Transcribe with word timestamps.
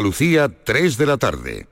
Lucía, 0.00 0.48
3 0.64 0.96
de 0.96 1.06
la 1.06 1.16
tarde. 1.16 1.68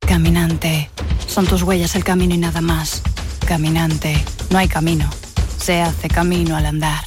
Caminante, 0.00 0.90
son 1.26 1.46
tus 1.46 1.62
huellas 1.62 1.94
el 1.96 2.04
camino 2.04 2.34
y 2.34 2.38
nada 2.38 2.60
más. 2.60 3.02
Caminante, 3.46 4.22
no 4.50 4.58
hay 4.58 4.68
camino. 4.68 5.08
Se 5.58 5.82
hace 5.82 6.08
camino 6.08 6.56
al 6.56 6.66
andar. 6.66 7.04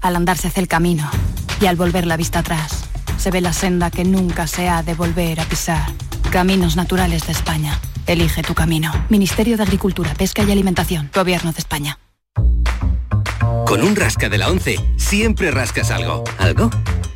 Al 0.00 0.16
andar 0.16 0.38
se 0.38 0.48
hace 0.48 0.60
el 0.60 0.68
camino 0.68 1.08
y 1.60 1.66
al 1.66 1.76
volver 1.76 2.06
la 2.06 2.16
vista 2.16 2.40
atrás 2.40 2.84
se 3.22 3.30
ve 3.30 3.40
la 3.40 3.52
senda 3.52 3.88
que 3.88 4.02
nunca 4.04 4.48
se 4.48 4.68
ha 4.68 4.82
de 4.82 4.94
volver 4.94 5.38
a 5.38 5.44
pisar. 5.44 5.92
Caminos 6.32 6.74
Naturales 6.74 7.24
de 7.24 7.32
España. 7.32 7.78
Elige 8.08 8.42
tu 8.42 8.52
camino. 8.52 8.90
Ministerio 9.10 9.56
de 9.56 9.62
Agricultura, 9.62 10.12
Pesca 10.14 10.42
y 10.42 10.50
Alimentación. 10.50 11.08
Gobierno 11.14 11.52
de 11.52 11.58
España. 11.60 12.00
Con 13.64 13.84
un 13.84 13.94
rasca 13.94 14.28
de 14.28 14.38
la 14.38 14.48
11 14.48 14.76
siempre 14.96 15.52
rascas 15.52 15.92
algo. 15.92 16.24
¿Algo? 16.38 16.68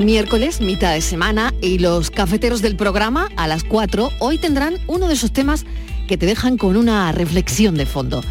Miércoles, 0.00 0.62
mitad 0.62 0.94
de 0.94 1.02
semana, 1.02 1.52
y 1.60 1.78
los 1.78 2.10
cafeteros 2.10 2.62
del 2.62 2.74
programa 2.74 3.28
a 3.36 3.46
las 3.46 3.64
4 3.64 4.10
hoy 4.18 4.38
tendrán 4.38 4.78
uno 4.86 5.08
de 5.08 5.12
esos 5.12 5.30
temas 5.30 5.66
que 6.08 6.16
te 6.16 6.24
dejan 6.24 6.56
con 6.56 6.78
una 6.78 7.12
reflexión 7.12 7.74
de 7.74 7.84
fondo. 7.84 8.22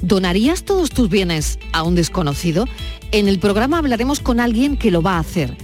¿Donarías 0.00 0.62
todos 0.62 0.88
tus 0.88 1.10
bienes 1.10 1.58
a 1.72 1.82
un 1.82 1.94
desconocido? 1.94 2.64
En 3.12 3.28
el 3.28 3.40
programa 3.40 3.76
hablaremos 3.76 4.20
con 4.20 4.40
alguien 4.40 4.78
que 4.78 4.90
lo 4.90 5.02
va 5.02 5.16
a 5.16 5.20
hacer. 5.20 5.54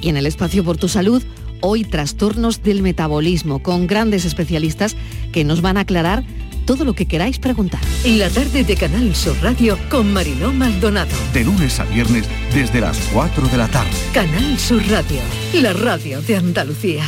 Y 0.00 0.08
en 0.08 0.16
el 0.16 0.24
espacio 0.24 0.62
por 0.62 0.76
tu 0.76 0.86
salud, 0.86 1.20
hoy 1.62 1.82
trastornos 1.82 2.62
del 2.62 2.80
metabolismo, 2.80 3.60
con 3.60 3.88
grandes 3.88 4.24
especialistas 4.24 4.94
que 5.32 5.42
nos 5.42 5.62
van 5.62 5.78
a 5.78 5.80
aclarar 5.80 6.22
todo 6.68 6.84
lo 6.84 6.92
que 6.92 7.06
queráis 7.06 7.38
preguntar. 7.38 7.80
La 8.04 8.28
tarde 8.28 8.62
de 8.62 8.76
Canal 8.76 9.16
Sur 9.16 9.34
Radio 9.40 9.78
con 9.88 10.12
Mariló 10.12 10.52
Maldonado. 10.52 11.16
De 11.32 11.42
lunes 11.42 11.80
a 11.80 11.84
viernes 11.84 12.28
desde 12.52 12.82
las 12.82 12.98
4 13.10 13.48
de 13.48 13.56
la 13.56 13.68
tarde. 13.68 13.90
Canal 14.12 14.58
Sur 14.58 14.86
Radio, 14.90 15.22
la 15.54 15.72
radio 15.72 16.20
de 16.20 16.36
Andalucía. 16.36 17.04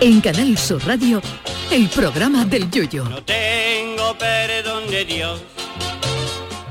En 0.00 0.22
Canal 0.22 0.56
Sur 0.56 0.86
Radio, 0.86 1.20
el 1.70 1.86
programa 1.90 2.46
del 2.46 2.70
Yoyo. 2.70 3.04
No 3.04 3.22
tengo 3.22 4.16
perdón 4.16 4.90
de 4.90 5.04
Dios, 5.04 5.42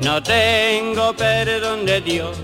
no 0.00 0.22
tengo 0.22 1.14
perdón 1.14 1.86
de 1.86 2.00
Dios. 2.00 2.36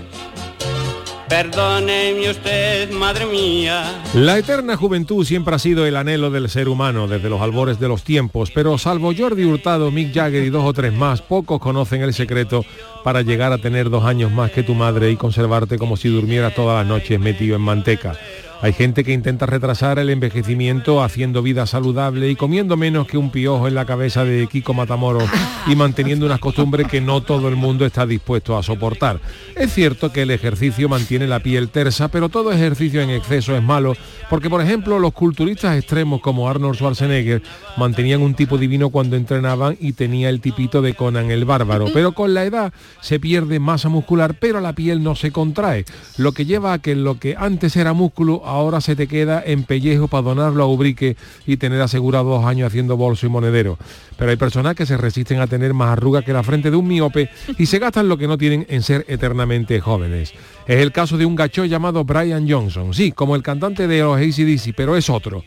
Perdóneme 1.33 2.29
usted, 2.29 2.91
madre 2.91 3.25
mía. 3.25 4.03
La 4.13 4.37
eterna 4.37 4.77
juventud 4.77 5.25
siempre 5.25 5.55
ha 5.55 5.57
sido 5.59 5.87
el 5.87 5.95
anhelo 5.95 6.29
del 6.29 6.47
ser 6.47 6.69
humano 6.69 7.07
desde 7.07 7.27
los 7.27 7.41
albores 7.41 7.79
de 7.79 7.87
los 7.87 8.03
tiempos, 8.03 8.51
pero 8.53 8.77
salvo 8.77 9.13
Jordi 9.17 9.43
Hurtado, 9.43 9.89
Mick 9.89 10.13
Jagger 10.13 10.43
y 10.43 10.51
dos 10.51 10.63
o 10.63 10.73
tres 10.73 10.93
más, 10.93 11.23
pocos 11.23 11.59
conocen 11.59 12.03
el 12.03 12.13
secreto 12.13 12.63
para 13.03 13.23
llegar 13.23 13.51
a 13.51 13.57
tener 13.57 13.89
dos 13.89 14.03
años 14.03 14.31
más 14.31 14.51
que 14.51 14.61
tu 14.61 14.75
madre 14.75 15.09
y 15.09 15.15
conservarte 15.15 15.79
como 15.79 15.97
si 15.97 16.09
durmieras 16.09 16.53
todas 16.53 16.77
las 16.77 16.87
noches 16.87 17.19
metido 17.19 17.55
en 17.55 17.63
manteca. 17.63 18.15
Hay 18.63 18.71
gente 18.71 19.03
que 19.03 19.11
intenta 19.11 19.45
retrasar 19.45 19.99
el 19.99 20.09
envejecimiento 20.09 21.03
haciendo 21.03 21.41
vida 21.41 21.67
saludable 21.67 22.29
y 22.29 22.37
comiendo 22.37 22.77
menos 22.77 23.07
que 23.07 23.17
un 23.17 23.29
piojo 23.29 23.67
en 23.67 23.75
la 23.75 23.83
cabeza 23.83 24.23
de 24.23 24.47
Kiko 24.47 24.73
Matamoros 24.73 25.29
y 25.67 25.75
manteniendo 25.75 26.25
unas 26.25 26.39
costumbres 26.39 26.87
que 26.87 27.01
no 27.01 27.19
todo 27.19 27.49
el 27.49 27.57
mundo 27.57 27.85
está 27.85 28.05
dispuesto 28.05 28.57
a 28.57 28.63
soportar. 28.63 29.19
Es 29.57 29.73
cierto 29.73 30.13
que 30.13 30.21
el 30.21 30.31
ejercicio 30.31 30.87
mantiene 30.87 31.27
la 31.27 31.41
piel 31.41 31.67
tersa, 31.67 32.07
pero 32.07 32.29
todo 32.29 32.53
ejercicio 32.53 33.01
en 33.01 33.09
exceso 33.09 33.53
es 33.53 33.61
malo, 33.61 33.97
porque 34.29 34.49
por 34.49 34.61
ejemplo 34.61 34.97
los 34.97 35.11
culturistas 35.11 35.77
extremos 35.77 36.21
como 36.21 36.49
Arnold 36.49 36.77
Schwarzenegger 36.77 37.43
mantenían 37.75 38.21
un 38.21 38.33
tipo 38.33 38.57
divino 38.57 38.91
cuando 38.91 39.17
entrenaban 39.17 39.75
y 39.77 39.91
tenía 39.91 40.29
el 40.29 40.39
tipito 40.39 40.81
de 40.81 40.93
Conan 40.93 41.31
el 41.31 41.43
bárbaro, 41.43 41.87
pero 41.93 42.13
con 42.13 42.33
la 42.33 42.45
edad 42.45 42.71
se 43.01 43.19
pierde 43.19 43.59
masa 43.59 43.89
muscular, 43.89 44.35
pero 44.39 44.61
la 44.61 44.71
piel 44.71 45.03
no 45.03 45.15
se 45.15 45.31
contrae, 45.31 45.83
lo 46.15 46.31
que 46.31 46.45
lleva 46.45 46.71
a 46.71 46.79
que 46.79 46.95
lo 46.95 47.19
que 47.19 47.35
antes 47.37 47.75
era 47.75 47.91
músculo 47.91 48.41
ahora 48.53 48.81
se 48.81 48.95
te 48.95 49.07
queda 49.07 49.43
en 49.45 49.63
pellejo 49.63 50.07
para 50.07 50.23
donarlo 50.23 50.63
a 50.63 50.67
Ubrique 50.67 51.17
y 51.45 51.57
tener 51.57 51.81
asegurado 51.81 52.29
dos 52.29 52.45
años 52.45 52.67
haciendo 52.67 52.97
bolso 52.97 53.25
y 53.25 53.29
monedero. 53.29 53.77
Pero 54.17 54.31
hay 54.31 54.37
personas 54.37 54.75
que 54.75 54.85
se 54.85 54.97
resisten 54.97 55.39
a 55.39 55.47
tener 55.47 55.73
más 55.73 55.89
arrugas 55.89 56.23
que 56.23 56.33
la 56.33 56.43
frente 56.43 56.71
de 56.71 56.77
un 56.77 56.87
miope 56.87 57.29
y 57.57 57.65
se 57.65 57.79
gastan 57.79 58.07
lo 58.07 58.17
que 58.17 58.27
no 58.27 58.37
tienen 58.37 58.65
en 58.69 58.81
ser 58.81 59.05
eternamente 59.07 59.79
jóvenes. 59.79 60.33
Es 60.67 60.79
el 60.79 60.91
caso 60.91 61.17
de 61.17 61.25
un 61.25 61.35
gacho 61.35 61.65
llamado 61.65 62.03
Brian 62.03 62.49
Johnson, 62.49 62.93
sí, 62.93 63.11
como 63.11 63.35
el 63.35 63.43
cantante 63.43 63.87
de 63.87 64.01
los 64.01 64.17
ACDC, 64.17 64.73
pero 64.75 64.95
es 64.95 65.09
otro. 65.09 65.43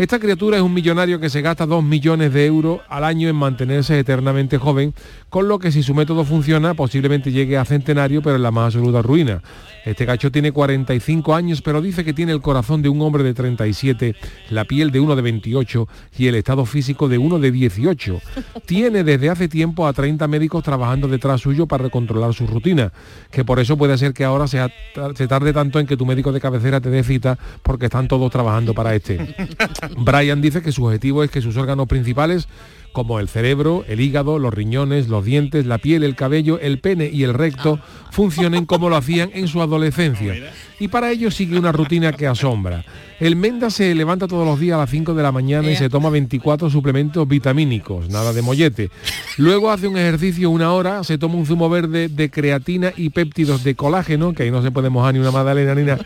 Esta 0.00 0.18
criatura 0.18 0.56
es 0.56 0.62
un 0.62 0.72
millonario 0.72 1.20
que 1.20 1.28
se 1.28 1.42
gasta 1.42 1.66
2 1.66 1.84
millones 1.84 2.32
de 2.32 2.46
euros 2.46 2.80
al 2.88 3.04
año 3.04 3.28
en 3.28 3.36
mantenerse 3.36 3.98
eternamente 3.98 4.56
joven, 4.56 4.94
con 5.30 5.48
lo 5.48 5.58
que 5.58 5.72
si 5.72 5.82
su 5.82 5.94
método 5.94 6.24
funciona 6.24 6.74
posiblemente 6.74 7.32
llegue 7.32 7.56
a 7.56 7.64
centenario, 7.64 8.20
pero 8.20 8.36
en 8.36 8.42
la 8.42 8.50
más 8.50 8.66
absoluta 8.74 9.00
ruina. 9.00 9.42
Este 9.86 10.04
gacho 10.04 10.30
tiene 10.30 10.52
45 10.52 11.34
años, 11.34 11.62
pero 11.62 11.80
dice 11.80 12.04
que 12.04 12.12
tiene 12.12 12.32
el 12.32 12.42
corazón 12.42 12.82
de 12.82 12.90
un 12.90 13.00
hombre 13.00 13.22
de 13.22 13.32
37, 13.32 14.14
la 14.50 14.64
piel 14.66 14.90
de 14.90 15.00
uno 15.00 15.16
de 15.16 15.22
28 15.22 15.88
y 16.18 16.26
el 16.26 16.34
estado 16.34 16.66
físico 16.66 17.08
de 17.08 17.16
uno 17.16 17.38
de 17.38 17.50
18. 17.50 18.20
Tiene 18.66 19.04
desde 19.04 19.30
hace 19.30 19.48
tiempo 19.48 19.86
a 19.86 19.92
30 19.94 20.28
médicos 20.28 20.62
trabajando 20.62 21.08
detrás 21.08 21.40
suyo 21.40 21.66
para 21.66 21.84
recontrolar 21.84 22.34
su 22.34 22.46
rutina, 22.46 22.92
que 23.30 23.44
por 23.44 23.58
eso 23.58 23.78
puede 23.78 23.96
ser 23.96 24.12
que 24.12 24.24
ahora 24.24 24.46
sea- 24.48 24.70
se 25.14 25.26
tarde 25.28 25.52
tanto 25.54 25.78
en 25.80 25.86
que 25.86 25.96
tu 25.96 26.04
médico 26.04 26.32
de 26.32 26.40
cabecera 26.40 26.80
te 26.80 26.90
dé 26.90 27.02
cita 27.02 27.38
porque 27.62 27.86
están 27.86 28.06
todos 28.08 28.30
trabajando 28.30 28.74
para 28.74 28.94
este. 28.94 29.34
Brian 29.96 30.42
dice 30.42 30.60
que 30.60 30.72
su 30.72 30.84
objetivo 30.84 31.24
es 31.24 31.30
que 31.30 31.40
sus 31.40 31.56
órganos 31.56 31.86
principales 31.88 32.48
como 32.92 33.20
el 33.20 33.28
cerebro, 33.28 33.84
el 33.88 34.00
hígado, 34.00 34.38
los 34.38 34.52
riñones, 34.52 35.08
los 35.08 35.24
dientes, 35.24 35.66
la 35.66 35.78
piel, 35.78 36.02
el 36.02 36.16
cabello, 36.16 36.58
el 36.58 36.78
pene 36.80 37.10
y 37.12 37.22
el 37.24 37.34
recto 37.34 37.78
funcionen 38.10 38.66
como 38.66 38.88
lo 38.88 38.96
hacían 38.96 39.30
en 39.34 39.48
su 39.48 39.62
adolescencia. 39.62 40.34
Y 40.78 40.88
para 40.88 41.10
ello 41.10 41.30
sigue 41.30 41.58
una 41.58 41.72
rutina 41.72 42.12
que 42.12 42.26
asombra. 42.26 42.84
El 43.20 43.36
Menda 43.36 43.68
se 43.68 43.94
levanta 43.94 44.26
todos 44.26 44.46
los 44.46 44.58
días 44.58 44.76
a 44.76 44.78
las 44.78 44.90
5 44.90 45.12
de 45.12 45.22
la 45.22 45.30
mañana 45.30 45.70
y 45.70 45.76
se 45.76 45.90
toma 45.90 46.08
24 46.08 46.70
suplementos 46.70 47.28
vitamínicos, 47.28 48.08
nada 48.08 48.32
de 48.32 48.40
mollete. 48.40 48.90
Luego 49.36 49.70
hace 49.70 49.88
un 49.88 49.98
ejercicio 49.98 50.48
una 50.48 50.72
hora, 50.72 51.04
se 51.04 51.18
toma 51.18 51.34
un 51.34 51.44
zumo 51.44 51.68
verde 51.68 52.08
de 52.08 52.30
creatina 52.30 52.94
y 52.96 53.10
péptidos 53.10 53.62
de 53.62 53.74
colágeno, 53.74 54.32
que 54.32 54.44
ahí 54.44 54.50
no 54.50 54.62
se 54.62 54.70
puede 54.70 54.88
mojar 54.88 55.12
ni 55.12 55.20
una 55.20 55.30
magdalena 55.30 55.74
ni 55.74 55.82
nada. 55.82 56.02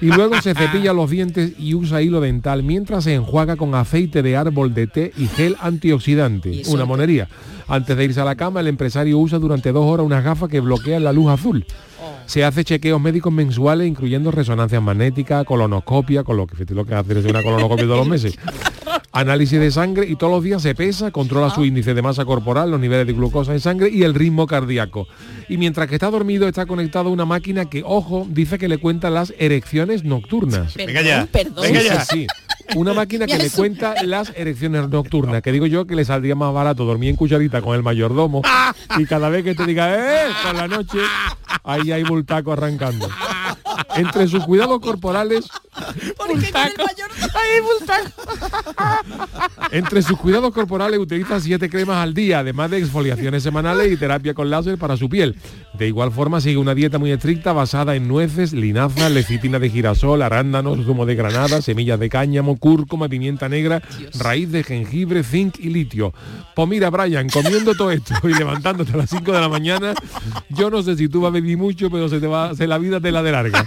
Y 0.00 0.06
luego 0.06 0.40
se 0.40 0.54
cepilla 0.54 0.92
los 0.92 1.10
dientes 1.10 1.54
y 1.58 1.74
usa 1.74 2.00
hilo 2.00 2.20
dental 2.20 2.62
mientras 2.62 3.04
se 3.04 3.14
enjuaga 3.14 3.56
con 3.56 3.74
aceite 3.74 4.22
de 4.22 4.36
árbol 4.36 4.72
de 4.72 4.86
té 4.86 5.12
y 5.18 5.26
gel 5.26 5.56
antioxidante. 5.60 6.21
Una 6.68 6.84
monería. 6.84 7.28
Antes 7.68 7.96
de 7.96 8.04
irse 8.04 8.20
a 8.20 8.24
la 8.24 8.34
cama, 8.34 8.60
el 8.60 8.66
empresario 8.68 9.18
usa 9.18 9.38
durante 9.38 9.72
dos 9.72 9.84
horas 9.84 10.04
unas 10.06 10.24
gafas 10.24 10.48
que 10.48 10.60
bloquean 10.60 11.04
la 11.04 11.12
luz 11.12 11.30
azul. 11.30 11.64
Se 12.26 12.44
hace 12.44 12.64
chequeos 12.64 13.00
médicos 13.00 13.32
mensuales, 13.32 13.86
incluyendo 13.86 14.30
resonancias 14.30 14.82
magnéticas, 14.82 15.44
colonoscopia, 15.44 16.24
con 16.24 16.36
lo 16.36 16.46
que 16.46 16.64
lo 16.74 16.84
que 16.84 16.94
hace 16.94 17.18
es 17.18 17.24
una 17.24 17.42
colonoscopia 17.42 17.84
todos 17.84 17.98
los 17.98 18.08
meses. 18.08 18.38
Análisis 19.12 19.60
de 19.60 19.70
sangre 19.70 20.06
y 20.08 20.16
todos 20.16 20.32
los 20.32 20.42
días 20.42 20.62
se 20.62 20.74
pesa, 20.74 21.10
controla 21.10 21.50
su 21.50 21.64
índice 21.66 21.92
de 21.92 22.00
masa 22.00 22.24
corporal, 22.24 22.70
los 22.70 22.80
niveles 22.80 23.06
de 23.06 23.12
glucosa 23.12 23.52
en 23.52 23.60
sangre 23.60 23.90
y 23.90 24.04
el 24.04 24.14
ritmo 24.14 24.46
cardíaco. 24.46 25.06
Y 25.50 25.58
mientras 25.58 25.86
que 25.88 25.96
está 25.96 26.10
dormido 26.10 26.48
está 26.48 26.64
conectado 26.64 27.10
a 27.10 27.12
una 27.12 27.26
máquina 27.26 27.66
que, 27.66 27.82
ojo, 27.84 28.26
dice 28.30 28.58
que 28.58 28.68
le 28.68 28.78
cuenta 28.78 29.10
las 29.10 29.34
erecciones 29.38 30.02
nocturnas. 30.04 30.74
Venga 30.76 31.02
ya. 31.02 31.26
Perdón. 31.30 31.62
Venga 31.62 31.80
Sí, 31.80 31.86
ya. 31.88 32.04
sí, 32.06 32.26
una 32.74 32.94
máquina 32.94 33.26
que 33.26 33.38
le 33.38 33.50
cuenta 33.50 33.94
las 34.04 34.32
erecciones 34.36 34.88
nocturnas, 34.88 35.42
que 35.42 35.52
digo 35.52 35.66
yo 35.66 35.86
que 35.86 35.94
le 35.94 36.04
saldría 36.04 36.34
más 36.34 36.52
barato 36.52 36.84
dormir 36.84 37.10
en 37.10 37.16
cucharita 37.16 37.60
con 37.62 37.74
el 37.74 37.82
mayordomo 37.82 38.42
y 38.98 39.04
cada 39.06 39.28
vez 39.28 39.44
que 39.44 39.54
te 39.54 39.66
diga, 39.66 39.94
¡eh! 39.94 40.30
por 40.44 40.54
la 40.54 40.68
noche, 40.68 40.98
ahí 41.64 41.92
hay 41.92 42.02
bultaco 42.02 42.52
arrancando. 42.52 43.08
Entre 43.96 44.28
sus 44.28 44.44
cuidados 44.44 44.80
corporales, 44.80 45.48
bultaco. 47.62 48.22
Entre 49.70 50.02
sus 50.02 50.18
cuidados 50.18 50.52
corporales 50.52 50.98
utiliza 50.98 51.40
siete 51.40 51.70
cremas 51.70 51.98
al 51.98 52.14
día, 52.14 52.40
además 52.40 52.70
de 52.70 52.78
exfoliaciones 52.78 53.42
semanales 53.42 53.90
y 53.92 53.96
terapia 53.96 54.34
con 54.34 54.50
láser 54.50 54.78
para 54.78 54.96
su 54.96 55.08
piel. 55.08 55.36
De 55.74 55.88
igual 55.88 56.12
forma 56.12 56.40
sigue 56.40 56.58
una 56.58 56.74
dieta 56.74 56.98
muy 56.98 57.10
estricta 57.10 57.52
basada 57.52 57.96
en 57.96 58.06
nueces, 58.06 58.52
linaza, 58.52 59.08
lecitina 59.08 59.58
de 59.58 59.70
girasol, 59.70 60.22
arándanos, 60.22 60.84
zumo 60.84 61.06
de 61.06 61.14
granada, 61.14 61.62
semillas 61.62 61.98
de 61.98 62.08
cáñamo, 62.08 62.56
cúrcuma, 62.56 63.08
pimienta 63.08 63.48
negra, 63.48 63.82
raíz 64.18 64.50
de 64.52 64.62
jengibre, 64.62 65.22
zinc 65.24 65.58
y 65.58 65.70
litio. 65.70 66.12
Pues 66.54 66.68
mira, 66.68 66.90
Brian, 66.90 67.28
comiendo 67.28 67.74
todo 67.74 67.90
esto 67.90 68.14
y 68.28 68.34
levantándote 68.34 68.92
a 68.92 68.96
las 68.98 69.10
5 69.10 69.32
de 69.32 69.40
la 69.40 69.48
mañana, 69.48 69.94
yo 70.50 70.70
no 70.70 70.82
sé 70.82 70.96
si 70.96 71.08
tú 71.08 71.22
vas 71.22 71.30
a 71.30 71.32
beber 71.32 71.56
mucho, 71.56 71.90
pero 71.90 72.08
se 72.08 72.20
te 72.20 72.26
va, 72.26 72.54
se 72.54 72.66
la 72.66 72.78
vida 72.78 73.00
te 73.00 73.10
la 73.10 73.22
de 73.22 73.32
larga. 73.32 73.66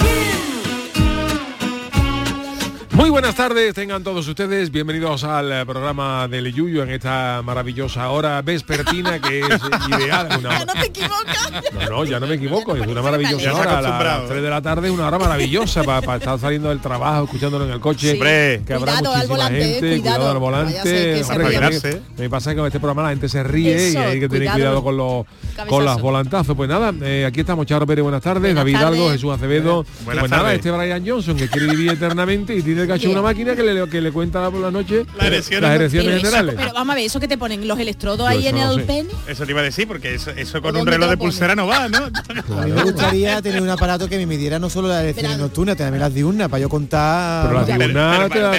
Muy 3.01 3.09
buenas 3.09 3.33
tardes, 3.33 3.73
tengan 3.73 4.03
todos 4.03 4.27
ustedes 4.27 4.69
bienvenidos 4.69 5.23
al 5.23 5.65
programa 5.65 6.27
del 6.27 6.53
Yuyo 6.53 6.83
en 6.83 6.91
esta 6.91 7.41
maravillosa 7.43 8.07
hora 8.11 8.43
vespertina 8.43 9.19
que 9.19 9.39
es 9.39 9.47
ideal. 9.89 10.29
Una... 10.37 10.59
No 10.59 10.73
te 10.73 10.85
equivocas. 10.85 11.51
No, 11.73 11.89
no, 11.89 12.05
ya 12.05 12.19
no 12.19 12.27
me 12.27 12.35
equivoco, 12.35 12.75
es 12.75 12.85
una 12.85 13.01
maravillosa 13.01 13.43
Ya 13.43 13.55
hora. 13.55 13.79
A 13.79 13.81
las 13.81 14.29
3 14.29 14.43
de 14.43 14.49
la 14.51 14.61
tarde 14.61 14.87
es 14.89 14.93
una 14.93 15.07
hora 15.07 15.17
maravillosa 15.17 15.81
para 15.83 16.17
estar 16.17 16.37
saliendo 16.39 16.69
del 16.69 16.79
trabajo, 16.79 17.23
escuchándolo 17.23 17.65
en 17.65 17.71
el 17.71 17.79
coche. 17.79 18.13
Hombre. 18.13 18.61
que 18.67 18.73
habrá 18.75 18.93
Cuidado 18.99 19.15
al 19.15 19.27
muchísima 19.27 19.35
volante, 19.35 19.63
gente, 19.65 19.99
cuidado. 20.01 20.29
al 20.31 20.37
volante. 20.37 21.23
Hombre, 21.23 21.49
que 21.81 21.99
me, 22.17 22.23
me 22.23 22.29
pasa 22.29 22.51
que 22.51 22.57
con 22.57 22.67
este 22.67 22.79
programa 22.79 23.01
la 23.01 23.09
gente 23.09 23.29
se 23.29 23.41
ríe 23.41 23.87
Eso, 23.89 23.99
y 23.99 24.03
hay 24.03 24.19
que 24.19 24.29
tener 24.29 24.51
cuidado. 24.51 24.83
cuidado 24.83 24.83
con 24.83 24.97
los 24.97 25.25
Cabezazo. 25.55 25.69
con 25.69 25.85
las 25.85 25.99
volantazos. 25.99 26.55
Pues 26.55 26.69
nada, 26.69 26.93
eh, 27.01 27.25
aquí 27.27 27.39
estamos 27.39 27.65
Charo 27.65 27.87
Pérez, 27.87 28.03
buenas 28.03 28.21
tardes, 28.21 28.41
Buenas 28.53 28.57
David. 28.57 28.75
Hidalgo, 28.75 29.09
Jesús 29.09 29.33
Acevedo. 29.33 29.85
Buenas 30.05 30.21
pues 30.21 30.29
nada, 30.29 30.43
tardes. 30.43 30.57
este 30.59 30.69
Brian 30.69 31.03
Johnson 31.03 31.35
que 31.35 31.47
quiere 31.47 31.65
vivir 31.65 31.93
eternamente 31.93 32.55
y 32.55 32.61
tiene 32.61 32.90
Bien. 32.99 33.11
una 33.11 33.21
máquina 33.21 33.55
que 33.55 33.63
le, 33.63 33.89
que 33.89 34.01
le 34.01 34.11
cuenta 34.11 34.49
por 34.51 34.59
la 34.61 34.71
noche 34.71 35.05
Las 35.17 35.27
erecciones, 35.27 35.61
las 35.61 35.69
¿no? 35.71 35.75
erecciones 35.75 36.05
Pero, 36.07 36.17
eso- 36.17 36.25
generales. 36.27 36.55
pero 36.57 36.73
vamos 36.73 36.91
a 36.93 36.95
ver, 36.95 37.05
eso 37.05 37.19
que 37.19 37.27
te 37.27 37.37
ponen 37.37 37.67
los 37.67 37.79
electrodos 37.79 38.27
ahí 38.27 38.47
en 38.47 38.55
no 38.55 38.71
el 38.71 38.83
pene. 38.83 39.09
Eso 39.27 39.45
te 39.45 39.51
iba 39.51 39.61
a 39.61 39.63
decir, 39.63 39.87
porque 39.87 40.13
eso, 40.15 40.31
eso 40.31 40.61
con 40.61 40.73
¿Dónde 40.73 40.81
un 40.81 40.87
reloj 40.87 41.05
lo 41.05 41.11
de 41.11 41.17
pulsera 41.17 41.55
no 41.55 41.67
va, 41.67 41.87
¿no? 41.89 41.97
A 42.59 42.65
mí 42.65 42.71
me 42.71 42.83
gustaría 42.83 43.41
tener 43.41 43.61
un 43.61 43.69
aparato 43.69 44.07
que 44.09 44.17
me 44.17 44.25
midiera 44.25 44.59
no 44.59 44.69
solo 44.69 44.87
las 44.87 45.01
elecciones 45.03 45.31
Verán. 45.31 45.41
nocturnas, 45.47 45.77
también 45.77 45.99
las 46.01 46.13
diurnas, 46.13 46.49
para 46.49 46.61
yo 46.61 46.69
contar... 46.69 47.47
Pero 47.47 47.59
la 47.59 47.65
Pero- 47.65 47.77
diurna 47.79 48.27
pero- 48.31 48.49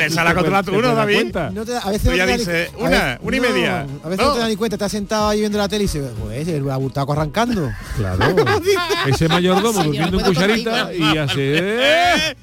te 1.64 1.76
a 1.82 1.90
veces 1.90 2.16
ya 2.16 2.26
dices, 2.26 2.70
una, 2.78 3.18
una 3.22 3.36
y 3.36 3.40
media, 3.40 3.86
A 4.04 4.08
veces 4.08 4.24
no 4.26 4.32
te 4.32 4.38
das 4.40 4.48
ni 4.48 4.56
cuenta, 4.56 4.76
estás 4.76 4.92
sentado 4.92 5.28
ahí 5.28 5.40
viendo 5.40 5.58
la 5.58 5.68
tele 5.68 5.84
y 5.84 5.86
dices, 5.86 6.02
pues 6.20 6.46
el 6.48 6.68
abultaco 6.70 7.12
arrancando. 7.12 7.70
Claro. 7.96 8.34
Ese 9.06 9.28
mayordomo 9.28 9.82
durmiendo 9.82 10.18
en 10.20 10.24
cucharita 10.26 10.92
y 10.94 11.18
hace. 11.18 11.58
¡Eh! 11.58 12.36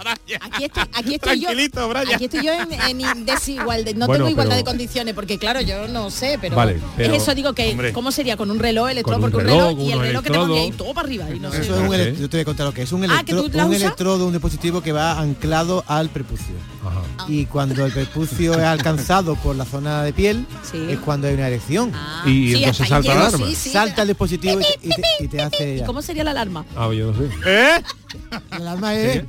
Brian. 0.00 0.40
Aquí 0.42 0.64
estoy, 0.64 0.82
aquí 0.94 1.14
estoy 1.14 1.40
yo. 1.40 1.48
Brian. 1.88 2.14
Aquí 2.14 2.24
estoy 2.24 2.44
yo 2.44 2.52
en, 2.52 3.00
en 3.02 3.24
desigualdad. 3.26 3.92
No 3.94 4.06
Bueno, 4.06 4.24
tengo 4.24 4.30
igualdad 4.30 4.56
pero- 4.56 4.64
de 4.66 4.70
condiciones, 4.70 5.14
porque 5.14 5.38
claro, 5.38 5.60
yo 5.60 5.88
no 5.88 6.10
sé, 6.10 6.38
pero, 6.40 6.56
Vale, 6.56 6.80
pero- 6.96 7.14
es 7.14 7.22
eso 7.22 7.34
digo 7.34 7.52
que 7.52 7.70
Hombre. 7.70 7.92
cómo 7.92 8.10
sería 8.12 8.36
con 8.36 8.50
un 8.50 8.58
reloj 8.58 8.90
electrodo, 8.90 9.20
porque 9.20 9.36
un 9.38 9.42
reloj, 9.44 9.68
reloj, 9.68 9.80
y 9.80 9.92
el 9.92 10.00
reloj 10.00 10.22
que 10.24 10.30
tengo 10.30 10.44
aquí 10.60 10.72
todo 10.72 10.94
para 10.94 11.06
arriba 11.06 11.30
y 11.30 11.38
no 11.40 11.50
sé. 11.52 11.66
Yo 11.66 12.28
te 12.28 12.36
voy 12.36 12.40
a 12.40 12.44
contar 12.44 12.66
lo 12.66 12.72
que 12.74 12.82
es. 12.82 12.92
Un, 12.92 13.04
Ah, 13.10 13.22
¿que 13.24 13.32
electro- 13.32 13.56
la 13.56 13.66
un 13.66 13.74
electrodo, 13.74 14.26
un 14.26 14.32
dispositivo 14.32 14.80
que 14.82 14.92
va 14.92 15.18
anclado 15.20 15.84
al 15.86 16.08
prepucio. 16.10 16.54
Ajá. 16.84 17.26
Y 17.28 17.44
cuando 17.46 17.84
el 17.84 17.92
prepucio 17.92 18.54
es 18.54 18.64
alcanzado 18.64 19.36
por 19.36 19.54
la 19.56 19.64
zona 19.64 20.02
de 20.02 20.12
piel, 20.12 20.46
Sí. 20.70 20.78
es 20.88 20.98
cuando 20.98 21.28
hay 21.28 21.34
una 21.34 21.46
erección. 21.48 21.92
Ah, 21.94 22.22
Y 22.26 22.52
sí, 22.52 22.56
entonces 22.58 22.88
salta 22.88 23.14
la 23.14 23.20
alarma. 23.26 23.46
sí, 23.46 23.54
sí, 23.54 23.70
Salta 23.70 24.02
el 24.02 24.08
dispositivo 24.08 24.60
y 24.60 24.62
te, 24.62 24.78
y 24.82 24.88
te- 24.88 25.24
y 25.24 25.28
te 25.28 25.42
hace... 25.42 25.76
¿Y 25.76 25.84
cómo 25.84 26.00
sería 26.02 26.24
la 26.24 26.30
alarma? 26.30 26.64
Ah, 26.76 26.88
yo 26.92 27.12
no 27.12 27.18
sé. 27.18 27.28
¿Eh? 27.46 27.82
La 28.50 28.56
alarma 28.56 28.94
es... 28.94 29.24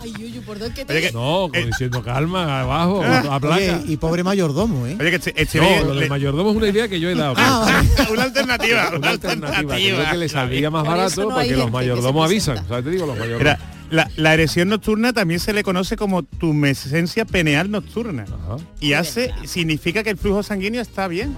Ay, 0.00 0.12
Yuyu, 0.18 0.42
¿por 0.42 0.58
dónde 0.58 0.84
te 0.84 1.00
que- 1.00 1.12
No, 1.12 1.48
como 1.52 1.66
diciendo 1.66 2.02
calma, 2.02 2.62
abajo, 2.62 3.02
a 3.04 3.38
placa. 3.38 3.56
Oye, 3.56 3.80
y 3.86 3.96
pobre 3.96 4.24
mayordomo, 4.24 4.86
¿eh? 4.86 4.96
Oye, 4.98 5.10
que 5.10 5.16
este, 5.16 5.40
este 5.40 5.58
No, 5.60 5.80
lo 5.84 5.90
del 5.90 6.00
le- 6.00 6.08
mayordomo 6.08 6.50
es 6.50 6.56
una 6.56 6.66
idea 6.68 6.88
que 6.88 6.98
yo 6.98 7.08
he 7.08 7.14
dado. 7.14 7.34
Ah, 7.36 7.82
una 8.12 8.22
alternativa, 8.24 8.88
una, 8.88 8.98
una 8.98 9.10
alternativa, 9.10 9.76
que 9.76 9.94
creo 9.94 10.10
que 10.10 10.16
le 10.16 10.28
saldría 10.28 10.70
más 10.70 10.84
barato 10.84 11.22
no 11.22 11.28
porque 11.30 11.56
los 11.56 11.70
mayordomos 11.70 12.26
avisan. 12.26 12.66
¿Sabes? 12.68 12.84
Te 12.84 12.90
digo, 12.90 13.06
los 13.06 13.16
mayordomos. 13.16 13.38
Mira, 13.58 13.71
la, 13.92 14.10
la 14.16 14.34
erección 14.34 14.68
nocturna 14.68 15.12
también 15.12 15.38
se 15.38 15.52
le 15.52 15.62
conoce 15.62 15.96
como 15.96 16.22
tumescencia 16.22 17.24
peneal 17.24 17.70
nocturna. 17.70 18.24
Ajá. 18.24 18.56
Y 18.80 18.94
hace, 18.94 19.32
significa 19.44 20.02
que 20.02 20.10
el 20.10 20.16
flujo 20.16 20.42
sanguíneo 20.42 20.80
está 20.82 21.06
bien. 21.08 21.36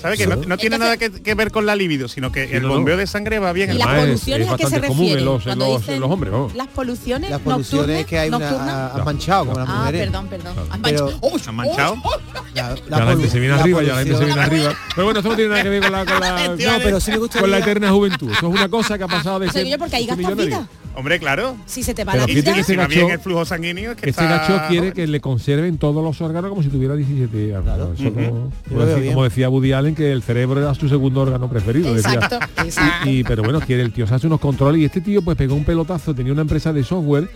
¿Sabe? 0.00 0.16
Que 0.16 0.26
no, 0.26 0.36
no 0.36 0.56
tiene 0.58 0.78
nada 0.78 0.96
que, 0.96 1.10
que 1.10 1.34
ver 1.34 1.50
con 1.50 1.66
la 1.66 1.74
libido, 1.74 2.06
sino 2.08 2.30
que 2.30 2.44
el 2.56 2.62
no, 2.62 2.68
no. 2.68 2.74
bombeo 2.74 2.96
de 2.96 3.06
sangre 3.06 3.38
va 3.38 3.52
bien. 3.52 3.70
¿Y 3.72 3.78
las 3.78 3.88
poluciones 3.88 4.46
es 4.46 4.52
a 4.52 4.56
qué 4.56 4.62
se 4.66 4.70
bastante 4.80 4.86
común 4.88 5.04
en 5.06 5.12
refieren? 5.14 5.24
los- 5.24 5.46
los- 5.56 5.80
dicen 5.80 5.94
en 5.94 6.00
los 6.00 6.10
hombres. 6.10 6.32
Las 6.54 6.66
poluciones 6.68 7.30
Las 7.30 7.40
poluciones 7.40 8.06
que 8.06 8.18
hay 8.18 8.28
una, 8.28 8.92
manchado 9.04 9.46
como 9.46 9.58
las 9.58 9.68
Ah, 9.68 9.74
mujeres. 9.78 10.00
perdón, 10.02 10.28
perdón. 10.28 10.56
Han 10.70 10.82
Pero- 10.82 11.04
manchado. 11.06 11.18
¡Oh! 11.22 11.36
¿Han 11.46 11.54
manchado? 11.54 11.96
La, 12.54 12.70
la 12.70 12.74
Ya 12.98 13.04
la 13.04 13.10
gente 13.12 13.28
se 13.30 13.40
viene 13.40 13.54
la 13.56 13.62
arriba, 13.62 13.82
ya 13.82 13.94
la 13.94 13.98
gente 14.04 14.16
se 14.18 14.24
viene 14.24 14.40
arriba. 14.40 14.74
Pero 14.94 15.04
bueno, 15.06 15.20
esto 15.20 15.30
no 15.30 15.36
tiene 15.36 15.50
nada 15.50 15.62
que 15.62 15.68
ver 15.70 15.82
con 15.82 15.92
la, 15.92 16.04
con 16.04 16.20
la, 16.20 16.48
No, 16.48 16.78
pero 16.82 17.00
sí 17.00 17.10
me 17.10 17.16
gustaría... 17.18 17.40
con 17.40 17.50
la 17.50 17.58
eterna 17.58 17.90
juventud. 17.90 18.30
Eso 18.30 18.46
es 18.48 18.54
una 18.54 18.68
cosa 18.68 18.98
que 18.98 19.04
ha 19.04 19.08
pasado 19.08 19.38
de 19.38 19.50
ser 19.50 19.66
yo 19.66 19.78
porque 19.78 19.96
ahí 19.96 20.06
gastas 20.06 20.36
vida. 20.36 20.68
Hombre, 20.96 21.18
claro. 21.18 21.56
Si 21.66 21.82
se 21.82 21.92
te 21.92 22.04
va 22.04 22.12
Pero 22.12 22.26
la 22.26 22.32
vida. 22.32 22.42
que 22.64 22.76
va 22.76 22.84
gacho- 22.84 22.88
bien 22.88 23.10
el 23.10 23.18
flujo 23.18 23.44
sanguíneo 23.44 23.90
es 23.92 23.96
que 23.96 24.10
Este 24.10 24.22
está 24.22 24.38
gacho 24.38 24.62
quiere 24.68 24.92
que 24.92 25.06
le 25.06 25.20
conserven 25.20 25.76
todos 25.78 26.04
los 26.04 26.20
órganos 26.20 26.50
como 26.50 26.62
si 26.62 26.68
tuviera 26.68 26.94
17 26.94 27.52
años. 27.54 27.64
Claro. 27.64 27.92
Eso 27.98 28.12
como, 28.14 28.84
decía, 28.86 29.12
como 29.12 29.24
decía 29.24 29.48
Woody 29.50 29.72
Allen 29.72 29.94
que 29.94 30.12
el 30.12 30.22
cerebro 30.22 30.60
era 30.60 30.74
su 30.74 30.88
segundo 30.88 31.22
órgano 31.22 31.48
preferido. 31.50 31.92
decía. 31.94 32.14
Exacto, 32.14 32.38
exacto. 32.62 33.10
Y, 33.10 33.24
pero 33.24 33.42
bueno, 33.42 33.60
quiere 33.60 33.82
el 33.82 33.92
tío 33.92 34.06
se 34.06 34.14
hace 34.14 34.26
unos 34.28 34.40
controles 34.40 34.80
y 34.80 34.84
este 34.84 35.00
tío 35.00 35.20
pues 35.22 35.36
pegó 35.36 35.54
un 35.56 35.64
pelotazo, 35.64 36.14
tenía 36.14 36.32
una 36.32 36.42
empresa 36.42 36.72
de 36.72 36.84
software, 36.84 37.28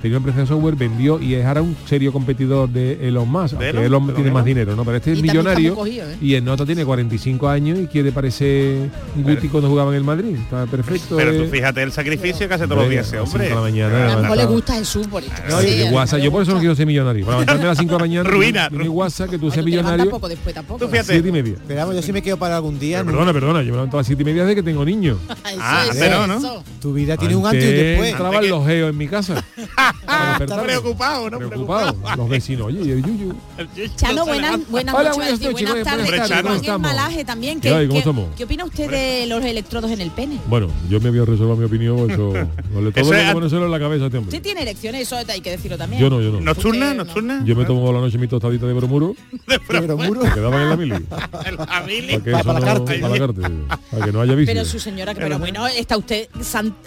tenía 0.00 0.16
una 0.18 0.26
empresa 0.28 0.40
de 0.40 0.46
software, 0.46 0.74
vendió 0.76 1.20
y 1.20 1.34
es 1.34 1.44
ahora 1.44 1.62
un 1.62 1.76
serio 1.86 2.12
competidor 2.12 2.68
de 2.68 3.06
Elon 3.08 3.28
Musk, 3.28 3.56
¿De 3.58 3.66
aunque 3.66 3.70
Elon? 3.70 3.84
Elon 3.84 4.06
¿De 4.08 4.12
tiene 4.14 4.28
Elon? 4.28 4.34
más 4.34 4.44
dinero, 4.44 4.76
¿no? 4.76 4.84
Pero 4.84 4.96
este 4.96 5.12
es 5.12 5.18
Y 5.18 5.22
millonario 5.22 5.74
cogido, 5.74 6.08
¿eh? 6.10 6.16
y 6.20 6.34
el 6.34 6.44
nota 6.44 6.64
tiene 6.66 6.84
45 6.84 7.48
años 7.48 7.78
y 7.78 7.86
quiere 7.86 8.12
parecer 8.12 8.88
un 9.16 9.22
guti 9.22 9.48
cuando 9.48 9.68
jugaba 9.68 9.90
en 9.90 9.96
el 9.96 10.04
Madrid. 10.04 10.36
Está 10.36 10.66
perfecto. 10.66 11.16
Pero 11.16 11.32
tú 11.34 11.42
eh. 11.44 11.48
fíjate 11.50 11.82
el 11.82 11.92
sacrificio 11.92 12.48
que 12.48 12.54
hace 12.54 12.64
todos 12.66 12.78
los 12.82 12.90
días 12.90 13.06
ese 13.06 13.18
a 13.18 13.22
hombre. 13.22 13.48
de 13.48 13.54
la 13.54 13.60
mañana, 13.60 14.12
A 14.12 14.16
lo 14.16 14.22
mejor 14.22 14.36
le 14.36 14.46
gusta 14.46 14.74
Jesús 14.74 15.06
por 15.06 15.22
esto. 15.22 15.34
No, 15.48 15.60
Sí, 15.60 15.68
y 15.68 15.82
a 15.82 15.90
lo 15.90 15.96
WhatsApp, 15.96 16.18
mejor 16.18 16.24
yo 16.24 16.32
por 16.32 16.42
eso 16.42 16.52
no 16.52 16.58
quiero 16.60 16.74
ser 16.74 16.86
millonario. 16.86 17.24
Para 17.26 17.38
levantarme 17.38 17.64
a 17.64 17.68
las 17.68 17.78
5 17.78 17.90
de 17.92 17.98
la 17.98 18.04
mañana. 18.04 18.30
Ruina, 18.30 18.70
ru- 18.70 18.88
WhatsApp 18.90 19.30
que 19.30 19.38
tú 19.38 19.50
seas 19.50 19.64
millonario. 19.64 20.10
poco 20.10 20.28
después 20.28 20.54
tampoco. 20.54 20.84
Tú 20.84 20.90
fíjate. 20.90 21.12
Siete 21.12 21.28
y 21.28 21.32
media. 21.32 21.54
Pero 21.66 21.80
vamos, 21.80 21.96
yo 21.96 22.02
sí 22.02 22.12
me 22.12 22.22
quiero 22.22 22.38
para 22.38 22.56
algún 22.56 22.78
día. 22.78 23.04
Perdona, 23.04 23.32
perdona, 23.32 23.60
yo 23.62 23.66
me 23.66 23.72
levanto 23.76 23.96
a 23.96 24.00
las 24.00 24.06
7 24.06 24.22
y 24.22 24.24
media 24.24 24.42
desde 24.44 24.54
que 24.56 24.62
tengo 24.62 24.84
niños. 24.84 25.18
Eso, 25.28 25.58
Ah, 25.60 25.84
pero 25.98 26.26
no. 26.26 26.62
Tu 26.80 26.92
vida 26.92 27.16
tiene 27.16 27.36
un 27.36 27.46
antes 27.46 27.62
y 27.64 27.72
después. 27.72 28.10
entraban 28.10 28.48
los 28.48 28.66
geos 28.66 28.90
en 28.90 28.96
mi 28.96 29.08
casa. 29.08 29.44
Está 30.40 30.62
preocupado, 30.62 31.30
¿no? 31.30 31.38
Preocupado. 31.38 31.94
Los 32.16 32.28
vecinos, 32.28 32.66
oye, 32.68 32.80
y 32.82 32.90
el 32.92 33.02
yuyu. 33.04 33.34
Chano, 33.96 34.24
buenas, 34.26 34.58
buenas 34.68 34.94
Hola, 34.94 35.10
noches, 35.10 35.52
buenas 35.52 35.84
tardes. 35.84 36.10
tardes, 36.10 36.28
Juan 36.42 36.58
¿cómo 36.60 36.74
en? 36.76 36.80
Malaje 36.82 37.24
también. 37.24 37.60
¿Qué. 37.60 37.86
¿Cómo 37.86 37.98
estamos? 37.98 38.28
qué 38.36 38.44
opina 38.44 38.64
usted 38.64 38.90
de 38.90 39.26
los 39.26 39.44
electrodos 39.44 39.90
en 39.90 40.00
el 40.00 40.10
pene? 40.10 40.38
Bueno, 40.46 40.68
yo 40.88 41.00
me 41.00 41.10
voy 41.10 41.20
a 41.20 41.24
reservar 41.24 41.56
mi 41.56 41.64
opinión, 41.64 42.10
eso. 42.10 42.32
No 42.70 42.90
todo 42.92 43.12
lo 43.12 43.32
ponérselo 43.32 43.64
en 43.66 43.70
la 43.70 43.78
cabeza 43.78 44.04
a 44.04 44.06
este 44.06 44.18
Usted 44.18 44.18
hombre. 44.18 44.40
tiene 44.40 44.62
erecciones, 44.62 45.02
eso 45.02 45.16
hay 45.16 45.40
que 45.40 45.50
decirlo 45.50 45.76
también. 45.76 46.00
Yo 46.00 46.08
no, 46.08 46.20
yo 46.20 46.30
no. 46.32 46.40
¿Nocturna? 46.40 46.86
Usted 46.86 46.96
no. 46.96 47.04
¿Nocturna? 47.04 47.42
Yo 47.44 47.56
me 47.56 47.64
tomo 47.64 47.84
por 47.84 47.94
la 47.94 48.00
noche 48.00 48.16
mi 48.18 48.28
tostadita 48.28 48.66
de 48.66 48.72
bromuro, 48.72 49.14
Pero 49.68 49.96
muro. 49.96 50.20
que 50.20 50.30
quedaban 50.30 50.62
en 50.62 50.68
la 50.70 50.76
mili. 50.76 50.90
La 51.70 51.82
mili. 51.86 52.18
Para 52.18 52.42
la 52.44 52.60
no- 52.60 52.84
cárcel. 52.84 53.00
para 53.00 53.12
la 53.14 53.18
cárcel, 53.26 53.64
Para 53.90 54.04
que 54.06 54.12
no 54.12 54.20
haya 54.20 54.34
vicio. 54.34 54.54
Pero 54.54 54.64
su 54.64 54.78
señora, 54.78 55.14
pero 55.14 55.38
bueno, 55.38 55.66
está 55.66 55.96
usted 55.96 56.28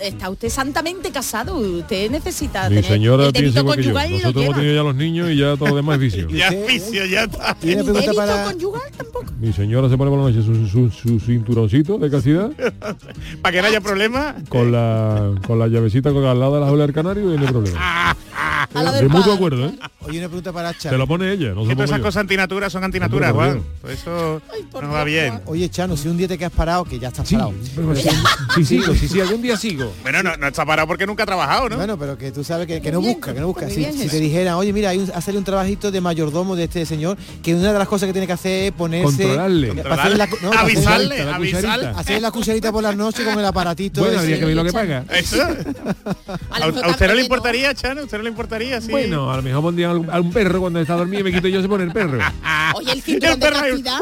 está 0.01 0.29
usted 0.29 0.49
santamente 0.49 1.11
casado. 1.11 1.57
Usted 1.57 2.09
necesita 2.11 2.69
tener 2.69 2.92
señora 2.93 3.25
el 3.27 3.33
piensa 3.33 3.59
igual 3.59 3.77
que 3.77 3.83
yo. 3.83 3.93
Nosotros 3.93 4.43
hemos 4.45 4.55
tenido 4.55 4.75
ya 4.75 4.83
los 4.83 4.95
niños 4.95 5.29
y 5.31 5.37
ya 5.37 5.55
todo 5.57 5.69
lo 5.69 5.75
demás 5.75 5.95
es 5.95 6.01
vicio. 6.01 6.27
Ya 6.33 6.49
¿Qué? 6.49 6.65
vicio, 6.67 7.05
ya 7.05 7.23
está. 7.23 7.57
Y 7.61 7.65
una 7.73 7.75
¿Ni 7.75 7.83
pregunta 7.83 7.99
débito 8.01 8.15
para... 8.15 8.43
conyugal 8.45 8.81
tampoco? 8.97 9.25
Mi 9.39 9.53
señora 9.53 9.89
se 9.89 9.97
pone 9.97 10.09
por 10.11 10.19
la 10.19 10.25
noche 10.31 10.41
su, 10.43 10.67
su- 10.67 10.89
su 10.91 11.19
cinturoncito 11.19 11.97
de 11.97 12.09
castidad 12.09 12.51
Para 13.41 13.51
que 13.55 13.61
no 13.61 13.67
haya 13.67 13.81
problema. 13.81 14.35
con 14.49 14.71
la 14.71 15.31
con 15.45 15.59
la 15.59 15.67
llavecita 15.67 16.11
con 16.11 16.23
al 16.25 16.39
lado 16.39 16.55
de 16.55 16.59
la 16.61 16.65
jaula 16.67 16.85
del 16.85 16.93
canario 16.95 17.33
y 17.33 17.37
no 17.37 17.45
hay 17.45 17.51
problema. 17.51 18.15
De 18.73 19.07
mutuo 19.07 19.33
acuerdo, 19.33 19.65
¿eh? 19.67 19.71
Oye, 19.99 20.17
una 20.19 20.27
pregunta 20.29 20.51
para 20.51 20.73
Se 20.73 20.79
Chano. 20.79 20.97
lo 20.97 21.05
pone 21.07 21.31
ella, 21.31 21.49
no 21.53 21.65
se 21.65 21.73
todas 21.75 21.89
esas 21.89 21.99
yo. 21.99 22.03
cosas 22.05 22.21
antinaturas 22.21 22.71
son 22.73 22.83
antinaturas, 22.83 23.31
Juan. 23.31 23.61
Por 23.81 23.91
eso 23.91 24.41
no 24.81 24.89
va 24.89 25.03
bien. 25.03 25.41
Oye, 25.45 25.69
Chano, 25.69 25.95
si 25.95 26.07
un 26.07 26.17
día 26.17 26.27
te 26.27 26.37
quedas 26.37 26.51
parado, 26.53 26.83
que 26.85 26.97
ya 26.97 27.09
estás 27.09 27.27
Sí, 27.27 27.35
parado. 27.35 27.53
sí, 27.95 28.09
sí 28.55 28.65
sigo, 28.65 28.95
sí, 28.95 29.07
sí, 29.07 29.21
algún 29.21 29.41
día 29.41 29.57
sigo. 29.57 29.93
Bueno, 30.01 30.23
no, 30.23 30.35
no 30.37 30.47
está 30.47 30.65
parado 30.65 30.87
porque 30.87 31.05
nunca 31.05 31.23
ha 31.23 31.25
trabajado, 31.25 31.69
¿no? 31.69 31.75
Bueno, 31.77 31.97
pero 31.99 32.17
que 32.17 32.31
tú 32.31 32.43
sabes 32.43 32.65
que 32.65 32.81
que 32.83 32.91
no 32.91 32.99
bien, 32.99 33.13
busca, 33.13 33.33
que 33.33 33.39
no 33.39 33.47
busca. 33.47 33.69
Si, 33.69 33.83
te 33.83 34.19
dijera, 34.19 34.57
oye, 34.57 34.73
mira, 34.73 34.89
hay 34.89 34.99
un, 34.99 35.11
hacerle 35.15 35.39
un 35.39 35.45
trabajito 35.45 35.89
de 35.89 36.01
mayordomo 36.01 36.55
de 36.55 36.65
este 36.65 36.85
señor, 36.85 37.17
que 37.41 37.55
una 37.55 37.71
de 37.71 37.79
las 37.79 37.87
cosas 37.87 38.07
que 38.07 38.13
tiene 38.13 38.27
que 38.27 38.33
hacer 38.33 38.65
es 38.65 38.71
ponerse... 38.73 39.05
Controlarle. 39.05 39.71
hacerle 39.89 40.17
la 40.17 40.27
no, 40.27 40.53
avisarle, 40.53 41.23
la 41.23 41.35
avisarle. 41.35 41.67
cucharita. 41.69 41.99
Hacer 41.99 42.21
la 42.21 42.31
cucharita 42.31 42.71
por 42.71 42.83
las 42.83 42.95
noches 42.95 43.25
con 43.25 43.39
el 43.39 43.45
aparatito. 43.45 44.01
Bueno, 44.01 44.19
habría 44.19 44.39
que 44.39 44.45
ver 44.45 44.55
lo 44.55 44.65
que 44.65 44.73
paga. 44.73 45.05
Eso. 45.11 45.41
¿A, 46.51 46.67
usted 46.67 47.07
no 47.07 47.13
le 47.13 47.21
importaría, 47.21 47.73
Chano? 47.73 48.01
¿A 48.01 48.03
usted 48.03 48.17
no 48.17 48.23
le 48.23 48.29
importaría? 48.29 48.81
Sí. 48.81 48.91
Bueno, 48.91 49.31
a 49.31 49.37
lo 49.37 49.43
mejor 49.43 49.61
pondría 49.61 49.89
a 49.89 50.19
un, 50.19 50.31
perro 50.33 50.59
cuando 50.59 50.81
está 50.81 50.95
dormido 50.95 51.21
y 51.21 51.23
me 51.23 51.31
quito 51.31 51.47
yo 51.47 51.61
se 51.61 51.69
pone 51.69 51.85
el 51.85 51.91
perro. 51.91 52.19
Oye, 52.75 52.91
el 52.91 53.01
cinturón 53.01 53.33
El 53.33 53.39
de 53.39 53.49
castidad, 53.49 53.97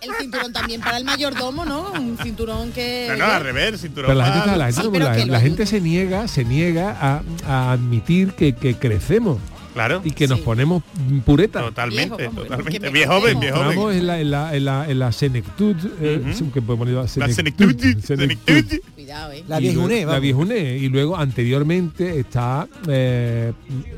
el 0.00 0.10
cinturón 0.20 0.52
también 0.52 0.80
para 0.80 0.98
el 0.98 1.04
mayordomo, 1.04 1.64
¿no? 1.64 1.92
Un 1.92 2.18
cinturón 2.22 2.72
que... 2.72 3.06
No, 3.10 3.16
no, 3.16 3.24
al 3.24 3.42
revés, 3.42 3.80
cinturón. 3.80 4.08
Pero 4.08 4.18
la 4.18 4.32
gente, 4.32 4.56
la, 4.56 4.72
Sí, 4.72 4.82
la- 5.28 5.40
la 5.40 5.66
se 5.66 5.80
niega, 5.80 6.28
se 6.28 6.44
niega 6.44 6.96
a, 7.00 7.22
a 7.46 7.72
admitir 7.72 8.09
que, 8.36 8.54
que 8.54 8.74
crecemos 8.74 9.38
Claro. 9.72 10.00
y 10.04 10.10
que 10.10 10.26
nos 10.26 10.38
Sí. 10.38 10.44
ponemos 10.44 10.82
pureta. 11.24 11.60
Totalmente, 11.60 12.16
Viejo, 12.16 12.34
totalmente. 12.42 12.90
Viejo 12.90 13.12
joven, 13.20 13.38
viejo 13.40 13.56
joven. 13.56 13.68
Entramos 13.70 13.94
en 13.94 14.06
la, 14.08 14.20
en 14.20 14.30
la, 14.32 14.56
en 14.56 14.64
la, 14.64 14.90
en 14.90 14.98
la 14.98 15.12
senectud, 15.12 15.76
eh, 16.00 16.20
Ujú. 16.24 16.32
sí, 16.34 16.44
que 16.52 16.60
podemos 16.60 16.88
llamar 16.88 17.04
La 17.04 17.28
senectud, 17.28 17.76
senectud, 17.78 18.04
senectud. 18.04 18.78
Cuidado, 19.10 19.32
¿eh? 19.32 19.44
La 19.48 19.58
Y 19.58 19.62
viejuné, 19.64 20.06
La 20.06 20.18
viejuné. 20.20 20.76
Y 20.78 20.88
luego 20.88 21.16
anteriormente 21.16 22.20
está 22.20 22.68
eh, 22.86 23.52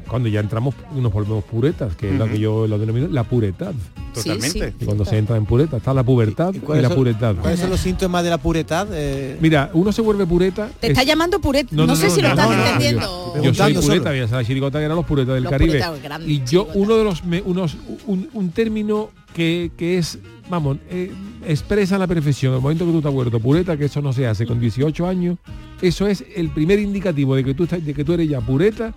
cuando 0.09 0.31
ya 0.31 0.40
entramos 0.40 0.75
y 0.97 1.00
nos 1.00 1.12
volvemos 1.12 1.45
puretas, 1.45 1.95
que 1.97 2.11
es 2.12 2.19
lo 2.19 2.26
que 2.26 2.38
yo 2.38 2.66
lo 2.66 2.78
denomino 2.78 3.09
la 3.09 3.23
puretad. 3.25 3.75
Totalmente. 4.14 4.75
Y 4.81 4.85
cuando 4.87 5.04
se 5.04 5.19
entra 5.19 5.37
en 5.37 5.45
pureta, 5.45 5.76
está 5.78 5.92
la 5.92 6.02
pubertad 6.02 6.54
y, 6.54 6.61
cuáles 6.61 6.83
la 6.83 6.88
son- 6.88 6.97
puretad. 6.97 7.35
¿Cuáles 7.37 7.61
son 7.61 7.69
los 7.71 7.81
síntomas 7.81 8.25
de 8.25 8.31
la 8.31 8.38
puretad? 8.38 8.87
Eh, 8.92 9.37
Mira, 9.40 9.71
uno 9.75 9.92
se 9.92 10.00
vuelve 10.00 10.26
pureta. 10.26 10.71
Te 10.81 10.87
es- 10.87 10.92
está 10.92 11.02
llamando 11.02 11.40
pureta. 11.40 11.69
No, 11.76 11.95
sé 11.95 12.09
si 12.11 12.23
lo 12.23 12.28
no, 12.28 12.35
estás 12.35 12.50
no, 12.50 12.57
no, 12.57 12.62
entendiendo. 12.64 13.33
Yo, 13.37 13.42
yo 13.42 13.54
soy 13.54 13.75
pureta, 13.75 13.83
solo. 14.04 14.11
voy 14.11 14.21
a 14.21 14.25
hacer 14.25 14.37
la 14.38 14.45
chirigota 14.45 14.78
que 14.78 14.85
eran 14.87 14.97
los 14.97 15.07
puretas 15.07 15.35
del 15.35 15.42
Los 15.45 15.50
Caribe. 15.50 15.71
puretas, 15.73 16.02
grandes 16.02 16.28
y 16.31 16.42
yo, 16.45 16.69
uno 16.75 16.97
de 16.97 17.04
los, 17.04 17.25
me- 17.25 17.42
unos, 17.42 17.76
un, 18.07 18.28
un 18.33 18.50
término 18.50 19.11
que, 19.35 19.71
que 19.77 19.99
es, 19.99 20.19
vamos, 20.51 20.79
eh, 20.91 21.11
expresa 21.47 21.97
la 21.99 22.07
perfección 22.07 22.55
el 22.55 22.61
momento 22.61 22.85
que 22.87 22.93
tú 22.93 23.01
te 23.03 23.09
has 23.09 23.15
vuelto 23.15 23.41
pureta, 23.41 23.77
que 23.77 23.87
eso 23.87 24.03
no 24.03 24.12
se 24.12 24.27
hace 24.27 24.47
con 24.47 24.61
18 24.61 25.07
años, 25.07 25.39
eso 25.81 26.07
es 26.07 26.25
el 26.37 26.51
primer 26.51 26.79
indicativo 26.79 27.35
de 27.35 27.45
que 27.45 27.55
tú, 27.55 27.65
estás, 27.65 27.85
de 27.85 27.95
que 27.95 28.05
tú 28.05 28.12
eres 28.12 28.29
ya 28.29 28.41
pureta, 28.41 28.95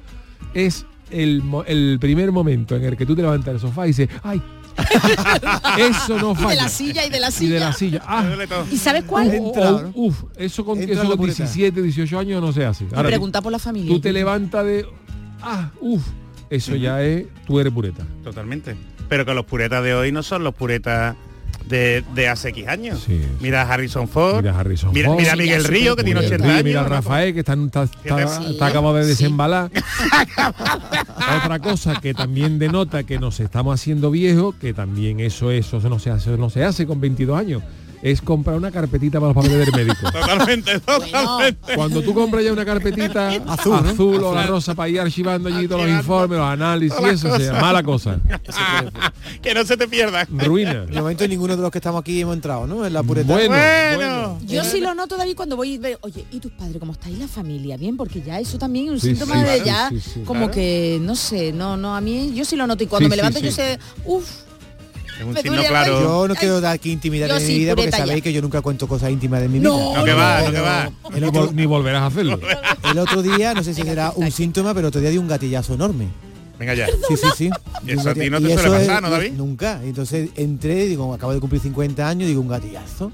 es 0.54 0.86
el, 1.12 1.42
el 1.68 1.98
primer 2.00 2.32
momento 2.32 2.76
en 2.76 2.84
el 2.84 2.98
que 2.98 3.06
tú 3.06 3.16
te 3.16 3.22
levantas 3.22 3.54
del 3.54 3.60
sofá 3.62 3.86
y 3.86 3.90
dices, 3.90 4.10
ay, 4.24 4.42
eso 5.78 6.18
no 6.20 6.32
Y 6.32 6.36
de 6.36 6.42
falla. 6.44 6.64
la 6.64 6.70
silla 6.70 7.06
y 7.06 7.10
de 7.10 7.20
la 7.20 7.30
Y 7.30 7.32
silla. 7.32 7.54
de 7.54 7.60
la 7.60 7.74
silla. 7.74 8.02
Ah. 8.06 8.26
¿Y 8.72 8.78
sabes 8.78 9.04
cuál? 9.06 9.32
o- 9.40 9.82
¿no? 9.84 9.92
uf, 9.96 10.24
eso 10.38 10.66
con, 10.66 10.80
eso 10.80 11.06
con 11.08 11.18
pureta. 11.18 11.44
17, 11.44 11.82
18 11.82 12.20
años 12.20 12.42
no 12.42 12.52
se 12.52 12.66
hace. 12.66 12.84
Y 12.84 12.88
Ahora, 12.94 13.08
pregunta 13.10 13.42
por 13.42 13.52
la 13.52 13.60
familia. 13.60 13.90
tú 13.90 14.00
te 14.00 14.12
levantas 14.12 14.66
de 14.66 14.86
ah 15.42 15.72
uff 15.80 16.06
eso 16.50 16.76
ya 16.76 17.02
es 17.04 17.26
tú 17.48 17.60
eres 17.60 17.72
pureta 17.74 18.06
Totalmente. 18.24 18.76
Pero 19.10 19.26
que 19.26 19.34
los 19.34 19.46
puretas 19.46 19.84
de 19.84 19.94
hoy 19.96 20.12
no 20.12 20.24
son 20.24 20.44
los 20.44 20.54
puretas 20.56 21.16
de, 21.68 22.04
de 22.14 22.28
hace 22.28 22.50
X 22.50 22.68
años. 22.68 23.04
Sí, 23.06 23.22
Mira 23.40 23.64
a 23.64 23.74
Harrison 23.74 24.08
Ford. 24.08 24.38
mira 24.38 24.52
a 24.56 24.60
Harrison 24.60 24.92
Mira, 24.94 25.08
Ford, 25.10 25.18
mira 25.20 25.34
a 25.34 25.36
Miguel 25.36 25.64
Río, 25.64 25.96
que 25.96 26.04
tiene 26.04 26.20
pureta. 26.22 26.36
80 26.36 26.54
años. 26.54 26.64
mira 26.64 26.82
a. 26.82 26.84
Rafael 26.88 27.34
que 27.34 27.40
está, 27.40 27.54
está, 27.54 27.84
está- 27.84 28.28
Sí. 28.28 28.52
está 28.52 28.68
acabado 28.68 28.96
de 28.96 29.06
desembalar 29.08 29.72
otra 31.44 31.60
cosa 31.60 32.00
que 32.02 32.14
también 32.14 32.60
denota 32.60 33.04
que 33.04 33.20
nos 33.20 33.40
estamos 33.40 33.80
haciendo 33.80 34.12
viejos 34.12 34.56
que 34.56 34.74
también 34.74 35.20
eso 35.20 35.52
eso 35.52 35.80
no 35.90 36.00
se 36.00 36.12
hace 36.12 36.32
no 36.38 36.50
se 36.50 36.64
hace 36.64 36.86
con 36.86 37.00
22 37.02 37.38
años 37.40 37.64
es 38.02 38.22
comprar 38.22 38.56
una 38.58 38.72
carpetita 38.72 39.20
para 39.20 39.34
los 39.34 39.44
papeles 39.44 39.66
del 39.66 39.76
médico 39.86 40.12
Totalmente, 40.12 40.80
totalmente. 40.80 41.76
cuando 41.76 42.02
tú 42.02 42.14
compras 42.14 42.44
ya 42.44 42.54
una 42.54 42.66
carpetita 42.66 43.30
azul, 43.48 44.24
o 44.24 44.34
la 44.34 44.46
rosa 44.48 44.76
para 44.76 44.90
ir 44.90 45.00
archivando 45.00 45.50
allí 45.50 45.68
todos 45.68 45.82
los 45.88 45.90
informes 45.92 46.38
los 46.38 46.48
análisis 46.48 47.00
las 47.02 47.14
eso 47.24 47.38
sea, 47.38 47.54
mala 47.62 47.84
cosa 47.84 48.20
que 49.42 49.54
no 49.54 49.64
se 49.66 49.78
te 49.78 49.88
pierda. 49.88 50.26
ruina 50.30 50.86
de 50.86 51.00
momento 51.02 51.28
ninguno 51.28 51.56
de 51.56 51.62
los 51.62 51.72
que 51.72 51.78
estamos 51.80 52.02
aquí 52.02 52.22
hemos 52.22 52.36
entrado, 52.36 52.68
¿no? 52.68 52.86
En 52.86 52.94
la 52.94 53.04
puretad. 53.04 53.34
Bueno, 53.34 53.56
Bueno. 53.96 54.40
Yo 54.46 54.64
sí 54.64 54.80
lo 54.80 54.94
noto, 54.94 55.18
David, 55.18 55.36
cuando 55.36 55.56
voy 55.56 55.74
y 55.74 55.78
veo, 55.78 55.98
oye, 56.02 56.26
¿y 56.32 56.40
tus 56.40 56.52
padres 56.52 56.78
cómo 56.80 56.92
estáis 56.94 57.18
la 57.18 57.28
familia? 57.28 57.78
Bien, 57.78 57.98
porque 57.98 58.22
ya 58.22 58.40
eso 58.40 58.58
también 58.58 58.86
es 58.88 58.92
un 58.92 59.00
Sí, 59.00 59.08
síntoma 59.16 59.36
sí, 59.36 59.50
de 59.50 59.58
sí, 59.60 59.66
ya, 59.66 59.90
sí, 59.90 60.00
sí. 60.00 60.20
como 60.26 60.42
Claro. 60.42 60.54
que, 60.54 61.00
no 61.02 61.16
sé, 61.16 61.52
no, 61.52 61.78
no, 61.78 61.96
a 61.96 62.02
mí 62.02 62.32
yo 62.36 62.46
sí 62.46 62.56
lo 62.56 62.68
noto 62.68 62.84
y 62.84 62.88
cuando 62.88 63.06
Sí, 63.06 63.10
me 63.10 63.16
sí, 63.16 63.18
levanto 63.18 63.40
sí. 63.40 63.46
yo 63.46 63.52
sé, 63.52 63.80
uff, 64.06 64.30
Es 65.20 65.24
un 65.26 65.34
Me 65.34 65.42
signo 65.42 65.64
claro. 65.64 66.02
Yo 66.02 66.28
no 66.28 66.36
quiero 66.36 66.60
dar 66.62 66.74
aquí 66.74 66.92
intimidad 66.92 67.28
yo 67.30 67.36
de 67.36 67.40
mi 67.42 67.46
sí, 67.48 67.60
vida 67.60 67.76
porque 67.76 67.92
ya. 67.92 67.98
sabéis 67.98 68.22
que 68.24 68.34
yo 68.34 68.42
nunca 68.42 68.62
cuento 68.62 68.88
cosas 68.88 69.12
íntimas 69.12 69.40
de 69.42 69.48
mi 69.50 69.60
No, 69.60 69.78
vida. 69.78 69.98
No, 70.00 70.04
que 70.06 70.14
va, 70.14 70.40
no, 70.40 70.46
Pero 70.46 70.52
que 70.54 70.62
va. 70.62 70.90
El 71.16 71.22
ni, 71.22 71.28
otro, 71.30 71.50
vol- 71.50 71.54
ni 71.54 71.66
volverás 71.66 72.02
a 72.02 72.06
hacerlo 72.08 72.40
el 72.92 73.00
otro 73.00 73.22
día, 73.22 73.54
no 73.54 73.64
sé 73.64 73.74
si 73.74 73.82
será 73.84 74.12
un 74.16 74.30
síntoma, 74.32 74.74
pero 74.74 74.90
otro 74.90 75.00
día 75.02 75.10
di 75.10 75.18
un 75.18 75.28
gatillazo 75.28 75.74
enorme. 75.76 76.08
Venga 76.60 76.74
ya. 76.74 76.88
Sí, 77.08 77.16
sí, 77.18 77.28
sí. 77.36 77.50
Y 77.86 77.92
eso 77.92 78.10
a 78.10 78.14
ti 78.14 78.30
no 78.30 78.40
te 78.42 78.54
suele 78.54 78.70
pasar, 78.70 78.96
es- 78.98 79.02
¿no, 79.02 79.10
David? 79.10 79.32
Nunca. 79.34 79.82
Entonces 79.84 80.30
entré, 80.36 80.86
digo, 80.86 81.14
acabo 81.14 81.34
de 81.34 81.40
cumplir 81.40 81.62
50 81.62 82.08
años, 82.08 82.28
digo, 82.28 82.42
un 82.42 82.48
gatillazo. 82.48 83.12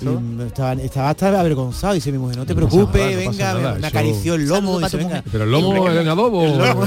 Y 0.00 0.04
me 0.04 0.46
estaba, 0.46 0.74
estaba 0.74 1.10
hasta 1.10 1.40
avergonzado. 1.40 1.94
Y 1.94 1.96
dice 1.96 2.12
mi 2.12 2.18
mujer, 2.18 2.36
no 2.36 2.46
te 2.46 2.54
No 2.54 2.68
preocupes, 2.68 3.00
nada, 3.02 3.10
no 3.24 3.30
venga, 3.30 3.54
nada, 3.54 3.74
me, 3.74 3.80
me 3.80 3.86
acarició 3.88 4.34
el 4.36 4.46
lomo. 4.46 4.78
Saludo 4.78 4.78
Y 4.78 4.82
pa' 4.82 4.86
dice, 4.86 4.96
tu 4.96 4.98
venga. 4.98 5.16
mujer. 5.16 5.24
pero 5.32 5.44
el 5.44 5.50
lomo 5.50 5.86
adobo 6.12 6.44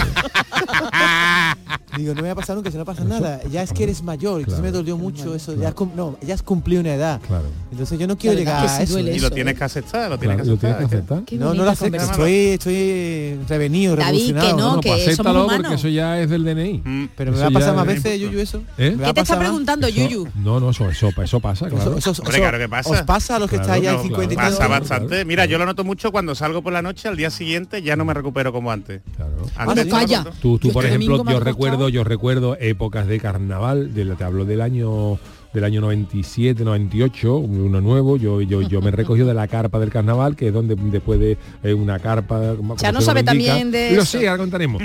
Digo, 1.97 2.13
no 2.15 2.21
me 2.21 2.27
va 2.29 2.33
a 2.33 2.35
pasar 2.35 2.55
nunca, 2.55 2.71
si 2.71 2.77
no 2.77 2.85
pasa 2.85 3.03
nada. 3.03 3.41
Ya 3.51 3.61
es 3.63 3.73
que 3.73 3.83
eres 3.83 4.01
mayor, 4.01 4.39
entonces 4.39 4.59
Claro. 4.59 4.63
me 4.63 4.71
dolió 4.71 4.97
mucho 4.97 5.35
eso. 5.35 5.53
Ya, 5.55 5.69
has 5.69 5.73
cum- 5.73 5.91
no, 5.95 6.17
ya 6.21 6.33
has 6.35 6.41
cumplido 6.41 6.79
una 6.81 6.93
edad. 6.93 7.19
claro 7.27 7.45
Entonces 7.71 7.99
yo 7.99 8.07
no 8.07 8.17
quiero 8.17 8.37
llegar 8.37 8.61
que 8.65 8.71
a 8.71 8.81
eso. 8.81 8.99
Y 8.99 9.09
eso, 9.09 9.23
lo 9.29 9.31
tienes 9.31 9.53
¿eh? 9.53 9.57
que 9.57 9.63
aceptar, 9.63 10.09
lo 10.09 10.17
tienes 10.17 10.37
claro, 10.37 10.57
que 10.59 10.67
aceptar. 10.67 10.77
que 10.79 10.85
aceptar 10.95 11.23
Qué 11.25 11.35
No, 11.37 11.53
no 11.53 11.63
lo 11.65 11.69
acepto. 11.71 11.97
Estoy, 12.01 12.33
estoy 12.33 13.39
revenido, 13.47 13.95
David, 13.95 14.17
que 14.27 14.33
revolucionado. 14.33 14.75
no, 14.75 14.81
que 14.81 14.89
pues 14.89 15.01
somos 15.01 15.19
acéptalo 15.19 15.47
porque 15.61 15.75
eso 15.75 15.87
ya 15.89 16.19
es 16.19 16.29
del 16.29 16.43
DNI 16.45 16.81
Mm, 16.85 17.05
Pero 17.15 17.31
me 17.31 17.37
Eso 17.37 17.43
va 17.45 17.49
a 17.49 17.51
pasar 17.51 17.69
ya 17.75 17.75
más 17.83 17.87
es- 17.89 18.03
veces, 18.03 18.19
Yuyu, 18.21 18.39
eso. 18.39 18.63
¿Eh? 18.77 18.95
Me 18.97 19.03
¿Qué 19.05 19.13
te 19.13 19.21
está 19.21 19.37
preguntando, 19.39 19.87
Eso- 19.87 19.97
Yuyu? 19.97 20.27
no 20.35 20.59
no 20.59 20.69
eso 20.71 20.89
eso, 20.89 21.09
eso 21.21 21.39
pasa 21.39 21.67
claro 21.67 21.97
Eso, 21.97 22.11
eso- 22.11 22.21
Hombre, 22.21 22.35
eso 22.35 22.41
claro 22.41 22.57
que 22.57 22.69
pasa. 22.69 22.89
Os 22.89 23.01
pasa 23.03 23.35
a 23.35 23.39
los 23.39 23.49
que 23.49 23.57
Claro, 23.57 23.73
estáis 23.73 23.83
ya 23.83 23.89
en 23.91 23.95
no, 23.97 24.03
50 24.03 24.33
y 24.33 24.37
claro. 24.37 24.55
Pasa 24.57 24.67
bastante. 24.67 25.25
Mira, 25.25 25.45
yo 25.45 25.57
lo 25.57 25.65
noto 25.65 25.83
mucho 25.83 26.11
cuando 26.11 26.35
salgo 26.35 26.61
por 26.61 26.71
la 26.73 26.81
noche, 26.81 27.07
al 27.07 27.17
día 27.17 27.29
siguiente 27.29 27.81
ya 27.81 27.95
no 27.95 28.05
me 28.05 28.13
recupero 28.13 28.51
como 28.53 28.71
antes. 28.71 29.01
Claro. 29.15 29.31
Antes 29.55 29.87
Calla. 29.87 30.23
Tú, 30.41 30.57
tú 30.57 30.71
por 30.71 30.85
ejemplo, 30.85 31.23
me 31.23 31.31
yo 31.33 31.39
costado- 31.39 31.43
recuerdo, 31.69 31.89
yo 31.89 32.03
recuerdo 32.03 32.57
épocas 32.59 33.07
de 33.07 33.19
carnaval, 33.19 33.93
de, 33.93 34.05
la- 34.05 34.15
te 34.15 34.23
hablo 34.23 34.45
del 34.45 34.61
año 34.61 35.17
del 35.53 35.63
año 35.65 35.81
97, 35.81 36.63
98, 36.63 37.35
uno 37.37 37.81
nuevo, 37.81 38.15
yo, 38.17 38.41
yo, 38.41 38.61
yo 38.61 38.81
me 38.81 38.89
recogió 38.91 39.25
de 39.25 39.33
la 39.33 39.47
carpa 39.47 39.79
del 39.79 39.89
carnaval, 39.89 40.35
que 40.35 40.47
es 40.47 40.53
donde 40.53 40.75
después 40.75 41.19
de 41.19 41.37
eh, 41.63 41.73
una 41.73 41.99
carpa... 41.99 42.55
como 42.55 42.77
Ya 42.77 42.91
no 42.91 42.99
se 43.01 43.07
sabe 43.07 43.19
indica. 43.21 43.31
también 43.31 43.71
de 43.71 43.95
Lo 43.95 44.01
eso. 44.03 44.17
sé, 44.19 44.27
ahora 44.29 44.41
contaremos. 44.43 44.81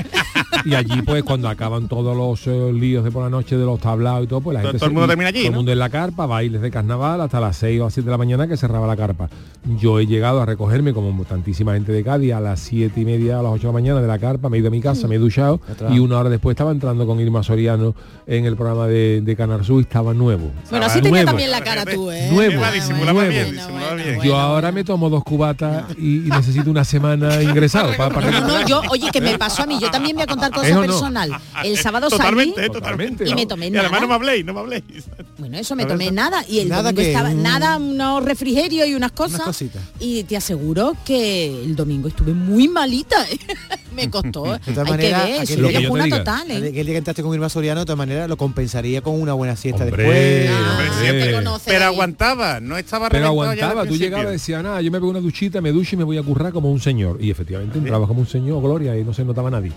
y 0.64 0.74
allí 0.74 1.02
pues 1.02 1.22
cuando 1.22 1.48
acaban 1.48 1.86
todos 1.88 2.16
los 2.16 2.46
eh, 2.48 2.72
líos 2.72 3.04
de 3.04 3.10
por 3.12 3.22
la 3.22 3.30
noche 3.30 3.56
de 3.56 3.64
los 3.64 3.78
tablados 3.78 4.24
y 4.24 4.26
todo, 4.26 4.40
pues 4.40 4.54
la 4.54 4.62
Todo- 4.62 4.72
gente... 4.72 4.78
todo 4.80 4.86
el 4.86 4.90
se- 4.90 4.94
mundo 4.94 5.06
y 5.06 5.08
termina 5.08 5.28
allí, 5.28 5.38
Todo 5.38 5.46
el 5.46 5.52
¿no? 5.52 5.58
mundo 5.58 5.72
en 5.72 5.78
la 5.78 5.88
carpa, 5.90 6.26
bailes 6.26 6.60
de 6.60 6.70
carnaval 6.70 7.20
hasta 7.20 7.38
las 7.40 7.56
6 7.58 7.80
o 7.80 7.84
las 7.84 7.94
7 7.94 8.04
de 8.06 8.10
la 8.10 8.18
mañana 8.18 8.48
que 8.48 8.56
cerraba 8.56 8.86
la 8.86 8.96
carpa. 8.96 9.28
Yo 9.80 10.00
he 10.00 10.06
llegado 10.06 10.40
a 10.40 10.46
recogerme 10.46 10.92
como 10.92 11.24
tantísima 11.24 11.74
gente 11.74 11.92
de 11.92 12.02
Cádiz 12.02 12.32
a 12.32 12.40
las 12.40 12.60
7 12.60 13.00
y 13.00 13.04
media, 13.04 13.38
a 13.38 13.42
las 13.42 13.52
8 13.52 13.60
de 13.60 13.66
la 13.68 13.72
mañana 13.72 14.00
de 14.00 14.08
la 14.08 14.18
carpa, 14.18 14.48
me 14.48 14.56
he 14.56 14.60
ido 14.60 14.68
a 14.68 14.70
mi 14.72 14.80
casa, 14.80 15.06
me 15.08 15.14
he 15.16 15.18
duchado 15.18 15.60
y 15.90 15.98
una 16.00 16.18
hora 16.18 16.28
después 16.30 16.54
estaba 16.54 16.72
entrando 16.72 17.06
con 17.06 17.20
Irma 17.20 17.42
Soriano 17.42 17.94
en 18.26 18.44
el 18.46 18.56
programa 18.56 18.86
de, 18.88 19.20
de 19.22 19.36
Canal 19.36 19.64
Sur 19.64 19.78
y 19.80 19.82
estaba 19.82 20.12
nuevo. 20.14 20.50
Bueno, 20.70 20.86
así 20.86 21.00
tenía 21.00 21.24
también 21.24 21.50
la 21.50 21.60
cara 21.62 21.84
tú, 21.84 22.10
¿eh? 22.10 22.28
Nuevo, 22.32 22.60
Va, 22.60 22.72
disimulaba 22.72 23.12
nuevo. 23.24 23.30
bien, 23.30 23.52
disimulaba 23.52 23.94
bien. 23.94 24.20
Yo 24.22 24.36
ahora 24.36 24.72
me 24.72 24.82
tomo 24.84 25.08
dos 25.08 25.22
cubatas 25.22 25.84
y, 25.96 26.26
y 26.26 26.30
necesito 26.30 26.70
una 26.70 26.84
semana 26.84 27.40
ingresado 27.42 27.96
para, 27.96 28.12
para 28.14 28.30
No, 28.30 28.40
no, 28.48 28.66
yo, 28.66 28.82
oye, 28.90 29.08
que 29.12 29.20
me 29.20 29.38
pasó 29.38 29.62
a 29.62 29.66
mí, 29.66 29.78
yo 29.80 29.90
también 29.90 30.16
voy 30.16 30.24
a 30.24 30.26
contar 30.26 30.50
cosa 30.50 30.68
¿Es 30.68 30.74
o 30.74 30.80
no? 30.80 30.86
personal. 30.86 31.30
El 31.64 31.76
sábado 31.78 32.10
salí 32.10 32.18
Totalmente, 32.18 32.66
Totalmente, 32.68 33.24
totalmente. 33.24 33.28
y 33.28 33.34
me 33.34 33.46
tomé 33.46 33.68
Y 33.68 33.76
además 33.76 33.92
no 33.92 34.00
me 34.00 34.06
nada. 34.06 34.14
habléis, 34.16 34.44
no 34.44 34.54
me 34.54 34.60
habléis. 34.60 34.84
Bueno, 35.38 35.58
eso 35.58 35.76
me 35.76 35.84
tomé 35.86 36.10
nada 36.10 36.44
y 36.48 36.58
el 36.60 36.68
Nada 36.68 36.82
domingo 36.82 37.02
estaba 37.02 37.30
un- 37.30 37.42
nada, 37.42 37.76
unos 37.76 38.24
refrigerios 38.24 38.88
y 38.88 38.94
unas 38.94 39.12
cosas. 39.12 39.64
Y 40.00 40.24
te 40.24 40.36
aseguro 40.36 40.94
que 41.04 41.46
el 41.64 41.76
domingo 41.76 42.08
estuve 42.08 42.32
muy 42.34 42.66
malita. 42.68 43.16
¿eh? 43.30 43.38
me 43.94 44.10
costó. 44.10 44.44
De 44.44 44.58
todas 44.58 44.78
Hay 44.86 44.90
maneras, 44.90 45.24
que 45.24 45.30
ver, 45.32 45.40
aquel 45.42 45.46
soy 45.46 45.56
día 45.68 45.78
que 45.78 45.82
yo 45.84 45.88
te 45.88 45.92
una 45.94 46.04
diga. 46.04 46.18
total, 46.18 46.50
¿eh? 46.50 46.56
El 46.56 46.72
día 46.72 46.84
que 46.84 46.96
entraste 46.96 47.22
con 47.22 47.32
Irma 47.34 47.48
Soriano, 47.48 47.80
de 47.80 47.86
todas 47.86 47.96
maneras, 47.98 48.28
lo 48.28 48.36
compensaría 48.36 49.00
con 49.00 49.20
una 49.20 49.32
buena 49.32 49.56
siesta 49.56 49.84
Hombre, 49.84 50.02
después. 50.04 50.45
Ah, 50.48 51.58
Pero 51.64 51.84
aguantaba, 51.84 52.60
no 52.60 52.76
estaba 52.76 53.08
Pero 53.08 53.26
aguantaba, 53.26 53.86
tú 53.86 53.96
llegabas 53.96 54.28
y 54.28 54.32
decías, 54.32 54.62
nada, 54.62 54.80
yo 54.80 54.90
me 54.90 54.98
pego 54.98 55.10
una 55.10 55.20
duchita, 55.20 55.60
me 55.60 55.72
ducho 55.72 55.96
y 55.96 55.98
me 55.98 56.04
voy 56.04 56.18
a 56.18 56.22
currar 56.22 56.52
como 56.52 56.70
un 56.70 56.80
señor. 56.80 57.18
Y 57.20 57.30
efectivamente 57.30 57.78
entrabas 57.78 58.08
como 58.08 58.20
un 58.20 58.26
señor, 58.26 58.62
Gloria, 58.62 58.96
y 58.96 59.04
no 59.04 59.12
se 59.12 59.24
notaba 59.24 59.50
nadie. 59.50 59.72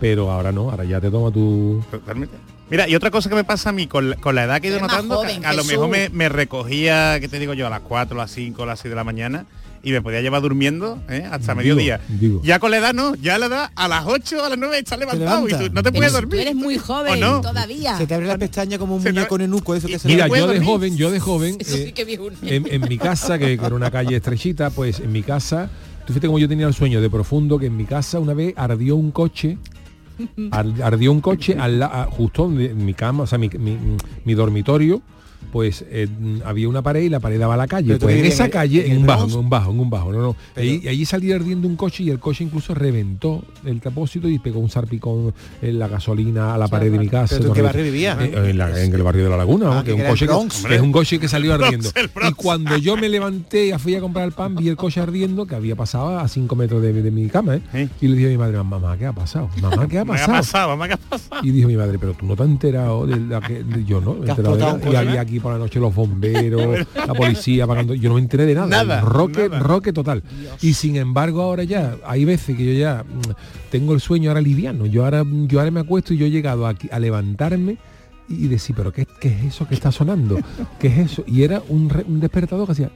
Pero 0.00 0.30
ahora 0.30 0.52
no, 0.52 0.70
ahora 0.70 0.84
ya 0.84 1.00
te 1.00 1.10
toma 1.10 1.32
tu... 1.32 1.82
Totalmente. 1.90 2.36
Mira, 2.70 2.88
y 2.88 2.94
otra 2.94 3.10
cosa 3.10 3.28
que 3.28 3.34
me 3.34 3.44
pasa 3.44 3.70
a 3.70 3.72
mí 3.72 3.86
con 3.86 4.10
la, 4.10 4.16
con 4.16 4.34
la 4.34 4.44
edad 4.44 4.60
que 4.60 4.68
he 4.68 4.70
ido 4.70 4.80
notando, 4.80 5.16
joven, 5.16 5.44
a 5.44 5.54
lo 5.54 5.64
mejor 5.64 5.88
me, 5.88 6.08
me 6.10 6.28
recogía, 6.28 7.18
que 7.18 7.28
te 7.28 7.38
digo 7.38 7.54
yo, 7.54 7.66
a 7.66 7.70
las 7.70 7.80
4, 7.80 8.14
a 8.14 8.24
las 8.24 8.30
5, 8.30 8.62
a 8.62 8.66
las 8.66 8.80
6 8.80 8.90
de 8.90 8.96
la 8.96 9.04
mañana 9.04 9.46
y 9.82 9.92
me 9.92 10.02
podía 10.02 10.20
llevar 10.20 10.42
durmiendo 10.42 11.00
¿eh? 11.08 11.24
hasta 11.30 11.52
Digo, 11.54 11.56
mediodía. 11.76 12.00
digo. 12.08 12.40
Ya 12.44 12.58
con 12.58 12.70
la 12.70 12.78
edad 12.78 12.94
no, 12.94 13.14
ya 13.14 13.38
la 13.38 13.46
edad 13.46 13.70
a 13.74 13.88
las 13.88 14.04
8, 14.06 14.44
a 14.44 14.48
las 14.48 14.58
9 14.58 14.78
está 14.78 14.96
levantado 14.96 15.48
y 15.48 15.52
tú 15.52 15.68
no 15.72 15.82
te 15.82 15.92
puedes 15.92 16.10
si 16.12 16.16
dormir. 16.16 16.34
Tú 16.36 16.40
eres 16.42 16.54
muy 16.54 16.76
¿O 16.76 16.80
joven 16.80 17.20
no? 17.20 17.40
todavía. 17.40 17.96
Se 17.98 18.06
te 18.06 18.14
abre 18.14 18.26
la 18.26 18.38
pestaña 18.38 18.78
como 18.78 18.96
un 18.96 19.02
Se 19.02 19.08
te- 19.08 19.12
muñeco 19.14 19.38
nenuco, 19.38 19.74
eso 19.74 19.86
que 19.88 19.98
se 19.98 20.08
Mira, 20.08 20.26
yo 20.28 20.34
de 20.34 20.40
dormir. 20.40 20.62
joven, 20.64 20.96
yo 20.96 21.10
de 21.10 21.20
joven, 21.20 21.56
Eso 21.60 21.76
sí 21.76 21.92
que 21.92 22.04
viejo. 22.04 22.28
en, 22.42 22.66
en 22.72 22.88
mi 22.88 22.98
casa, 22.98 23.38
que, 23.38 23.52
era 23.54 23.74
una 23.74 23.90
calle 23.90 24.16
estrechita, 24.16 24.70
pues 24.70 25.00
en 25.00 25.12
mi 25.12 25.22
casa 25.22 25.70
Tú 26.06 26.14
fíjate 26.14 26.26
como 26.28 26.38
yo 26.38 26.48
tenía 26.48 26.66
el 26.66 26.72
sueño 26.72 27.02
de 27.02 27.10
profundo 27.10 27.58
que 27.58 27.66
en 27.66 27.76
mi 27.76 27.84
casa 27.84 28.18
una 28.18 28.32
vez 28.32 28.54
ardió 28.56 28.96
un 28.96 29.10
coche 29.10 29.58
ar- 30.50 30.82
ardió 30.82 31.12
un 31.12 31.20
coche 31.20 31.56
al 31.58 31.78
la- 31.80 31.86
a- 31.86 32.04
justo 32.06 32.44
donde 32.44 32.72
mi 32.74 32.94
cama, 32.94 33.24
o 33.24 33.26
sea, 33.26 33.38
mi, 33.38 33.48
mi- 33.50 33.78
mi 34.24 34.34
dormitorio, 34.34 35.02
pues 35.52 35.84
eh, 35.90 36.08
había 36.44 36.68
una 36.68 36.82
pared 36.82 37.02
y 37.02 37.08
la 37.08 37.20
pared 37.20 37.38
daba 37.38 37.54
a 37.54 37.56
la 37.56 37.66
calle. 37.66 37.88
Pero 37.94 38.00
Pues 38.00 38.16
en 38.16 38.24
esa 38.26 38.44
en 38.46 38.50
calle, 38.50 38.90
en 38.90 38.98
un 38.98 39.06
bajo, 39.06 39.24
en 39.26 39.34
un 39.36 39.48
bajo, 39.50 39.70
en 39.70 39.80
un 39.80 39.90
bajo, 39.90 40.12
no, 40.12 40.22
no. 40.22 40.36
Ahí, 40.56 40.86
ahí 40.88 41.04
salía 41.04 41.36
ardiendo 41.36 41.66
un 41.68 41.76
coche 41.76 42.02
y 42.04 42.10
el 42.10 42.18
coche 42.18 42.44
incluso 42.44 42.74
reventó 42.74 43.42
el 43.64 43.80
tapósito 43.80 44.28
y 44.28 44.38
pegó 44.38 44.60
un 44.60 44.70
sarpicón 44.70 45.32
en 45.62 45.78
la 45.78 45.88
gasolina 45.88 46.54
a 46.54 46.58
la 46.58 46.68
pared 46.68 46.90
de 46.92 46.98
mi 46.98 47.08
casa. 47.08 47.36
¿Pero 47.36 47.44
tú 47.44 47.48
en 47.48 47.54
qué 47.54 47.60
Correcto. 47.62 47.78
barrio 47.78 47.92
vivías? 47.92 48.18
Eh, 48.20 48.50
en, 48.50 48.58
la- 48.58 48.82
en 48.84 48.94
el 48.94 49.02
barrio 49.02 49.24
de 49.24 49.30
la 49.30 49.36
Laguna, 49.36 49.78
Ah, 49.78 49.82
que, 49.84 49.94
que 49.94 49.96
es 49.96 50.02
un 50.04 50.08
coche 50.10 50.26
que, 50.26 50.32
Bronx. 50.32 50.64
que 50.64 50.74
es 50.74 50.80
un 50.80 50.92
coche 50.92 51.18
que 51.18 51.28
salió 51.28 51.54
ardiendo. 51.54 51.90
Bronx. 52.14 52.30
y 52.30 52.34
cuando 52.34 52.76
yo 52.76 52.96
me 52.96 53.08
levanté 53.08 53.66
y 53.68 53.72
fui 53.78 53.94
a 53.94 54.00
comprar 54.00 54.26
el 54.26 54.32
pan, 54.32 54.54
vi 54.56 54.68
el 54.68 54.76
coche 54.76 55.00
ardiendo 55.00 55.46
que 55.46 55.54
había 55.54 55.76
pasado 55.76 56.18
a 56.18 56.26
5 56.28 56.54
metros 56.56 56.82
de, 56.82 56.92
de 56.92 57.10
mi 57.10 57.26
cama, 57.28 57.56
¿eh? 57.74 57.88
Y 58.00 58.08
le 58.08 58.16
dije 58.16 58.28
a 58.28 58.30
mi 58.30 58.38
madre, 58.38 58.62
mamá, 58.62 58.96
¿qué 58.98 59.06
ha 59.06 59.12
pasado? 59.12 59.48
Mamá, 59.60 59.86
¿qué 59.88 59.98
ha 59.98 60.04
pasado? 60.04 60.32
pasado, 60.32 60.76
me 60.76 60.92
ha 60.92 60.96
pasado. 60.96 61.42
Y 61.44 61.50
dijo 61.50 61.68
mi 61.68 61.76
madre, 61.76 61.98
pero 61.98 62.14
tú 62.14 62.26
no 62.26 62.36
te 62.36 62.42
has 62.42 62.48
enterado 62.48 63.06
de 63.06 63.16
la 63.20 63.40
que 63.40 63.64
yo 63.86 64.00
no, 64.00 64.14
me 64.14 64.26
he 64.26 64.30
enterado 64.30 64.56
de. 64.78 64.90
Y 64.92 64.96
había 64.96 65.20
aquí 65.20 65.37
por 65.40 65.52
la 65.52 65.58
noche 65.58 65.78
los 65.80 65.94
bomberos, 65.94 66.86
la 66.94 67.14
policía 67.14 67.66
pagando. 67.66 67.94
Yo 67.94 68.08
no 68.08 68.16
me 68.16 68.20
enteré 68.20 68.46
de 68.46 68.54
nada. 68.54 68.66
Nada, 68.66 69.00
roque, 69.00 69.48
nada. 69.48 69.58
roque 69.60 69.92
total. 69.92 70.22
Y 70.62 70.74
sin 70.74 70.96
embargo 70.96 71.42
ahora 71.42 71.64
ya, 71.64 71.96
hay 72.06 72.24
veces 72.24 72.56
que 72.56 72.64
yo 72.64 72.72
ya 72.78 73.04
mm, 73.04 73.70
tengo 73.70 73.94
el 73.94 74.00
sueño 74.00 74.30
ahora 74.30 74.40
liviano. 74.40 74.86
Yo 74.86 75.04
ahora, 75.04 75.24
yo 75.46 75.58
ahora 75.60 75.70
me 75.70 75.80
acuesto 75.80 76.14
y 76.14 76.16
yo 76.18 76.26
he 76.26 76.30
llegado 76.30 76.66
aquí 76.66 76.88
a 76.92 76.98
levantarme 76.98 77.76
y 78.28 78.46
decir, 78.48 78.76
pero 78.76 78.92
qué, 78.92 79.06
qué 79.20 79.28
es 79.28 79.44
eso 79.54 79.66
que 79.66 79.74
está 79.74 79.90
sonando? 79.90 80.38
¿Qué 80.78 80.88
es 80.88 80.98
eso? 81.12 81.24
Y 81.26 81.42
era 81.44 81.62
un, 81.68 81.88
re- 81.88 82.04
un 82.06 82.20
despertador 82.20 82.66
que 82.66 82.72
hacía. 82.72 82.90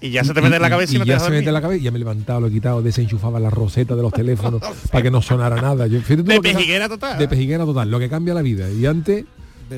Y 0.00 0.10
ya 0.10 0.24
se 0.24 0.32
te 0.32 0.40
mete 0.40 0.56
en 0.56 0.62
la 0.62 0.70
cabeza 0.70 0.94
y, 0.94 0.98
no 0.98 1.04
te 1.04 1.10
ya 1.10 1.20
se 1.20 1.30
mete 1.30 1.48
en 1.48 1.52
la 1.52 1.60
cabeza 1.60 1.80
y 1.80 1.84
ya 1.84 1.90
me 1.90 1.96
he 1.96 1.98
levantado, 1.98 2.40
lo 2.40 2.46
he 2.46 2.50
quitado, 2.50 2.80
desenchufaba 2.80 3.38
las 3.38 3.52
rosetas 3.52 3.94
de 3.94 4.02
los 4.02 4.12
teléfonos 4.12 4.62
para 4.90 5.02
que 5.02 5.10
no 5.10 5.20
sonara 5.20 5.60
nada. 5.60 5.86
Yo, 5.86 6.00
De 6.00 6.40
pejiguera 6.40 6.88
total. 6.88 7.18
de 7.18 7.28
pejiguera 7.28 7.64
total, 7.66 7.90
lo 7.90 7.98
que 7.98 8.08
cambia 8.08 8.32
la 8.32 8.40
vida. 8.40 8.70
Y 8.70 8.86
antes 8.86 9.26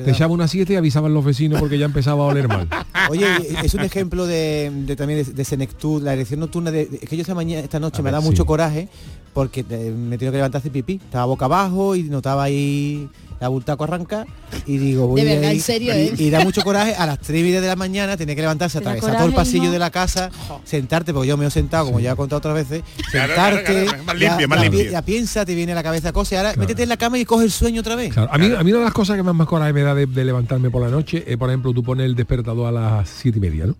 te 0.03 0.11
echaba 0.11 0.33
una 0.33 0.47
siete 0.47 0.73
y 0.73 0.75
avisaban 0.75 1.13
los 1.13 1.23
vecinos 1.23 1.59
porque 1.59 1.77
ya 1.77 1.85
empezaba 1.85 2.23
a 2.23 2.27
oler 2.27 2.47
mal. 2.47 2.67
Oye, 3.09 3.25
es 3.63 3.73
un 3.73 3.81
ejemplo 3.81 4.25
de, 4.25 4.71
de 4.85 4.95
también 4.95 5.23
de, 5.23 5.31
de 5.31 5.45
senectud, 5.45 6.01
la 6.01 6.13
erección 6.13 6.39
nocturna. 6.39 6.71
De, 6.71 6.89
es 7.01 7.09
que 7.09 7.15
yo 7.15 7.21
esta 7.21 7.35
mañana, 7.35 7.61
esta 7.61 7.79
noche 7.79 7.97
A 7.97 8.01
me 8.01 8.11
ver, 8.11 8.13
da 8.13 8.21
mucho 8.21 8.45
coraje 8.45 8.89
porque 9.33 9.65
eh, 9.69 9.93
me 9.95 10.17
tengo 10.17 10.31
que 10.31 10.37
levantar 10.37 10.59
hacer 10.59 10.71
pipí. 10.71 10.99
Estaba 11.03 11.25
boca 11.25 11.45
abajo 11.45 11.95
y 11.95 12.03
notaba 12.03 12.43
ahí 12.43 13.09
la 13.43 13.49
bultaco 13.49 13.83
arranca 13.83 14.25
y 14.65 14.77
digo, 14.77 15.07
voy 15.07 15.21
De 15.21 15.33
verdad, 15.35 15.49
ahí- 15.51 15.57
en 15.57 15.61
serio, 15.61 15.93
y, 15.93 15.97
¿eh? 15.97 16.13
y 16.17 16.29
da 16.29 16.39
mucho 16.43 16.61
coraje 16.63 16.95
a 16.95 17.05
las 17.05 17.19
3 17.19 17.39
y 17.41 17.43
media 17.43 17.59
de 17.61 17.67
la 17.67 17.75
mañana 17.75 18.15
tener 18.17 18.35
que 18.35 18.41
levantarse, 18.41 18.77
atravesar 18.79 19.17
todo 19.17 19.27
el 19.27 19.33
pasillo 19.33 19.69
de 19.71 19.79
la 19.79 19.91
casa, 19.91 20.29
sentarte, 20.63 21.13
porque 21.13 21.27
yo 21.29 21.37
me 21.37 21.45
he 21.45 21.51
sentado, 21.51 21.85
como 21.85 21.99
ya 21.99 22.13
he 22.13 22.15
contado 22.15 22.37
otras 22.37 22.55
veces, 22.55 22.83
Claro, 23.11 23.33
sentarte, 23.33 23.85
claro, 23.85 24.03
más 24.05 24.15
limpio, 24.15 24.47
más 24.47 24.61
limpio. 24.61 25.03
piensa, 25.03 25.45
te 25.45 25.53
viene 25.55 25.73
a 25.73 25.75
la 25.75 25.83
cabeza 25.83 26.11
cosas, 26.13 26.31
y 26.31 26.35
ahora 26.37 26.49
Claro. 26.53 26.61
métete 26.61 26.83
en 26.83 26.89
la 26.89 26.97
cama 26.97 27.17
y 27.19 27.25
coge 27.25 27.45
el 27.45 27.51
sueño 27.51 27.81
otra 27.81 27.95
vez. 27.95 28.13
Claro, 28.13 28.29
a, 28.33 28.37
mí, 28.37 28.45
a 28.57 28.63
mí 28.63 28.71
una 28.71 28.79
de 28.79 28.85
las 28.85 28.93
cosas 28.93 29.17
que 29.17 29.23
más, 29.23 29.35
más 29.35 29.47
coraje 29.47 29.73
me 29.73 29.81
da 29.81 29.93
de, 29.93 30.05
de 30.05 30.23
levantarme 30.25 30.69
por 30.69 30.81
la 30.81 30.89
noche 30.89 31.23
es, 31.27 31.37
por 31.37 31.49
ejemplo, 31.49 31.73
tú 31.73 31.83
pones 31.83 32.05
el 32.05 32.15
despertador 32.15 32.67
a 32.67 32.71
las 32.71 33.09
siete 33.09 33.37
y 33.39 33.41
media, 33.41 33.65
¿no? 33.65 33.75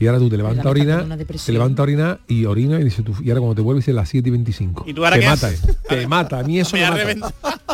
Y 0.00 0.06
ahora 0.06 0.18
tú 0.18 0.28
te 0.28 0.36
levantas 0.36 0.64
a 0.64 0.70
una 0.70 1.16
te 1.16 1.52
levantas 1.52 1.78
a 1.80 1.82
orinar 1.82 2.20
y 2.28 2.44
orina 2.44 2.80
y 2.80 2.84
dices 2.84 3.04
tú, 3.04 3.14
y 3.22 3.30
ahora 3.30 3.40
cuando 3.40 3.54
te 3.56 3.62
vuelves 3.62 3.84
dice 3.84 3.92
las 3.94 4.08
7 4.08 4.28
y 4.28 4.30
25. 4.32 4.84
¿Y 4.86 4.94
tú 4.94 5.04
ahora 5.04 5.16
te 5.16 5.22
qué 5.22 5.28
mata, 5.28 5.46
haces? 5.48 5.62
te 5.88 6.06
mata, 6.06 6.38
a 6.38 6.42
mí 6.44 6.60
eso 6.60 6.76
Me 6.76 6.80
me, 6.82 6.86
ha 6.86 6.90
mata. 6.90 7.02
reventado. 7.04 7.32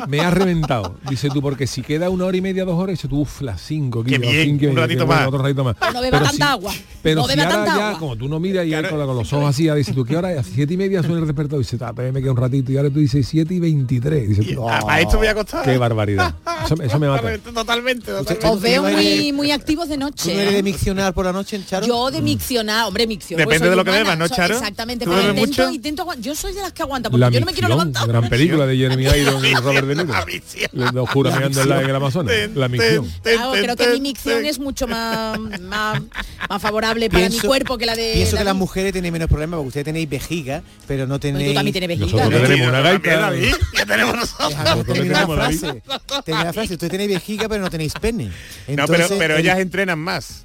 Me 0.09 0.21
ha 0.21 0.31
reventado. 0.31 0.97
Dice 1.09 1.29
tú, 1.31 1.41
porque 1.43 1.67
si 1.67 1.83
queda 1.83 2.11
una 2.11 2.25
hora 2.25 2.37
y 2.37 2.41
media, 2.41 2.65
dos 2.65 2.75
horas, 2.81 2.95
dice 2.95 3.09
tú, 3.09 3.21
uff, 3.21 3.43
las 3.43 3.61
5, 3.61 4.05
Qué 4.05 4.19
bien, 4.19 4.71
un 4.71 4.77
ratito 4.77 5.07
más. 5.07 5.27
otro 5.29 5.39
ratito 5.43 5.65
más. 5.65 5.77
No 5.93 6.01
beba 6.01 6.23
tanta 6.23 6.53
agua. 6.53 6.73
Pero 7.03 7.21
no 7.23 7.29
si 7.29 7.39
ahora 7.39 7.51
tanta 7.51 7.77
ya, 7.77 7.89
agua. 7.89 7.99
como 7.99 8.17
tú 8.17 8.29
no 8.29 8.41
miras 8.41 8.67
y 8.67 8.75
ahí 8.75 8.85
con, 8.89 8.99
los 8.99 9.33
ojos 9.33 9.49
así, 9.51 9.65
ya 9.65 9.75
dices 9.75 9.95
tú, 9.95 10.05
¿qué 10.05 10.17
hora 10.17 10.33
es? 10.33 10.39
A 10.39 10.43
siete 10.43 10.75
y 10.75 10.77
media 10.77 11.03
suena 11.03 11.19
el 11.21 11.27
despertador 11.27 11.61
y 11.61 11.65
dices, 11.65 11.81
ah, 11.83 11.93
me 11.93 12.21
queda 12.21 12.31
un 12.31 12.37
ratito. 12.39 12.73
Y 12.73 12.77
ahora 12.77 12.91
tú 12.91 12.99
dices 13.01 13.27
7 13.29 13.53
y 13.55 13.61
23. 13.61 14.29
Dices 14.31 14.55
tú, 14.55 14.69
Ah, 14.69 14.81
A 14.89 15.01
esto 15.01 15.19
voy 15.19 15.27
a 15.27 15.33
acostar. 15.33 15.65
qué 15.65 15.77
barbaridad. 15.79 16.35
Eso, 16.65 16.77
eso 16.83 16.99
me 16.99 17.09
mata. 17.09 17.37
Totalmente, 17.39 18.11
totalmente. 18.11 18.47
Os 18.49 18.61
veo 18.63 18.83
muy, 18.83 19.33
muy 19.33 19.51
activos 19.51 19.87
de 19.87 19.97
¿Tú 19.97 20.01
noche. 20.01 20.33
no 20.35 20.41
eres 20.41 20.53
de 20.55 20.59
¿eh? 20.61 20.63
miccionar 20.63 21.13
por 21.13 21.27
la 21.27 21.33
noche, 21.33 21.61
Charo? 21.67 21.87
Yo 21.87 22.11
de 22.15 22.23
miccionar, 22.23 22.87
hombre, 22.87 23.07
miccionar. 23.07 23.47
Depende 23.47 23.71
de 23.71 23.77
lo 23.77 23.85
que 23.85 23.91
humana, 23.91 24.05
bebas, 24.15 24.19
¿no, 24.19 24.29
Charo? 24.35 24.55
Exactamente, 24.57 25.05
¿Tú 25.05 25.11
pero 25.11 25.23
intento, 25.31 25.47
mucho? 25.63 25.71
intento 25.71 26.07
Yo 26.21 26.35
soy 26.35 26.55
de 26.55 26.63
las 26.63 26.73
que 26.73 26.83
aguanta, 26.83 27.11
porque 27.11 27.21
La 27.21 27.31
yo 27.31 27.41
no 27.41 27.47
me 27.47 27.53
quiero 27.53 27.69
levantar. 27.69 28.07
gran 28.09 28.29
película 28.29 28.67
de 28.67 28.77
Jeremy 28.77 29.05
Irons 29.21 29.45
y 29.45 29.55
Robert 29.55 29.87
De 29.87 29.95
Niro. 29.97 30.13
La 30.13 30.25
micción. 30.25 30.71
Los 30.73 30.93
dos 30.93 31.11
curas 31.11 31.35
mirando 31.37 31.61
en, 31.63 31.69
la- 31.69 31.83
en 31.83 31.91
el 31.91 31.97
Amazonas. 31.97 32.35
La 32.55 32.69
micción. 32.69 33.11
Claro, 33.23 33.53
creo 33.53 33.77
que 33.77 33.89
mi 33.89 34.01
micción 34.01 34.45
es 34.45 34.59
mucho 34.59 34.87
más, 34.87 35.39
más, 35.61 36.01
más 36.49 36.63
favorable 36.63 37.11
para 37.11 37.29
mi 37.29 37.39
cuerpo 37.41 37.77
que 37.79 37.87
la 37.87 37.95
de 37.95 38.13
Pienso 38.15 38.37
que 38.37 38.45
las 38.45 38.55
mujeres 38.57 38.93
tenéis 38.93 39.13
menos 39.13 39.29
problemas 39.29 39.59
porque 39.59 39.69
ustedes 39.69 39.85
tenéis 39.85 40.09
vejiga, 40.09 40.63
pero 40.87 41.07
no 41.07 41.19
tenéis... 41.21 41.49
Tú 41.49 41.55
también 41.55 41.73
tienes 41.73 41.89
vejiga. 41.89 42.07
Nosotros 42.25 42.41
¿no? 42.43 42.47
tenemos 42.49 42.69
una 42.69 42.81
gaita. 42.81 43.33
¿Qué 43.75 43.87
tenemos 43.87 44.17
nosotros? 44.17 44.55
Nosotros 44.55 44.99
la 44.99 45.05
tenemos, 45.05 45.37
frase. 45.37 45.83
Termina 46.25 46.45
la 46.45 46.53
frase. 46.53 46.73
Ustedes 46.75 46.91
tenéis 46.91 47.11
vejiga, 47.11 47.49
pero 47.49 47.63
no 47.63 47.71
tenéis 47.71 47.93
pene. 48.01 48.25
No, 48.27 48.31
Entonces, 48.69 49.07
pero, 49.09 49.19
pero 49.19 49.35
el- 49.37 49.41
ellas 49.41 49.59
entrenan 49.59 49.99
más. 49.99 50.45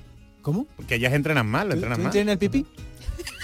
¿Cómo? 0.51 0.65
Que 0.87 0.95
ellas 0.95 1.13
entrenan 1.13 1.51
lo 1.51 1.59
¿Tú, 1.59 1.73
entrenan 1.75 2.01
entrenas 2.05 2.31
el 2.33 2.39
pipí? 2.39 2.65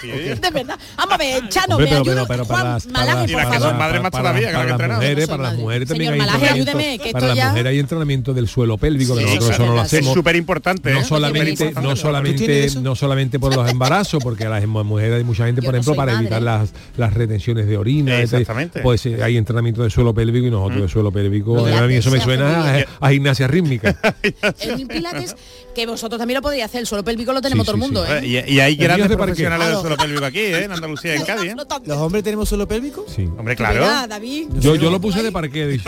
Sí. 0.00 0.08
De 0.08 0.50
verdad. 0.52 0.78
Vamos 0.96 1.14
a 1.14 1.16
ver, 1.18 1.48
Chano, 1.48 1.76
Hombre, 1.76 1.90
me 1.90 1.96
pero, 1.98 2.02
ayuda. 2.02 2.26
pero, 2.26 2.26
pero 2.26 2.44
para 2.46 2.60
Juan 2.60 2.72
las, 2.74 2.86
para 2.86 2.98
Malaje, 2.98 3.16
las- 3.20 3.30
Y 3.30 3.32
las 3.32 3.42
por 3.44 3.52
que 3.52 3.58
favor. 3.58 3.68
son 3.70 3.78
madres 3.78 4.02
más 4.02 4.10
para- 4.10 4.22
todavía, 4.24 4.48
que 4.48 4.52
para 4.52 4.58
la 4.58 4.60
que 4.64 4.66
las 4.66 4.72
entrenamos. 4.72 5.02
mujeres, 5.04 5.16
No 5.16 5.20
soy 5.26 5.30
para 5.30 5.42
las 5.42 5.52
madre. 5.52 5.62
mujeres 5.64 5.88
también 5.88 6.10
Señor 6.10 6.12
hay 6.12 6.18
Malaje, 6.18 6.36
entrenamiento. 6.58 6.70
ayúdeme, 6.78 6.98
que 6.98 7.12
para 7.12 7.18
esto 7.26 7.28
las 7.28 7.36
ya- 7.36 7.48
mujeres 7.50 7.70
hay 7.70 7.78
entrenamiento 7.78 8.34
del 8.34 8.48
suelo 8.48 8.78
pélvico, 8.78 9.14
que 9.16 9.22
nosotros 9.22 9.50
eso 9.50 9.58
no 9.58 9.64
lo 9.66 9.70
verdad, 9.72 9.86
Es 9.86 9.92
hacemos. 9.94 10.14
súper 10.14 10.36
importante, 10.36 10.90
¿eh? 10.90 10.94
no 10.94 11.04
solamente 11.04 11.64
no 11.64 11.70
¿Tú 11.72 11.80
tienes 11.80 11.98
solamente 12.00 12.70
no 12.80 12.94
solamente 12.96 13.38
por 13.38 13.54
los 13.54 13.70
embarazos 13.70 14.22
porque 14.22 14.44
a 14.44 14.48
las 14.50 14.66
mujeres 14.66 15.14
hay 15.18 15.24
mucha 15.24 15.46
gente 15.46 15.62
por 15.62 15.74
ejemplo 15.74 15.94
para 15.94 16.12
madre. 16.12 16.26
evitar 16.26 16.42
las, 16.42 16.70
las 16.96 17.14
retenciones 17.14 17.66
de 17.66 17.76
orina 17.78 18.20
etc. 18.20 18.32
Exactamente. 18.34 18.80
pues 18.80 19.04
eh, 19.06 19.22
hay 19.22 19.36
entrenamiento 19.36 19.82
de 19.82 19.90
suelo 19.90 20.12
pélvico 20.14 20.46
y 20.46 20.50
nosotros 20.50 20.82
de 20.82 20.88
suelo 20.88 21.10
pélvico 21.12 21.64
de 21.64 21.74
a 21.74 21.82
mí 21.82 21.94
eso 21.94 22.10
me 22.10 22.20
suena 22.20 22.84
a, 23.00 23.10
gimnasia 23.10 23.46
rítmica 23.46 23.96
El 24.60 24.76
mil 24.76 24.86
pilates, 24.86 25.34
que 25.76 25.86
vosotros 25.86 26.18
también 26.18 26.36
lo 26.38 26.42
podéis 26.42 26.64
hacer, 26.64 26.80
el 26.80 26.86
suelo 26.86 27.04
pélvico 27.04 27.32
lo 27.32 27.40
tenemos 27.42 27.64
Sí, 27.64 27.72
todo 27.72 27.76
el 27.76 27.80
mundo, 27.82 28.04
sí. 28.06 28.12
¿eh? 28.12 28.44
Y, 28.48 28.54
y 28.54 28.60
hay 28.60 28.72
El 28.72 28.78
grandes 28.78 29.04
es 29.04 29.10
de 29.10 29.16
profesionales 29.16 29.66
del 29.66 29.74
Claro. 29.74 29.80
suelo 29.82 29.96
pélvico 29.96 30.24
aquí, 30.24 30.38
¿eh? 30.40 30.64
En 30.64 30.72
Andalucía 30.72 31.14
y 31.14 31.18
en 31.18 31.24
Cádiz. 31.26 31.52
¿eh? 31.52 31.56
¿Los 31.84 31.98
hombres 31.98 32.24
tenemos 32.24 32.48
suelo 32.48 32.66
pélvico? 32.66 33.04
sí 33.14 33.24
Hombre, 33.38 33.54
¿Verdad, 33.54 33.72
claro. 33.78 34.08
David? 34.08 34.48
yo, 34.58 34.74
yo 34.74 34.90
lo 34.90 35.00
puse 35.00 35.22
de 35.22 35.30
parqué 35.30 35.78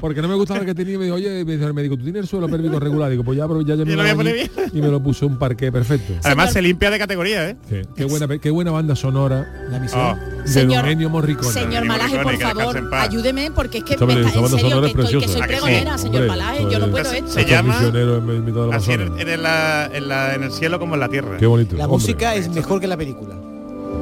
porque 0.00 0.22
no 0.22 0.28
me 0.28 0.34
gustaba 0.34 0.60
el 0.60 0.66
que 0.66 0.74
tenía 0.74 0.94
y 0.94 0.98
me 0.98 1.04
dijo 1.04 1.16
oye 1.16 1.44
me 1.44 1.52
dijo 1.56 1.66
el 1.66 1.74
médico 1.74 1.96
tú 1.96 2.04
tienes 2.04 2.22
el 2.22 2.28
suelo 2.28 2.48
pélvico 2.48 2.78
regular 2.78 3.10
digo 3.10 3.24
pues 3.24 3.36
ya 3.36 3.48
pero 3.48 3.60
ya, 3.62 3.74
ya 3.74 3.84
me 3.84 3.90
Yo 3.90 3.96
lo 3.96 4.02
lo 4.02 4.02
voy 4.02 4.10
a 4.10 4.14
poner 4.16 4.50
y 4.72 4.80
me 4.80 4.88
lo 4.88 5.02
puso 5.02 5.26
un 5.26 5.38
parqué 5.38 5.72
perfecto 5.72 6.14
Además 6.22 6.52
se 6.52 6.62
limpia 6.62 6.90
de 6.90 6.98
categoría, 6.98 7.48
¿eh? 7.50 7.56
Sí, 7.68 7.76
qué 7.96 8.04
buena 8.04 8.28
qué 8.38 8.50
buena 8.50 8.70
banda 8.70 8.94
sonora 8.94 9.66
La 9.70 9.78
misión. 9.80 10.00
Oh, 10.00 10.16
de 10.42 10.48
Señor- 10.48 10.82
Don 10.82 10.90
Ennio 10.90 11.10
Morricone 11.10 11.52
Señor 11.52 11.84
Malaje, 11.84 12.18
por 12.20 12.38
favor, 12.38 12.90
ayúdeme 12.94 13.50
porque 13.50 13.78
es 13.78 13.84
que 13.84 13.96
me 13.96 14.12
está, 14.20 14.38
en 14.38 14.48
serio 14.48 14.80
que, 14.82 14.86
estoy, 14.88 15.20
que 15.20 15.28
soy 15.28 15.42
pregonera, 15.42 15.98
señor 15.98 16.26
Malaje, 16.26 16.66
yo 16.70 16.78
no 16.78 16.90
puedo 16.90 17.04
Se 17.10 17.18
esto. 17.18 17.40
En, 17.70 18.30
en 18.30 18.44
mitad 18.44 18.60
de 18.62 18.66
la 18.68 18.76
Así 18.76 18.92
en, 18.92 19.00
Amazonas. 19.02 19.26
en 19.28 19.42
la- 19.42 19.90
en 19.92 20.08
la- 20.08 20.34
en 20.34 20.42
el 20.42 20.52
cielo 20.52 20.78
como 20.78 20.94
en 20.94 21.00
la 21.00 21.08
tierra. 21.08 21.36
Qué 21.38 21.46
bonito. 21.46 21.76
La 21.76 21.84
hombre. 21.84 21.94
música 21.98 22.34
es 22.34 22.48
mejor 22.48 22.80
que 22.80 22.86
la 22.86 22.96
película. 22.96 23.34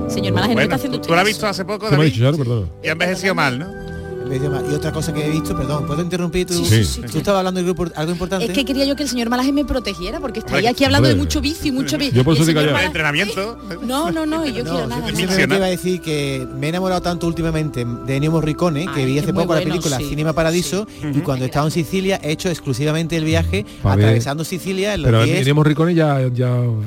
Señor 0.09 0.35
Malaje, 0.35 0.50
no 0.52 0.55
Bueno, 0.55 0.62
está 0.62 0.76
haciendo 0.76 1.00
tú, 1.00 1.09
tú 1.09 1.14
la 1.14 1.22
has 1.22 1.26
visto 1.26 1.46
hace 1.46 1.64
poco, 1.64 1.87
¿Qué 1.87 1.96
me 1.96 1.96
ha 1.96 1.98
David? 1.98 2.12
dicho. 2.38 2.68
Y 2.83 2.88
ha 2.88 2.92
envejecido 2.92 3.35
mal, 3.35 3.59
¿no? 3.59 3.66
Y 4.31 4.75
otra 4.75 4.91
cosa 4.93 5.12
que 5.12 5.25
he 5.25 5.31
visto, 5.31 5.57
perdón, 5.57 5.87
¿puedo 5.87 6.03
interrumpir? 6.03 6.47
Tú, 6.47 6.65
Sí, 6.65 6.85
sí, 6.85 7.01
tú 7.11 7.19
estabas 7.19 7.39
hablando 7.39 7.61
de 7.61 7.65
grupo, 7.65 7.87
algo 7.95 8.12
importante. 8.12 8.47
Es 8.47 8.53
que 8.53 8.65
quería 8.65 8.85
yo 8.85 8.97
que 8.97 9.05
el 9.05 9.09
señor 9.09 9.31
Malaje 9.31 9.53
me 9.53 9.65
protegiera 9.65 10.19
porque 10.21 10.41
Hombre, 10.41 10.67
aquí 10.69 10.85
hablando 10.85 11.09
de 11.09 11.15
mucho 11.15 11.41
vicio 11.41 11.69
y 11.69 11.73
mucho 11.73 11.97
vicio. 11.97 12.15
Yo 12.17 12.25
por 12.25 12.35
eso 12.35 12.45
te 12.45 12.53
callaba. 12.55 12.83
Entrenamiento. 12.85 13.59
No, 13.83 14.11
no, 14.11 14.27
no, 14.27 14.45
y 14.47 14.53
yo 14.53 14.65
No, 14.65 14.71
quiero 14.73 14.87
nada. 14.89 15.07
simplemente 15.15 15.57
iba 15.57 15.67
a 15.67 15.69
decir 15.69 16.01
que 16.01 16.47
me 16.59 16.67
he 16.67 16.69
enamorado 16.71 17.01
tanto 17.03 17.27
últimamente 17.27 17.85
de 17.85 18.17
Ennio 18.17 18.31
Morricone, 18.33 18.87
que 18.87 19.01
Ay, 19.01 19.07
vi 19.07 19.19
hace 19.19 19.33
poco 19.33 19.55
la 19.55 19.61
película 19.62 19.99
sí, 19.99 20.07
Cinema 20.09 20.33
Paradiso, 20.33 20.87
y 21.15 21.21
cuando 21.21 21.45
he 21.45 21.49
estado 21.49 21.67
en 21.67 21.73
Sicilia 21.73 22.21
he 22.23 22.33
hecho 22.33 22.49
exclusivamente 22.51 23.17
el 23.17 23.25
viaje 23.25 23.65
Pa' 23.83 23.95
ver. 23.97 24.07
atravesando 24.07 24.45
Sicilia 24.45 24.95
en 24.95 25.03
los 25.03 25.11
Pero 25.11 25.25
10 25.25 25.39
Ennio 25.39 25.55
Morricone 25.55 25.95
ya, 25.95 26.21
ya, 26.23 26.29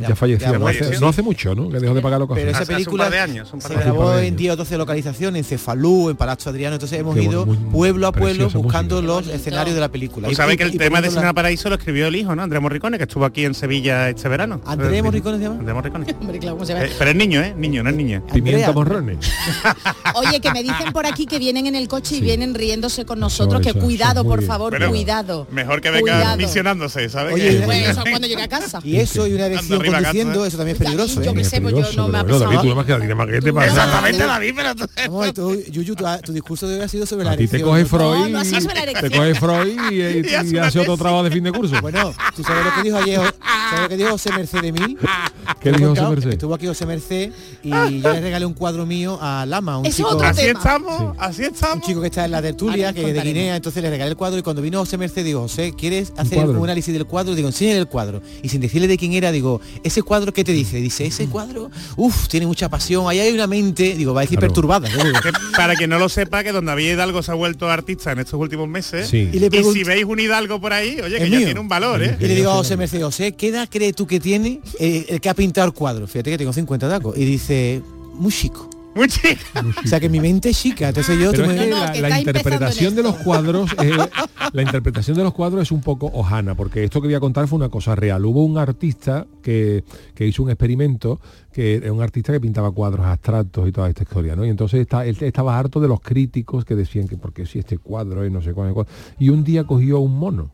ya, 0.01 0.07
Ya- 0.09 0.15
fallecía, 0.15 0.51
ya 0.51 0.59
no, 0.59 0.67
hace, 0.67 0.79
falleció. 0.79 0.99
no 1.01 1.07
hace 1.09 1.21
mucho, 1.21 1.55
¿no? 1.55 1.69
Que 1.69 1.79
dejó 1.79 1.93
de 1.93 2.01
pagar 2.01 2.19
los 2.19 2.29
Pero 2.29 2.49
esa 2.51 2.59
Hace- 2.59 2.63
hace 2.63 2.71
un 2.73 2.77
película 2.77 3.03
par 3.05 3.13
de 3.13 3.19
años, 3.19 3.49
un 3.53 3.59
par 3.59 3.71
se 3.71 3.77
de 3.77 3.83
grabó 3.83 4.13
en 4.13 4.19
años. 4.25 4.37
10 4.37 4.53
o 4.53 4.55
12 4.57 4.77
localizaciones, 4.77 5.39
en 5.39 5.43
Cefalú, 5.45 6.09
en 6.09 6.17
Palacio 6.17 6.49
Adriano, 6.49 6.75
entonces 6.75 6.99
hemos 6.99 7.15
Qué 7.15 7.23
ido 7.23 7.28
bueno, 7.37 7.45
muy- 7.45 7.71
pueblo 7.71 8.07
a 8.07 8.11
pueblo 8.11 8.49
buscando 8.49 9.01
música. 9.01 9.13
los 9.13 9.27
escenarios 9.27 9.75
de 9.75 9.81
la 9.81 9.89
película. 9.89 10.27
Tú 10.27 10.31
Y- 10.33 10.35
sabes 10.35 10.55
y- 10.55 10.57
que 10.57 10.63
el 10.63 10.75
y 10.75 10.77
tema 10.77 11.01
de 11.01 11.09
Cinema 11.09 11.33
Paraíso 11.33 11.69
lo 11.69 11.75
escribió 11.75 12.07
el 12.07 12.15
hijo, 12.15 12.35
¿no? 12.35 12.43
Andrés 12.43 12.61
Morricone, 12.61 12.97
que 12.97 13.03
estuvo 13.03 13.25
aquí 13.25 13.45
en 13.45 13.53
Sevilla 13.53 14.09
este 14.09 14.27
verano. 14.29 14.61
¿Andrés 14.65 15.03
Morricone 15.03 15.37
se 15.37 15.43
llama? 15.43 15.55
Andrés 15.59 15.75
Morricone. 15.75 16.05
Hombre, 16.21 16.39
claro, 16.39 16.55
¿cómo 16.57 16.65
se 16.65 16.73
va? 16.73 16.85
Eh, 16.85 16.91
pero 16.97 17.11
es 17.11 17.15
niño, 17.15 17.41
¿eh? 17.41 17.53
Niño, 17.57 17.83
no 17.83 17.89
es 17.89 17.95
niña. 17.95 18.21
Pimienta 18.31 18.71
morrones. 18.71 19.17
Oye, 20.15 20.39
que 20.39 20.51
me 20.51 20.63
dicen 20.63 20.91
por 20.91 21.05
aquí 21.05 21.25
que 21.25 21.39
vienen 21.39 21.67
en 21.67 21.75
el 21.75 21.87
coche 21.87 22.15
y 22.15 22.17
Sí. 22.19 22.23
vienen 22.23 22.53
riéndose 22.55 23.05
con 23.05 23.19
nosotros, 23.19 23.61
Eso, 23.61 23.73
que 23.73 23.77
eso, 23.77 23.85
cuidado, 23.85 24.23
muy 24.23 24.35
por 24.35 24.43
favor, 24.43 24.71
Bueno, 24.71 24.89
cuidado. 24.89 25.47
Mejor 25.51 25.81
que 25.81 25.89
venga 25.91 26.01
Cuidado. 26.13 26.37
misionándose, 26.37 27.09
¿sabes? 27.09 27.33
Oye, 27.33 27.61
Pues 27.65 27.89
eso 27.89 28.01
cuando 28.09 28.27
llegue 28.27 28.41
a 28.43 28.47
casa. 28.47 28.79
Y 28.83 28.97
eso 28.97 29.27
y 29.27 29.33
una 29.33 29.45
erección 29.45 29.83
conduciendo, 29.83 30.45
eso 30.45 30.57
también 30.57 30.75
es 30.75 30.83
peligroso, 30.83 31.21
Yo 31.21 31.31
¿eh? 31.31 31.33
que 31.35 31.43
sé, 31.43 31.61
pues 31.61 31.73
yo 31.75 31.81
no 31.95 32.07
me 32.07 32.17
ha 32.19 32.23
pero 32.23 32.39
pasado. 32.39 32.51
David, 32.55 32.69
tú 32.69 32.75
más 32.75 32.85
que 32.85 32.91
David, 32.93 33.13
más 33.13 33.27
que 33.27 33.41
te 33.41 33.53
pasa. 33.53 33.67
Exactamente, 33.67 34.23
David, 34.25 34.53
pero 34.55 35.53
Yuyu, 35.71 35.95
tu, 35.95 36.05
tu 36.23 36.33
discurso 36.33 36.67
de 36.67 36.75
hoy 36.75 36.81
ha 36.81 36.87
sido 36.87 37.05
sobre 37.05 37.18
la 37.23 37.31
A 37.31 37.37
ti 37.37 37.47
te 37.47 37.61
coge. 37.61 37.85
Freud, 37.85 38.17
No, 38.17 38.27
no 38.29 38.39
ha 38.39 38.45
sido 38.45 38.61
sobre 38.61 38.85
la 38.93 39.01
te 39.01 39.09
coge 39.11 39.35
Freud 39.35 39.79
y, 39.91 39.95
y, 39.95 39.99
Y 40.29 40.35
hace 40.35 40.47
y 40.47 40.57
una 40.57 40.67
hace 40.67 40.79
otro 40.79 40.97
trabajo 40.97 41.23
de 41.23 41.31
fin 41.31 41.43
de 41.43 41.51
curso. 41.51 41.75
Bueno, 41.81 42.13
tú 42.35 42.43
sabes 42.43 42.65
lo 42.65 42.73
que 42.75 42.83
dijo 42.83 42.97
ayer 42.97 43.19
¿Sabes 43.69 43.83
lo 43.83 43.89
que 43.89 43.97
dijo 43.97 44.09
José 44.09 44.31
Merced 44.31 44.61
de 44.61 44.71
mí? 44.71 44.97
¿Qué 45.61 45.71
¿Te 45.71 45.71
lo 45.71 45.75
he 45.77 45.79
dijo 45.79 45.89
José? 45.95 46.09
Merced? 46.09 46.29
Estuvo 46.31 46.53
aquí 46.55 46.65
José 46.67 46.85
Merced 46.87 47.31
y 47.63 47.69
yo 48.01 48.13
le 48.13 48.21
regalé 48.21 48.45
un 48.45 48.53
cuadro 48.53 48.85
mío 48.85 49.17
a 49.21 49.45
Lama, 49.45 49.77
un 49.77 49.85
chico. 49.91 50.09
otro 50.09 50.27
Así 50.27 50.41
tema. 50.41 50.59
estamos, 50.59 51.15
así 51.19 51.43
estamos. 51.43 51.75
Un 51.77 51.81
chico 51.83 52.01
que 52.01 52.07
está 52.07 52.25
en 52.25 52.31
la 52.31 52.41
tertulia, 52.41 52.93
que 52.93 53.07
es 53.09 53.13
de. 53.13 53.21
Guinea, 53.21 53.55
entonces 53.57 53.83
le 53.83 53.89
regalé 53.91 54.09
el 54.11 54.17
cuadro 54.17 54.39
y 54.39 54.41
cuando 54.41 54.61
vino 54.63 54.79
José 54.79 54.97
Merced 54.97 55.23
digo, 55.23 55.41
José, 55.41 55.73
¿quieres 55.77 56.13
hacer 56.17 56.39
un 56.47 56.63
análisis 56.63 56.91
del 56.93 57.05
cuadro? 57.05 57.35
Digo, 57.35 57.47
enséñale 57.47 57.77
el 57.79 57.87
cuadro. 57.87 58.21
Y 58.41 58.49
sin 58.49 58.59
decirle 58.61 58.87
de 58.87 58.97
quién 58.97 59.13
era, 59.13 59.31
digo, 59.31 59.61
¿ese 59.83 60.01
cuadro 60.01 60.33
qué 60.33 60.43
te 60.43 60.51
dice? 60.51 60.77
Dice, 60.77 61.05
ese 61.05 61.27
cuadro, 61.27 61.69
uff, 61.95 62.27
tiene 62.27 62.47
mucha 62.47 62.69
pasión, 62.69 63.07
ahí 63.07 63.19
hay 63.19 63.33
una 63.33 63.45
mente, 63.45 63.93
digo, 63.95 64.13
va 64.15 64.21
a 64.21 64.23
decir 64.23 64.39
Claro. 64.39 64.51
perturbada. 64.53 64.89
Que 65.21 65.31
para 65.55 65.75
quien 65.75 65.89
no 65.91 65.99
lo 65.99 66.07
sepa, 66.09 66.43
que 66.43 66.51
donde 66.51 66.71
había 66.71 66.91
Hidalgo 67.09 67.23
se 67.23 67.31
ha 67.31 67.35
vuelto 67.35 67.69
artista 67.69 68.11
en 68.11 68.19
estos 68.19 68.39
últimos 68.39 68.67
meses. 68.67 69.07
Sí. 69.07 69.29
Y 69.33 69.39
le 69.39 69.49
pregunto- 69.49 69.73
si 69.73 69.83
veis 69.83 70.05
un 70.05 70.19
Hidalgo 70.19 70.61
por 70.61 70.73
ahí, 70.73 70.99
oye, 71.01 71.17
que 71.17 71.29
ya 71.29 71.37
mío. 71.37 71.47
tiene 71.47 71.59
un 71.59 71.67
valor, 71.67 72.01
¿eh? 72.03 72.15
Y 72.19 72.27
le 72.27 72.35
digo 72.35 72.51
a 72.51 72.55
José 72.55 72.77
Merced, 72.77 73.01
José, 73.01 73.31
¿qué 73.33 73.47
edad 73.49 73.67
crees 73.69 73.95
tú 73.95 74.05
que 74.07 74.19
tiene 74.19 74.61
eh, 74.79 75.05
el 75.09 75.19
que 75.21 75.29
ha 75.29 75.33
pintado 75.33 75.67
el 75.67 75.73
cuadro? 75.73 76.07
Fíjate 76.07 76.31
que 76.31 76.37
tengo 76.37 76.53
50 76.53 76.87
tacos. 76.89 77.17
Y 77.17 77.25
dice, 77.25 77.81
muy 78.13 78.31
chico. 78.31 78.69
Muy 78.95 79.07
chica. 79.07 79.63
O 79.83 79.87
sea 79.87 79.99
que 79.99 80.09
mi 80.09 80.19
mente 80.19 80.49
es 80.49 80.59
chica, 80.59 80.89
entonces 80.89 81.17
yo 81.19 81.31
Pero 81.31 81.43
es 81.43 81.49
me- 81.49 81.55
que 81.55 81.69
No, 81.69 81.77
no, 81.77 81.85
la, 81.85 81.91
que 81.93 82.01
la 82.01 82.07
está 82.07 82.19
interpretación 82.19 82.95
de 82.95 83.03
los 83.03 83.15
cuadros 83.17 83.71
eh, 83.81 83.91
la 84.53 84.61
interpretación 84.63 85.15
de 85.15 85.23
los 85.23 85.33
cuadros 85.33 85.61
es 85.61 85.71
un 85.71 85.81
poco 85.81 86.07
ojana 86.07 86.55
porque 86.55 86.83
esto 86.83 86.99
que 87.01 87.07
voy 87.07 87.13
a 87.15 87.19
contar 87.19 87.47
fue 87.47 87.57
una 87.57 87.69
cosa 87.69 87.95
real 87.95 88.25
hubo 88.25 88.43
un 88.43 88.57
artista 88.57 89.27
que, 89.43 89.83
que 90.15 90.25
hizo 90.25 90.41
un 90.43 90.49
experimento 90.49 91.19
que 91.53 91.75
era 91.75 91.93
un 91.93 92.01
artista 92.01 92.33
que 92.33 92.39
pintaba 92.41 92.71
cuadros 92.71 93.05
abstractos 93.05 93.67
y 93.69 93.71
toda 93.71 93.89
esta 93.89 94.03
historia 94.03 94.35
¿no? 94.35 94.43
y 94.45 94.49
entonces 94.49 94.81
está, 94.81 95.05
él 95.05 95.15
estaba 95.21 95.57
harto 95.57 95.79
de 95.79 95.87
los 95.87 96.01
críticos 96.01 96.65
que 96.65 96.75
decían 96.75 97.07
que 97.07 97.15
porque 97.15 97.45
si 97.45 97.59
este 97.59 97.77
cuadro 97.77 98.23
es 98.23 98.31
no 98.31 98.41
sé 98.41 98.53
cuál, 98.53 98.73
cuál. 98.73 98.87
y 99.19 99.29
un 99.29 99.43
día 99.43 99.65
cogió 99.65 99.99
un 99.99 100.17
mono 100.17 100.51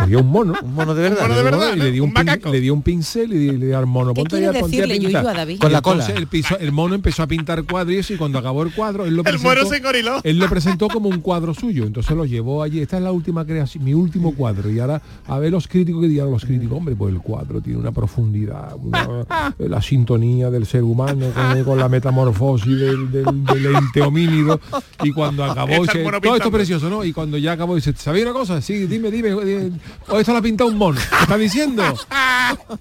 cogió 0.00 0.18
un 0.20 0.30
mono 0.30 0.54
un 0.62 0.74
mono 0.74 0.94
de 0.94 1.02
verdad. 1.02 1.22
mono 1.22 1.34
de 1.36 1.42
verdad, 1.42 1.74
y 1.74 1.78
le 1.78 1.90
dio 1.92 2.02
un, 2.04 2.08
Un 2.10 2.14
pin- 2.14 2.24
macaco. 2.26 2.50
le 2.52 2.60
dio 2.60 2.74
un 2.74 2.82
pincel 2.82 3.32
y 3.32 3.50
le 3.52 3.66
dio 3.66 3.78
al 3.78 3.86
mono 3.86 4.12
¿Qué 4.14 4.20
ponte 4.22 4.36
quiere 4.36 4.46
ahí 4.48 4.56
a- 4.56 4.60
ponte 4.60 4.76
a 4.76 4.80
decirle, 4.86 5.00
pintar". 5.06 5.22
Yuyu, 5.22 5.28
a 5.30 5.34
David? 5.34 5.58
Con 5.60 5.72
la 5.72 5.82
cola. 5.82 6.06
el, 6.06 6.26
piso- 6.26 6.58
el 6.58 6.72
mono 6.72 6.94
empezó 6.94 7.22
a 7.22 7.26
pintar 7.26 7.62
cuadros 7.64 8.10
y 8.10 8.16
cuando 8.16 8.38
acabó 8.38 8.62
el 8.62 8.72
cuadro 8.72 9.04
él 9.06 9.14
lo 9.14 9.20
El 9.24 9.24
presentó 9.24 9.48
mono 9.54 9.66
se 9.68 9.76
engoriló. 9.76 10.20
él 10.24 10.38
lo 10.38 10.48
presentó 10.48 10.88
como 10.88 11.08
un 11.08 11.20
cuadro 11.20 11.54
suyo, 11.54 11.84
entonces 11.84 12.16
lo 12.16 12.24
llevó 12.24 12.62
allí. 12.62 12.80
Esta 12.80 12.96
es 12.98 13.02
la 13.02 13.12
última 13.12 13.44
creación, 13.44 13.84
mi 13.84 13.94
último 13.94 14.34
cuadro. 14.34 14.70
Y 14.70 14.78
ahora 14.80 15.00
a 15.26 15.38
ver 15.38 15.50
los 15.52 15.66
críticos 15.68 16.02
que 16.02 16.08
digan 16.08 16.30
los 16.30 16.44
críticos, 16.44 16.76
hombre, 16.78 16.94
pues 16.96 17.12
el 17.14 17.20
cuadro 17.20 17.60
tiene 17.60 17.78
una 17.78 17.92
profundidad, 17.92 18.74
una- 18.82 19.26
la 19.58 19.82
sintonía 19.82 20.50
del 20.50 20.66
ser 20.66 20.82
humano 20.82 21.26
con, 21.34 21.64
con 21.64 21.78
la 21.78 21.88
metamorfosis 21.88 22.78
del, 22.78 23.10
del- 23.10 23.44
del 23.44 23.66
ente 23.76 24.00
homínido. 24.02 24.60
Y 25.02 25.12
cuando 25.12 25.44
acabó, 25.44 25.84
todo 26.20 26.36
esto 26.36 26.48
es 26.48 26.54
precioso, 26.54 26.88
¿no? 26.90 27.04
Y 27.04 27.12
cuando 27.12 27.38
ya 27.38 27.52
acabó, 27.52 27.74
dice, 27.74 27.92
¿sabéis 27.96 28.24
una 28.24 28.34
cosa? 28.34 28.60
Sí, 28.60 28.86
dime, 28.86 29.10
dime. 29.10 29.30
dime. 29.44 29.70
O 30.08 30.18
esto 30.18 30.32
lo 30.32 30.38
ha 30.38 30.42
pintado 30.42 30.70
un 30.70 30.76
mono. 30.76 31.00
¿Qué 31.00 31.22
¿Está 31.22 31.36
diciendo? 31.36 31.82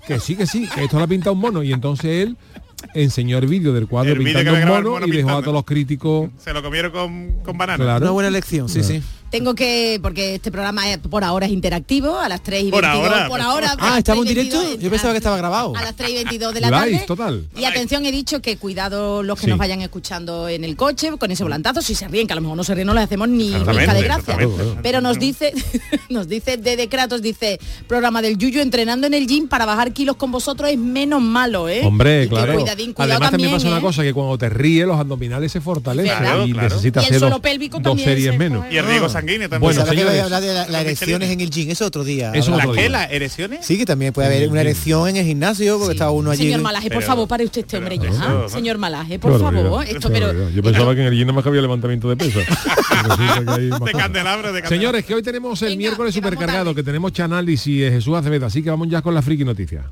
Que 0.08 0.19
sí, 0.19 0.36
que 0.36 0.48
sí, 0.48 0.67
que 0.67 0.86
esto 0.86 0.98
lo 0.98 1.04
ha 1.04 1.08
pintado 1.08 1.34
un 1.34 1.39
mono. 1.39 1.63
Y 1.63 1.72
entonces 1.74 2.28
él 2.28 2.38
enseñó 2.93 3.38
el 3.38 3.48
vídeo 3.48 3.74
del 3.74 3.88
cuadro 3.88 4.13
El 4.13 4.24
pintando 4.24 4.54
un 4.54 4.65
mono, 4.65 4.89
mono 4.91 5.08
y 5.08 5.12
dejó 5.12 5.32
a 5.32 5.41
todos 5.41 5.54
los 5.54 5.65
críticos. 5.65 6.30
Se 6.38 6.54
lo 6.54 6.63
comieron 6.63 6.91
con, 6.91 7.43
con 7.43 7.58
banana. 7.58 7.84
Claro. 7.84 8.06
Una 8.06 8.12
buena 8.12 8.30
lección, 8.30 8.69
sí, 8.69 8.84
sí. 8.84 9.02
Tengo 9.30 9.54
que, 9.54 10.00
porque 10.02 10.36
este 10.36 10.52
programa 10.52 10.89
es- 10.92 10.98
por 10.98 11.24
ahora 11.24 11.46
es 11.46 11.52
interactivo, 11.52 12.18
a 12.20 12.28
las 12.28 12.42
3 12.42 12.63
y 12.63 12.72
Por 12.72 12.82
22. 12.82 13.08
ahora, 13.12 13.28
por 13.28 13.42
ahora. 13.42 13.76
Ah, 13.80 13.98
¿estamos 14.00 14.26
en 14.26 14.34
3 14.34 14.38
y 14.46 14.50
directo? 14.50 14.60
22, 14.60 14.84
Yo 14.84 14.89
pensaba 14.89 15.13
que 15.13 15.18
estaba 15.18 15.38
grabado. 15.38 15.76
A 15.76 15.82
las 15.84 15.96
3 15.96 16.10
y 16.10 16.13
22 16.15 16.54
de 16.54 16.62
la 16.62 16.68
Live, 16.70 16.92
tarde. 16.94 17.06
total. 17.08 17.48
Y 17.56 17.65
atención, 17.65 18.06
he 18.06 18.12
dicho 18.12 18.42
que 18.42 18.58
cuidado 18.58 19.22
los 19.24 19.38
que 19.39 19.46
Sí. 19.46 19.50
nos 19.50 19.60
vayan 19.60 19.82
escuchando 19.82 20.50
en 20.50 20.63
el 20.63 20.76
coche 20.76 21.12
con 21.18 21.30
ese 21.32 21.44
volantazo. 21.44 21.82
Si 21.82 21.94
se 21.96 22.08
ríen, 22.08 22.26
que 22.28 22.34
a 22.34 22.36
lo 22.38 22.42
mejor 22.42 22.58
no 22.58 22.63
se 22.63 22.74
ríen, 22.74 22.88
no 22.88 22.94
les 22.94 23.04
hacemos 23.04 23.30
ni 23.30 23.52
pizca 23.52 23.94
de 23.94 24.02
gracia. 24.02 24.38
Pero 24.82 25.02
nos 25.02 25.20
dice, 25.20 25.54
nos 26.10 26.28
dice 26.28 26.58
Dede 26.58 26.89
Kratos, 26.89 27.22
dice, 27.22 27.60
programa 27.88 28.22
del 28.22 28.38
Yuyu 28.38 28.62
entrenando 28.62 29.06
en 29.08 29.13
el 29.13 29.28
gym 29.28 29.48
para 29.48 29.65
bajar 29.65 29.94
kilos 29.94 30.15
con 30.15 30.32
vosotros 30.32 30.70
es 30.72 30.78
menos 30.78 31.22
malo, 31.22 31.70
¿eh? 31.70 31.82
Hombre, 31.86 32.24
Y 32.24 32.30
que 32.30 32.36
claro. 32.36 32.56
cuidadín, 32.56 32.94
cuidado 32.94 33.12
Además 33.13 33.32
también, 33.32 33.52
pasa 33.52 33.68
¿eh? 33.68 33.72
una 33.72 33.82
cosa 33.82 34.04
que 34.04 34.13
cuando 34.13 34.38
te 34.38 34.50
ríes 34.50 34.88
los 34.88 35.00
abdominales 35.00 35.52
se 35.52 35.62
fortalecen 35.62 36.18
Claro, 36.18 36.48
y 36.48 36.52
claro. 36.54 36.70
necesitas 36.70 37.04
Y 37.04 37.08
el 37.08 37.10
hacer 37.12 37.20
suelo 37.20 37.36
dos, 37.36 37.42
pélvico 37.42 37.78
dos 37.78 37.84
también 37.92 38.10
series 38.10 38.32
se 38.32 38.38
menos. 38.38 38.65
Y 38.72 38.78
el 38.78 38.86
riego 38.86 39.08
sanguíneo 39.19 39.49
también. 39.49 39.62
Bueno, 39.62 39.75
Pensaba 39.82 39.91
que 39.91 39.97
señores. 40.01 40.21
hablar 40.23 40.41
de 40.41 40.53
la- 40.53 40.67
las 40.67 40.82
erecciones 40.82 41.29
en 41.29 41.41
el 41.41 41.49
gym, 41.49 41.69
eso 41.69 41.86
otro 41.86 42.03
día. 42.03 42.32
Otro 42.38 42.58
¿La 42.58 42.65
día. 42.65 42.73
qué? 42.84 42.89
¿Las 42.89 43.12
erecciones? 43.12 43.65
Sí, 43.65 43.77
que 43.77 43.86
también 43.86 44.13
puede 44.13 44.27
haber 44.27 44.49
una 44.49 44.62
erección 44.62 45.08
en 45.10 45.17
el 45.17 45.25
gimnasio, 45.25 45.77
porque 45.77 45.93
estaba 45.93 46.12
uno 46.12 46.32
allí. 46.32 46.43
Señor 46.43 46.62
Malaje, 46.62 46.89
por 46.89 46.97
Pero- 46.97 47.08
favor, 47.08 47.27
pare 47.27 47.45
usted 47.45 47.62
este 47.62 47.77
hombre 47.77 47.97
ya. 47.97 48.10
eso- 48.10 48.49
Señor 48.49 48.77
Malaje, 48.77 49.19
por 49.19 49.39
favor. 49.39 49.84
pero. 50.12 50.49
Yo 50.49 50.63
pensaba 50.63 50.95
que 50.95 51.01
en 51.01 51.08
el 51.08 51.13
gym 51.15 51.27
no 51.27 51.39
había 51.39 51.62
levantamiento 51.62 52.10
de 52.10 52.17
pesas. 52.17 52.43
Más 53.08 53.79
De 53.86 53.91
candelabro, 53.91 54.51
de. 54.53 54.65
Señores, 54.67 55.05
que 55.05 55.13
hoy 55.15 55.23
tenemos 55.23 55.62
el 55.62 55.69
Venga, 55.69 55.77
miércoles 55.79 56.13
supercargado, 56.13 56.73
que 56.75 56.84
tenemos 56.84 57.12
Chanálisis 57.13 57.82
de 57.82 57.91
Jesús 57.91 58.15
Acevedo, 58.15 58.45
así 58.45 58.62
que 58.63 58.69
vamos 58.69 58.88
ya 58.89 59.01
con 59.01 59.13
la 59.13 59.21
friki 59.21 59.43
noticias. 59.45 59.86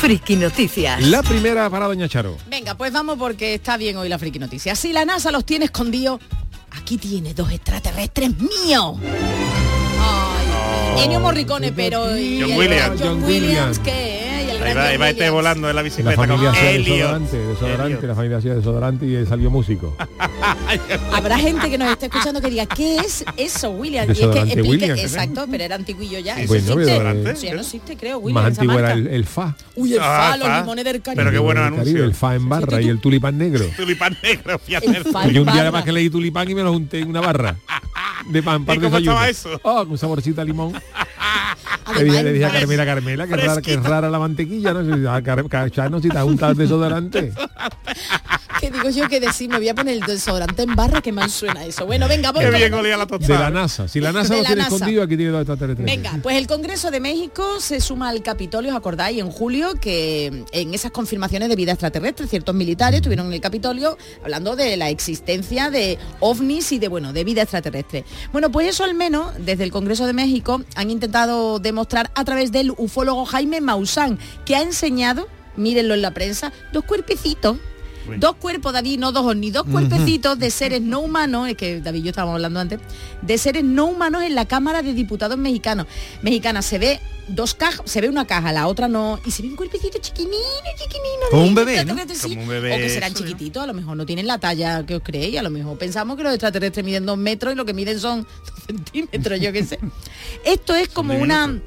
Friki 0.00 0.36
Noticias. 0.36 1.02
La 1.02 1.22
primera 1.22 1.68
para 1.68 1.86
Doña 1.86 2.08
Charo. 2.08 2.36
Venga, 2.48 2.74
pues 2.74 2.92
vamos 2.92 3.18
porque 3.18 3.54
está 3.54 3.76
bien 3.76 3.96
hoy 3.98 4.08
la 4.08 4.18
friki 4.18 4.38
noticia. 4.38 4.74
Si 4.74 4.92
la 4.94 5.04
NASA 5.04 5.30
los 5.30 5.44
tiene 5.44 5.66
escondidos, 5.66 6.20
aquí 6.70 6.96
tiene 6.96 7.34
dos 7.34 7.52
extraterrestres 7.52 8.30
míos. 8.38 8.96
Ay, 10.00 11.04
Ennio 11.04 11.20
Morricone, 11.20 11.72
pero 11.72 12.16
y 12.16 12.40
John 12.40 12.50
el- 12.52 12.58
Williams. 12.58 12.88
John 12.88 12.98
John 12.98 13.24
Williams, 13.24 13.78
Williams. 13.78 13.78
Ahí 14.62 14.74
va, 14.74 14.84
ahí 14.88 14.96
va 14.98 15.08
este 15.10 15.30
volando 15.30 15.68
en 15.70 15.74
la 15.76 15.80
La 15.80 15.84
bicicleta 15.84 16.16
familia 16.16 16.50
con 16.52 16.62
desodorante, 16.84 17.38
desodorante, 17.38 18.06
la 18.06 18.14
familia 18.14 18.36
hacía 18.38 18.54
desodorante 18.54 19.06
y 19.06 19.26
salió 19.26 19.50
músico. 19.50 19.96
Habrá 21.12 21.38
gente 21.38 21.70
que 21.70 21.78
nos 21.78 21.90
esté 21.90 22.06
escuchando 22.06 22.40
que 22.40 22.50
diga, 22.50 22.66
¿qué 22.66 22.96
es 22.96 23.24
eso, 23.36 23.70
Williams? 23.70 24.08
Y 24.18 24.22
es 24.22 24.28
que 24.28 24.38
explique- 24.40 24.62
Williams, 24.68 25.00
¿eh? 25.00 25.02
exacto, 25.02 25.46
pero 25.50 25.64
era 25.64 25.74
antiguillo 25.76 26.18
ya. 26.18 26.36
Sí, 26.36 26.42
existe. 26.42 26.74
no 27.54 27.60
existe, 27.60 27.96
creo, 27.96 28.16
Más 28.20 28.24
Williams. 28.24 28.52
esa 28.52 28.60
antiguo 28.60 28.78
era 28.78 28.92
el, 28.92 29.06
el 29.06 29.24
FA. 29.24 29.56
Uy, 29.76 29.94
el 29.94 30.00
Ah, 30.00 30.28
fa, 30.32 30.36
los 30.36 30.46
fa. 30.48 30.60
limones 30.60 30.84
del 30.84 31.02
Caribe. 31.02 31.22
Pero 31.22 31.30
qué 31.32 31.38
bueno 31.38 31.62
anuncio. 31.62 32.04
El 32.04 32.14
FA 32.14 32.34
en 32.34 32.48
barra 32.48 32.80
y 32.80 32.88
el 32.88 33.00
tulipán 33.00 33.38
negro. 33.38 33.64
Tulipán 33.76 34.16
negro, 34.22 34.58
fíjate. 34.58 34.86
Yo 35.32 35.42
un 35.42 35.52
día 35.52 35.62
además 35.62 35.84
que 35.84 35.92
leí 35.92 36.10
tulipán 36.10 36.50
y 36.50 36.54
me 36.54 36.62
lo 36.62 36.72
junté 36.72 37.00
en 37.00 37.08
una 37.08 37.20
barra 37.20 37.56
de 38.28 38.42
pan 38.42 38.64
para 38.64 38.76
¿Y 38.76 38.80
cómo 38.82 38.90
desayuno. 38.98 39.12
estaba 39.26 39.28
eso? 39.54 39.60
Oh, 39.62 39.86
con 39.86 39.96
saborcito 39.98 40.40
a 40.40 40.44
limón. 40.44 40.72
Le 41.20 41.92
Además, 41.96 42.04
dije, 42.04 42.22
le 42.24 42.32
dije 42.32 42.44
a 42.46 42.52
Carmela, 42.52 42.86
Carmela, 42.86 43.26
que 43.26 43.36
rara, 43.36 43.62
que 43.62 43.76
rara 43.76 44.10
la 44.10 44.18
mantequilla, 44.18 44.72
¿no? 44.72 44.84
Si, 44.84 45.06
ah, 45.06 45.20
Car- 45.22 45.70
Chano, 45.70 46.00
si 46.00 46.08
te 46.08 46.16
has 46.18 46.24
untado 46.24 46.52
el 46.52 46.58
desodorante. 46.58 47.32
que 48.60 48.70
digo 48.70 48.90
yo 48.90 49.08
que 49.08 49.20
decir, 49.20 49.48
me 49.48 49.56
voy 49.56 49.68
a 49.70 49.74
poner 49.74 49.94
el 49.94 50.00
desodorante 50.00 50.62
en 50.62 50.76
barra, 50.76 51.00
que 51.00 51.12
mal 51.12 51.30
suena 51.30 51.64
eso. 51.64 51.86
Bueno, 51.86 52.06
venga, 52.08 52.30
voy 52.30 52.44
Qué 52.44 52.50
bien 52.50 52.74
olía 52.74 52.96
la 52.96 53.06
De 53.06 53.10
la 53.12 53.18
tostada. 53.18 53.50
NASA. 53.50 53.88
Si 53.88 54.00
la 54.00 54.12
NASA 54.12 54.34
De 54.34 54.36
lo 54.36 54.42
la 54.42 54.46
tiene 54.48 54.62
NASA. 54.62 54.74
escondido, 54.76 55.02
aquí 55.02 55.16
tiene 55.16 55.32
dos 55.32 55.40
extraterrestres. 55.40 55.86
Venga, 55.86 56.18
pues 56.22 56.36
el 56.36 56.46
Congreso 56.46 56.90
de 56.90 57.00
México 57.00 57.58
se 57.58 57.80
suma 57.80 58.10
al 58.10 58.22
Capitolio, 58.22 58.70
¿os 58.70 58.76
acordáis? 58.76 59.18
En 59.18 59.30
julio, 59.30 59.74
que 59.80 60.44
en 60.52 60.74
esas 60.74 60.90
confirmaciones 60.90 61.48
de 61.48 61.56
vida 61.56 61.72
extraterrestre, 61.72 62.26
ciertos 62.28 62.54
militares 62.54 62.98
estuvieron 62.98 63.26
en 63.26 63.32
el 63.32 63.40
Capitolio 63.40 63.96
hablando 64.22 64.54
de 64.56 64.76
la 64.76 64.90
existencia 64.90 65.70
de 65.70 65.98
ovnis 66.20 66.70
y 66.72 66.78
de, 66.78 66.88
bueno, 66.88 67.12
de 67.14 67.24
vida 67.24 67.42
extraterrestre. 67.42 68.04
Bueno, 68.30 68.50
pues 68.52 68.68
eso 68.68 68.84
al 68.84 68.94
menos, 68.94 69.32
desde 69.38 69.64
el 69.64 69.72
Congreso 69.72 70.06
de 70.06 70.12
México, 70.12 70.62
han 70.76 70.90
intentado 70.90 71.09
demostrar 71.60 72.10
a 72.14 72.24
través 72.24 72.52
del 72.52 72.72
ufólogo 72.76 73.24
Jaime 73.24 73.60
Maussan, 73.60 74.18
que 74.44 74.56
ha 74.56 74.62
enseñado, 74.62 75.28
mírenlo 75.56 75.94
en 75.94 76.02
la 76.02 76.12
prensa, 76.12 76.52
dos 76.72 76.84
cuerpecitos 76.84 77.56
Dos 78.18 78.36
cuerpos, 78.36 78.72
David, 78.72 78.98
no 78.98 79.12
dos 79.12 79.36
ni 79.36 79.50
dos 79.50 79.64
cuerpecitos 79.64 80.38
de 80.38 80.50
seres 80.50 80.80
no 80.80 81.00
humanos, 81.00 81.48
es 81.48 81.56
que 81.56 81.80
David 81.80 82.00
y 82.00 82.02
yo 82.04 82.10
estábamos 82.10 82.34
hablando 82.36 82.60
antes, 82.60 82.80
de 83.22 83.38
seres 83.38 83.62
no 83.62 83.86
humanos 83.86 84.22
en 84.22 84.34
la 84.34 84.46
Cámara 84.46 84.82
de 84.82 84.94
Diputados 84.94 85.38
mexicanos. 85.38 85.86
Mexicana 86.22 86.62
se 86.62 86.78
ve 86.78 87.00
dos 87.28 87.54
cajas, 87.54 87.82
se 87.84 88.00
ve 88.00 88.08
una 88.08 88.26
caja, 88.26 88.52
la 88.52 88.66
otra 88.66 88.88
no, 88.88 89.20
y 89.24 89.30
se 89.30 89.42
ve 89.42 89.48
un 89.48 89.56
cuerpecito 89.56 89.98
chiquinino, 90.00 90.36
chiquinino. 90.76 91.26
Como 91.30 91.44
un 91.44 91.54
bebé, 91.54 91.84
¿no? 91.84 91.92
extraterrestre, 91.92 92.28
sí. 92.28 92.34
Como 92.34 92.42
un 92.42 92.48
bebé, 92.48 92.74
O 92.74 92.76
que 92.78 92.88
serán 92.88 93.12
eso, 93.12 93.20
¿no? 93.20 93.26
chiquititos, 93.26 93.62
a 93.62 93.66
lo 93.66 93.74
mejor 93.74 93.96
no 93.96 94.06
tienen 94.06 94.26
la 94.26 94.38
talla 94.38 94.84
que 94.84 94.96
os 94.96 95.02
creéis, 95.02 95.38
a 95.38 95.42
lo 95.42 95.50
mejor 95.50 95.78
pensamos 95.78 96.16
que 96.16 96.22
los 96.22 96.32
extraterrestres 96.32 96.84
miden 96.84 97.06
dos 97.06 97.18
metros 97.18 97.52
y 97.52 97.56
lo 97.56 97.64
que 97.64 97.74
miden 97.74 98.00
son 98.00 98.26
centímetros, 98.72 99.40
yo 99.40 99.52
qué 99.52 99.64
sé. 99.64 99.78
Esto 100.44 100.74
es 100.74 100.88
como 100.88 101.14
una 101.14 101.60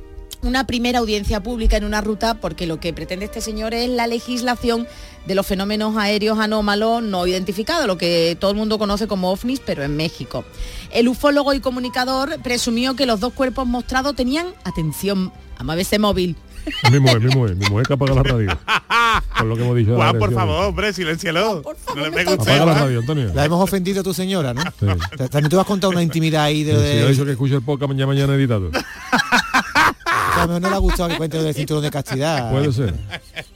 una 0.43 0.67
primera 0.67 0.99
audiencia 0.99 1.41
pública 1.41 1.77
en 1.77 1.85
una 1.85 2.01
ruta 2.01 2.35
porque 2.35 2.67
lo 2.67 2.79
que 2.79 2.93
pretende 2.93 3.25
este 3.25 3.41
señor 3.41 3.73
es 3.73 3.89
la 3.89 4.07
legislación 4.07 4.87
de 5.25 5.35
los 5.35 5.47
fenómenos 5.47 5.95
aéreos 5.95 6.37
anómalos 6.37 7.01
no 7.01 7.25
identificados, 7.25 7.87
lo 7.87 7.97
que 7.97 8.37
todo 8.39 8.51
el 8.51 8.57
mundo 8.57 8.77
conoce 8.77 9.07
como 9.07 9.31
ovnis, 9.31 9.61
pero 9.65 9.83
en 9.83 9.95
México. 9.95 10.43
El 10.91 11.07
ufólogo 11.07 11.53
y 11.53 11.61
comunicador 11.61 12.41
presumió 12.41 12.95
que 12.95 13.05
los 13.05 13.21
dos 13.21 13.31
cuerpos 13.31 13.65
mostrados 13.65 14.15
tenían, 14.15 14.47
atención, 14.65 15.31
a 15.57 15.79
ese 15.79 15.97
móvil, 15.97 16.35
Mi 16.91 16.99
mujer, 16.99 17.19
mi 17.21 17.34
mujer, 17.36 17.56
mi 17.56 17.65
mujer 17.67 17.86
que 17.88 17.93
apaga 17.93 18.13
la 18.15 18.23
radio. 18.23 18.58
Por 19.38 19.45
lo 19.47 19.56
que 19.56 19.63
hemos 19.63 19.76
dicho. 19.76 19.95
Juan, 19.95 20.17
por 20.19 20.34
favor, 20.34 20.65
hombre, 20.65 20.93
silencialo. 20.93 21.62
No 21.95 22.02
le 22.02 22.12
pegue 22.12 22.34
usted, 22.34 22.52
Apaga 22.56 22.65
la 22.65 22.80
radio, 22.80 22.99
Antonio. 22.99 23.32
La 23.34 23.45
hemos 23.45 23.62
ofendido 23.62 24.02
a 24.02 24.04
tu 24.04 24.13
señora, 24.13 24.54
¿no? 24.54 24.62
Sí. 24.62 24.86
Ta- 25.17 25.28
También 25.28 25.49
tú 25.49 25.60
has 25.60 25.65
contado 25.65 25.91
una 25.91 26.02
intimidad 26.04 26.43
ahí 26.45 26.63
de... 26.63 26.73
Sí, 26.73 26.80
de- 26.97 27.04
ha 27.04 27.08
dicho 27.10 27.26
que 27.26 27.32
escuche 27.32 27.56
el 27.56 27.62
podcast 27.62 27.89
mañana, 27.89 28.08
mañana 28.08 28.34
editado. 28.36 28.69
a 28.73 30.41
lo 30.41 30.47
mejor 30.47 30.62
no 30.62 30.69
le 30.69 30.76
ha 30.76 30.80
gustado 30.80 31.10
que 31.10 31.17
cuente 31.17 31.38
lo 31.38 31.43
del 31.43 31.54
cinturón 31.54 31.84
de 31.84 31.91
castidad. 31.91 32.52
Puede 32.52 32.71
ser. 32.71 32.93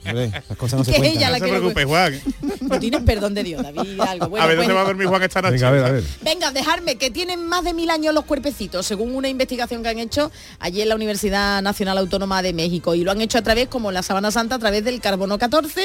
Hombre, 0.06 0.30
las 0.48 0.58
cosas 0.58 0.78
no 0.78 0.84
se 0.84 0.94
cuentan. 0.96 1.32
No 1.32 1.38
se 1.38 1.48
preocupe, 1.48 1.84
Juan. 1.84 2.14
Tú 2.68 2.78
tienes 2.78 3.02
perdón 3.02 3.34
de 3.34 3.44
Dios, 3.44 3.62
David. 3.62 4.00
Algo. 4.08 4.28
Bueno, 4.28 4.44
a 4.44 4.46
ver, 4.48 4.56
pues- 4.56 4.66
¿dónde 4.68 4.74
va 4.74 4.80
a 4.82 4.84
dormir 4.84 5.06
Juan 5.06 5.22
esta 5.22 5.42
noche? 5.42 5.54
Venga, 5.56 5.68
a 5.68 5.70
ver, 5.72 5.84
a 5.84 5.90
ver. 5.92 6.04
Venga, 6.22 6.50
dejarme 6.52 6.96
que 6.96 7.10
tienen 7.10 7.44
más 7.46 7.64
de 7.64 7.74
mil 7.74 7.90
años 7.90 8.14
los 8.14 8.24
cuerpecitos, 8.24 8.86
según 8.86 9.14
una 9.14 9.28
investigación 9.28 9.82
que 9.82 9.88
han 9.88 9.98
hecho 9.98 10.30
allí 10.58 10.82
en 10.82 10.88
la 10.88 10.94
Universidad 10.94 11.62
Nacional 11.62 11.98
Autónoma 11.98 12.42
de 12.42 12.52
México. 12.52 12.94
Y 12.94 13.04
lo 13.04 13.10
han 13.10 13.20
hecho 13.20 13.38
a 13.38 13.42
través, 13.42 13.68
como 13.68 13.92
la 13.92 14.02
Sabana 14.02 14.30
Santa, 14.30 14.56
a 14.56 14.58
través 14.58 14.84
del 14.84 15.00
carbono 15.00 15.38
14. 15.38 15.80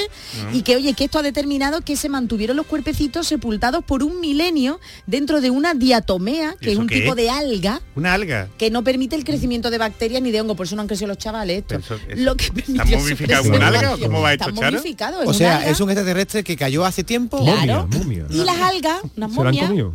Mm. 0.52 0.56
Y 0.56 0.62
que, 0.64 0.76
oye, 0.76 0.94
que 0.94 1.06
esto 1.06 1.20
ha 1.20 1.24
determinado 1.24 1.82
que 1.82 1.96
se 1.96 2.10
mantuvieron 2.10 2.58
los 2.58 2.66
cuerpecitos 2.66 3.28
sepultados 3.28 3.84
por 3.84 4.04
un 4.04 4.20
milenio 4.20 4.80
dentro 5.08 5.42
de 5.42 5.50
una 5.50 5.74
diatomea, 5.74 6.56
que 6.60 6.68
es 6.68 6.72
¿Eso 6.74 6.82
un 6.82 6.88
qué 6.88 6.96
tipo 7.02 7.12
es? 7.12 7.16
de 7.18 7.30
alga 7.30 7.82
Una 7.96 8.14
alga. 8.14 8.48
que 8.58 8.70
no 8.72 8.84
permite 8.84 9.16
el 9.16 9.24
crecimiento 9.24 9.70
de 9.70 9.78
bacterias 9.78 10.22
ni 10.22 10.32
de 10.32 10.42
hongo, 10.42 10.56
por 10.56 10.66
eso 10.66 10.76
no 10.76 10.82
han 10.82 10.88
crecido 10.88 11.08
los 11.08 11.18
chavales 11.18 11.60
esto. 11.60 11.76
Eso- 11.76 11.96
eso- 11.96 12.22
Lo 12.24 12.36
que 12.36 12.46
¿Está 12.46 12.86
momificado 12.86 13.44
como 13.44 13.56
un 13.58 13.62
alga 13.64 13.68
o 13.68 13.80
preservación. 13.80 14.10
cómo 14.10 14.22
va 14.22 14.34
Está 14.34 14.46
esto, 14.46 14.60
Charo? 14.60 14.72
momificado, 14.78 15.22
es 15.24 15.30
O 15.30 15.34
sea, 15.34 15.58
alga. 15.58 15.70
es 15.70 15.80
un 15.80 15.90
extraterrestre 15.90 16.44
que 16.44 16.56
cayó 16.58 16.73
hace 16.86 17.04
tiempo. 17.04 17.40
Claro. 17.44 17.88
Momia, 17.92 18.00
momia. 18.00 18.26
Y 18.30 18.44
las 18.46 18.58
algas, 18.60 19.02
unas 19.04 19.14
¿Se 19.14 19.20
la 19.20 19.26
han 19.26 19.34
momias, 19.34 19.68
comido? 19.68 19.94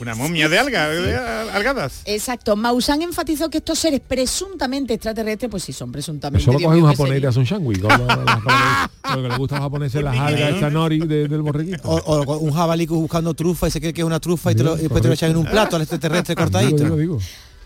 Una 0.00 0.14
momia 0.14 0.48
de 0.48 0.58
alga, 0.58 0.88
de 0.88 1.14
algadas. 1.52 2.00
Exacto. 2.06 2.56
Maussan 2.56 3.02
enfatizó 3.02 3.50
que 3.50 3.58
estos 3.58 3.78
seres 3.78 4.00
presuntamente 4.00 4.94
extraterrestres, 4.94 5.50
pues 5.50 5.62
sí 5.62 5.74
son 5.74 5.92
presuntamente. 5.92 6.42
Eso 6.42 6.52
lo 6.52 6.58
Dios 6.58 6.68
coge 6.70 6.80
un 6.82 6.88
japonés 6.88 7.10
y 7.10 7.12
te 7.12 7.14
sería. 7.16 7.28
hace 7.28 7.38
un 7.38 7.46
sándwich. 7.46 7.80
Lo 9.10 9.22
que 9.22 9.28
le 9.28 9.36
gusta 9.36 9.56
a 9.56 9.58
los 9.58 9.64
japoneses 9.66 10.02
las 10.02 10.16
algas, 10.18 10.54
esta 10.54 10.70
nori 10.70 11.00
de- 11.00 11.28
del 11.28 11.42
borreguito. 11.42 11.82
O, 11.88 11.96
o 12.22 12.38
un 12.38 12.52
jabalí 12.52 12.86
buscando 12.86 13.34
trufa 13.34 13.68
y 13.68 13.70
se 13.70 13.80
cree 13.80 13.92
que 13.92 14.00
es 14.00 14.06
una 14.06 14.20
trufa 14.20 14.52
y, 14.52 14.54
te 14.54 14.62
lo- 14.62 14.76
y 14.76 14.82
después 14.82 15.02
te 15.02 15.08
lo 15.08 15.14
echan 15.14 15.32
en 15.32 15.36
un 15.36 15.44
plato 15.46 15.76
al 15.76 15.82
extraterrestre 15.82 16.34
cortadito. 16.34 16.76
Digo, 16.84 16.96
digo, 16.96 17.18
digo. 17.18 17.18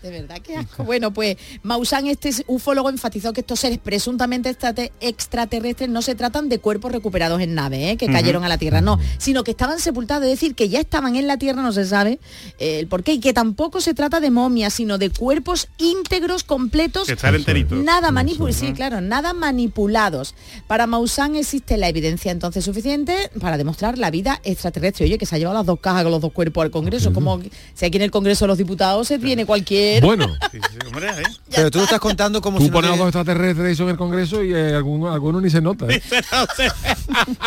De 0.05 0.11
verdad, 0.11 0.37
qué 0.43 0.55
asco. 0.55 0.83
Bueno, 0.83 1.11
pues 1.11 1.35
Maussan, 1.63 2.05
este 2.05 2.29
ufólogo, 2.45 2.91
enfatizó 2.91 3.33
que 3.33 3.41
estos 3.41 3.59
seres 3.59 3.79
presuntamente 3.79 4.49
extrate- 4.51 4.91
extraterrestres 5.01 5.89
no 5.89 6.03
se 6.03 6.13
tratan 6.13 6.47
de 6.47 6.59
cuerpos 6.59 6.91
recuperados 6.91 7.41
en 7.41 7.55
naves, 7.55 7.79
¿eh? 7.93 7.97
que 7.97 8.05
cayeron 8.05 8.43
a 8.43 8.47
la 8.47 8.59
Tierra, 8.59 8.81
no, 8.81 8.99
sino 9.17 9.43
que 9.43 9.49
estaban 9.49 9.79
sepultados, 9.79 10.25
es 10.25 10.29
decir, 10.31 10.53
que 10.53 10.69
ya 10.69 10.79
estaban 10.79 11.15
en 11.15 11.25
la 11.25 11.37
Tierra, 11.37 11.63
no 11.63 11.71
se 11.71 11.85
sabe 11.85 12.19
eh, 12.59 12.77
el 12.79 12.87
por 12.87 13.01
qué, 13.03 13.13
y 13.13 13.19
que 13.19 13.33
tampoco 13.33 13.81
se 13.81 13.95
trata 13.95 14.19
de 14.19 14.29
momias, 14.29 14.75
sino 14.75 14.99
de 14.99 15.09
cuerpos 15.09 15.69
íntegros, 15.79 16.43
completos, 16.43 17.07
Que 17.07 17.13
están 17.13 17.33
enteritos. 17.33 17.83
nada 17.83 18.11
manipulados, 18.11 18.55
sí, 18.57 18.73
claro, 18.73 19.01
nada 19.01 19.33
manipulados. 19.33 20.35
Para 20.67 20.85
Maussan 20.85 21.35
existe 21.35 21.77
la 21.77 21.89
evidencia 21.89 22.31
entonces 22.31 22.63
suficiente 22.63 23.31
para 23.39 23.57
demostrar 23.57 23.97
la 23.97 24.11
vida 24.11 24.39
extraterrestre. 24.43 25.05
Oye, 25.05 25.17
que 25.17 25.25
se 25.25 25.35
ha 25.35 25.39
llevado 25.39 25.57
las 25.57 25.65
dos 25.65 25.79
cajas 25.79 26.03
con 26.03 26.11
los 26.11 26.21
dos 26.21 26.31
cuerpos 26.31 26.63
al 26.63 26.69
Congreso, 26.69 27.11
como 27.11 27.41
si 27.73 27.85
aquí 27.85 27.97
en 27.97 28.03
el 28.03 28.11
Congreso 28.11 28.45
de 28.45 28.49
los 28.49 28.57
Diputados 28.59 29.07
se 29.07 29.17
tiene 29.17 29.45
cualquier... 29.47 29.94
Bueno, 30.01 30.25
Hombre, 30.87 31.09
¿eh? 31.09 31.23
Pero 31.55 31.71
tú 31.71 31.77
lo 31.79 31.83
estás 31.85 31.99
contando 31.99 32.41
como 32.41 32.57
tú 32.57 32.65
si 32.65 32.69
no 32.69 32.73
pones 32.75 32.91
te- 32.97 33.03
extraterrestres 33.03 33.73
eso 33.73 33.83
en 33.83 33.89
el 33.89 33.97
Congreso 33.97 34.43
y 34.43 34.53
eh, 34.53 34.73
alguno, 34.75 35.11
alguno 35.13 35.39
ni 35.41 35.49
se 35.49 35.61
nota. 35.61 35.85
¿eh? 35.89 36.01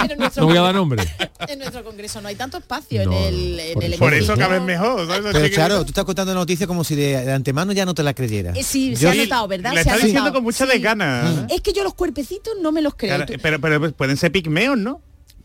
Pero 0.01 0.13
en 0.15 0.19
nuestro 0.19 0.43
No 0.43 0.49
voy 0.49 0.57
a 0.57 0.61
Congreso- 0.61 0.63
dar 0.65 0.75
nombre. 0.75 1.05
En 1.49 1.59
nuestro 1.59 1.85
Congreso 1.85 2.21
no 2.21 2.29
hay 2.29 2.35
tanto 2.37 2.59
espacio 2.59 3.05
No, 3.05 3.13
en 3.13 3.23
el, 3.35 3.61
en 3.61 3.75
por 3.75 3.85
el 3.85 3.93
eso- 3.93 3.99
Por 4.01 4.15
eso 4.15 4.33
hemiciclo. 4.33 4.37
caben 4.49 4.65
mejor. 4.65 5.07
¿sabes? 5.07 5.31
Pero 5.33 5.55
claro, 5.55 5.83
tú 5.83 5.89
estás 5.89 6.05
contando 6.05 6.33
la 6.35 6.41
noticia 6.41 6.67
como 6.67 6.85
si 6.85 6.95
de, 6.95 7.25
de 7.25 7.33
antemano 7.33 7.73
ya 7.73 7.85
no 7.85 7.95
te 7.95 8.03
la 8.03 8.15
creyeras. 8.15 8.57
Eh, 8.57 8.63
sí, 8.63 8.97
se 8.97 9.03
Yo- 9.03 9.11
ha 9.11 9.15
notado, 9.15 9.49
¿verdad? 9.49 9.73
Se 9.73 9.79
ha 9.79 9.81
está 9.83 9.95
diciendo 9.97 10.21
notado. 10.21 10.35
con 10.35 10.45
mucha 10.45 10.65
Sí. 10.67 10.73
desgana. 10.73 11.47
Es 11.51 11.61
que 11.61 11.73
yo 11.73 11.83
los 11.85 11.95
cuerpecitos 11.95 12.55
no 12.61 12.73
me 12.73 12.83
los 12.83 12.95
creo. 12.95 13.17
Claro, 13.17 13.27
Tú- 13.33 13.39
pero, 13.43 13.61
pero 13.61 13.93
pueden 13.93 14.17
ser 14.17 14.33
pigmeos, 14.33 14.77
¿no? 14.79 15.01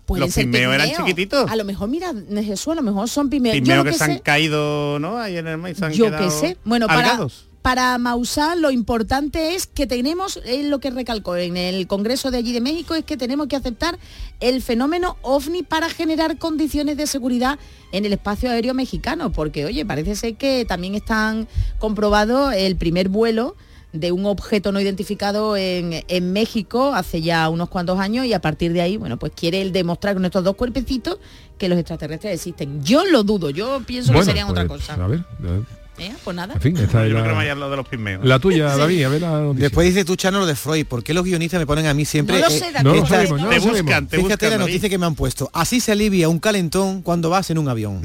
Pueden 0.05 0.25
los 0.25 0.33
ser 0.33 0.45
pigmeos 0.45 0.73
eran 0.75 0.91
chiquititos. 0.91 1.49
A 1.49 1.55
lo 1.55 1.63
mejor, 1.63 1.89
mira, 1.89 2.13
Jesús, 2.43 2.73
a 2.73 2.75
lo 2.75 2.81
mejor 2.81 3.09
son 3.09 3.29
Pigmeos 3.29 3.55
lo 3.57 3.83
que, 3.83 3.91
que 3.91 3.97
se 3.97 4.03
han 4.03 4.19
caído, 4.19 4.99
¿no? 4.99 5.17
Ahí 5.17 5.37
en 5.37 5.47
el 5.47 5.57
maíz 5.57 5.77
se 5.77 5.85
han 5.85 5.93
yo 5.93 6.15
que 6.15 6.29
sé. 6.29 6.57
Bueno, 6.63 6.87
para, 6.87 7.11
algados. 7.11 7.47
para 7.61 7.97
Maussan 7.97 8.61
lo 8.61 8.71
importante 8.71 9.55
es 9.55 9.67
que 9.67 9.87
tenemos, 9.87 10.39
es 10.45 10.65
lo 10.65 10.79
que 10.79 10.91
recalcó 10.91 11.35
en 11.35 11.57
el 11.57 11.87
Congreso 11.87 12.31
de 12.31 12.37
allí 12.37 12.53
de 12.53 12.61
México, 12.61 12.95
es 12.95 13.05
que 13.05 13.17
tenemos 13.17 13.47
que 13.47 13.55
aceptar 13.55 13.97
el 14.39 14.61
fenómeno 14.61 15.17
ovni 15.21 15.63
para 15.63 15.89
generar 15.89 16.37
condiciones 16.37 16.97
de 16.97 17.07
seguridad 17.07 17.57
en 17.91 18.05
el 18.05 18.13
espacio 18.13 18.49
aéreo 18.49 18.73
mexicano, 18.73 19.31
porque 19.31 19.65
oye, 19.65 19.85
parece 19.85 20.15
ser 20.15 20.35
que 20.35 20.65
también 20.65 20.95
están 20.95 21.47
comprobado 21.79 22.51
el 22.51 22.75
primer 22.75 23.09
vuelo 23.09 23.55
de 23.93 24.11
un 24.11 24.25
objeto 24.25 24.71
no 24.71 24.81
identificado 24.81 25.55
en, 25.55 26.03
en 26.07 26.33
México 26.33 26.93
hace 26.95 27.21
ya 27.21 27.47
unos 27.49 27.69
cuantos 27.69 27.99
años 27.99 28.25
y 28.25 28.33
a 28.33 28.41
partir 28.41 28.73
de 28.73 28.81
ahí, 28.81 28.97
bueno, 28.97 29.17
pues 29.17 29.31
quiere 29.35 29.61
él 29.61 29.71
demostrar 29.71 30.15
con 30.15 30.25
estos 30.25 30.43
dos 30.43 30.55
cuerpecitos 30.55 31.19
que 31.57 31.69
los 31.69 31.77
extraterrestres 31.77 32.33
existen. 32.33 32.83
Yo 32.83 33.05
lo 33.05 33.23
dudo, 33.23 33.51
yo 33.51 33.81
pienso 33.85 34.09
que 34.11 34.15
Bueno, 34.17 34.25
serían 34.25 34.49
otra 34.49 34.65
pues, 34.65 34.81
cosa. 34.81 34.95
A 34.95 35.07
ver, 35.07 35.19
a 35.39 35.51
ver. 35.51 35.61
¿Eh? 35.99 36.11
Pues 36.23 36.35
nada. 36.35 36.55
en 36.55 36.59
fin, 36.61 36.75
esta 36.75 37.05
es 37.05 37.11
Yo 37.11 37.17
no 37.19 37.23
creo 37.23 37.35
la, 37.39 37.45
más 37.49 37.57
lo 37.57 37.69
de 37.69 37.77
los 37.77 37.87
pigmeos. 37.87 38.25
la 38.25 38.39
tuya, 38.39 38.75
David, 38.75 39.03
a 39.03 39.09
ver 39.09 39.21
la 39.21 39.29
noticia. 39.41 39.65
Después 39.67 39.87
dice 39.87 40.03
tú, 40.03 40.15
Chano, 40.15 40.39
lo 40.39 40.47
de 40.47 40.55
Freud. 40.55 40.87
¿Por 40.87 41.03
qué 41.03 41.13
los 41.13 41.23
guionistas 41.23 41.59
me 41.59 41.67
ponen 41.67 41.85
a 41.85 41.93
mí 41.93 42.03
siempre? 42.03 42.39
No 42.39 42.47
lo 42.47 42.47
eh, 42.51 42.57
sé, 42.59 42.71
David, 42.71 42.83
no 42.83 42.95
lo 42.95 43.05
sabemos, 43.05 43.39
no 43.41 43.49
te 43.49 43.55
lo 43.57 43.61
sabemos. 43.61 43.81
buscan, 43.83 44.07
te 44.07 44.17
Fíjate 44.17 44.33
buscan. 44.33 44.49
la 44.49 44.57
David. 44.57 44.71
noticia 44.71 44.89
que 44.89 44.97
me 44.97 45.05
han 45.05 45.13
puesto. 45.13 45.51
Así 45.53 45.79
se 45.79 45.91
alivia 45.91 46.29
un 46.29 46.39
calentón 46.39 47.03
cuando 47.03 47.29
vas 47.29 47.51
en 47.51 47.59
un 47.59 47.69
avión. 47.69 48.01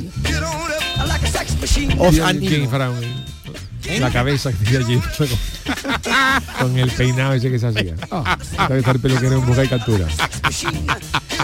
Os 1.98 2.20
animo. 2.20 2.68
Brown, 2.70 3.02
¿eh? 3.02 4.00
La 4.00 4.10
cabeza 4.10 4.52
que 4.52 4.58
tiene 4.66 4.84
allí 4.84 5.00
con 6.60 6.78
el 6.78 6.90
peinado 6.90 7.34
ese 7.34 7.50
que 7.50 7.58
se 7.58 7.66
hacía. 7.66 7.94
Debe 8.68 8.78
estar 8.80 8.94
el 8.96 9.00
peluquero 9.02 9.32
en 9.38 9.46
busca 9.46 9.64
y 9.64 9.68
captura. 9.68 10.06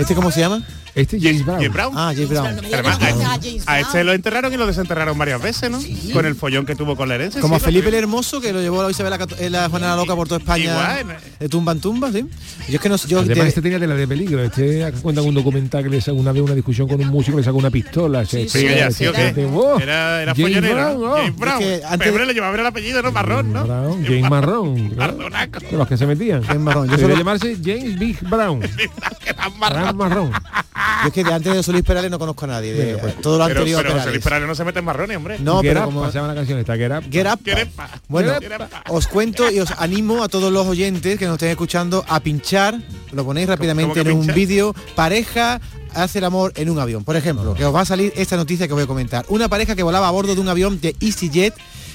¿Este 0.00 0.14
cómo 0.14 0.30
se 0.30 0.40
llama? 0.40 0.62
Este 0.94 1.16
es 1.16 1.24
James 1.24 1.44
Brown. 1.44 1.58
James 1.58 1.72
Brown. 1.72 1.92
Ah, 1.96 2.12
James 2.14 2.28
Brown. 2.28 2.46
Además, 2.46 2.98
a, 3.00 3.06
James 3.42 3.62
a 3.66 3.72
Brown. 3.72 3.78
este 3.80 4.04
lo 4.04 4.12
enterraron 4.12 4.54
y 4.54 4.56
lo 4.56 4.64
desenterraron 4.64 5.18
varias 5.18 5.42
veces, 5.42 5.68
¿no? 5.68 5.80
Con 6.12 6.24
el 6.24 6.36
follón 6.36 6.66
que 6.66 6.76
tuvo 6.76 6.94
con 6.94 7.08
la 7.08 7.16
herencia. 7.16 7.40
Como 7.40 7.56
a 7.56 7.58
sí, 7.58 7.64
Felipe 7.64 7.88
el 7.88 7.94
Hermoso, 7.94 8.40
que 8.40 8.52
lo 8.52 8.60
llevó 8.60 8.80
a 8.80 8.84
la 8.84 8.90
Isabel 8.92 9.10
la, 9.10 9.26
en 9.44 9.52
la 9.52 9.68
Juana 9.68 9.88
la 9.88 9.96
Loca 9.96 10.14
por 10.14 10.28
toda 10.28 10.38
España. 10.38 10.70
Igual. 11.00 11.16
De 11.40 11.48
tumba 11.48 11.72
en 11.72 11.80
tumba, 11.80 12.12
¿sí? 12.12 12.24
Yo 12.68 12.74
es 12.76 12.80
que 12.80 12.88
no 12.88 12.96
sé, 12.96 13.08
yo 13.08 13.18
Además, 13.18 13.38
de- 13.42 13.48
este 13.48 13.60
tenía 13.60 13.80
tela 13.80 13.96
de 13.96 14.06
peligro. 14.06 14.40
Este 14.44 14.92
cuenta 15.02 15.20
un 15.22 15.34
documental 15.34 15.82
que 15.82 15.90
le 15.90 16.00
sacó 16.00 16.16
una 16.16 16.30
vez 16.30 16.42
una 16.42 16.54
discusión 16.54 16.86
con 16.86 17.00
un 17.00 17.08
músico, 17.08 17.38
le 17.38 17.42
sacó 17.44 17.56
una 17.56 17.70
pistola. 17.70 18.24
Sí, 18.24 18.48
sí, 18.48 18.64
¿o 19.08 19.12
qué? 19.12 19.32
se- 19.34 19.46
¡Oh! 19.46 19.80
Era, 19.80 20.22
era 20.22 20.32
James 20.36 20.52
follonero, 20.54 20.74
Brown, 20.76 21.00
¿no? 21.00 21.10
oh. 21.12 21.16
James 21.16 21.36
Brown. 21.36 21.62
Es 21.62 21.80
que 21.80 21.86
antes- 21.86 22.12
Pero 22.12 22.24
le 22.24 22.34
llevaba 22.34 22.56
el 22.56 22.66
apellido, 22.66 23.02
¿no? 23.02 23.10
Marrón, 23.10 23.52
¿no? 23.52 23.64
Brown, 23.64 24.04
James 24.04 24.13
Marrón. 24.22 24.88
¿no? 24.90 24.96
Marronaco. 24.96 25.60
De 25.60 25.72
los 25.76 25.88
que 25.88 25.96
se 25.96 26.06
metían. 26.06 26.42
James 26.42 26.60
Marrón. 26.62 26.88
Yo 26.88 26.98
solo- 26.98 27.16
llamarse 27.16 27.56
James 27.62 27.98
Big 27.98 28.20
Brown. 28.28 28.60
Brown 29.70 29.96
Marrón. 29.96 30.30
yo 30.32 31.08
es 31.08 31.12
que 31.12 31.24
de 31.24 31.32
antes 31.32 31.54
de 31.54 31.62
Solís 31.62 31.82
Perales 31.82 32.10
no 32.10 32.18
conozco 32.18 32.44
a 32.44 32.48
nadie. 32.48 32.72
de- 32.72 32.96
pues. 32.98 33.20
todo 33.20 33.38
lo 33.38 33.44
Pero, 33.46 33.60
anterior 33.60 33.82
pero 33.82 34.00
José 34.00 34.20
Perales. 34.20 34.48
No 34.48 34.54
se 34.54 34.64
mete 34.64 34.78
en 34.78 34.84
marrones, 34.84 35.16
hombre. 35.16 35.38
No, 35.38 35.60
Get 35.60 35.70
pero 35.70 35.80
Up, 35.80 35.86
como... 35.86 36.06
se 36.06 36.12
llama 36.18 36.28
la 36.28 36.34
canción 36.34 36.58
esta, 36.58 36.76
Get 36.76 36.92
Up. 36.92 37.04
Get 37.10 37.26
up. 37.32 37.40
Get 37.44 37.62
up. 37.64 37.84
Bueno, 38.08 38.32
Get 38.40 38.52
up. 38.60 38.66
os 38.88 39.06
cuento 39.06 39.50
y 39.50 39.60
os 39.60 39.70
animo 39.78 40.22
a 40.22 40.28
todos 40.28 40.52
los 40.52 40.66
oyentes 40.66 41.18
que 41.18 41.26
nos 41.26 41.34
estén 41.34 41.50
escuchando 41.50 42.04
a 42.08 42.20
pinchar, 42.20 42.78
lo 43.12 43.24
ponéis 43.24 43.48
rápidamente 43.48 44.00
en 44.00 44.12
un 44.12 44.26
vídeo, 44.28 44.74
pareja 44.94 45.60
hace 45.94 46.18
el 46.18 46.24
amor 46.24 46.52
en 46.56 46.70
un 46.70 46.78
avión. 46.80 47.04
Por 47.04 47.14
ejemplo, 47.16 47.54
que 47.54 47.64
os 47.64 47.74
va 47.74 47.82
a 47.82 47.84
salir 47.84 48.12
esta 48.16 48.36
noticia 48.36 48.66
que 48.66 48.74
voy 48.74 48.82
a 48.82 48.86
comentar. 48.86 49.24
Una 49.28 49.48
pareja 49.48 49.76
que 49.76 49.82
volaba 49.84 50.08
a 50.08 50.10
bordo 50.10 50.34
de 50.34 50.40
un 50.40 50.48
avión 50.48 50.80
de 50.80 50.96
EasyJet, 51.00 51.54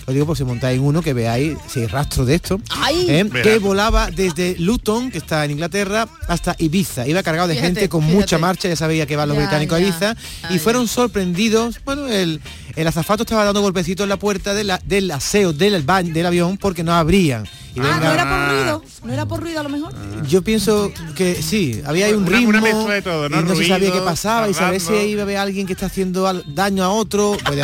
lo 0.10 0.14
digo 0.14 0.26
por 0.26 0.36
si 0.38 0.44
montáis 0.44 0.78
en 0.80 0.84
uno, 0.86 1.02
que 1.02 1.14
veáis 1.14 1.58
si 1.68 1.82
hay 1.82 1.86
rastro 1.88 2.26
de 2.26 2.36
esto, 2.36 2.60
¡Ay! 2.70 3.06
¿eh? 3.08 3.30
Que 3.44 3.60
volaba 3.60 4.10
desde 4.12 4.56
Luton, 4.60 5.12
que 5.12 5.18
está 5.20 5.46
en 5.46 5.52
Inglaterra, 5.52 6.08
hasta 6.28 6.56
Ibiza. 6.58 7.08
Iba 7.08 7.22
cargado 7.24 7.48
de 7.48 7.54
Fíjate, 7.56 7.68
gente 7.76 7.90
con 7.90 8.02
fíjate. 8.02 8.18
mucha 8.18 8.38
marcha, 8.38 8.68
ya 8.68 8.76
sabía 8.76 9.06
que 9.06 9.16
van 9.16 9.30
los 9.30 9.38
Ya, 9.38 9.44
británicos 9.44 9.78
a. 9.78 9.82
Ibiza, 9.82 10.16
Ah, 10.44 10.48
y 10.50 10.56
ya. 10.56 10.60
fueron 10.60 10.88
sorprendidos, 10.88 11.80
bueno, 11.86 12.08
el, 12.08 12.42
el 12.76 12.88
azafato 12.88 13.24
estaba 13.24 13.44
dando 13.46 13.62
golpecitos 13.62 14.04
en 14.04 14.10
la 14.10 14.18
puerta 14.18 14.54
de 14.54 14.64
la- 14.64 14.82
del 14.86 15.10
aseo 15.12 15.54
del, 15.54 15.82
baño, 15.84 16.14
del 16.14 16.26
avión 16.26 16.58
porque 16.58 16.84
no 16.84 16.94
abrían. 16.94 17.44
Y 17.76 17.80
Ah, 17.82 17.84
venga, 17.84 18.00
no 18.00 18.14
era 18.14 18.24
por 18.30 18.50
ruido, 18.50 18.84
no 19.04 19.14
era 19.14 19.26
por 19.28 19.40
ruido 19.42 19.60
a 19.60 19.64
lo 19.64 19.70
mejor. 19.70 19.94
yo 20.28 20.42
pienso 20.42 20.92
que 21.16 21.42
sí, 21.42 21.82
había 21.86 22.08
ahí 22.08 22.14
un 22.14 22.24
Una- 22.24 22.32
ritmo 22.38 22.50
una 22.50 22.62
mezcla 22.62 22.94
de 22.96 23.02
todo, 23.04 23.30
¿no? 23.30 23.40
y 23.40 23.44
no 23.44 23.56
se 23.56 23.68
sabía 23.68 23.92
qué 23.92 24.00
pasaba 24.00 24.50
y 24.50 24.54
saber 24.56 24.82
si 24.82 24.94
iba 24.94 25.22
a 25.22 25.24
haber 25.24 25.38
alguien 25.38 25.68
que 25.68 25.74
está 25.74 25.86
haciendo 25.86 26.26
al- 26.28 26.44
daño 26.48 26.84
a 26.84 26.90
otro, 26.90 27.38
puede 27.46 27.64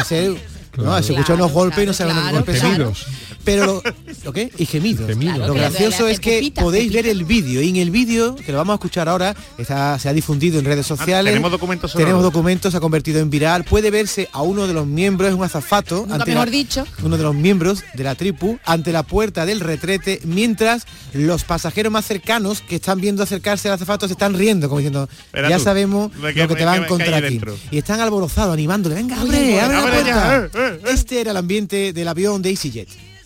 no, 0.78 0.84
Claro. 0.84 1.04
se 1.04 1.14
escuchan 1.14 1.36
unos 1.38 1.52
Claro, 1.52 1.60
golpes 1.60 1.84
y 1.84 1.86
no 1.88 1.94
claro, 1.94 1.94
saben 1.94 2.14
claro, 2.14 2.26
los 2.26 2.46
golpes 2.46 2.60
son. 2.62 2.72
Pero 3.46 3.66
lo, 3.66 3.84
¿lo 4.24 4.34
qué? 4.34 4.52
Y 4.58 4.66
gemidos. 4.66 5.08
Gemidos. 5.08 5.36
Claro, 5.38 5.54
Lo 5.54 5.60
gracioso 5.60 6.08
es 6.08 6.20
que 6.20 6.32
pepita, 6.40 6.62
podéis 6.64 6.92
pepita. 6.92 7.04
ver 7.04 7.12
el 7.16 7.24
vídeo 7.26 7.62
y 7.62 7.70
en 7.70 7.76
el 7.78 7.92
vídeo, 7.92 8.36
que 8.36 8.52
lo 8.52 8.58
vamos 8.58 8.74
a 8.74 8.76
escuchar 8.76 9.08
ahora, 9.08 9.36
está, 9.58 9.98
se 10.00 10.10
ha 10.10 10.14
difundido 10.14 10.60
en 10.60 10.66
redes 10.66 10.86
sociales. 10.88 11.32
tenemos 11.32 11.52
documentos 11.52 11.92
sonoros. 11.92 12.06
Tenemos 12.08 12.24
documentos, 12.24 12.72
se 12.72 12.78
ha 12.78 12.82
convertido 12.82 13.20
en 13.20 13.30
viral. 13.30 13.64
Puede 13.64 13.92
verse 13.92 14.28
a 14.34 14.42
uno 14.42 14.68
de 14.68 14.74
los 14.74 14.86
miembros, 14.88 15.30
es 15.30 15.36
un 15.36 15.44
azafato. 15.44 16.08
Ante 16.10 16.32
mejor 16.32 16.48
la- 16.48 16.52
dicho. 16.52 16.86
uno 17.04 17.18
de 17.18 17.24
los 17.24 17.36
miembros 17.36 17.84
de 17.94 18.04
la 18.04 18.16
tripu 18.16 18.58
ante 18.66 18.92
la 18.92 19.04
puerta 19.04 19.46
del 19.46 19.60
retrete 19.60 20.20
mientras 20.24 20.86
los 21.14 21.44
pasajeros 21.44 21.92
más 21.92 22.06
cercanos 22.06 22.62
que 22.62 22.76
están 22.76 23.00
viendo 23.00 23.22
acercarse 23.24 23.68
al 23.68 23.76
azafato 23.76 24.08
se 24.08 24.14
están 24.14 24.34
riendo 24.34 24.68
como 24.68 24.80
diciendo 24.80 25.08
Espera 25.28 25.50
ya 25.50 25.58
tú, 25.58 25.64
sabemos 25.64 26.12
¿de 26.22 26.34
qué- 26.34 26.42
lo 26.42 26.48
que 26.48 26.56
te 26.56 26.66
va 26.66 26.74
a 26.74 26.78
encontrar 26.78 27.14
aquí 27.14 27.34
dentro? 27.36 27.56
y 27.72 27.78
están 27.78 28.00
alborozados 28.00 28.54
animándole 28.54 28.96
venga 28.96 29.20
abre 29.22 29.60
abre 29.62 29.76
la 29.78 29.82
ya, 29.82 29.92
puerta 29.92 30.36
eh, 30.38 30.50
eh, 30.54 30.80
eh. 30.84 30.90
este 30.94 31.22
era 31.22 31.32
el 31.32 31.38
ambiente 31.38 31.94
del 31.94 32.08
avión 32.08 32.42
de 32.42 32.50
EasyJet 32.52 32.88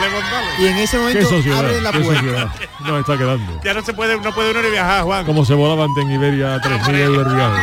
pues, 0.00 0.30
dale. 0.30 0.46
y 0.58 0.66
en 0.66 0.78
ese 0.78 0.98
momento 0.98 1.28
abre 1.56 1.80
la 1.80 1.92
puerta. 1.92 2.54
No 2.80 2.98
está 2.98 3.16
quedando. 3.18 3.60
Ya 3.64 3.74
no 3.74 3.82
se 3.82 3.92
puede, 3.92 4.18
no 4.20 4.32
puede 4.34 4.50
uno 4.50 4.62
ni 4.62 4.70
viajar, 4.70 5.02
Juan. 5.02 5.24
Como 5.26 5.44
se 5.44 5.54
volaban 5.54 5.90
en 6.00 6.10
Iberia 6.10 6.56
3.000 6.60 6.96
euros 6.98 7.26
el 7.26 7.34
viaje. 7.34 7.62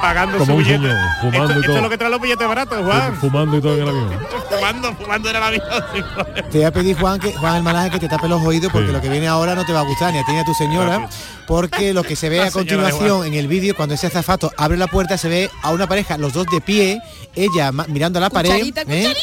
Pagando 0.00 0.34
Como 0.38 0.46
su 0.46 0.52
un 0.52 0.58
billete. 0.58 0.78
señor, 0.86 0.96
fumando 1.20 1.44
esto, 1.46 1.54
y 1.54 1.60
esto 1.60 1.66
todo. 1.68 1.76
es 1.78 1.82
lo 1.82 1.90
que 1.90 1.98
trae 1.98 2.10
los 2.10 2.20
billetes 2.20 2.46
baratos, 2.46 2.84
Juan. 2.84 3.16
Fumando 3.16 3.56
y 3.56 3.60
todo 3.60 3.74
en 3.76 3.82
el 3.82 3.88
avión. 3.88 4.26
fumando, 4.50 4.94
fumando 4.94 5.30
en 5.30 5.36
el 5.36 5.42
avión. 5.42 5.62
Te 6.52 6.58
voy 6.58 6.64
a 6.64 6.70
pedir, 6.72 6.98
Juan, 7.00 7.18
que 7.18 7.32
Juan 7.32 7.54
Almanaje, 7.54 7.90
que 7.90 7.98
te 7.98 8.08
tape 8.08 8.28
los 8.28 8.42
oídos 8.44 8.70
porque 8.70 8.88
Sí. 8.88 8.92
lo 8.92 9.00
que 9.00 9.08
viene 9.08 9.26
ahora 9.26 9.54
no 9.54 9.64
te 9.64 9.72
va 9.72 9.80
a 9.80 9.84
gustar 9.84 10.12
ni 10.12 10.18
a 10.18 10.24
ti 10.24 10.32
ni 10.32 10.38
a 10.38 10.44
tu 10.44 10.54
señora, 10.54 11.08
porque 11.46 11.92
lo 11.94 12.02
que 12.04 12.14
se 12.14 12.28
ve 12.28 12.42
a 12.46 12.50
continuación 12.50 13.24
en 13.26 13.34
el 13.34 13.48
vídeo, 13.48 13.74
cuando 13.74 13.94
ese 13.94 14.06
azafato 14.06 14.52
abre 14.58 14.76
la 14.76 14.86
puerta, 14.86 15.16
se 15.18 15.28
ve 15.28 15.50
a 15.62 15.70
una 15.70 15.88
pareja, 15.88 16.18
los 16.18 16.32
dos 16.34 16.46
de 16.46 16.60
pie, 16.60 17.00
ella 17.34 17.72
mirando 17.88 18.18
a 18.18 18.22
la 18.22 18.30
pared, 18.30 18.50
Cucharita, 18.50 18.82
¿eh? 18.88 19.14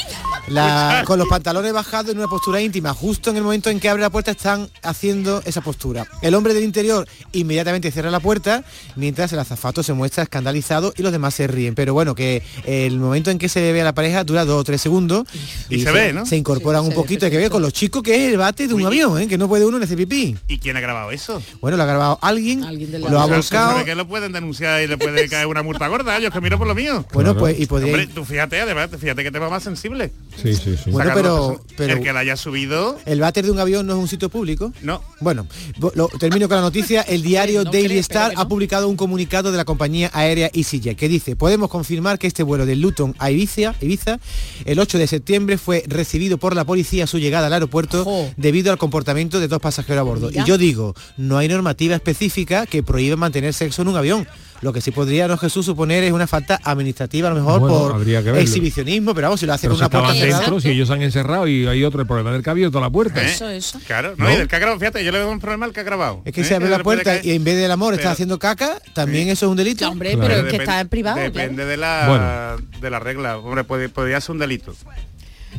La- 0.48 1.04
con 1.06 1.18
los 1.20 1.28
pantalones 1.30 1.72
bajados 1.72 1.83
en 1.92 2.18
una 2.18 2.28
postura 2.28 2.60
íntima. 2.62 2.94
Justo 2.94 3.30
en 3.30 3.38
el 3.38 3.44
momento 3.44 3.70
en 3.70 3.80
que 3.80 3.88
abre 3.90 4.02
la 4.02 4.10
puerta 4.10 4.32
están 4.32 4.70
haciendo 4.82 5.42
esa 5.46 5.62
postura. 5.62 6.08
El 6.22 6.34
hombre 6.34 6.54
del 6.54 6.64
interior 6.64 7.08
inmediatamente 7.34 7.92
cierra 7.92 8.10
la 8.10 8.20
puerta, 8.20 8.64
mientras 8.96 9.32
el 9.34 9.40
azafato 9.40 9.84
se 9.84 9.94
muestra 9.94 10.24
escandalizado 10.24 10.94
y 10.98 11.04
los 11.04 11.12
demás 11.12 11.36
se 11.36 11.46
ríen. 11.48 11.76
Pero 11.76 11.94
bueno, 11.94 12.16
que 12.16 12.42
el 12.66 13.00
momento 13.00 13.30
en 13.32 13.38
que 13.38 13.48
se 13.50 13.72
ve 13.74 13.82
a 13.82 13.84
la 13.84 13.94
pareja 13.94 14.24
dura 14.24 14.44
dos 14.46 14.62
o 14.62 14.64
tres 14.64 14.82
segundos 14.82 15.26
Y 15.70 15.82
se 15.84 15.92
ve, 15.92 16.14
¿no? 16.14 16.26
Se 16.26 16.36
incorporan 16.38 16.82
Sí, 16.84 16.88
un 16.88 16.92
se 16.94 16.96
poquito, 16.96 17.26
hay 17.26 17.32
que 17.32 17.38
ver 17.38 17.52
con 17.52 17.62
los 17.62 17.74
chicos 17.74 18.02
que 18.02 18.16
es 18.28 18.32
el 18.32 18.38
bate 18.38 18.68
de 18.68 18.74
un 18.74 18.82
Uy. 18.82 18.88
avión, 18.88 19.22
¿eh? 19.22 19.28
que 19.28 19.38
no 19.38 19.48
puede 19.48 19.66
uno 19.66 19.78
en 19.78 19.84
ese 19.84 19.96
pipí. 19.96 20.36
¿Y 20.48 20.58
quién 20.60 20.76
ha 20.78 20.80
grabado 20.80 21.12
eso? 21.12 21.42
Bueno, 21.62 21.78
lo 21.78 21.84
ha 21.84 21.86
grabado 21.88 22.20
alguien, 22.22 22.64
Alguien 22.64 22.92
del 22.92 23.02
lo 23.02 23.08
ha 23.10 23.12
lado. 23.12 23.24
O 23.26 23.28
sea, 23.28 23.38
volcado. 23.38 23.72
¿sabe 23.74 23.86
que 23.86 23.96
lo 23.96 24.08
pueden 24.08 24.32
denunciar 24.32 24.82
y 24.82 24.88
le 24.88 24.98
puede 24.98 25.28
caer 25.30 25.46
una 25.48 25.62
multa 25.62 25.88
gorda? 25.88 26.18
Yo 26.20 26.32
que 26.32 26.42
miro 26.42 26.58
por 26.58 26.68
lo 26.68 26.74
mío. 26.76 27.06
Bueno, 27.14 27.32
Claro. 27.34 27.40
pues 27.40 27.60
y 27.60 27.66
podría 27.68 27.92
Hombre, 27.94 28.08
tú 28.08 28.26
fíjate, 28.26 28.60
además, 28.62 28.90
fíjate 29.00 29.24
que 29.24 29.32
te 29.32 29.40
va 29.40 29.50
más 29.50 29.64
sensible. 29.64 30.12
Sí, 30.42 30.56
sí, 30.56 30.76
sí. 30.82 30.90
Bueno, 30.92 31.12
pero- 31.14 31.62
de 31.70 31.73
pero- 31.76 31.94
El 31.94 32.02
que 32.04 32.14
la 32.14 32.20
haya 32.22 32.36
subido, 32.38 32.98
El 33.06 33.20
váter 33.20 33.46
de 33.46 33.52
un 33.52 33.60
avión 33.60 33.86
no 33.88 33.94
es 33.94 34.00
un 34.00 34.08
sitio 34.08 34.30
público. 34.30 34.72
no. 34.82 35.02
Bueno, 35.20 35.48
lo- 35.96 36.08
termino 36.20 36.48
con 36.50 36.58
la 36.58 36.62
noticia. 36.64 37.02
El 37.02 37.22
diario 37.22 37.64
No 37.64 37.72
Daily 37.72 37.98
Star 38.00 38.34
ha 38.36 38.48
publicado 38.48 38.90
un 38.90 38.98
comunicado 38.98 39.52
de 39.52 39.58
la 39.58 39.64
compañía 39.66 40.10
aérea 40.14 40.50
EasyJet 40.54 40.98
que 40.98 41.08
dice, 41.08 41.36
podemos 41.36 41.70
confirmar 41.70 42.20
que 42.20 42.28
este 42.28 42.44
vuelo 42.44 42.66
de 42.66 42.76
Luton 42.76 43.16
a 43.20 43.32
Ibiza, 43.32 43.74
Ibiza 43.82 44.20
el 44.66 44.80
8 44.80 44.98
de 44.98 45.08
septiembre 45.08 45.58
fue 45.58 45.84
recibido 45.88 46.38
por 46.38 46.56
la 46.56 46.66
policía 46.66 47.06
a 47.06 47.08
su 47.08 47.20
llegada 47.20 47.48
al 47.48 47.54
aeropuerto 47.54 48.02
Ojo. 48.02 48.32
debido 48.38 48.72
al 48.72 48.78
comportamiento 48.78 49.40
de 49.40 49.48
dos 49.48 49.60
pasajeros 49.60 50.02
a 50.02 50.04
bordo. 50.04 50.30
Y 50.30 50.44
yo 50.46 50.58
digo, 50.58 50.94
no 51.18 51.38
hay 51.38 51.48
normativa 51.48 51.96
específica 51.96 52.66
que 52.66 52.84
prohíba 52.84 53.16
mantener 53.16 53.54
sexo 53.54 53.82
en 53.82 53.88
un 53.88 53.96
avión. 53.96 54.28
Lo 54.64 54.72
que 54.72 54.80
sí 54.80 54.92
podría, 54.92 55.28
no 55.28 55.38
Jesús, 55.38 55.66
suponer 55.66 56.06
es 56.06 56.14
una 56.14 56.26
falta 56.26 56.58
administrativa, 56.64 57.28
a 57.28 57.34
lo 57.34 57.36
mejor 57.38 57.60
Bueno, 57.60 57.90
por 57.90 58.06
que 58.06 58.40
exhibicionismo, 58.42 59.14
pero 59.14 59.28
vamos, 59.28 59.42
si 59.42 59.46
lo 59.46 59.52
hace 59.54 59.68
Pero 59.68 59.72
con 59.74 59.78
si 59.78 59.84
una 59.84 59.90
puerta 59.90 60.14
cerrada... 60.14 60.62
si 60.62 60.70
ellos 60.70 60.88
se 60.88 60.94
han 60.94 61.02
encerrado 61.02 61.48
y 61.50 61.68
hay 61.68 61.84
otro 61.84 62.00
el 62.00 62.08
problema 62.08 62.32
del 62.32 62.42
que 62.42 62.50
ha 62.50 62.52
abierto 62.52 62.80
la 62.80 62.90
puerta. 62.90 63.22
¿Eh? 63.22 63.26
Eso, 63.26 63.50
eso. 63.50 63.78
Claro, 63.86 64.14
no, 64.18 64.24
¿No? 64.24 64.32
y 64.34 64.38
del 64.38 64.48
que 64.48 64.56
ha 64.56 64.60
grabado, 64.60 64.80
fíjate, 64.80 65.04
yo 65.04 65.12
le 65.12 65.18
veo 65.20 65.30
un 65.30 65.42
problema 65.42 65.66
al 65.66 65.74
que 65.74 65.82
ha 65.82 65.84
grabado. 65.84 66.22
Es 66.24 66.34
que 66.34 66.42
¿eh? 66.42 66.46
se 66.46 66.56
abre 66.56 66.70
la 66.70 66.80
puerta 66.80 67.20
y 67.22 67.32
en 67.32 67.44
vez 67.44 67.58
del 67.58 67.72
amor 67.72 67.94
está 67.94 68.12
haciendo 68.12 68.40
caca, 68.40 68.82
también 68.94 69.28
eso 69.28 69.48
es 69.48 69.52
un 69.52 69.58
delito. 69.58 69.90
Hombre, 69.90 70.14
Claro. 70.14 70.28
pero 70.30 70.48
es 70.48 70.52
que 70.54 70.58
está 70.58 70.80
en 70.80 70.88
privado. 70.88 71.18
Depende 71.20 71.64
claro. 71.64 71.70
de 71.70 71.78
la 71.78 72.56
de 72.80 72.90
la 72.90 73.00
regla. 73.00 73.38
Hombre, 73.40 73.66
podría 73.66 74.22
ser 74.22 74.32
un 74.32 74.40
delito. 74.40 74.74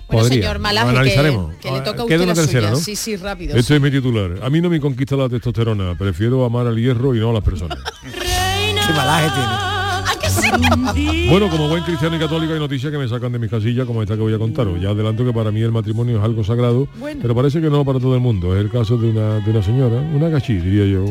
Bueno, 0.09 0.23
Podría. 0.23 0.43
señor 0.43 0.59
Malaje, 0.59 0.91
analizaremos. 0.91 1.55
que, 1.57 1.61
que 1.69 1.71
le 1.71 1.81
toca 1.81 1.91
a 1.91 1.95
Queda 1.95 2.03
usted 2.05 2.17
una 2.21 2.27
la 2.27 2.35
tercera, 2.35 2.61
suya. 2.63 2.71
¿no? 2.71 2.77
Sí, 2.77 2.97
sí, 2.97 3.17
rápido. 3.17 3.57
Este 3.57 3.77
es 3.77 3.81
mi 3.81 3.91
titular. 3.91 4.33
A 4.43 4.51
mí 4.51 4.61
no 4.61 4.69
me 4.69 4.81
conquista 4.81 5.17
la 5.17 5.29
testosterona, 5.29 5.97
prefiero 5.97 6.45
amar 6.45 6.67
al 6.67 6.77
hierro 6.77 7.15
y 7.15 7.21
no 7.21 7.31
a 7.31 7.33
las 7.35 7.45
personas. 7.45 7.79
Qué 8.87 8.93
malaje 8.95 9.31
tiene. 9.31 9.65
Bueno, 11.31 11.49
como 11.51 11.69
buen 11.69 11.83
cristiano 11.85 12.17
y 12.17 12.19
católico 12.19 12.53
hay 12.53 12.59
noticias 12.59 12.91
que 12.93 12.99
me 12.99 13.09
sacan 13.09 13.33
de 13.33 13.39
mis 13.39 13.51
casillas 13.51 13.87
como 13.87 14.03
esta 14.03 14.15
que 14.15 14.21
voy 14.21 14.35
a 14.35 14.39
contaros. 14.39 14.81
Ya 14.81 14.91
adelanto 14.91 15.25
que 15.25 15.33
para 15.33 15.51
mí 15.51 15.61
el 15.63 15.73
matrimonio 15.73 16.19
es 16.19 16.25
algo 16.25 16.45
sagrado, 16.45 16.87
Bueno. 16.99 17.21
pero 17.23 17.35
parece 17.35 17.61
que 17.61 17.69
no 17.71 17.85
para 17.85 17.99
todo 17.99 18.15
el 18.15 18.21
mundo. 18.21 18.55
Es 18.55 18.61
el 18.65 18.71
caso 18.71 18.97
de 18.97 19.11
una, 19.11 19.41
de 19.41 19.51
una 19.51 19.63
señora, 19.63 19.97
una 20.15 20.29
gachí, 20.29 20.55
diría 20.55 20.87
yo. 20.87 21.05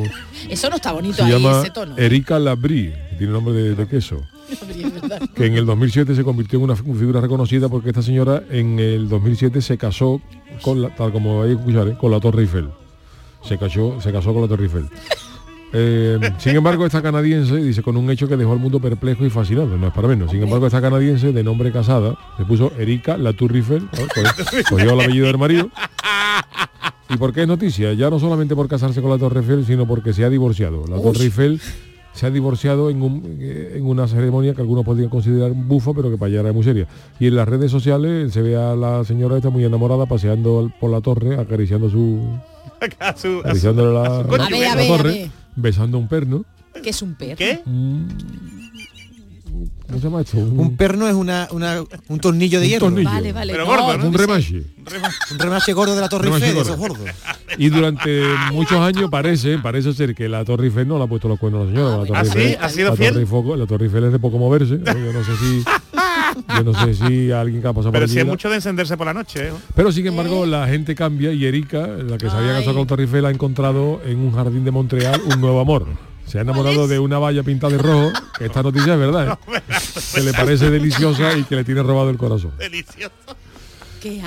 Eso 0.49 0.69
no 0.69 0.75
está 0.77 0.91
bonito 0.93 1.15
Se 1.17 1.23
ahí, 1.23 1.31
llama 1.31 1.59
ese 1.61 1.71
tono. 1.71 1.97
Erika 1.97 2.39
Labrie, 2.39 2.93
que 3.11 3.15
tiene 3.17 3.33
nombre 3.33 3.53
de, 3.53 3.75
de 3.75 3.87
queso. 3.87 4.21
Que 5.35 5.45
en 5.47 5.57
el 5.57 5.65
2007 5.65 6.15
se 6.15 6.23
convirtió 6.23 6.59
en 6.59 6.65
una 6.65 6.75
fi- 6.75 6.83
figura 6.93 7.19
reconocida 7.21 7.69
porque 7.69 7.89
esta 7.89 8.01
señora 8.01 8.43
en 8.49 8.79
el 8.79 9.09
2007 9.09 9.61
se 9.61 9.77
casó 9.77 10.21
con 10.61 10.81
la, 10.81 10.89
tal 10.95 11.11
como 11.11 11.39
vais 11.39 11.55
a 11.55 11.59
escuchar, 11.59 11.87
¿eh? 11.87 11.97
con 11.99 12.11
la 12.11 12.19
Torre 12.19 12.41
Eiffel. 12.43 12.69
Se 13.43 13.57
casó, 13.57 13.99
se 14.01 14.11
casó 14.11 14.31
con 14.33 14.41
la 14.43 14.47
Torre 14.47 14.63
Eiffel. 14.65 14.87
Eh, 15.75 16.19
sin 16.38 16.55
embargo, 16.55 16.86
esta 16.86 17.01
canadiense 17.01 17.55
dice 17.57 17.81
con 17.81 17.97
un 17.97 18.09
hecho 18.12 18.27
que 18.27 18.38
dejó 18.38 18.51
al 18.53 18.59
mundo 18.59 18.79
perplejo 18.79 19.25
y 19.25 19.29
fascinado, 19.31 19.75
no 19.77 19.88
es 19.88 19.93
para 19.93 20.07
menos. 20.07 20.29
Sin 20.31 20.43
embargo, 20.43 20.67
esta 20.67 20.81
canadiense 20.81 21.31
de 21.33 21.43
nombre 21.43 21.71
casada 21.71 22.15
se 22.38 22.45
puso 22.45 22.71
Erika 22.77 23.17
la 23.17 23.33
Tour 23.33 23.51
cogió 24.69 24.93
el 24.93 25.01
apellido 25.01 25.27
del 25.27 25.38
marido. 25.38 25.69
¿Y 27.09 27.17
por 27.17 27.33
qué 27.33 27.41
es 27.43 27.47
noticia? 27.47 27.93
Ya 27.93 28.09
no 28.09 28.19
solamente 28.19 28.55
por 28.55 28.67
casarse 28.67 29.01
con 29.01 29.09
la 29.12 29.17
Torre 29.17 29.39
Eiffel, 29.41 29.65
sino 29.65 29.88
porque 29.88 30.13
se 30.13 30.23
ha 30.23 30.29
divorciado. 30.29 30.86
La 30.88 30.99
Torre 31.01 31.23
Eiffel 31.25 31.59
se 32.13 32.25
ha 32.27 32.29
divorciado 32.29 32.89
en, 32.91 33.01
un- 33.01 33.38
eh, 33.39 33.73
en 33.77 33.86
una 33.86 34.07
ceremonia 34.07 34.53
que 34.53 34.62
algunos 34.62 34.86
podrían 34.86 35.09
considerar 35.09 35.51
un 35.51 35.67
bufo, 35.67 35.93
pero 35.95 36.09
que 36.12 36.17
para 36.17 36.29
ella 36.29 36.41
era 36.41 36.53
muy 36.53 36.63
seria. 36.63 36.88
Y 37.19 37.27
en 37.27 37.36
las 37.36 37.47
redes 37.47 37.71
sociales 37.71 38.31
se 38.33 38.41
ve 38.43 38.55
a 38.55 38.75
la 38.75 39.03
señora 39.03 39.36
esta 39.38 39.49
muy 39.49 39.63
enamorada 39.65 40.05
paseando 40.05 40.71
por 40.79 40.91
la 40.91 41.01
torre, 41.01 41.36
acariciando 41.39 41.89
su, 41.89 42.19
A 42.99 43.15
su- 43.15 43.17
a 43.17 43.17
su- 43.17 43.39
acariciándole 43.39 43.93
la, 43.93 44.05
su 44.05 44.21
la- 44.23 44.27
cónyuge. 44.27 44.45
A 44.45 44.59
ver, 44.59 44.65
a 44.67 44.69
la 44.69 44.75
ver, 44.75 44.91
a 44.91 44.97
torre, 44.97 45.09
ver. 45.12 45.42
Besando 45.55 45.97
un 45.97 46.07
perno. 46.07 46.45
Que 46.81 46.89
es 46.89 47.01
un 47.01 47.15
perro. 47.15 47.35
¿Qué? 47.37 47.61
Mm, 47.65 48.07
¿Cómo 49.87 49.99
se 49.99 50.03
llama 50.05 50.21
esto? 50.21 50.37
Un 50.37 50.75
perno 50.75 51.07
es 51.07 51.13
una, 51.13 51.47
una- 51.51 51.83
un 52.07 52.19
tornillo 52.19 52.59
de 52.59 52.65
Un 52.65 52.69
hierro. 52.71 52.85
tornillo. 52.87 53.09
Vale, 53.09 53.31
vale. 53.33 53.53
Pero 53.53 53.65
no, 53.65 53.71
gordo, 53.71 53.97
¿no? 53.99 54.07
un 54.07 54.13
remache. 54.13 54.63
Un 55.31 55.37
remache 55.39 55.73
gordo 55.73 55.93
de 55.93 56.01
la 56.01 56.09
Torre 56.09 56.29
Eiffel, 56.29 56.57
esos 56.57 56.77
gordos. 56.77 57.07
Y 57.59 57.69
durante 57.69 58.23
muchos 58.51 58.79
años 58.79 59.09
parece, 59.11 59.59
parece 59.59 59.93
ser 59.93 60.15
que 60.15 60.27
la 60.27 60.43
Torre 60.45 60.65
Eiffel 60.65 60.87
no 60.87 60.97
le 60.97 61.03
ha 61.03 61.07
puesto 61.07 61.27
los 61.27 61.37
cuernos 61.37 61.61
a 61.61 61.65
la 61.65 61.71
señora. 61.71 61.97
la 61.97 62.05
Torre 62.05 62.19
¿Ah, 62.19 62.25
sí? 62.25 62.39
Eiffel- 62.39 62.57
¿Ha 62.61 62.69
sido 62.69 62.89
la 62.89 62.95
fiel? 62.95 63.13
Torre 63.13 63.25
Eiffel- 63.25 63.57
la 63.59 63.65
Torre 63.67 63.85
Eiffel 63.85 64.03
es 64.05 64.11
de 64.13 64.19
poco 64.19 64.37
moverse. 64.39 64.77
¿no? 64.79 64.85
Yo 64.97 65.13
no 65.13 65.23
sé 65.23 65.31
si 65.37 65.63
yo 66.57 66.63
no 66.63 66.73
sé 66.85 66.93
si 66.93 67.31
alguien 67.31 67.61
que 67.61 67.67
ha 67.67 67.73
pasado 67.73 67.91
por 67.91 67.93
Pero 67.93 68.05
allí 68.05 68.13
si 68.13 68.19
es 68.19 68.25
mucho 68.25 68.49
de 68.49 68.55
encenderse 68.55 68.97
por 68.97 69.05
la 69.07 69.13
noche, 69.13 69.47
¿eh? 69.47 69.51
Pero 69.75 69.91
sin 69.91 70.07
embargo 70.07 70.45
la 70.45 70.67
gente 70.67 70.95
cambia 70.95 71.31
y 71.31 71.45
Erika, 71.45 71.87
la 71.87 72.17
que 72.17 72.29
se 72.29 72.35
había 72.35 72.53
casado 72.53 72.75
con 72.75 72.87
Torre 72.87 73.03
Eiffel, 73.03 73.25
ha 73.25 73.31
encontrado 73.31 74.01
en 74.05 74.19
un 74.19 74.31
jardín 74.33 74.63
de 74.63 74.71
Montreal 74.71 75.21
un 75.25 75.39
nuevo 75.41 75.59
amor. 75.59 75.87
Se 76.25 76.37
ha 76.39 76.41
enamorado 76.41 76.87
de 76.87 76.99
una 76.99 77.19
valla 77.19 77.43
pintada 77.43 77.73
de 77.75 77.79
rojo, 77.83 78.11
que 78.37 78.45
esta 78.45 78.63
noticia 78.63 78.93
es 78.93 78.99
verdad, 78.99 79.37
¿eh? 79.47 79.61
que 80.15 80.21
le 80.21 80.33
parece 80.33 80.69
deliciosa 80.69 81.37
y 81.37 81.43
que 81.43 81.55
le 81.57 81.63
tiene 81.63 81.83
robado 81.83 82.09
el 82.09 82.17
corazón. 82.17 82.51
Delicioso. 82.57 83.11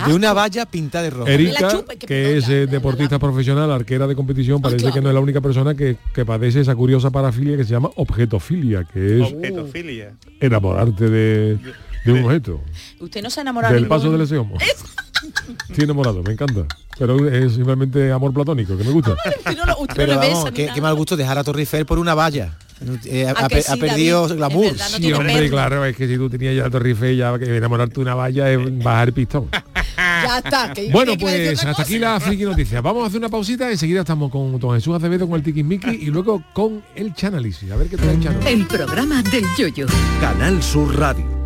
De 0.07 0.15
una 0.15 0.33
valla 0.33 0.65
pintada 0.65 1.05
de 1.05 1.11
rojo. 1.11 1.27
Erika, 1.27 1.69
que 2.07 2.39
es 2.39 2.49
eh, 2.49 2.65
la- 2.65 2.73
deportista 2.73 3.19
profesional, 3.19 3.71
arquera 3.71 4.07
de 4.07 4.15
competición, 4.17 4.63
parece 4.63 4.85
claro. 4.85 4.95
que 4.95 5.01
no 5.03 5.09
es 5.11 5.15
la 5.15 5.21
única 5.21 5.43
persona 5.43 5.75
que, 5.75 5.99
que 6.15 6.25
padece 6.25 6.61
esa 6.61 6.75
curiosa 6.75 7.11
parafilia 7.11 7.59
que 7.59 7.65
se 7.65 7.73
llama 7.73 7.91
objetofilia, 7.97 8.85
que 8.85 9.17
es 9.21 9.33
Objetofilia. 9.33 10.13
enamorarte 10.41 11.11
de, 11.11 11.59
de 12.13 12.21
un 12.21 12.25
objeto. 12.27 12.61
Usted 13.01 13.23
no 13.23 13.31
se 13.31 13.41
ha 13.41 13.43
enamorado 13.43 13.75
Del 13.75 13.85
de 13.85 13.89
paso 13.89 14.11
del 14.11 14.21
ese 14.21 14.37
homo. 14.39 14.57
Estoy 15.69 15.85
enamorado, 15.85 16.23
me 16.23 16.33
encanta. 16.33 16.67
Pero 16.99 17.29
es 17.29 17.55
simplemente 17.55 18.11
amor 18.13 18.33
platónico, 18.33 18.77
que 18.77 18.85
me 18.85 18.91
gusta. 18.91 19.15
Usted 19.39 19.57
no 19.57 19.67
lo, 19.67 19.79
usted 19.79 19.95
Pero 19.97 20.15
no 20.15 20.21
vamos, 20.21 20.45
besa 20.45 20.55
qué, 20.55 20.71
qué 20.75 20.81
mal 20.81 20.95
gusto 20.95 21.17
dejar 21.17 21.39
a 21.39 21.45
Torre 21.45 21.61
Eiffel 21.61 21.85
por 21.87 21.99
una 21.99 22.15
valla. 22.15 22.57
Eh, 23.05 23.27
ha, 23.27 23.31
¿A 23.31 23.47
ha 23.47 23.49
sí, 23.49 23.81
perdido 23.81 24.23
David? 24.29 24.37
Glamour. 24.37 24.65
verdad, 24.73 24.89
no 24.91 24.97
Sí, 24.99 25.13
hombre, 25.13 25.49
claro, 25.51 25.85
es 25.87 25.97
que 25.97 26.07
si 26.07 26.17
tú 26.17 26.29
tenías 26.29 26.55
ya 26.55 26.65
la 26.65 26.71
Torre 26.71 26.91
Eiffel, 26.91 27.17
ya 27.17 27.39
que 27.39 27.57
enamorarte 27.57 27.95
de 27.95 28.01
una 28.03 28.15
valla 28.15 28.51
es 28.51 28.79
bajar 28.83 29.09
el 29.09 29.15
pistón. 29.15 29.49
Ya 29.97 30.39
está. 30.39 30.73
que- 30.73 30.91
Bueno, 30.91 31.13
que 31.13 31.19
pues 31.19 31.59
hasta 31.59 31.71
cosa. 31.71 31.83
aquí 31.83 31.99
la 31.99 32.19
friki 32.21 32.45
noticias. 32.45 32.83
Vamos 32.83 33.05
a 33.05 33.07
hacer 33.07 33.19
una 33.19 33.29
pausita, 33.29 33.71
enseguida 33.71 34.01
estamos 34.01 34.31
con 34.31 34.59
don 34.59 34.75
Jesús 34.75 34.95
Acevedo 34.95 35.27
con 35.29 35.37
el 35.37 35.43
Tiquismiqui 35.43 35.91
y 35.91 36.07
luego 36.07 36.43
con 36.53 36.83
el 36.95 37.15
Chanálisis. 37.15 37.71
A 37.71 37.77
ver 37.77 37.89
qué 37.89 37.97
trae 37.97 38.15
el 38.15 38.23
Chanálisis. 38.23 38.51
El 38.53 38.67
programa 38.67 39.23
del 39.23 39.45
yoyo. 39.57 39.87
Canal 40.21 40.63
Sur 40.63 40.99
Radio. 40.99 41.46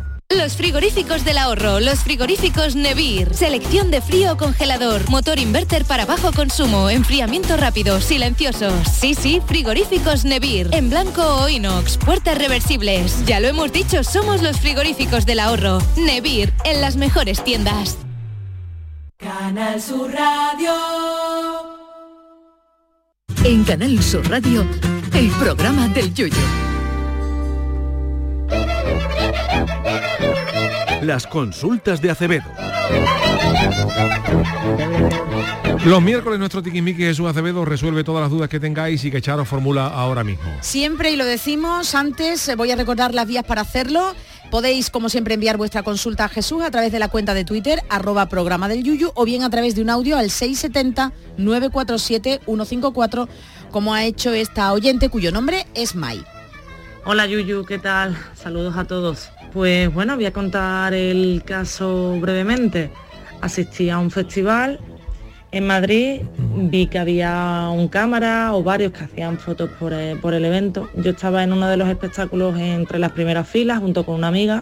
Los 0.37 0.55
frigoríficos 0.55 1.25
del 1.25 1.37
ahorro, 1.37 1.81
los 1.81 1.99
frigoríficos 1.99 2.75
Nevir. 2.75 3.33
Selección 3.33 3.91
de 3.91 4.01
frío 4.01 4.33
o 4.33 4.37
congelador, 4.37 5.09
motor 5.09 5.39
inverter 5.39 5.83
para 5.83 6.05
bajo 6.05 6.31
consumo, 6.31 6.89
enfriamiento 6.89 7.57
rápido, 7.57 7.99
silenciosos. 7.99 8.73
Sí, 8.87 9.13
sí, 9.13 9.41
frigoríficos 9.45 10.23
Nevir. 10.23 10.69
En 10.71 10.89
blanco 10.89 11.21
o 11.21 11.49
inox, 11.49 11.97
puertas 11.97 12.37
reversibles. 12.37 13.25
Ya 13.25 13.41
lo 13.41 13.49
hemos 13.49 13.73
dicho, 13.73 14.05
somos 14.05 14.41
los 14.41 14.57
frigoríficos 14.59 15.25
del 15.25 15.39
ahorro. 15.39 15.79
Nevir, 15.97 16.53
en 16.63 16.79
las 16.79 16.95
mejores 16.95 17.43
tiendas. 17.43 17.97
Canal 19.17 19.81
Sur 19.81 20.13
Radio. 20.13 20.73
En 23.43 23.63
Canal 23.65 24.01
Sur 24.01 24.29
Radio, 24.29 24.65
el 25.13 25.29
programa 25.31 25.89
del 25.89 26.13
Yoyo. 26.13 26.70
Las 31.01 31.25
consultas 31.25 31.99
de 32.01 32.11
Acevedo. 32.11 32.45
Los 35.83 35.99
miércoles 36.01 36.37
nuestro 36.37 36.61
tiquismiqui 36.61 37.01
Jesús 37.01 37.27
Acevedo 37.27 37.65
resuelve 37.65 38.03
todas 38.03 38.21
las 38.21 38.29
dudas 38.29 38.49
que 38.49 38.59
tengáis 38.59 39.03
y 39.03 39.09
que 39.09 39.19
Charo 39.19 39.43
formula 39.45 39.87
ahora 39.87 40.23
mismo. 40.23 40.43
Siempre, 40.61 41.09
y 41.09 41.15
lo 41.15 41.25
decimos 41.25 41.95
antes, 41.95 42.47
eh, 42.47 42.55
voy 42.55 42.69
a 42.69 42.75
recordar 42.75 43.15
las 43.15 43.25
vías 43.25 43.43
para 43.43 43.61
hacerlo. 43.61 44.13
Podéis, 44.51 44.91
como 44.91 45.09
siempre, 45.09 45.33
enviar 45.33 45.57
vuestra 45.57 45.81
consulta 45.81 46.25
a 46.25 46.29
Jesús 46.29 46.61
a 46.61 46.69
través 46.69 46.91
de 46.91 46.99
la 46.99 47.07
cuenta 47.07 47.33
de 47.33 47.45
Twitter, 47.45 47.81
arroba 47.89 48.27
programa 48.27 48.67
del 48.67 48.83
Yuyu, 48.83 49.11
o 49.15 49.25
bien 49.25 49.41
a 49.41 49.49
través 49.49 49.73
de 49.73 49.81
un 49.81 49.89
audio 49.89 50.17
al 50.17 50.27
670-947-154, 50.27 53.27
como 53.71 53.95
ha 53.95 54.03
hecho 54.03 54.33
esta 54.33 54.71
oyente 54.71 55.09
cuyo 55.09 55.31
nombre 55.31 55.65
es 55.73 55.95
Mai. 55.95 56.23
Hola 57.05 57.25
Yuyu, 57.25 57.65
¿qué 57.65 57.79
tal? 57.79 58.15
Saludos 58.35 58.77
a 58.77 58.85
todos. 58.85 59.31
Pues 59.53 59.93
bueno, 59.93 60.15
voy 60.15 60.25
a 60.25 60.33
contar 60.33 60.93
el 60.93 61.43
caso 61.45 62.17
brevemente. 62.19 62.89
Asistí 63.41 63.89
a 63.89 63.99
un 63.99 64.11
festival 64.11 64.79
en 65.51 65.67
Madrid, 65.67 66.21
vi 66.37 66.87
que 66.87 66.97
había 66.97 67.67
un 67.73 67.89
cámara 67.89 68.53
o 68.53 68.63
varios 68.63 68.93
que 68.93 69.03
hacían 69.03 69.37
fotos 69.37 69.69
por 69.79 69.91
el, 69.91 70.45
evento. 70.45 70.89
Yo 70.95 71.11
estaba 71.11 71.43
en 71.43 71.51
uno 71.51 71.67
de 71.67 71.75
los 71.75 71.89
espectáculos 71.89 72.57
entre 72.57 72.99
las 72.99 73.11
primeras 73.11 73.49
filas 73.49 73.79
junto 73.79 74.05
con 74.05 74.15
una 74.15 74.29
amiga 74.29 74.61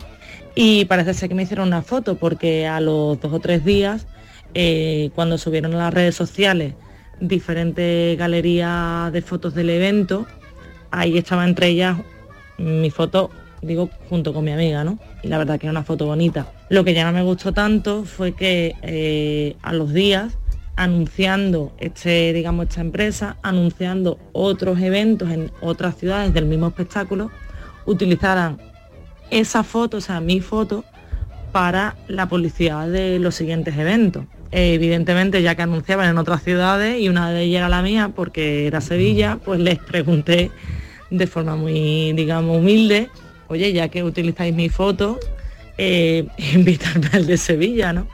y 0.56 0.86
parece 0.86 1.14
ser 1.14 1.30
que 1.30 1.36
me 1.36 1.44
hicieron 1.44 1.68
una 1.68 1.84
foto 1.84 2.16
porque 2.16 2.66
a 2.66 2.82
los 2.82 3.22
dos 3.22 3.32
o 3.32 3.40
tres 3.40 3.64
días, 3.64 4.08
eh, 4.56 5.12
cuando 5.14 5.38
subieron 5.38 5.76
a 5.76 5.78
las 5.78 5.94
redes 5.94 6.16
sociales 6.16 6.74
diferentes 7.20 8.18
galerías 8.18 9.12
de 9.14 9.22
fotos 9.22 9.54
del 9.54 9.70
evento, 9.70 10.26
ahí 10.90 11.20
estaba 11.20 11.46
entre 11.46 11.68
ellas 11.68 11.98
mi 12.58 12.90
foto, 12.90 13.30
digo, 13.62 13.90
junto 14.10 14.34
con 14.34 14.46
mi 14.46 14.52
amiga, 14.52 14.84
¿no? 14.84 15.00
Y 15.24 15.28
la 15.28 15.38
verdad 15.38 15.60
que 15.60 15.68
era 15.68 15.72
una 15.72 15.84
foto 15.84 16.06
bonita. 16.06 16.52
Lo 16.70 16.84
que 16.84 16.94
ya 16.94 17.06
no 17.06 17.12
me 17.12 17.24
gustó 17.24 17.54
tanto 17.54 18.04
fue 18.06 18.34
que 18.34 18.76
eh, 18.82 19.56
a 19.62 19.74
los 19.74 19.94
días, 19.94 20.38
anunciando 20.76 21.74
este, 21.80 22.32
digamos, 22.34 22.68
esta 22.68 22.82
empresa, 22.82 23.38
anunciando 23.42 24.18
otros 24.32 24.80
eventos 24.80 25.30
en 25.30 25.52
otras 25.62 25.96
ciudades 25.98 26.34
del 26.34 26.46
mismo 26.46 26.68
espectáculo, 26.68 27.32
utilizaran 27.86 28.58
esa 29.30 29.64
foto, 29.64 29.98
o 29.98 30.02
sea, 30.02 30.22
mi 30.22 30.40
foto, 30.40 30.86
para 31.52 31.96
la 32.08 32.28
publicidad 32.30 32.88
de 32.88 33.20
los 33.20 33.36
siguientes 33.36 33.78
eventos. 33.78 34.26
Eh, 34.52 34.74
evidentemente, 34.74 35.42
ya 35.42 35.56
que 35.56 35.62
anunciaban 35.62 36.10
en 36.10 36.18
otras 36.18 36.44
ciudades 36.44 37.00
y 37.00 37.10
una 37.10 37.32
de 37.32 37.44
ellas 37.44 37.60
era 37.60 37.70
la 37.70 37.82
mía, 37.82 38.12
porque 38.16 38.68
era 38.68 38.82
Sevilla, 38.82 39.38
pues 39.44 39.60
les 39.60 39.78
pregunté 39.80 40.52
de 41.10 41.28
forma 41.28 41.56
muy, 41.56 42.14
digamos, 42.14 42.58
humilde, 42.58 43.10
oye, 43.50 43.74
ya 43.74 43.90
que 43.90 44.04
utilizáis 44.04 44.56
mi 44.56 44.70
foto, 44.70 45.20
eh, 45.78 46.28
invitarme 46.54 47.10
al 47.12 47.28
de 47.28 47.38
Sevilla, 47.38 47.92
¿no? 47.92 48.08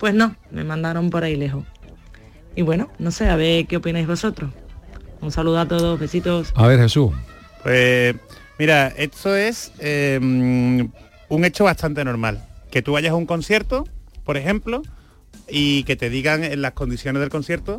Pues 0.00 0.14
no, 0.14 0.36
me 0.50 0.64
mandaron 0.64 1.10
por 1.10 1.24
ahí 1.24 1.36
lejos. 1.36 1.64
Y 2.56 2.62
bueno, 2.62 2.90
no 2.98 3.10
sé, 3.10 3.28
a 3.28 3.36
ver 3.36 3.66
qué 3.66 3.76
opináis 3.76 4.06
vosotros. 4.06 4.50
Un 5.20 5.30
saludo 5.30 5.60
a 5.60 5.68
todos, 5.68 5.98
besitos. 5.98 6.52
A 6.54 6.66
ver, 6.66 6.78
Jesús. 6.80 7.12
Pues 7.62 8.16
mira, 8.58 8.88
esto 8.88 9.34
es 9.34 9.72
eh, 9.78 10.18
un 10.20 11.44
hecho 11.44 11.64
bastante 11.64 12.04
normal. 12.04 12.44
Que 12.70 12.82
tú 12.82 12.92
vayas 12.92 13.12
a 13.12 13.16
un 13.16 13.26
concierto, 13.26 13.86
por 14.24 14.36
ejemplo, 14.36 14.82
y 15.48 15.84
que 15.84 15.96
te 15.96 16.10
digan 16.10 16.44
en 16.44 16.62
las 16.62 16.72
condiciones 16.72 17.20
del 17.20 17.30
concierto 17.30 17.78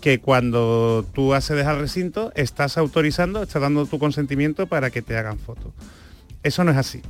que 0.00 0.20
cuando 0.20 1.04
tú 1.14 1.34
accedes 1.34 1.66
al 1.66 1.78
recinto 1.78 2.32
estás 2.34 2.78
autorizando, 2.78 3.42
estás 3.42 3.62
dando 3.62 3.86
tu 3.86 3.98
consentimiento 3.98 4.66
para 4.66 4.90
que 4.90 5.02
te 5.02 5.16
hagan 5.16 5.38
fotos. 5.38 5.72
Eso 6.46 6.64
no 6.64 6.70
es 6.70 6.76
así. 6.76 7.02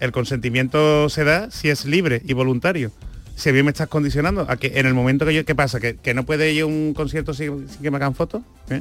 El 0.00 0.12
consentimiento 0.12 1.08
se 1.08 1.24
da 1.24 1.50
si 1.50 1.68
es 1.68 1.84
libre 1.84 2.22
y 2.24 2.32
voluntario. 2.32 2.90
Si 3.36 3.48
a 3.48 3.52
mí 3.52 3.62
me 3.62 3.70
estás 3.70 3.88
condicionando 3.88 4.46
a 4.48 4.56
que 4.56 4.72
en 4.80 4.86
el 4.86 4.94
momento 4.94 5.24
que 5.24 5.34
yo, 5.34 5.44
¿qué 5.44 5.54
pasa? 5.54 5.78
¿Que, 5.80 5.96
que 5.96 6.14
no 6.14 6.24
puede 6.24 6.52
ir 6.52 6.62
a 6.62 6.66
un 6.66 6.92
concierto 6.94 7.32
sin, 7.32 7.68
sin 7.68 7.80
que 7.82 7.90
me 7.90 7.96
hagan 7.96 8.14
fotos? 8.14 8.42
¿Eh? 8.70 8.80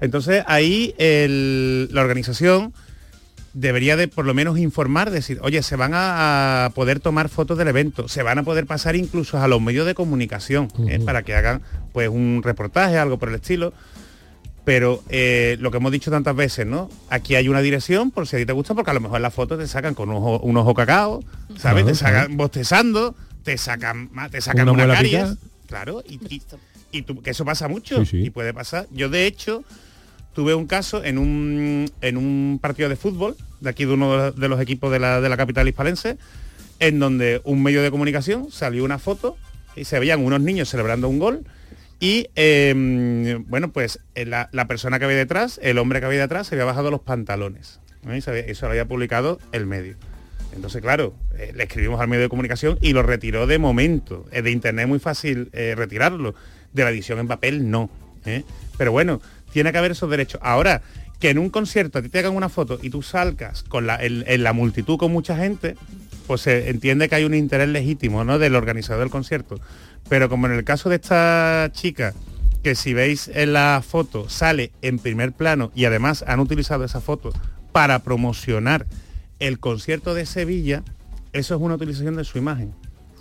Entonces 0.00 0.44
ahí 0.46 0.94
el- 0.98 1.88
la 1.92 2.00
organización 2.02 2.72
debería 3.54 3.96
de 3.96 4.08
por 4.08 4.24
lo 4.24 4.32
menos 4.34 4.58
informar, 4.58 5.10
decir, 5.10 5.38
oye, 5.42 5.62
se 5.62 5.76
van 5.76 5.92
a, 5.94 6.64
a 6.66 6.70
poder 6.70 7.00
tomar 7.00 7.28
fotos 7.28 7.58
del 7.58 7.68
evento, 7.68 8.08
se 8.08 8.22
van 8.22 8.38
a 8.38 8.42
poder 8.44 8.66
pasar 8.66 8.96
incluso 8.96 9.38
a 9.38 9.46
los 9.48 9.60
medios 9.60 9.84
de 9.86 9.94
comunicación 9.94 10.68
¿eh? 10.88 11.00
para 11.04 11.22
que 11.22 11.34
hagan 11.34 11.60
pues 11.92 12.08
un 12.08 12.40
reportaje, 12.42 12.96
algo 12.98 13.18
por 13.18 13.28
el 13.28 13.34
estilo. 13.34 13.74
Pero 14.64 15.02
eh, 15.08 15.56
lo 15.60 15.70
que 15.72 15.78
hemos 15.78 15.90
dicho 15.90 16.10
tantas 16.10 16.36
veces, 16.36 16.66
¿no? 16.66 16.88
Aquí 17.10 17.34
hay 17.34 17.48
una 17.48 17.60
dirección, 17.60 18.10
por 18.12 18.28
si 18.28 18.36
a 18.36 18.38
ti 18.38 18.46
te 18.46 18.52
gusta, 18.52 18.74
porque 18.74 18.92
a 18.92 18.94
lo 18.94 19.00
mejor 19.00 19.20
las 19.20 19.34
fotos 19.34 19.58
te 19.58 19.66
sacan 19.66 19.94
con 19.94 20.08
un 20.08 20.16
ojo, 20.16 20.38
un 20.40 20.56
ojo 20.56 20.72
cacao, 20.72 21.24
¿sabes? 21.58 21.82
Claro, 21.82 21.86
te 21.86 21.94
sacan 21.96 22.14
claro. 22.26 22.34
bostezando, 22.36 23.14
te 23.42 23.58
sacan, 23.58 24.10
te 24.30 24.40
sacan 24.40 24.68
Una 24.68 24.84
una, 24.84 24.94
caries, 24.94 25.34
claro, 25.66 26.04
y, 26.08 26.14
y- 26.32 26.42
y 26.92 27.02
tú- 27.02 27.20
que 27.22 27.30
eso 27.30 27.44
pasa 27.44 27.66
mucho 27.66 28.04
Sí, 28.04 28.10
sí. 28.18 28.24
y 28.26 28.30
puede 28.30 28.54
pasar. 28.54 28.86
Yo 28.92 29.08
de 29.08 29.26
hecho 29.26 29.64
tuve 30.32 30.54
un 30.54 30.66
caso 30.68 31.02
en 31.02 31.18
un, 31.18 31.90
en 32.00 32.16
un 32.16 32.58
partido 32.62 32.88
de 32.88 32.94
fútbol 32.96 33.34
de 33.60 33.68
aquí 33.70 33.84
de 33.84 33.92
uno 33.94 34.12
de 34.12 34.16
los- 34.18 34.36
de 34.36 34.48
los 34.48 34.60
equipos 34.60 34.92
de 34.92 35.00
la, 35.00 35.20
de 35.20 35.28
la 35.28 35.36
capital 35.36 35.66
hispalense, 35.66 36.18
en 36.78 37.00
donde 37.00 37.40
un 37.44 37.62
medio 37.64 37.82
de 37.82 37.90
comunicación 37.90 38.52
salió 38.52 38.84
una 38.84 38.98
foto 39.00 39.36
y 39.74 39.84
se 39.86 39.98
veían 39.98 40.24
unos 40.24 40.40
niños 40.40 40.68
celebrando 40.68 41.08
un 41.08 41.18
gol 41.18 41.44
y 42.02 42.26
eh, 42.34 42.74
bueno, 43.46 43.70
pues 43.72 44.00
eh, 44.16 44.26
la, 44.26 44.48
persona 44.66 44.98
que 44.98 45.04
había 45.04 45.16
detrás, 45.16 45.60
el 45.62 45.78
hombre 45.78 46.00
que 46.00 46.06
había 46.06 46.22
detrás, 46.22 46.48
se 46.48 46.56
había 46.56 46.64
bajado 46.64 46.90
los 46.90 47.02
pantalones. 47.02 47.78
¿no? 48.02 48.16
Y 48.16 48.20
se 48.20 48.50
eso 48.50 48.66
lo 48.66 48.72
había 48.72 48.86
publicado 48.86 49.38
el 49.52 49.66
medio. 49.66 49.94
Entonces, 50.52 50.82
claro, 50.82 51.14
eh, 51.38 51.52
le 51.54 51.62
escribimos 51.62 52.00
al 52.00 52.08
medio 52.08 52.22
de 52.22 52.28
comunicación 52.28 52.76
y 52.80 52.92
lo 52.92 53.04
retiró 53.04 53.46
de 53.46 53.60
momento. 53.60 54.26
Eh, 54.32 54.42
de 54.42 54.50
internet 54.50 54.82
es 54.82 54.88
muy 54.88 54.98
fácil 54.98 55.48
eh, 55.52 55.76
retirarlo. 55.76 56.34
De 56.72 56.82
la 56.82 56.90
edición 56.90 57.20
en 57.20 57.28
papel 57.28 57.70
no. 57.70 57.88
¿eh? 58.24 58.42
Pero 58.76 58.90
bueno, 58.90 59.20
tiene 59.52 59.70
que 59.70 59.78
haber 59.78 59.92
esos 59.92 60.10
derechos. 60.10 60.40
Ahora, 60.42 60.82
que 61.20 61.30
en 61.30 61.38
un 61.38 61.50
concierto 61.50 62.00
a 62.00 62.02
ti 62.02 62.08
te 62.08 62.18
hagan 62.18 62.34
una 62.34 62.48
foto 62.48 62.80
y 62.82 62.90
tú 62.90 63.00
salgas 63.00 63.62
con 63.62 63.86
en 63.88 64.42
la 64.42 64.52
multitud 64.52 64.98
con 64.98 65.12
mucha 65.12 65.36
gente, 65.36 65.76
pues 66.26 66.40
se 66.40 66.68
entiende 66.68 67.08
que 67.08 67.14
hay 67.14 67.24
un 67.24 67.34
interés 67.34 67.68
legítimo 67.68 68.24
¿no? 68.24 68.40
del 68.40 68.56
organizador 68.56 69.02
del 69.02 69.10
concierto. 69.10 69.60
Pero 70.08 70.28
como 70.28 70.46
en 70.46 70.52
el 70.52 70.64
caso 70.64 70.88
de 70.88 70.96
esta 70.96 71.70
chica, 71.72 72.14
que 72.62 72.74
si 72.74 72.94
veis 72.94 73.28
en 73.34 73.52
la 73.52 73.82
foto 73.86 74.28
sale 74.28 74.72
en 74.82 74.98
primer 74.98 75.32
plano 75.32 75.72
y 75.74 75.84
además 75.84 76.24
han 76.26 76.40
utilizado 76.40 76.84
esa 76.84 77.00
foto 77.00 77.32
para 77.72 77.98
promocionar 78.00 78.86
el 79.38 79.58
concierto 79.58 80.14
de 80.14 80.26
Sevilla, 80.26 80.82
eso 81.32 81.54
es 81.54 81.60
una 81.60 81.74
utilización 81.74 82.16
de 82.16 82.24
su 82.24 82.38
imagen. 82.38 82.72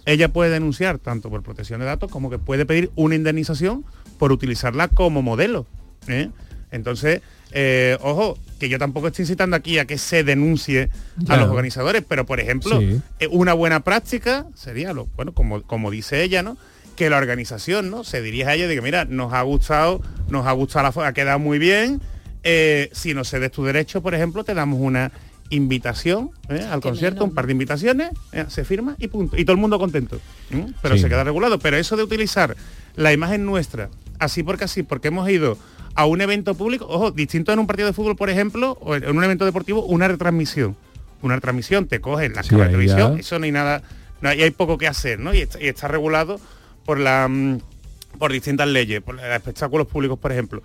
Ella 0.05 0.29
puede 0.29 0.51
denunciar 0.51 0.99
tanto 0.99 1.29
por 1.29 1.43
protección 1.43 1.79
de 1.79 1.85
datos 1.85 2.11
como 2.11 2.29
que 2.29 2.39
puede 2.39 2.65
pedir 2.65 2.91
una 2.95 3.15
indemnización 3.15 3.85
por 4.17 4.31
utilizarla 4.31 4.87
como 4.87 5.21
modelo. 5.21 5.65
¿eh? 6.07 6.29
Entonces, 6.71 7.21
eh, 7.51 7.97
ojo, 8.01 8.37
que 8.61 8.69
yo 8.69 8.77
tampoco 8.77 9.07
estoy 9.07 9.23
incitando 9.23 9.55
aquí 9.55 9.79
a 9.79 9.85
que 9.85 9.97
se 9.97 10.23
denuncie 10.23 10.91
a 11.27 11.35
los 11.35 11.49
organizadores, 11.49 12.03
pero 12.07 12.27
por 12.27 12.39
ejemplo, 12.39 12.79
Sí. 12.79 13.01
eh, 13.19 13.27
una 13.31 13.53
buena 13.53 13.79
práctica 13.79 14.45
sería, 14.55 14.93
lo, 14.93 15.07
bueno, 15.15 15.33
como, 15.33 15.63
como 15.63 15.89
dice 15.89 16.21
ella, 16.23 16.43
¿no? 16.43 16.57
Que 16.95 17.09
la 17.09 17.17
organización, 17.17 17.89
¿no? 17.89 18.03
Se 18.03 18.21
dirija 18.21 18.51
a 18.51 18.53
ella 18.53 18.65
y 18.65 18.67
diga, 18.69 18.83
mira, 18.83 19.05
nos 19.05 19.33
ha 19.33 19.41
gustado, 19.41 19.99
nos 20.29 20.45
ha 20.45 20.51
gustado 20.51 20.91
la 21.01 21.07
ha 21.07 21.13
quedado 21.13 21.39
muy 21.39 21.57
bien. 21.57 22.01
eh, 22.43 22.89
si 22.93 23.13
no 23.15 23.23
cedes 23.23 23.51
tu 23.51 23.63
derecho, 23.65 24.01
por 24.03 24.13
ejemplo, 24.15 24.43
te 24.43 24.53
damos 24.53 24.79
una 24.79 25.11
invitación 25.49 26.31
¿eh? 26.49 26.65
al 26.71 26.81
concierto, 26.81 27.23
un 27.23 27.33
par 27.33 27.45
de 27.45 27.51
invitaciones, 27.51 28.09
¿eh? 28.31 28.45
se 28.47 28.63
firma 28.63 28.95
y 28.99 29.07
punto. 29.09 29.37
Y 29.37 29.43
todo 29.45 29.53
el 29.53 29.59
mundo 29.59 29.77
contento. 29.79 30.19
¿eh? 30.51 30.65
Pero 30.81 30.95
Sí. 30.95 31.01
se 31.01 31.09
queda 31.09 31.23
regulado. 31.23 31.59
Pero 31.59 31.77
eso 31.77 31.95
de 31.97 32.03
utilizar 32.03 32.55
la 32.95 33.11
imagen 33.13 33.45
nuestra, 33.45 33.89
así 34.19 34.43
porque 34.43 34.63
así, 34.65 34.83
porque 34.83 35.09
hemos 35.09 35.29
ido 35.29 35.57
a 35.95 36.05
un 36.05 36.21
evento 36.21 36.55
público, 36.55 36.85
ojo, 36.87 37.11
distinto 37.11 37.51
en 37.51 37.59
un 37.59 37.67
partido 37.67 37.87
de 37.87 37.93
fútbol, 37.93 38.15
por 38.15 38.29
ejemplo, 38.29 38.77
o 38.81 38.95
en 38.95 39.15
un 39.15 39.23
evento 39.23 39.45
deportivo, 39.45 39.83
una 39.85 40.07
retransmisión. 40.07 40.75
Una 41.21 41.35
retransmisión, 41.35 41.87
te 41.87 42.01
cogen 42.01 42.33
la 42.33 42.43
Sí, 42.43 42.55
de 42.55 42.65
televisión, 42.65 43.19
eso 43.19 43.37
no 43.37 43.45
hay 43.45 43.51
nada, 43.51 43.83
no 44.21 44.29
hay, 44.29 44.41
hay 44.41 44.51
poco 44.51 44.77
que 44.77 44.87
hacer, 44.87 45.19
¿no? 45.19 45.33
Y 45.33 45.41
está, 45.41 45.61
y 45.61 45.67
está 45.67 45.87
regulado 45.87 46.39
por 46.85 46.99
la 46.99 47.27
mm, 47.27 47.59
por 48.17 48.31
distintas 48.31 48.67
leyes, 48.67 49.01
por 49.01 49.15
los 49.15 49.23
espectáculos 49.25 49.87
públicos, 49.87 50.17
por 50.19 50.31
ejemplo. 50.31 50.61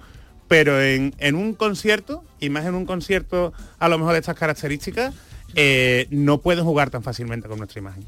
Pero 0.48 0.80
en, 0.80 1.14
en 1.18 1.34
un 1.34 1.54
concierto, 1.54 2.24
y 2.40 2.50
más 2.50 2.64
en 2.66 2.74
un 2.74 2.86
concierto 2.86 3.52
a 3.78 3.88
lo 3.88 3.98
mejor 3.98 4.14
de 4.14 4.20
estas 4.20 4.36
características, 4.36 5.14
eh, 5.54 6.06
no 6.10 6.38
pueden 6.38 6.64
jugar 6.64 6.90
tan 6.90 7.02
fácilmente 7.02 7.48
con 7.48 7.58
nuestra 7.58 7.80
imagen. 7.80 8.04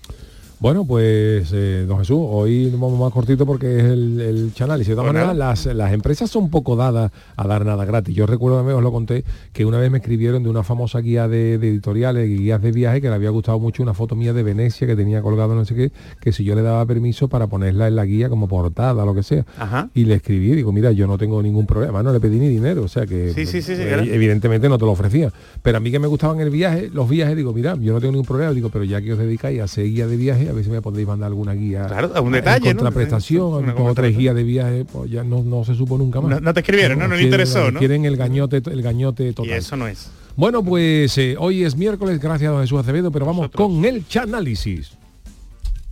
Bueno, 0.61 0.85
pues, 0.85 1.53
eh, 1.53 1.85
don 1.87 2.01
Jesús, 2.01 2.19
hoy 2.21 2.69
vamos 2.71 2.99
más 2.99 3.13
cortito 3.13 3.47
porque 3.47 3.79
es 3.79 3.85
el, 3.85 4.21
el 4.21 4.53
análisis. 4.59 4.89
De 4.89 4.97
todas 4.97 5.13
maneras, 5.13 5.37
las, 5.37 5.67
las 5.67 5.93
empresas 5.93 6.29
son 6.29 6.51
poco 6.51 6.75
dadas 6.75 7.13
a 7.37 7.47
dar 7.47 7.65
nada 7.65 7.85
gratis. 7.85 8.13
Yo 8.13 8.27
recuerdo, 8.27 8.65
os 8.77 8.83
lo 8.83 8.91
conté, 8.91 9.25
que 9.53 9.65
una 9.65 9.79
vez 9.79 9.89
me 9.93 9.99
escribieron 9.99 10.43
de 10.43 10.51
una 10.51 10.65
famosa 10.65 10.99
guía 10.99 11.29
de, 11.29 11.59
de 11.59 11.69
editoriales, 11.69 12.29
guías 12.29 12.61
de 12.61 12.73
viaje, 12.73 13.01
que 13.01 13.09
le 13.09 13.15
había 13.15 13.31
gustado 13.31 13.61
mucho 13.61 13.85
una 13.85 13.95
foto 13.95 14.17
mía 14.17 14.33
de 14.33 14.43
Venecia 14.43 14.85
que 14.89 14.97
tenía 14.97 15.23
colgado 15.23 15.55
no 15.55 15.65
sé 15.65 15.77
qué, 15.77 15.93
que 16.21 16.33
si 16.33 16.43
yo 16.43 16.57
le 16.57 16.63
daba 16.63 16.85
permiso 16.87 17.29
para 17.29 17.47
ponerla 17.47 17.87
en 17.87 17.95
la 17.95 18.05
guía 18.05 18.29
como 18.29 18.49
portada, 18.49 19.05
lo 19.05 19.15
que 19.15 19.23
sea. 19.23 19.47
Ajá. 19.59 19.91
Y 19.95 20.07
le 20.07 20.15
escribí, 20.15 20.57
digo, 20.57 20.73
mira, 20.73 20.91
yo 20.91 21.07
no 21.07 21.19
tengo 21.19 21.41
ningún 21.41 21.67
problema, 21.67 22.03
no 22.03 22.13
le 22.13 22.19
pedí 22.19 22.41
ni 22.41 22.49
dinero, 22.49 22.83
o 22.83 22.89
sea 22.89 23.07
que 23.07 23.33
Sí, 23.33 23.47
sí, 23.47 23.63
sí, 23.63 23.77
sí, 23.77 23.83
eh, 23.83 24.11
evidentemente 24.13 24.69
no 24.69 24.77
te 24.77 24.85
lo 24.85 24.91
ofrecía. 24.91 25.33
Pero 25.63 25.77
a 25.77 25.81
mí 25.81 25.93
que 25.93 26.01
me 26.01 26.09
gustaban 26.09 26.41
el 26.41 26.51
viaje, 26.51 26.91
los 26.93 27.09
viajes, 27.09 27.37
digo, 27.37 27.53
mira, 27.53 27.77
yo 27.77 27.93
no 27.93 28.01
tengo 28.01 28.11
ningún 28.11 28.27
problema, 28.27 28.53
digo, 28.53 28.71
pero 28.71 28.83
ya 28.83 29.01
que 29.01 29.13
os 29.13 29.21
dedicáis 29.21 29.61
a 29.61 29.65
hacer 29.65 29.85
guía 29.85 30.09
de 30.09 30.17
viaje, 30.17 30.48
a 30.49 30.53
ver 30.53 30.65
si 30.65 30.71
me 30.71 30.83
podéis 30.83 31.07
mandar 31.07 31.29
alguna 31.29 31.53
guía. 31.55 31.87
Claro, 31.87 32.13
en 32.17 32.33
detalle, 32.33 32.75
¿no? 32.75 32.81
Contraprestación, 32.81 33.67
dos 33.67 33.75
o 33.79 33.95
tres 33.95 34.17
guías 34.17 34.35
de 34.35 34.43
viaje, 34.43 34.85
pues 34.85 35.11
ya 35.11 35.23
no, 35.25 35.43
no 35.43 35.65
se 35.65 35.75
supo 35.75 35.97
nunca 35.99 36.21
más. 36.21 36.31
No- 36.31 36.41
no 36.41 36.55
te 36.55 36.61
escribieron, 36.61 36.99
¿no? 36.99 37.09
No 37.09 37.15
le 37.17 37.23
interesó, 37.23 37.71
¿no? 37.71 37.79
Quieren 37.79 38.05
el 38.05 38.17
gañote, 38.17 38.63
el 38.65 38.83
gañote 38.83 39.33
total. 39.33 39.51
Y 39.51 39.55
eso 39.55 39.77
no 39.77 39.87
es. 39.87 40.11
Bueno, 40.37 40.63
pues 40.63 41.17
eh, 41.19 41.35
hoy 41.39 41.65
es 41.65 41.77
miércoles, 41.77 42.21
gracias 42.21 42.49
a 42.51 42.53
don 42.53 42.63
Jesús 42.63 42.81
Acevedo, 42.81 43.11
pero 43.11 43.27
vamos 43.27 43.51
con 43.51 43.85
el 43.85 44.07
chanálisis. 44.07 44.93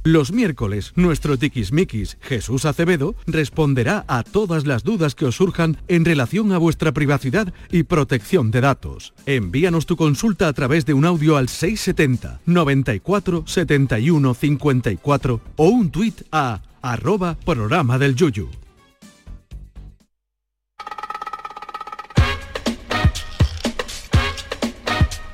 Los 0.07 0.31
miércoles, 0.31 0.93
nuestro 0.95 1.37
tiquismiquis 1.37 2.17
Jesús 2.21 2.65
Acevedo 2.65 3.17
responderá 3.27 4.05
a 4.07 4.23
todas 4.23 4.65
las 4.65 4.85
dudas 4.85 5.17
que 5.17 5.25
os 5.25 5.35
surjan 5.35 5.79
en 5.89 6.05
relación 6.05 6.53
a 6.53 6.59
vuestra 6.59 6.93
privacidad 6.93 7.53
y 7.73 7.83
protección 7.83 8.53
de 8.53 8.61
datos. 8.61 9.15
Envíanos 9.27 9.85
tu 9.85 9.97
consulta 9.97 10.47
a 10.47 10.53
través 10.53 10.87
de 10.87 10.95
un 10.95 11.07
audio 11.07 11.37
al 11.37 11.49
670 11.49 12.39
94 12.47 13.49
71 13.49 14.35
54 14.35 15.41
o 15.57 15.69
un 15.71 15.91
tuit 15.91 16.23
a 16.31 16.63
arroba 16.83 17.37
programa 17.45 17.99
del 17.99 18.15
yuyu. 18.15 18.49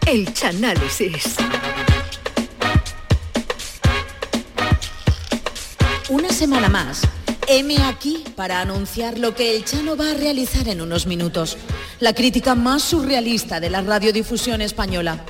El 0.06 0.32
Chanálisis. 0.32 1.36
Una 6.12 6.28
semana 6.28 6.68
más, 6.68 7.00
heme 7.48 7.78
aquí 7.84 8.22
para 8.36 8.60
anunciar 8.60 9.18
lo 9.18 9.34
que 9.34 9.56
el 9.56 9.64
Chano 9.64 9.96
va 9.96 10.10
a 10.10 10.14
realizar 10.14 10.68
en 10.68 10.82
unos 10.82 11.06
minutos. 11.06 11.56
La 12.00 12.12
crítica 12.12 12.54
más 12.54 12.82
surrealista 12.82 13.60
de 13.60 13.70
la 13.70 13.80
radiodifusión 13.80 14.60
española. 14.60 15.24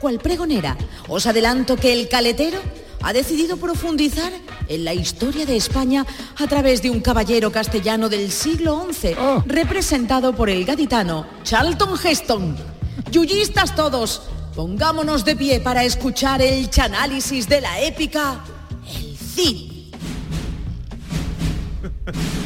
Cual 0.00 0.20
pregonera, 0.20 0.78
os 1.06 1.26
adelanto 1.26 1.76
que 1.76 1.92
el 1.92 2.08
caletero 2.08 2.58
ha 3.02 3.12
decidido 3.12 3.58
profundizar 3.58 4.32
en 4.68 4.86
la 4.86 4.94
historia 4.94 5.44
de 5.44 5.54
España 5.54 6.06
a 6.38 6.46
través 6.46 6.80
de 6.80 6.88
un 6.88 7.02
caballero 7.02 7.52
castellano 7.52 8.08
del 8.08 8.32
siglo 8.32 8.86
XI, 8.90 9.14
representado 9.44 10.34
por 10.34 10.48
el 10.48 10.64
gaditano 10.64 11.26
Charlton 11.42 11.94
Heston. 12.02 12.56
Yuyistas 13.10 13.76
todos, 13.76 14.22
pongámonos 14.56 15.26
de 15.26 15.36
pie 15.36 15.60
para 15.60 15.84
escuchar 15.84 16.40
el 16.40 16.70
chanálisis 16.70 17.50
de 17.50 17.60
la 17.60 17.82
épica 17.82 18.42
El 18.96 19.14
Cid. 19.18 19.71
Ha 22.04 22.10
ha 22.10 22.20
ha. 22.20 22.41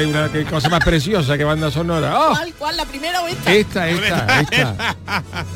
Es 0.00 0.06
una 0.06 0.30
que 0.30 0.44
cosa 0.44 0.68
más 0.68 0.84
preciosa 0.84 1.36
que 1.36 1.44
banda 1.44 1.70
sonora. 1.70 2.18
¡Oh! 2.18 2.28
¿Cuál, 2.30 2.54
cuál, 2.58 2.76
la 2.76 2.84
primera 2.84 3.20
o 3.22 3.28
esta? 3.28 3.52
Esta, 3.54 3.88
esta, 3.88 4.40
esta. 4.40 4.96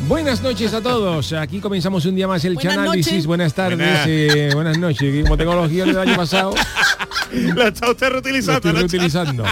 Buenas 0.09 0.43
noches 0.43 0.73
a 0.75 0.81
todos. 0.81 1.33
Aquí 1.33 1.61
comenzamos 1.61 2.05
un 2.07 2.15
día 2.15 2.27
más 2.29 2.45
el 2.45 2.55
Buenas 2.55 2.75
Chanálisis. 2.75 3.13
noches. 3.13 3.27
Buenas 3.27 3.55
tardes. 3.55 3.77
Buenas. 3.79 4.07
eh, 4.09 4.51
buenas 4.55 4.79
noches. 4.79 5.23
Como 5.25 5.37
tecnología 5.37 5.85
del 5.85 5.99
año 5.99 6.17
pasado, 6.17 6.55
Lo 7.33 7.67
está 7.67 7.91
usted 7.91 8.07
lo 8.09 8.13
reutilizando. 8.15 8.57
estoy 8.69 8.73
reutilizando. 8.73 9.45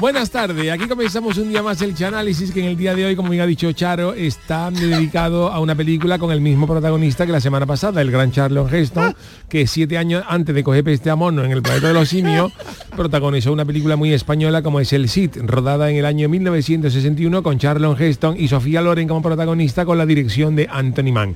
Buenas 0.00 0.30
tardes. 0.30 0.70
Aquí 0.70 0.86
comenzamos 0.86 1.38
un 1.38 1.48
día 1.48 1.60
más 1.60 1.82
el 1.82 1.92
Chanálisis 1.92 2.52
que 2.52 2.60
en 2.60 2.66
el 2.66 2.76
día 2.76 2.94
de 2.94 3.04
hoy, 3.04 3.16
como 3.16 3.30
bien 3.30 3.42
ha 3.42 3.46
dicho 3.46 3.72
Charo, 3.72 4.14
está 4.14 4.70
dedicado 4.70 5.48
a 5.48 5.58
una 5.58 5.74
película 5.74 6.20
con 6.20 6.30
el 6.30 6.40
mismo 6.40 6.68
protagonista 6.68 7.26
que 7.26 7.32
la 7.32 7.40
semana 7.40 7.66
pasada, 7.66 8.00
el 8.00 8.12
gran 8.12 8.30
Charlon 8.30 8.72
Heston, 8.72 9.16
que 9.48 9.66
siete 9.66 9.98
años 9.98 10.22
antes 10.28 10.54
de 10.54 10.62
coger 10.62 10.84
peste 10.84 11.10
a 11.10 11.16
mono 11.16 11.42
en 11.42 11.50
el 11.50 11.62
planeta 11.62 11.88
de 11.88 11.94
los 11.94 12.10
simios, 12.10 12.52
protagonizó 12.94 13.52
una 13.52 13.64
película 13.64 13.96
muy 13.96 14.12
española 14.12 14.62
como 14.62 14.78
es 14.78 14.92
El 14.92 15.08
Cid, 15.08 15.30
rodada 15.42 15.90
en 15.90 15.96
el 15.96 16.04
año 16.04 16.28
1961 16.28 17.42
con 17.42 17.58
Charlon 17.58 18.00
Heston 18.00 18.36
y 18.38 18.46
Sofía 18.46 18.82
Loren 18.82 19.08
como 19.08 19.20
protagonista 19.20 19.84
con 19.84 19.98
la 19.98 20.06
dirección 20.06 20.54
de 20.54 20.68
Anthony 20.70 21.12
Mann. 21.12 21.34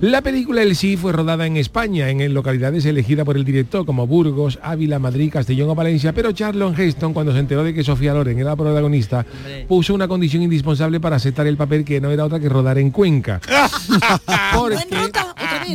La 0.00 0.20
película 0.20 0.62
El 0.62 0.74
Cid 0.74 0.98
fue 0.98 1.12
rodada 1.12 1.46
en 1.46 1.56
España, 1.56 2.10
en 2.10 2.34
localidades 2.34 2.84
elegidas 2.86 3.24
por 3.24 3.36
el 3.36 3.44
director 3.44 3.86
como 3.86 4.08
Burgos, 4.08 4.58
Ávila, 4.62 4.98
Madrid, 4.98 5.30
Castellón 5.32 5.70
o 5.70 5.74
Valencia, 5.76 6.12
pero 6.12 6.32
Charlon 6.32 6.74
Heston, 6.76 7.12
cuando 7.12 7.32
se 7.32 7.38
enteró 7.38 7.62
de 7.62 7.72
que 7.72 7.84
Sofía 7.84 7.99
Loren 8.08 8.38
era 8.38 8.50
la 8.50 8.56
protagonista, 8.56 9.24
puso 9.68 9.94
una 9.94 10.08
condición 10.08 10.42
indispensable 10.42 11.00
para 11.00 11.16
aceptar 11.16 11.46
el 11.46 11.56
papel 11.56 11.84
que 11.84 12.00
no 12.00 12.10
era 12.10 12.24
otra 12.24 12.40
que 12.40 12.48
rodar 12.48 12.78
en 12.78 12.90
Cuenca. 12.90 13.40
Porque- 14.54 14.76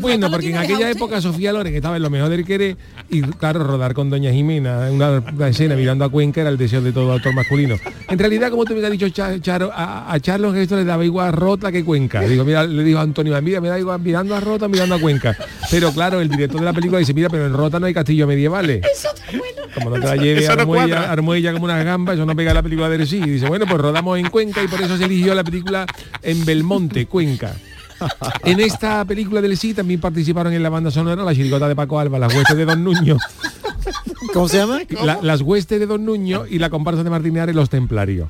bueno, 0.01 0.29
porque 0.29 0.49
en 0.49 0.57
aquella 0.57 0.89
época 0.89 1.21
Sofía 1.21 1.53
Loren 1.53 1.73
estaba 1.75 1.97
en 1.97 2.03
lo 2.03 2.09
mejor 2.09 2.29
del 2.29 2.45
querer 2.45 2.77
y 3.09 3.21
claro, 3.21 3.63
rodar 3.63 3.93
con 3.93 4.09
Doña 4.09 4.31
Jimena, 4.31 4.89
una, 4.91 5.23
una 5.33 5.47
escena 5.47 5.75
mirando 5.75 6.05
a 6.05 6.09
Cuenca 6.09 6.41
era 6.41 6.49
el 6.49 6.57
deseo 6.57 6.81
de 6.81 6.91
todo 6.91 7.11
autor 7.11 7.33
masculino. 7.33 7.75
En 8.09 8.19
realidad, 8.19 8.49
como 8.49 8.65
tú 8.65 8.73
me 8.73 8.85
has 8.85 8.91
dicho, 8.91 9.09
Charo, 9.09 9.71
a, 9.73 10.13
a 10.13 10.17
esto 10.17 10.75
le 10.75 10.85
daba 10.85 11.03
igual 11.05 11.33
Rota 11.33 11.71
que 11.71 11.83
Cuenca. 11.83 12.21
Digo, 12.21 12.43
mira, 12.43 12.63
le 12.63 12.83
dijo 12.83 12.99
a 12.99 13.01
Antonio, 13.01 13.39
mira, 13.41 13.61
me 13.61 13.69
da 13.69 13.79
igual 13.79 13.99
mirando 14.01 14.35
a 14.35 14.39
Rota, 14.39 14.67
mirando 14.67 14.95
a 14.95 14.99
Cuenca. 14.99 15.35
Pero 15.71 15.91
claro, 15.91 16.21
el 16.21 16.29
director 16.29 16.59
de 16.59 16.65
la 16.65 16.73
película 16.73 16.99
dice, 16.99 17.13
mira, 17.13 17.29
pero 17.29 17.45
en 17.45 17.53
Rota 17.53 17.79
no 17.79 17.85
hay 17.85 17.93
castillo 17.93 18.27
medievales. 18.27 18.81
Como 19.73 19.89
no 19.89 19.99
te 19.99 20.07
la 20.07 20.15
lleve 20.15 20.47
a 20.47 20.53
Armuella. 20.53 21.11
Armuella 21.11 21.53
como 21.53 21.65
una 21.65 21.83
gamba, 21.83 22.13
eso 22.13 22.25
no 22.25 22.35
pega 22.35 22.53
la 22.53 22.63
película 22.63 22.89
de 22.89 23.05
sí. 23.05 23.17
Y 23.17 23.29
dice, 23.31 23.47
bueno, 23.47 23.65
pues 23.67 23.79
rodamos 23.79 24.17
en 24.19 24.29
Cuenca 24.29 24.63
y 24.63 24.67
por 24.67 24.81
eso 24.81 24.97
se 24.97 25.05
eligió 25.05 25.35
la 25.35 25.43
película 25.43 25.85
en 26.21 26.45
Belmonte, 26.45 27.05
Cuenca. 27.05 27.55
En 28.43 28.59
esta 28.59 29.03
película 29.05 29.41
del 29.41 29.57
sí 29.57 29.73
también 29.73 29.99
participaron 29.99 30.53
en 30.53 30.61
la 30.61 30.69
banda 30.69 30.91
sonora 30.91 31.23
la 31.23 31.33
chirigota 31.33 31.67
de 31.67 31.75
Paco 31.75 31.99
Alba, 31.99 32.19
las 32.19 32.33
huestes 32.33 32.57
de 32.57 32.65
Don 32.65 32.83
Nuño. 32.83 33.17
¿Cómo 34.33 34.47
se 34.47 34.57
llama? 34.57 34.79
La- 35.03 35.19
las 35.21 35.41
huestes 35.41 35.79
de 35.79 35.85
Don 35.85 36.03
Nuño 36.05 36.45
y 36.49 36.59
la 36.59 36.69
comparsa 36.69 37.03
de 37.03 37.09
Martínez 37.09 37.43
Ares, 37.43 37.55
Los 37.55 37.69
Templarios. 37.69 38.29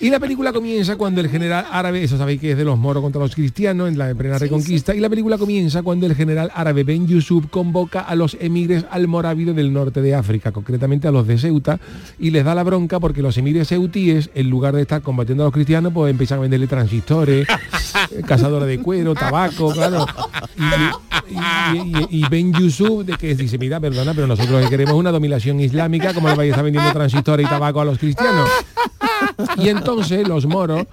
Y 0.00 0.10
la 0.10 0.18
película 0.20 0.52
comienza 0.52 0.96
cuando 0.96 1.20
el 1.20 1.28
general 1.28 1.66
árabe, 1.70 2.02
eso 2.02 2.18
sabéis 2.18 2.40
que 2.40 2.52
es 2.52 2.56
de 2.58 2.64
los 2.64 2.78
moros 2.78 3.02
contra 3.02 3.20
los 3.20 3.34
cristianos 3.34 3.88
en 3.88 3.96
la 3.98 4.14
plena 4.14 4.38
reconquista, 4.38 4.94
y 4.94 5.00
la 5.00 5.08
película 5.08 5.38
comienza 5.38 5.82
cuando 5.82 6.06
el 6.06 6.14
general 6.14 6.50
árabe 6.54 6.84
Ben 6.84 7.06
Yusuf 7.06 7.46
convoca 7.50 8.00
a 8.00 8.14
los 8.14 8.36
emires 8.40 8.84
almorávides 8.90 9.54
del 9.56 9.72
norte 9.72 10.02
de 10.02 10.14
África, 10.14 10.52
concretamente 10.52 11.08
a 11.08 11.10
los 11.10 11.26
de 11.26 11.38
Ceuta, 11.38 11.78
y 12.18 12.30
les 12.30 12.44
da 12.44 12.54
la 12.54 12.62
bronca 12.64 13.00
porque 13.00 13.22
los 13.22 13.36
emires 13.38 13.68
ceutíes, 13.68 14.30
en 14.34 14.50
lugar 14.50 14.74
de 14.74 14.82
estar 14.82 15.00
combatiendo 15.02 15.44
a 15.44 15.46
los 15.46 15.54
cristianos, 15.54 15.92
pues 15.92 16.10
empiezan 16.10 16.38
a 16.38 16.42
venderle 16.42 16.66
transistores, 16.66 17.46
eh, 18.10 18.22
cazadores 18.26 18.68
de 18.68 18.78
cuero, 18.80 19.14
tabaco, 19.14 19.72
claro. 19.72 20.06
Y, 20.58 21.34
y- 21.34 21.78
y- 22.10 22.18
y 22.24 22.28
Ben 22.28 22.52
Yusuf 22.52 23.04
de 23.06 23.14
que 23.16 23.34
dice, 23.34 23.56
mira, 23.58 23.80
perdona, 23.80 24.12
pero 24.14 24.26
nosotros 24.26 24.62
queremos 24.76 24.96
una 24.96 25.12
dominación 25.12 25.60
islámica, 25.60 26.12
como 26.12 26.28
le 26.28 26.34
vais 26.34 26.48
a 26.48 26.50
estar 26.50 26.64
vendiendo 26.64 26.92
transistores 26.92 27.46
y 27.46 27.48
tabaco 27.48 27.80
a 27.80 27.84
los 27.84 27.96
cristianos. 27.98 28.48
Y 29.56 29.68
entonces 29.68 30.26
los 30.26 30.46
moros 30.46 30.84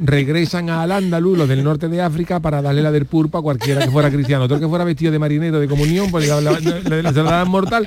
regresan 0.00 0.70
a 0.70 0.82
Al-Ándalus, 0.82 1.36
los 1.38 1.48
del 1.48 1.62
norte 1.62 1.88
de 1.88 2.00
África, 2.00 2.40
para 2.40 2.62
darle 2.62 2.82
la 2.82 2.90
del 2.90 3.04
purpo 3.04 3.38
a 3.38 3.42
cualquiera 3.42 3.84
que 3.84 3.90
fuera 3.90 4.10
cristiano. 4.10 4.44
El 4.46 4.58
que 4.58 4.68
fuera 4.68 4.84
vestido 4.84 5.12
de 5.12 5.18
marinero 5.18 5.60
de 5.60 5.68
comunión, 5.68 6.10
pues 6.10 6.26
le, 6.26 7.02
daban 7.12 7.48
mortal. 7.48 7.86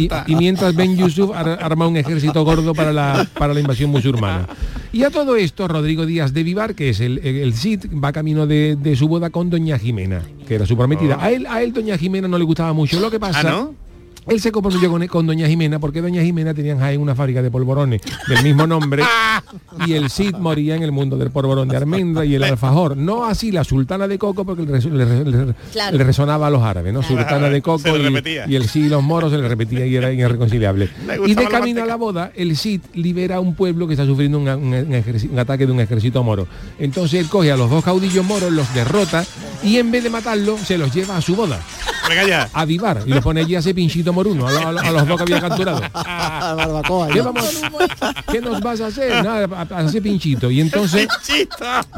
Y, 0.00 0.32
y 0.32 0.36
mientras 0.36 0.74
Ben 0.74 0.96
Yusuf 0.96 1.30
ar- 1.34 1.58
arma 1.62 1.86
un 1.86 1.96
ejército 1.96 2.44
gordo 2.44 2.74
para 2.74 2.92
la, 2.92 3.26
para 3.38 3.54
la 3.54 3.60
invasión 3.60 3.90
musulmana. 3.90 4.48
Y 4.92 5.04
a 5.04 5.10
todo 5.10 5.36
esto, 5.36 5.68
Rodrigo 5.68 6.06
Díaz 6.06 6.32
de 6.32 6.42
Vivar, 6.42 6.74
que 6.74 6.90
es 6.90 7.00
el, 7.00 7.18
el, 7.18 7.36
el 7.36 7.54
Cid, 7.54 7.86
va 8.02 8.12
camino 8.12 8.46
de, 8.46 8.76
de 8.76 8.96
su 8.96 9.06
boda 9.06 9.30
con 9.30 9.48
Doña 9.50 9.78
Jimena, 9.78 10.22
que 10.46 10.56
era 10.56 10.66
su 10.66 10.76
prometida. 10.76 11.18
A 11.20 11.30
él, 11.30 11.46
a 11.46 11.62
él 11.62 11.72
Doña 11.72 11.96
Jimena 11.96 12.26
no 12.26 12.38
le 12.38 12.44
gustaba 12.44 12.72
mucho. 12.72 12.98
Lo 13.00 13.10
que 13.10 13.20
pasa... 13.20 13.40
¿Ah, 13.40 13.42
no? 13.44 13.87
Él 14.28 14.40
se 14.40 14.52
comprometió 14.52 14.90
con, 14.90 15.06
con 15.06 15.26
Doña 15.26 15.46
Jimena 15.48 15.78
porque 15.78 16.00
Doña 16.02 16.22
Jimena 16.22 16.52
tenía 16.54 16.72
en 16.72 16.78
Jaén 16.80 17.00
una 17.00 17.14
fábrica 17.14 17.42
de 17.42 17.50
polvorones 17.50 18.00
del 18.28 18.42
mismo 18.42 18.66
nombre 18.66 19.02
y 19.86 19.94
el 19.94 20.10
Cid 20.10 20.34
moría 20.36 20.74
en 20.76 20.82
el 20.82 20.92
mundo 20.92 21.16
del 21.16 21.30
polvorón 21.30 21.68
de 21.68 21.76
almendra 21.76 22.24
y 22.24 22.34
el 22.34 22.42
alfajor. 22.44 22.96
No 22.96 23.24
así 23.24 23.50
la 23.52 23.64
sultana 23.64 24.06
de 24.08 24.18
coco 24.18 24.44
porque 24.44 24.62
le, 24.64 24.72
res- 24.72 24.84
le 24.84 25.04
res- 25.04 25.26
le- 25.26 25.54
Claro. 25.72 25.96
le 25.96 26.04
resonaba 26.04 26.46
a 26.46 26.50
los 26.50 26.62
árabes, 26.62 26.92
¿no? 26.92 27.02
Sultana 27.02 27.48
de 27.48 27.62
coco 27.62 27.78
Se 27.78 27.92
le 27.92 28.00
y, 28.00 28.02
repetía. 28.02 28.44
y 28.48 28.56
el 28.56 28.68
Cid 28.68 28.86
y 28.86 28.88
los 28.88 29.02
moros 29.02 29.30
se 29.32 29.38
le 29.38 29.48
repetía 29.48 29.86
y 29.86 29.96
era 29.96 30.12
irreconciliable. 30.12 30.88
Le 31.06 31.30
Y 31.30 31.34
de 31.34 31.46
camino 31.48 31.82
a 31.82 31.86
la 31.86 31.96
boda, 31.96 32.30
el 32.34 32.56
Cid 32.56 32.80
libera 32.94 33.36
a 33.36 33.40
un 33.40 33.54
pueblo 33.54 33.86
que 33.86 33.94
está 33.94 34.04
sufriendo 34.06 34.38
un, 34.38 34.48
un 34.48 34.72
ejerci- 34.92 35.30
un 35.30 35.38
ataque 35.38 35.66
de 35.66 35.72
un 35.72 35.80
ejército 35.80 36.22
moro. 36.22 36.46
Entonces 36.78 37.20
él 37.20 37.28
coge 37.28 37.50
a 37.52 37.56
los 37.56 37.70
dos 37.70 37.84
caudillos 37.84 38.24
moros, 38.24 38.52
los 38.52 38.72
derrota 38.74 39.24
y 39.62 39.76
en 39.78 39.90
vez 39.90 40.04
de 40.04 40.10
matarlos 40.10 40.60
se 40.60 40.76
los 40.78 40.92
lleva 40.94 41.16
a 41.16 41.20
su 41.22 41.34
boda. 41.34 41.60
A 42.54 42.64
vivar 42.64 43.02
y 43.06 43.10
lo 43.10 43.20
pone 43.20 43.40
allí 43.42 43.54
a 43.54 43.58
ese 43.58 43.74
pinchito 43.74 44.12
moruno, 44.18 44.46
a, 44.48 44.52
lo- 44.52 44.58
a 44.68 44.72
lo- 44.72 44.80
a 44.80 44.90
los 44.90 45.06
dos 45.08 45.16
que 45.16 45.22
había 45.22 45.40
capturado. 45.40 45.80
barbacoa. 45.92 47.08
¿Qué, 47.08 47.20
vamos- 47.20 47.62
¿Qué 48.30 48.40
nos 48.40 48.60
vas 48.60 48.80
a 48.80 48.86
hacer? 48.86 49.10
Nada, 49.24 49.48
a, 49.70 49.78
a 49.78 49.84
ese 49.84 50.02
pinchito. 50.02 50.50
Y 50.50 50.60
entonces, 50.60 51.08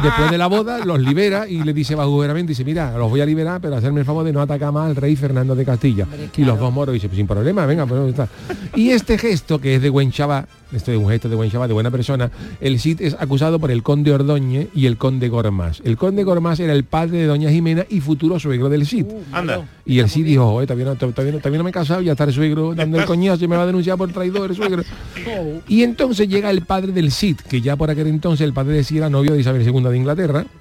después 0.02 0.30
de 0.30 0.38
la 0.38 0.46
boda, 0.46 0.84
los 0.84 1.00
libera 1.00 1.48
y 1.48 1.62
le 1.62 1.72
dice 1.72 1.94
bajo 1.94 2.10
juramento, 2.10 2.48
dice, 2.50 2.64
mira, 2.64 2.96
los 2.96 3.10
voy 3.10 3.20
a 3.20 3.26
liberar, 3.26 3.60
pero 3.60 3.76
hacerme 3.76 4.00
el 4.00 4.06
favor 4.06 4.24
de 4.24 4.32
no 4.32 4.40
atacar 4.40 4.72
más 4.72 4.86
al 4.90 4.96
rey 4.96 5.16
Fernando 5.16 5.54
de 5.54 5.64
Castilla. 5.64 6.06
Y 6.36 6.44
los 6.44 6.58
dos 6.58 6.72
moros 6.72 6.92
dicen, 6.92 7.08
pues 7.10 7.16
sin 7.16 7.26
problema, 7.26 7.66
venga, 7.66 7.86
pues 7.86 8.08
está. 8.10 8.28
Y 8.74 8.90
este 8.90 9.18
gesto, 9.18 9.60
que 9.60 9.76
es 9.76 9.82
de 9.82 9.90
buen 9.90 10.12
chaval, 10.12 10.46
esto 10.72 10.92
es 10.92 10.98
un 10.98 11.08
gesto 11.08 11.28
de 11.28 11.34
buen 11.36 11.50
chaval, 11.50 11.68
de 11.68 11.74
buena 11.74 11.90
persona, 11.90 12.30
el 12.60 12.78
Cid 12.78 13.00
es 13.02 13.16
acusado 13.18 13.58
por 13.58 13.70
el 13.70 13.82
conde 13.82 14.12
Ordóñez 14.12 14.68
y 14.74 14.86
el 14.86 14.96
conde 14.96 15.28
Gormaz. 15.28 15.80
El 15.84 15.96
conde 15.96 16.22
Gormaz 16.24 16.60
era 16.60 16.72
el 16.72 16.84
padre 16.84 17.18
de 17.18 17.26
doña 17.26 17.50
Jimena 17.50 17.84
y 17.88 18.00
futuro 18.00 18.38
suegro 18.38 18.68
del 18.68 18.86
Cid. 18.86 19.06
Anda. 19.32 19.66
Y 19.84 19.98
el 19.98 20.08
sí 20.08 20.22
dijo, 20.22 20.46
"Oye, 20.52 20.66
todavía, 20.68 20.84
no, 20.86 20.94
todavía, 20.94 21.32
no- 21.32 21.38
todavía 21.38 21.58
no 21.58 21.64
me 21.64 21.70
he 21.70 21.72
casado, 21.72 22.00
ya 22.10 22.12
está 22.12 22.24
el 22.24 22.32
suegro 22.32 22.74
dando 22.74 22.98
el 22.98 23.04
coñazo 23.06 23.44
y 23.44 23.48
me 23.48 23.56
va 23.56 23.62
a 23.62 23.66
denunciar 23.66 23.96
por 23.96 24.12
traidor 24.12 24.50
el 24.50 24.56
suegro. 24.56 24.82
Y 25.68 25.82
entonces 25.82 26.28
llega 26.28 26.50
el 26.50 26.62
padre 26.62 26.92
del 26.92 27.10
Cid, 27.12 27.36
que 27.36 27.60
ya 27.60 27.76
por 27.76 27.90
aquel 27.90 28.06
entonces 28.08 28.44
el 28.44 28.52
padre 28.52 28.74
de 28.74 28.84
Cid 28.84 28.98
era 28.98 29.10
novio 29.10 29.32
de 29.32 29.40
Isabel 29.40 29.62
II 29.62 29.82
de 29.82 29.96
Inglaterra. 29.96 30.44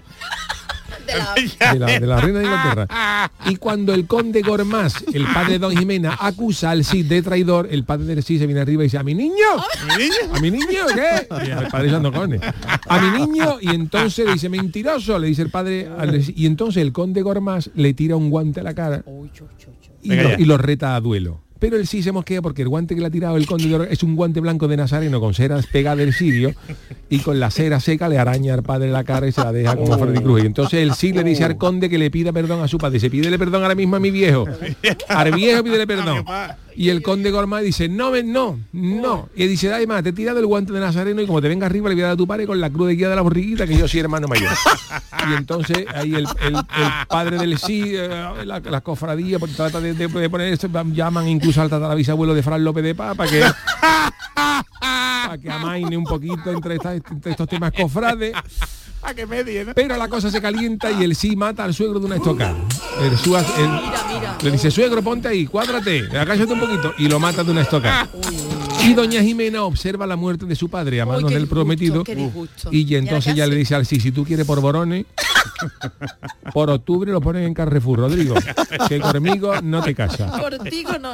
De 1.73 1.79
la, 1.79 1.87
de 1.87 2.05
la 2.05 2.21
reina 2.21 2.37
de 2.39 2.45
Inglaterra. 2.45 3.31
Y 3.47 3.55
cuando 3.55 3.95
el 3.95 4.05
conde 4.05 4.43
Gormaz, 4.43 4.93
el 5.11 5.25
padre 5.25 5.53
de 5.53 5.59
Don 5.59 5.75
Jimena, 5.75 6.15
acusa 6.19 6.69
al 6.69 6.85
Cid 6.85 7.07
de 7.07 7.23
traidor, 7.23 7.67
el 7.71 7.83
padre 7.83 8.05
del 8.05 8.21
Cid 8.23 8.37
se 8.39 8.45
viene 8.45 8.61
arriba 8.61 8.83
y 8.83 8.85
dice, 8.85 8.99
¿a 8.99 9.03
mi 9.03 9.15
niño? 9.15 9.33
¿A 10.31 10.39
mi 10.39 10.51
niño 10.51 10.85
qué? 10.93 11.27
El 11.61 11.67
padre 11.71 11.87
echando 11.87 12.11
cojones. 12.11 12.41
A 12.87 12.99
mi 12.99 13.25
niño, 13.25 13.57
y 13.59 13.69
entonces 13.69 14.27
le 14.27 14.33
dice, 14.33 14.49
mentiroso, 14.49 15.17
le 15.17 15.27
dice 15.27 15.41
el 15.41 15.49
padre, 15.49 15.89
al- 15.97 16.21
y 16.35 16.45
entonces 16.45 16.83
el 16.83 16.91
conde 16.91 17.23
Gormaz 17.23 17.71
le 17.73 17.93
tira 17.95 18.15
un 18.15 18.29
guante 18.29 18.59
a 18.59 18.63
la 18.63 18.75
cara 18.75 19.03
y 20.01 20.09
Venga 20.09 20.37
lo, 20.37 20.55
y 20.55 20.57
reta 20.57 20.95
a 20.95 21.01
duelo. 21.01 21.41
Pero 21.59 21.75
el 21.75 21.87
sí 21.87 22.01
se 22.01 22.13
mosquea 22.13 22.41
porque 22.41 22.61
el 22.61 22.69
guante 22.69 22.95
que 22.95 23.01
le 23.01 23.07
ha 23.07 23.11
tirado 23.11 23.35
el 23.35 23.45
conde 23.45 23.67
de 23.67 23.91
es 23.91 24.01
un 24.01 24.15
guante 24.15 24.39
blanco 24.39 24.69
de 24.69 24.77
Nazareno 24.77 25.19
con 25.19 25.33
ceras 25.33 25.67
pegadas 25.67 25.99
del 25.99 26.13
sirio 26.13 26.53
y 27.09 27.19
con 27.19 27.39
la 27.39 27.51
cera 27.51 27.81
seca 27.81 28.07
le 28.07 28.17
araña 28.17 28.53
al 28.53 28.63
padre 28.63 28.89
la 28.89 29.03
cara 29.03 29.27
y 29.27 29.33
se 29.33 29.41
la 29.41 29.51
deja 29.51 29.75
como 29.75 29.97
Freddy 29.97 30.19
Cruz. 30.23 30.43
Y 30.43 30.45
entonces 30.45 30.79
el 30.79 30.93
sí 30.93 31.11
le 31.11 31.23
dice 31.23 31.43
al 31.43 31.57
conde 31.57 31.89
que 31.89 31.97
le 31.97 32.09
pida 32.09 32.31
perdón 32.31 32.63
a 32.63 32.69
su 32.69 32.77
padre. 32.77 32.93
Dice, 32.93 33.09
pídele 33.09 33.37
perdón 33.37 33.63
ahora 33.63 33.75
mismo 33.75 33.97
a 33.97 33.99
mi 33.99 34.09
viejo. 34.09 34.45
Al 35.09 35.33
viejo 35.33 35.63
pídele 35.63 35.85
perdón. 35.85 36.23
Y 36.79 36.87
el 36.91 37.01
conde 37.01 37.29
Gormaz 37.29 37.61
dice, 37.61 37.89
no, 37.89 38.09
ven, 38.09 38.31
no, 38.31 38.57
no. 38.71 39.27
Y 39.35 39.47
dice, 39.47 39.73
además, 39.73 40.01
te 40.01 40.09
he 40.09 40.13
tirado 40.13 40.39
el 40.39 40.45
guante 40.45 40.71
de 40.71 40.79
Nazareno 40.79 41.21
y 41.21 41.27
como 41.27 41.41
te 41.41 41.49
venga 41.49 41.65
arriba 41.65 41.89
le 41.89 41.95
voy 41.95 42.03
a 42.03 42.05
dar 42.05 42.13
a 42.13 42.17
tu 42.17 42.25
padre 42.25 42.47
con 42.47 42.61
la 42.61 42.69
cruz 42.69 42.87
de 42.87 42.95
guía 42.95 43.09
de 43.09 43.17
la 43.17 43.21
borriguita 43.21 43.67
que 43.67 43.75
yo 43.77 43.85
soy 43.85 43.99
hermano 43.99 44.29
mayor. 44.29 44.49
Y 45.29 45.33
entonces 45.33 45.85
ahí 45.93 46.15
el, 46.15 46.25
el- 46.41 46.55
el 46.55 46.63
padre 47.09 47.37
del 47.37 47.57
sí, 47.59 47.83
eh, 47.93 48.07
la, 48.45 48.61
la 48.61 48.79
cofradía, 48.79 49.37
pues, 49.39 49.53
trata 49.57 49.81
de, 49.81 49.93
de- 49.93 50.07
de 50.07 50.29
poner 50.29 50.53
esto, 50.53 50.69
llaman 50.93 51.27
incluso 51.27 51.61
al 51.61 51.69
tatarabisabuelo 51.69 52.33
de 52.33 52.41
Fran 52.43 52.63
López 52.63 52.85
de 52.85 52.95
Paz 52.95 53.17
para 53.17 53.29
que 53.29 53.43
para 54.33 55.37
que 55.37 55.51
amaine 55.51 55.97
un 55.97 56.05
poquito 56.05 56.49
entre, 56.49 56.77
estos 57.25 57.47
temas 57.49 57.73
cofrades. 57.73 58.33
A 59.01 59.13
que 59.13 59.25
medie, 59.25 59.63
¿no? 59.65 59.73
Pero 59.73 59.95
la 59.97 60.07
cosa 60.07 60.29
se 60.31 60.41
calienta 60.41 60.91
y 60.91 61.03
el 61.03 61.15
sí 61.15 61.35
mata 61.35 61.63
al 61.65 61.73
suegro 61.73 61.99
de 61.99 62.05
una 62.05 62.15
estocada. 62.15 62.55
El 63.01 63.17
sua- 63.17 63.43
el- 63.57 63.98
le 64.43 64.51
dice, 64.51 64.71
suegro, 64.71 65.01
ponte 65.01 65.27
ahí, 65.27 65.45
cuádrate, 65.45 66.07
agáchate 66.17 66.53
un 66.53 66.59
poquito. 66.59 66.93
Y 66.97 67.07
lo 67.07 67.19
mata 67.19 67.43
de 67.43 67.51
una 67.51 67.61
estocada. 67.61 68.07
Y 68.83 68.93
doña 68.93 69.21
Jimena 69.21 69.63
observa 69.63 70.07
la 70.07 70.15
muerte 70.15 70.45
de 70.45 70.55
su 70.55 70.69
padre 70.69 71.01
a 71.01 71.05
manos 71.05 71.29
del 71.31 71.47
prometido. 71.47 72.03
disgusto. 72.03 72.69
Y 72.71 72.95
entonces 72.95 73.35
ya 73.35 73.45
le 73.45 73.55
dice 73.55 73.75
al 73.75 73.85
sí, 73.85 73.99
si 73.99 74.11
tú 74.11 74.23
quieres 74.23 74.45
por 74.45 74.61
borones, 74.61 75.05
por 76.53 76.69
octubre 76.69 77.11
lo 77.11 77.21
ponen 77.21 77.43
en 77.43 77.53
Carrefour, 77.53 77.99
Rodrigo. 77.99 78.35
Que 78.87 78.99
conmigo 78.99 79.61
no 79.61 79.81
te 79.83 79.93
casas. 79.95 80.31
Contigo 80.39 80.91
no. 80.99 81.13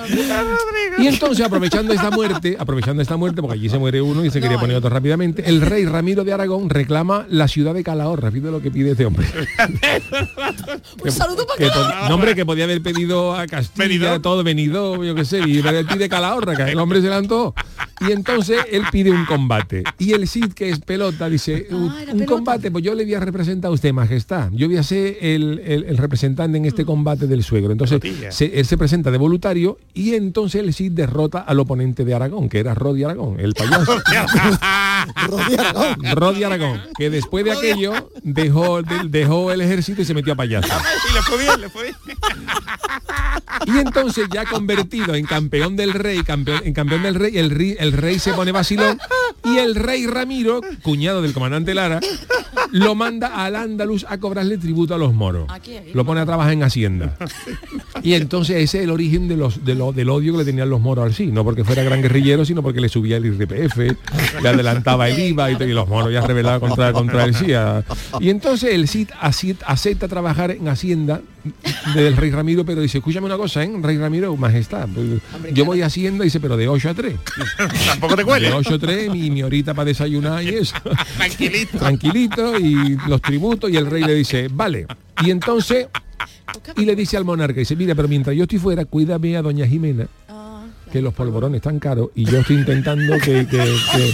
Y 0.97 1.07
entonces, 1.07 1.45
aprovechando 1.45 1.93
esta 1.93 2.11
muerte, 2.11 2.55
aprovechando 2.59 3.01
esta 3.01 3.17
muerte, 3.17 3.41
porque 3.41 3.55
allí 3.55 3.69
se 3.69 3.77
muere 3.77 4.01
uno 4.01 4.23
y 4.25 4.31
se 4.31 4.39
quería 4.41 4.59
poner 4.59 4.75
otro 4.77 4.89
rápidamente, 4.89 5.43
el 5.47 5.61
rey 5.61 5.85
Ramiro 5.85 6.23
de 6.23 6.33
Aragón 6.33 6.69
reclama 6.69 7.25
la 7.29 7.47
ciudad 7.47 7.73
de 7.73 7.83
Calahorra, 7.83 8.31
fíjate 8.31 8.51
lo 8.51 8.61
que 8.61 8.71
pide 8.71 8.91
este 8.91 9.05
hombre. 9.05 9.25
Un 11.03 11.11
saludo 11.11 11.45
para 11.45 11.57
Que 11.57 11.67
Calahorra. 11.69 12.09
nombre 12.09 12.35
que 12.35 12.45
podía 12.45 12.63
haber 12.65 12.81
pedido 12.81 13.35
a 13.35 13.47
Castilla, 13.47 14.19
todo 14.19 14.43
venido, 14.43 15.03
yo 15.03 15.15
qué 15.15 15.25
sé, 15.25 15.39
y 15.47 15.59
él 15.59 15.85
pide 15.85 16.09
Calahorra, 16.09 16.55
que 16.55 16.71
el 16.71 16.79
hombre 16.79 17.01
se 17.01 17.07
levantó. 17.09 17.53
Y 18.01 18.11
entonces 18.11 18.59
él 18.71 18.83
pide 18.91 19.11
un 19.11 19.25
combate. 19.25 19.83
Y 19.97 20.13
el 20.13 20.27
Cid, 20.27 20.51
que 20.53 20.69
es 20.69 20.79
pelota, 20.79 21.29
dice, 21.29 21.67
un, 21.71 21.93
un 22.11 22.25
combate, 22.25 22.69
pues 22.69 22.83
yo 22.83 22.93
le 22.93 23.05
voy 23.05 23.13
a 23.13 23.19
representar 23.21 23.69
a 23.69 23.73
usted, 23.73 23.93
majestad. 23.93 24.34
Yo 24.53 24.67
voy 24.67 24.77
a 24.77 24.83
ser 24.83 25.17
el, 25.21 25.61
el- 25.65 25.83
el 25.85 25.97
representante 25.97 26.57
en 26.57 26.65
este 26.65 26.85
combate 26.85 27.27
del 27.27 27.43
suegro. 27.43 27.71
Entonces, 27.71 27.99
se- 28.31 28.59
él 28.59 28.65
se 28.65 28.77
presenta 28.77 29.11
de 29.11 29.17
voluntario 29.17 29.77
y 29.93 30.13
entonces 30.13 30.61
el 30.61 30.73
Cid 30.73 30.91
derrota 30.93 31.39
al 31.39 31.59
oponente 31.59 32.05
de 32.05 32.13
Aragón, 32.13 32.49
que 32.49 32.59
era 32.59 32.73
Rodi 32.73 33.03
Aragón, 33.03 33.39
el 33.39 33.53
payaso. 33.53 33.93
Rodi 36.15 36.43
Aragón, 36.43 36.81
que 36.97 37.09
después 37.09 37.45
de 37.45 37.51
aquello 37.51 37.93
dejó, 38.23 38.81
de- 38.81 39.07
dejó 39.09 39.51
el 39.51 39.61
ejército 39.61 40.01
y 40.01 40.05
se 40.05 40.13
metió 40.13 40.33
a 40.33 40.35
payaso. 40.35 40.67
Y 41.09 41.13
le 41.13 41.21
fue 41.21 41.37
bien, 41.39 41.61
le 41.61 41.69
fue 41.69 41.83
bien. 41.83 41.95
Y 43.65 43.77
entonces 43.79 44.27
ya 44.31 44.45
convertido 44.45 45.15
en 45.15 45.25
campeón 45.25 45.75
del 45.75 45.93
rey, 45.93 46.21
campeón, 46.23 46.61
en 46.63 46.73
campeón 46.73 47.03
del 47.03 47.15
rey, 47.15 47.37
el 47.37 47.49
rey, 47.49 47.75
el 47.79 47.93
rey 47.93 48.19
se 48.19 48.33
pone 48.33 48.51
vacilón 48.51 48.99
y 49.43 49.57
el 49.57 49.75
rey 49.75 50.05
Ramiro, 50.07 50.61
cuñado 50.83 51.21
del 51.21 51.33
comandante 51.33 51.73
Lara, 51.73 51.99
lo 52.71 52.95
manda 52.95 53.27
al 53.45 53.55
Andaluz 53.55 54.05
a 54.09 54.17
cobrarle 54.19 54.57
tributo 54.57 54.93
a 54.95 54.97
los 54.97 55.13
moros. 55.13 55.47
Lo 55.93 56.05
pone 56.05 56.21
a 56.21 56.25
trabajar 56.25 56.53
en 56.53 56.63
Hacienda. 56.63 57.17
Y 58.03 58.13
entonces 58.13 58.57
ese 58.57 58.79
es 58.79 58.83
el 58.83 58.89
origen 58.91 59.27
de 59.27 59.37
los, 59.37 59.63
de 59.63 59.75
lo- 59.75 59.93
del 59.93 60.09
odio 60.09 60.33
que 60.33 60.39
le 60.39 60.45
tenían 60.45 60.69
los 60.69 60.81
moros 60.81 61.05
al 61.05 61.13
sí, 61.13 61.27
no 61.27 61.43
porque 61.43 61.63
fuera 61.63 61.83
gran 61.83 62.01
guerrillero, 62.01 62.45
sino 62.45 62.61
porque 62.61 62.81
le 62.81 62.89
subía 62.89 63.17
el 63.17 63.25
IRPF, 63.25 63.77
le 64.41 64.49
adelantaba 64.49 64.94
el 65.03 65.19
IVA 65.19 65.51
y, 65.51 65.55
y 65.63 65.73
los 65.73 65.87
moros 65.87 66.11
ya 66.11 66.21
rebelaban 66.21 66.59
contra, 66.59 66.91
contra 66.93 67.23
el 67.25 67.35
sí. 67.35 67.53
a- 67.53 67.83
Y 68.19 68.29
entonces 68.29 68.73
el 68.73 68.87
Cid 68.87 69.09
acepta 69.65 70.07
trabajar 70.07 70.51
en 70.51 70.67
Hacienda 70.67 71.21
del 71.93 72.17
rey 72.17 72.31
Ramiro, 72.31 72.65
pero 72.65 72.81
dice, 72.81 72.97
escúchame 72.97 73.27
una 73.27 73.37
cosa, 73.37 73.63
¿eh? 73.63 73.71
Rey 73.81 73.97
Ramiro, 73.97 74.35
majestad, 74.35 74.87
pues, 74.93 75.21
yo 75.53 75.63
voy 75.65 75.81
a 75.83 75.85
Hacienda, 75.87 76.23
dice, 76.23 76.39
pero 76.39 76.57
de 76.57 76.67
8 76.67 76.89
a 76.89 76.93
3. 76.95 77.15
Tampoco 77.87 78.15
te 78.15 78.23
cuele. 78.25 78.47
De 78.47 78.53
8 78.53 78.73
a 78.75 78.79
3, 78.79 79.11
mi, 79.11 79.29
mi 79.29 79.43
horita 79.43 79.73
para 79.73 79.85
desayunar 79.85 80.43
y 80.43 80.49
eso. 80.49 80.75
Tranquilito. 81.17 81.77
Tranquilito, 81.77 82.57
y 82.59 82.97
los 83.07 83.21
tributos, 83.21 83.69
y 83.69 83.77
el 83.77 83.85
rey 83.85 84.03
le 84.03 84.15
dice, 84.15 84.47
vale. 84.51 84.87
Y 85.23 85.29
entonces, 85.29 85.87
y 86.75 86.85
le 86.85 86.95
dice 86.95 87.17
al 87.17 87.25
monarca, 87.25 87.59
dice, 87.59 87.75
mira, 87.75 87.93
pero 87.95 88.07
mientras 88.07 88.35
yo 88.35 88.43
estoy 88.43 88.57
fuera, 88.59 88.85
cuídame 88.85 89.37
a 89.37 89.41
doña 89.43 89.67
Jimena, 89.67 90.07
que 90.91 91.01
los 91.01 91.13
polvorones 91.13 91.57
están 91.57 91.77
caros, 91.79 92.09
y 92.15 92.25
yo 92.25 92.39
estoy 92.39 92.55
intentando 92.57 93.17
que, 93.19 93.45
que- 93.45 93.75
que- 93.93 94.13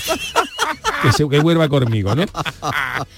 que 1.01 1.11
se 1.13 1.27
que 1.27 1.39
vuelva 1.39 1.67
conmigo, 1.69 2.13
¿no? 2.15 2.23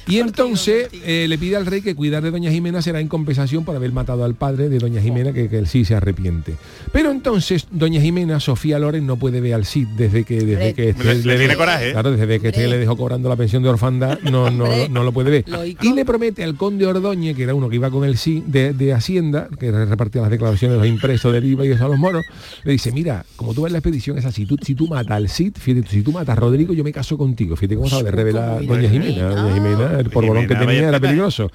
Y 0.08 0.18
entonces 0.20 0.90
eh, 1.06 1.26
le 1.28 1.38
pide 1.38 1.56
al 1.56 1.66
rey 1.66 1.82
que 1.82 1.96
cuidar 1.96 2.24
de 2.24 2.32
doña 2.32 2.52
Jimena 2.52 2.82
será 2.82 3.00
en 3.00 3.08
compensación 3.08 3.64
por 3.66 3.76
haber 3.76 3.92
matado 3.92 4.24
al 4.24 4.36
padre 4.36 4.70
de 4.70 4.78
doña 4.80 5.02
Jimena, 5.02 5.34
que, 5.34 5.50
que 5.50 5.58
él 5.58 5.68
sí 5.68 5.86
se 5.86 5.96
arrepiente. 5.96 6.56
Pero 6.92 7.12
entonces 7.12 7.68
doña 7.72 8.02
Jimena, 8.02 8.40
Sofía 8.40 8.80
Loren, 8.80 9.06
no 9.08 9.18
puede 9.18 9.42
ver 9.42 9.54
al 9.56 9.66
Cid 9.66 9.88
desde 9.98 10.24
que 10.24 10.42
desde 10.42 10.74
que 10.74 10.94
Le- 11.04 11.16
le 11.24 11.38
tiene 11.38 11.56
coraje, 11.56 11.90
¿eh? 11.90 11.92
Claro, 11.94 12.12
desde 12.12 12.40
que 12.40 12.50
este 12.50 12.68
le 12.68 12.78
dejó 12.78 12.96
cobrando 12.98 13.30
la 13.30 13.36
pensión 13.36 13.64
de 13.64 13.70
orfandad, 13.70 14.20
no, 14.22 14.50
no, 14.52 14.88
no 14.90 15.04
lo 15.04 15.12
puede 15.12 15.32
ver. 15.32 15.46
Y 15.82 15.94
le 15.94 16.06
promete 16.06 16.44
al 16.44 16.56
conde 16.56 16.86
Ordóñez, 16.86 17.36
que 17.36 17.44
era 17.44 17.54
uno 17.56 17.70
que 17.70 17.76
iba 17.76 17.90
con 17.90 18.04
el 18.04 18.18
sí 18.18 18.44
de, 18.46 18.74
de 18.74 18.94
Hacienda, 18.94 19.48
que 19.60 19.72
repartía 19.72 20.22
las 20.22 20.32
declaraciones, 20.32 20.78
los 20.78 20.88
impresos 20.88 21.32
del 21.34 21.46
IVA 21.46 21.66
y 21.66 21.72
eso 21.72 21.86
a 21.86 21.90
los 21.90 21.98
moros, 21.98 22.24
le 22.64 22.72
dice, 22.74 22.92
mira, 22.92 23.26
como 23.36 23.54
tú 23.54 23.64
ves 23.64 23.72
la 23.72 23.80
expedición 23.80 24.18
es 24.18 24.26
así, 24.26 24.46
tú, 24.46 24.58
si 24.62 24.76
tú 24.76 24.88
matas 24.88 25.18
al 25.18 25.30
Cid, 25.30 25.54
fíjate, 25.58 25.88
si 25.90 26.02
tú 26.02 26.12
matas 26.12 26.38
a 26.38 26.40
Rodrigo, 26.40 26.74
yo 26.74 26.84
me 26.84 26.92
caso 26.92 27.18
contigo. 27.18 27.56
Fíjate 27.56 27.73
cómo 27.76 27.90
sabe 27.90 28.04
de 28.04 28.12
revelar 28.12 28.66
doña 28.66 28.90
Jimena. 28.90 29.30
Doña 29.30 29.54
Jimena, 29.54 30.00
el 30.00 30.10
porbolón 30.10 30.48
que 30.48 30.56
tenía 30.56 30.90
era 30.90 31.00
peligroso. 31.00 31.52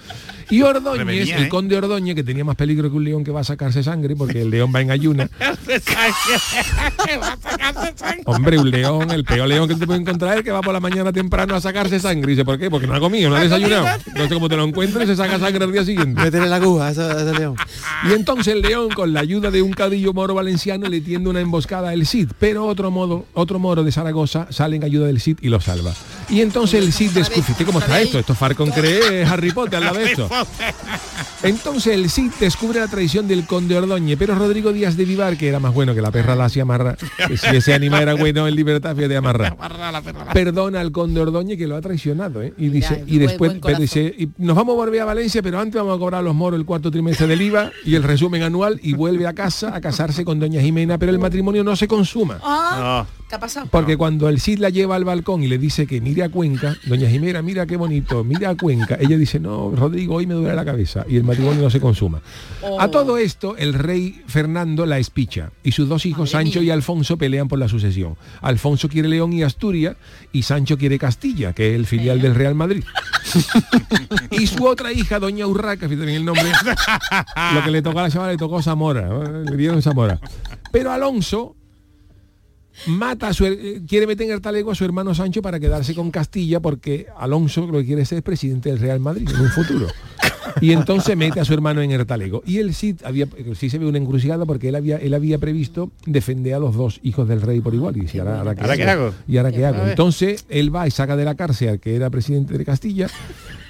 Y 0.50 0.62
Ordóñez, 0.62 1.30
el 1.30 1.44
¿eh? 1.44 1.48
conde 1.48 1.76
Ordóñez, 1.76 2.14
que 2.14 2.24
tenía 2.24 2.42
más 2.42 2.56
peligro 2.56 2.90
que 2.90 2.96
un 2.96 3.04
león 3.04 3.22
que 3.22 3.30
va 3.30 3.40
a 3.40 3.44
sacarse 3.44 3.82
sangre, 3.82 4.16
porque 4.16 4.42
el 4.42 4.50
león 4.50 4.72
va 4.74 4.80
en 4.80 4.90
ayuna. 4.90 5.28
Hombre, 8.24 8.58
un 8.58 8.70
león, 8.70 9.10
el 9.10 9.24
peor 9.24 9.48
león 9.48 9.68
que 9.68 9.74
te 9.74 9.86
puede 9.86 10.00
encontrar 10.00 10.32
es 10.32 10.38
el 10.38 10.44
que 10.44 10.50
va 10.50 10.62
por 10.62 10.72
la 10.72 10.80
mañana 10.80 11.12
temprano 11.12 11.54
a 11.54 11.60
sacarse 11.60 12.00
sangre. 12.00 12.32
Y 12.32 12.34
dice, 12.34 12.44
¿por 12.44 12.58
qué? 12.58 12.70
Porque 12.70 12.86
no 12.86 12.94
ha 12.94 13.00
comido, 13.00 13.28
no 13.28 13.36
ha 13.36 13.40
desayunado. 13.40 13.86
No 14.14 14.26
sé 14.26 14.34
cómo 14.34 14.48
te 14.48 14.56
lo 14.56 14.64
encuentres, 14.64 15.08
se 15.08 15.16
saca 15.16 15.38
sangre 15.38 15.64
al 15.64 15.72
día 15.72 15.84
siguiente. 15.84 16.20
Meterle 16.20 16.48
la 16.48 16.56
aguja 16.56 16.88
a 16.88 16.90
ese, 16.92 17.38
león. 17.38 17.56
Y 18.08 18.12
entonces 18.12 18.54
el 18.54 18.62
león, 18.62 18.88
con 18.90 19.12
la 19.12 19.20
ayuda 19.20 19.50
de 19.50 19.60
un 19.60 19.72
caudillo 19.72 20.14
moro 20.14 20.34
valenciano, 20.34 20.88
le 20.88 21.00
tiende 21.00 21.28
una 21.28 21.40
emboscada 21.40 21.90
al 21.90 22.06
Cid. 22.06 22.30
Pero 22.38 22.66
otro 22.66 22.90
modo, 22.90 23.26
otro 23.34 23.58
moro 23.58 23.84
de 23.84 23.92
Zaragoza 23.92 24.46
sale 24.50 24.76
en 24.76 24.84
ayuda 24.84 25.06
del 25.06 25.20
Cid 25.20 25.38
y 25.42 25.48
lo 25.48 25.60
salva. 25.60 25.92
Y 26.28 26.40
entonces 26.40 26.82
el 26.82 26.92
Cid 26.92 27.10
descubre, 27.12 27.42
fíjate 27.42 27.64
cómo 27.64 27.78
está 27.78 28.00
esto, 28.00 28.18
esto 28.18 28.34
Farcon 28.34 28.70
cree 28.70 29.24
Harry 29.24 29.50
Potter 29.50 29.76
al 29.76 29.84
lado 29.84 29.98
de 29.98 30.04
esto. 30.04 30.28
Entonces 31.42 31.94
el 31.94 32.10
Cid 32.10 32.32
descubre 32.40 32.80
la 32.80 32.88
traición 32.88 33.28
del 33.28 33.46
conde 33.46 33.76
Ordóñez, 33.76 34.18
pero 34.18 34.34
Rodrigo 34.34 34.72
Díaz 34.72 34.96
de 34.96 35.04
Vivar, 35.04 35.36
que 35.36 35.48
era 35.48 35.60
más 35.60 35.72
bueno 35.72 35.94
que 35.94 36.02
la 36.02 36.10
perra 36.10 36.34
la 36.34 36.46
hacía 36.46 36.62
amarra, 36.62 36.96
que 37.26 37.36
si 37.36 37.56
ese 37.56 37.74
animal 37.74 38.02
era 38.02 38.14
bueno 38.14 38.46
en 38.46 38.54
libertad, 38.54 38.94
fíjate 38.94 39.16
amarra. 39.16 39.56
Perdona 40.32 40.80
al 40.80 40.92
conde 40.92 41.20
Ordóñez 41.20 41.56
que 41.56 41.66
lo 41.66 41.76
ha 41.76 41.80
traicionado, 41.80 42.42
¿eh? 42.42 42.52
Y 42.58 42.68
dice, 42.68 43.04
y 43.06 43.18
después 43.18 43.54
pero 43.62 43.78
dice, 43.78 44.14
y 44.18 44.28
nos 44.38 44.56
vamos 44.56 44.74
a 44.74 44.76
volver 44.76 45.00
a 45.00 45.04
Valencia, 45.04 45.42
pero 45.42 45.60
antes 45.60 45.80
vamos 45.80 45.96
a 45.96 45.98
cobrar 45.98 46.20
a 46.20 46.22
los 46.22 46.34
moros 46.34 46.58
el 46.58 46.66
cuarto 46.66 46.90
trimestre 46.90 47.26
del 47.26 47.40
IVA 47.40 47.70
y 47.84 47.94
el 47.94 48.02
resumen 48.02 48.42
anual 48.42 48.80
y 48.82 48.94
vuelve 48.94 49.26
a 49.26 49.32
casa 49.32 49.74
a 49.74 49.80
casarse 49.80 50.24
con 50.24 50.40
doña 50.40 50.60
Jimena, 50.60 50.98
pero 50.98 51.12
el 51.12 51.18
matrimonio 51.18 51.64
no 51.64 51.76
se 51.76 51.88
consuma. 51.88 52.38
Ah, 52.42 53.06
¿Qué 53.28 53.34
ha 53.34 53.38
pasado? 53.38 53.66
Porque 53.70 53.98
cuando 53.98 54.28
el 54.30 54.40
Cid 54.40 54.58
la 54.58 54.70
lleva 54.70 54.96
al 54.96 55.04
balcón 55.04 55.42
y 55.42 55.48
le 55.48 55.58
dice 55.58 55.86
que 55.86 56.00
mire 56.00 56.22
a 56.22 56.30
Cuenca, 56.30 56.76
doña 56.86 57.10
Jimena, 57.10 57.42
mira 57.42 57.66
qué 57.66 57.76
bonito, 57.76 58.24
mira 58.24 58.48
a 58.48 58.56
Cuenca, 58.56 58.96
ella 58.98 59.18
dice, 59.18 59.38
no, 59.38 59.70
Rodrigo, 59.70 60.14
hoy 60.14 60.26
me 60.26 60.32
duele 60.32 60.54
la 60.54 60.64
cabeza 60.64 61.04
y 61.06 61.16
el 61.16 61.24
matrimonio 61.24 61.62
no 61.62 61.68
se 61.68 61.78
consuma. 61.78 62.22
A 62.78 62.88
todo 62.88 63.18
esto, 63.18 63.54
el 63.58 63.74
rey 63.74 64.22
Fernando 64.26 64.86
la 64.86 64.98
espicha 64.98 65.50
y 65.62 65.72
sus 65.72 65.90
dos 65.90 66.06
hijos, 66.06 66.30
Sancho 66.30 66.62
y 66.62 66.70
Alfonso, 66.70 67.18
pelean 67.18 67.48
por 67.48 67.58
la 67.58 67.68
sucesión. 67.68 68.16
Alfonso 68.40 68.88
quiere 68.88 69.08
León 69.08 69.34
y 69.34 69.42
Asturias 69.42 69.96
y 70.32 70.42
Sancho 70.44 70.78
quiere 70.78 70.98
Castilla, 70.98 71.52
que 71.52 71.70
es 71.70 71.74
el 71.74 71.84
filial 71.84 72.22
del 72.22 72.34
Real 72.34 72.54
Madrid. 72.54 72.82
y 74.30 74.46
su 74.46 74.64
otra 74.64 74.90
hija, 74.90 75.18
doña 75.18 75.46
Urraca, 75.46 75.86
fíjate 75.86 76.06
bien 76.06 76.18
el 76.18 76.24
nombre, 76.24 76.44
lo 77.54 77.62
que 77.62 77.70
le 77.70 77.82
tocó 77.82 77.98
a 77.98 78.02
la 78.04 78.10
chavala 78.10 78.32
le 78.32 78.38
tocó 78.38 78.62
Zamora, 78.62 79.06
le 79.42 79.56
dieron 79.58 79.82
Zamora. 79.82 80.18
Pero 80.72 80.92
Alonso 80.92 81.57
mata 82.86 83.28
a 83.28 83.32
su, 83.32 83.44
eh, 83.46 83.82
quiere 83.86 84.06
meter 84.06 84.26
en 84.26 84.32
el 84.32 84.40
talego 84.40 84.70
a 84.70 84.74
su 84.74 84.84
hermano 84.84 85.14
Sancho 85.14 85.42
para 85.42 85.60
quedarse 85.60 85.94
con 85.94 86.10
Castilla 86.10 86.60
porque 86.60 87.06
Alonso 87.18 87.66
lo 87.66 87.78
que 87.78 87.86
quiere 87.86 88.04
ser 88.04 88.18
es 88.18 88.24
presidente 88.24 88.70
del 88.70 88.78
Real 88.78 89.00
Madrid 89.00 89.28
en 89.28 89.40
un 89.40 89.48
futuro. 89.48 89.86
Y 90.60 90.72
entonces 90.72 91.16
mete 91.16 91.40
a 91.40 91.44
su 91.44 91.54
hermano 91.54 91.82
en 91.82 91.90
Ertalego. 91.90 92.42
Y 92.46 92.58
el 92.58 92.74
Cid 92.74 93.02
había, 93.04 93.28
el 93.36 93.56
Cid 93.56 93.70
se 93.70 93.78
ve 93.78 93.86
una 93.86 93.98
encrucijada 93.98 94.46
porque 94.46 94.70
él 94.70 94.76
había, 94.76 94.96
él 94.96 95.14
había 95.14 95.38
previsto 95.38 95.90
defender 96.06 96.54
a 96.54 96.58
los 96.58 96.74
dos 96.74 97.00
hijos 97.02 97.28
del 97.28 97.42
rey 97.42 97.60
por 97.60 97.74
igual. 97.74 97.96
Y 97.96 98.00
dice, 98.00 98.20
¿ahora, 98.20 98.38
ahora 98.38 98.54
qué 98.54 98.62
¿Ahora 98.62 98.76
qué 98.76 98.84
hago? 98.84 99.14
¿Y 99.26 99.36
ahora 99.36 99.52
qué 99.52 99.66
hago? 99.66 99.86
Entonces 99.86 100.46
él 100.48 100.74
va 100.74 100.86
y 100.86 100.90
saca 100.90 101.16
de 101.16 101.24
la 101.24 101.34
cárcel 101.34 101.68
al 101.68 101.80
que 101.80 101.94
era 101.94 102.10
presidente 102.10 102.56
de 102.56 102.64
Castilla 102.64 103.08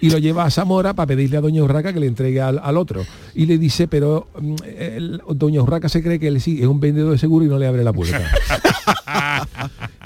y 0.01 0.11
lo 0.11 0.19
lleva 0.19 0.45
a 0.45 0.51
Zamora 0.51 0.95
para 0.95 1.09
pedirle 1.09 1.37
a 1.37 1.41
Doña 1.41 1.63
Urraca 1.63 1.93
que 1.93 2.01
le 2.01 2.07
entregue 2.07 2.41
al, 2.41 2.59
al 2.63 2.77
otro. 2.77 3.05
Y 3.35 3.47
le 3.47 3.59
dice, 3.59 3.89
pero 3.89 4.29
mm, 4.41 4.55
el- 4.79 5.23
Doña 5.35 5.63
Urraca 5.63 5.89
se 5.89 6.03
cree 6.03 6.19
que 6.19 6.29
él 6.29 6.41
sí 6.41 6.59
es 6.61 6.67
un 6.67 6.81
vendedor 6.81 7.13
de 7.13 7.19
seguro 7.19 7.45
y 7.45 7.49
no 7.49 7.59
le 7.59 7.67
abre 7.67 7.85
la 7.85 7.93
puerta. 7.93 8.21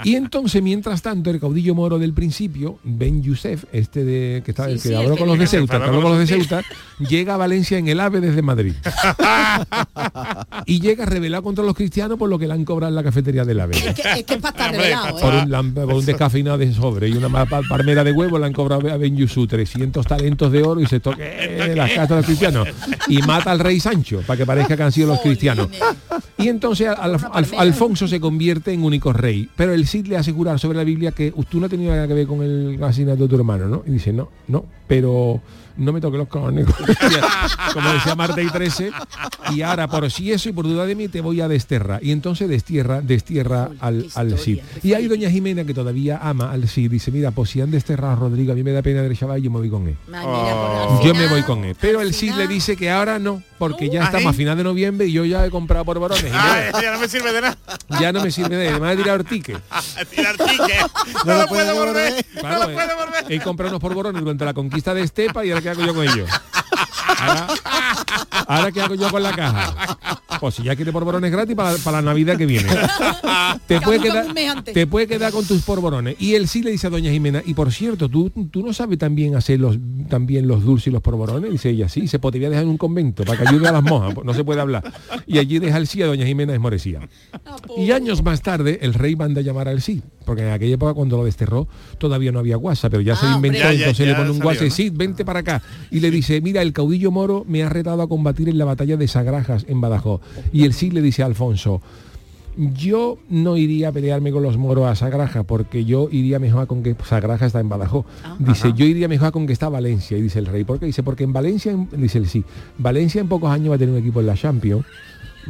Y 0.05 0.15
entonces, 0.15 0.61
mientras 0.61 1.01
tanto, 1.01 1.29
el 1.29 1.39
caudillo 1.39 1.75
moro 1.75 1.97
del 1.97 2.13
principio, 2.13 2.77
Ben 2.83 3.23
Youssef, 3.23 3.63
este 3.71 4.03
de 4.03 4.41
que 4.43 4.51
está 4.51 4.69
el 4.69 4.73
que 4.81 4.89
sí, 4.89 4.93
habló 4.93 5.13
el 5.13 5.17
con 5.17 5.19
que 5.19 5.25
los 5.27 5.39
de 5.39 5.45
llega- 5.45 5.49
Ceuta, 5.51 5.75
habló 5.77 6.01
con 6.01 6.11
los 6.11 6.19
de 6.19 6.27
Ceuta, 6.27 6.61
llega 6.99 7.35
a 7.35 7.37
Valencia 7.37 7.77
en 7.77 7.87
el 7.87 7.99
AVE 8.01 8.19
desde 8.19 8.41
Madrid. 8.41 8.73
y 10.65 10.79
llega 10.81 11.05
revelado 11.05 11.43
contra 11.43 11.63
los 11.63 11.73
cristianos 11.73 12.17
por 12.17 12.29
lo 12.29 12.37
que 12.37 12.47
le 12.47 12.53
han 12.53 12.65
cobrado 12.65 12.89
en 12.89 12.95
la 12.95 13.03
cafetería 13.03 13.45
del 13.45 13.61
AVE. 13.61 13.77
Es 13.77 13.93
que, 13.95 14.01
es 14.01 14.23
que 14.25 14.33
es 14.33 14.41
para 14.41 14.49
estar 14.57 14.71
revelado, 14.71 15.17
Por 15.19 15.33
¿eh? 15.33 15.43
un, 15.59 15.73
por 15.73 15.93
un 15.93 16.05
descafeinado 16.05 16.57
de 16.57 16.73
sobre 16.73 17.07
y 17.07 17.13
una 17.13 17.45
palmera 17.45 18.03
de 18.03 18.11
huevo 18.11 18.37
le 18.39 18.45
han 18.45 18.53
cobrado 18.53 18.91
a 18.91 18.97
Ben 18.97 19.15
Yusuf 19.15 19.47
300 19.47 19.82
talentos 19.91 20.51
de 20.51 20.63
oro 20.63 20.81
y 20.81 20.85
se 20.85 20.99
toque 20.99 21.73
las 21.75 21.89
casas 21.91 22.09
de 22.09 22.15
los 22.15 22.25
cristianos 22.25 22.67
y 23.07 23.17
mata 23.19 23.51
al 23.51 23.59
rey 23.59 23.79
Sancho 23.79 24.21
para 24.25 24.37
que 24.37 24.45
parezca 24.45 24.75
que 24.77 24.83
han 24.83 24.91
sido 24.91 25.07
los 25.07 25.19
cristianos. 25.19 25.67
Y 26.37 26.47
entonces 26.49 26.87
Al- 26.87 27.17
Al- 27.31 27.47
Alfonso 27.57 28.07
se 28.07 28.19
convierte 28.19 28.71
en 28.73 28.83
único 28.83 29.13
rey, 29.13 29.49
pero 29.55 29.73
el 29.73 29.87
Cid 29.87 30.07
le 30.07 30.17
hace 30.17 30.31
jurar 30.31 30.59
sobre 30.59 30.77
la 30.77 30.83
Biblia 30.83 31.11
que 31.11 31.33
tú 31.49 31.59
no 31.59 31.67
tenido 31.69 31.91
nada 31.93 32.07
que 32.07 32.13
ver 32.13 32.27
con 32.27 32.41
el 32.43 32.81
asesinato 32.83 33.23
de 33.23 33.29
tu 33.29 33.35
hermano, 33.35 33.67
¿no? 33.67 33.83
Y 33.87 33.91
dice, 33.91 34.11
no, 34.13 34.29
no, 34.47 34.65
pero 34.87 35.41
no 35.77 35.93
me 35.93 36.01
toque 36.01 36.17
los 36.17 36.27
cojones, 36.27 36.67
como 37.73 37.91
decía 37.93 38.15
Marta 38.15 38.41
y 38.41 38.47
13, 38.47 38.91
y 39.51 39.61
ahora 39.61 39.87
por 39.87 40.09
si 40.11 40.31
eso 40.31 40.49
y 40.49 40.51
por 40.51 40.65
duda 40.65 40.85
de 40.85 40.95
mí 40.95 41.07
te 41.07 41.21
voy 41.21 41.41
a 41.41 41.47
desterrar. 41.47 42.03
Y 42.03 42.11
entonces 42.11 42.49
destierra, 42.49 43.01
destierra 43.01 43.69
al, 43.79 44.07
al 44.15 44.37
Cid. 44.37 44.59
Y 44.83 44.93
hay 44.93 45.07
doña 45.07 45.29
Jimena 45.29 45.63
que 45.63 45.73
todavía 45.73 46.19
ama 46.21 46.51
al 46.51 46.67
Cid, 46.67 46.91
dice, 46.91 47.11
mira, 47.11 47.31
pues 47.31 47.49
si 47.49 47.61
han 47.61 47.71
desterrado 47.71 48.13
a 48.13 48.15
Rodrigo, 48.15 48.51
a 48.51 48.55
mí 48.55 48.63
me 48.63 48.71
da 48.71 48.81
pena 48.81 49.01
del 49.01 49.17
chaval, 49.17 49.41
yo 49.41 49.51
me 49.51 49.59
voy 49.59 49.69
con 49.69 49.87
él. 49.87 49.95
Yo 51.03 51.13
me 51.13 51.27
voy 51.27 51.43
con 51.43 51.63
él. 51.63 51.75
Pero 51.79 52.01
el 52.01 52.13
Cid 52.13 52.33
le 52.33 52.47
dice 52.47 52.75
que 52.75 52.89
ahora 52.89 53.19
no, 53.19 53.41
porque 53.57 53.89
ya 53.89 54.03
estamos 54.03 54.27
a 54.27 54.33
final 54.33 54.57
de 54.57 54.63
noviembre 54.63 55.07
y 55.07 55.11
yo 55.11 55.25
ya 55.25 55.45
he 55.45 55.49
comprado 55.49 55.85
por 55.85 55.99
varones. 55.99 56.31
Ah, 56.33 56.69
ya 56.81 56.93
no 56.93 56.99
me 56.99 57.07
sirve 57.07 57.31
de 57.31 57.41
nada. 57.41 57.57
Ya 57.99 58.11
no 58.11 58.21
me 58.21 58.31
sirve 58.31 58.55
de 58.55 58.67
nada, 58.67 58.79
me 58.79 58.89
ha 58.89 58.95
tirado 58.95 59.19
el 59.19 59.25
ticket. 59.25 59.57
Tirar 60.09 60.37
ticket. 60.37 60.91
No, 61.25 61.37
lo 61.37 61.47
puedo 61.47 61.75
volver. 61.75 62.25
Claro, 62.39 62.59
no 62.59 62.67
lo 62.67 62.73
puedo 62.73 62.95
volver. 62.97 63.31
he 63.31 63.39
comprado 63.39 63.71
unos 63.71 63.81
porborones 63.81 64.21
durante 64.21 64.45
la 64.45 64.53
conquista 64.53 64.93
de 64.93 65.01
Estepa 65.01 65.45
y 65.45 65.51
ahora 65.51 65.62
qué 65.63 65.69
hago 65.69 65.81
yo 65.83 65.93
con 65.95 66.03
ellos. 66.03 66.29
Ahora, 67.17 67.47
ahora 68.47 68.71
qué 68.71 68.81
hago 68.81 68.95
yo 68.95 69.09
con 69.09 69.23
la 69.23 69.33
caja. 69.35 69.73
Pues 70.43 70.55
si 70.55 70.63
ya 70.63 70.75
quiere 70.75 70.91
porborones 70.91 71.31
gratis 71.31 71.55
para, 71.55 71.77
para 71.77 72.01
la 72.01 72.09
Navidad 72.11 72.35
que 72.35 72.45
viene. 72.45 72.67
Te 73.67 73.79
puede, 73.79 74.01
quedar, 74.01 74.25
te 74.65 74.87
puede 74.87 75.07
quedar 75.07 75.31
con 75.31 75.45
tus 75.45 75.61
porborones. 75.61 76.17
Y 76.19 76.33
él 76.33 76.49
sí 76.49 76.61
le 76.61 76.71
dice 76.71 76.87
a 76.87 76.89
doña 76.89 77.11
Jimena, 77.11 77.41
y 77.45 77.53
por 77.53 77.71
cierto, 77.71 78.09
¿tú, 78.09 78.29
tú 78.51 78.61
no 78.65 78.73
sabes 78.73 78.97
también 78.97 79.35
hacer 79.35 79.59
los, 79.59 79.77
también 80.09 80.47
los 80.47 80.65
dulces 80.65 80.87
y 80.87 80.91
los 80.91 81.01
porborones? 81.01 81.49
Dice 81.49 81.69
ella, 81.69 81.87
sí, 81.87 82.09
se 82.09 82.19
podría 82.19 82.49
dejar 82.49 82.63
en 82.65 82.71
un 82.71 82.77
convento 82.77 83.23
para 83.23 83.39
que 83.39 83.47
ayude 83.47 83.69
a 83.69 83.71
las 83.71 83.83
monjas, 83.83 84.13
pues 84.15 84.25
no 84.25 84.33
se 84.33 84.43
puede 84.43 84.59
hablar. 84.59 84.83
Y 85.25 85.37
allí 85.37 85.59
deja 85.59 85.77
el 85.77 85.87
sí 85.87 86.01
a 86.01 86.07
doña 86.07 86.25
Jimena 86.25 86.51
desmorecía. 86.51 87.07
Y 87.77 87.91
años 87.91 88.21
más 88.21 88.41
tarde, 88.41 88.79
el 88.81 88.93
rey 88.93 89.15
manda 89.15 89.39
a 89.39 89.43
llamar 89.43 89.69
al 89.69 89.81
sí, 89.81 90.01
porque 90.25 90.41
en 90.41 90.51
aquella 90.51 90.75
época 90.75 90.93
cuando 90.93 91.15
lo 91.17 91.23
desterró 91.25 91.67
todavía 91.99 92.33
no 92.33 92.39
había 92.39 92.57
WhatsApp, 92.57 92.91
pero 92.91 93.01
ya 93.01 93.15
se 93.15 93.25
Ah, 93.27 93.33
inventó. 93.37 93.59
Ya, 93.59 93.71
ya, 93.71 93.79
entonces 93.79 94.07
le 94.07 94.15
pone 94.15 94.31
un 94.31 94.43
WhatsApp, 94.43 94.67
¿no? 94.67 94.71
sí, 94.71 94.89
vente 94.89 95.23
para 95.23 95.39
acá. 95.39 95.61
Y 95.89 96.01
le 96.01 96.11
dice, 96.11 96.41
mira, 96.41 96.61
el 96.61 96.73
caudillo 96.73 97.11
moro 97.11 97.45
me 97.47 97.63
ha 97.63 97.69
retado 97.69 98.01
a 98.01 98.09
combatir 98.09 98.49
en 98.49 98.57
la 98.57 98.65
batalla 98.65 98.97
de 98.97 99.07
Sagrajas 99.07 99.65
en 99.69 99.79
Badajoz. 99.79 100.19
Y 100.51 100.63
el 100.65 100.73
sí 100.73 100.91
le 100.91 101.01
dice 101.01 101.23
a 101.23 101.25
Alfonso, 101.27 101.81
yo 102.55 103.17
no 103.29 103.57
iría 103.57 103.89
a 103.89 103.91
pelearme 103.91 104.31
con 104.31 104.43
los 104.43 104.57
moros 104.57 104.85
a 104.85 104.95
Sagraja 104.95 105.41
porque 105.43 105.85
yo 105.85 106.07
iría 106.11 106.37
mejor 106.37 106.63
a 106.63 106.65
con 106.67 106.83
que 106.83 106.95
Sagraja 107.03 107.47
está 107.47 107.59
en 107.59 107.67
Badajoz. 107.69 108.05
Dice, 108.37 108.73
yo 108.75 108.85
iría 108.85 109.07
mejor 109.07 109.29
a 109.29 109.31
con 109.31 109.47
que 109.47 109.53
está 109.53 109.69
Valencia. 109.69 110.17
Y 110.17 110.21
dice 110.21 110.37
el 110.39 110.45
rey, 110.45 110.63
¿por 110.63 110.79
qué? 110.79 110.85
Dice, 110.85 111.01
porque 111.01 111.23
en 111.23 111.33
Valencia, 111.33 111.71
en- 111.71 111.89
dice 111.97 112.19
el 112.19 112.27
sí, 112.27 112.43
Valencia 112.77 113.21
en 113.21 113.27
pocos 113.27 113.49
años 113.49 113.71
va 113.71 113.75
a 113.75 113.79
tener 113.79 113.93
un 113.95 113.99
equipo 113.99 114.19
en 114.19 114.27
la 114.27 114.35
Champions 114.35 114.85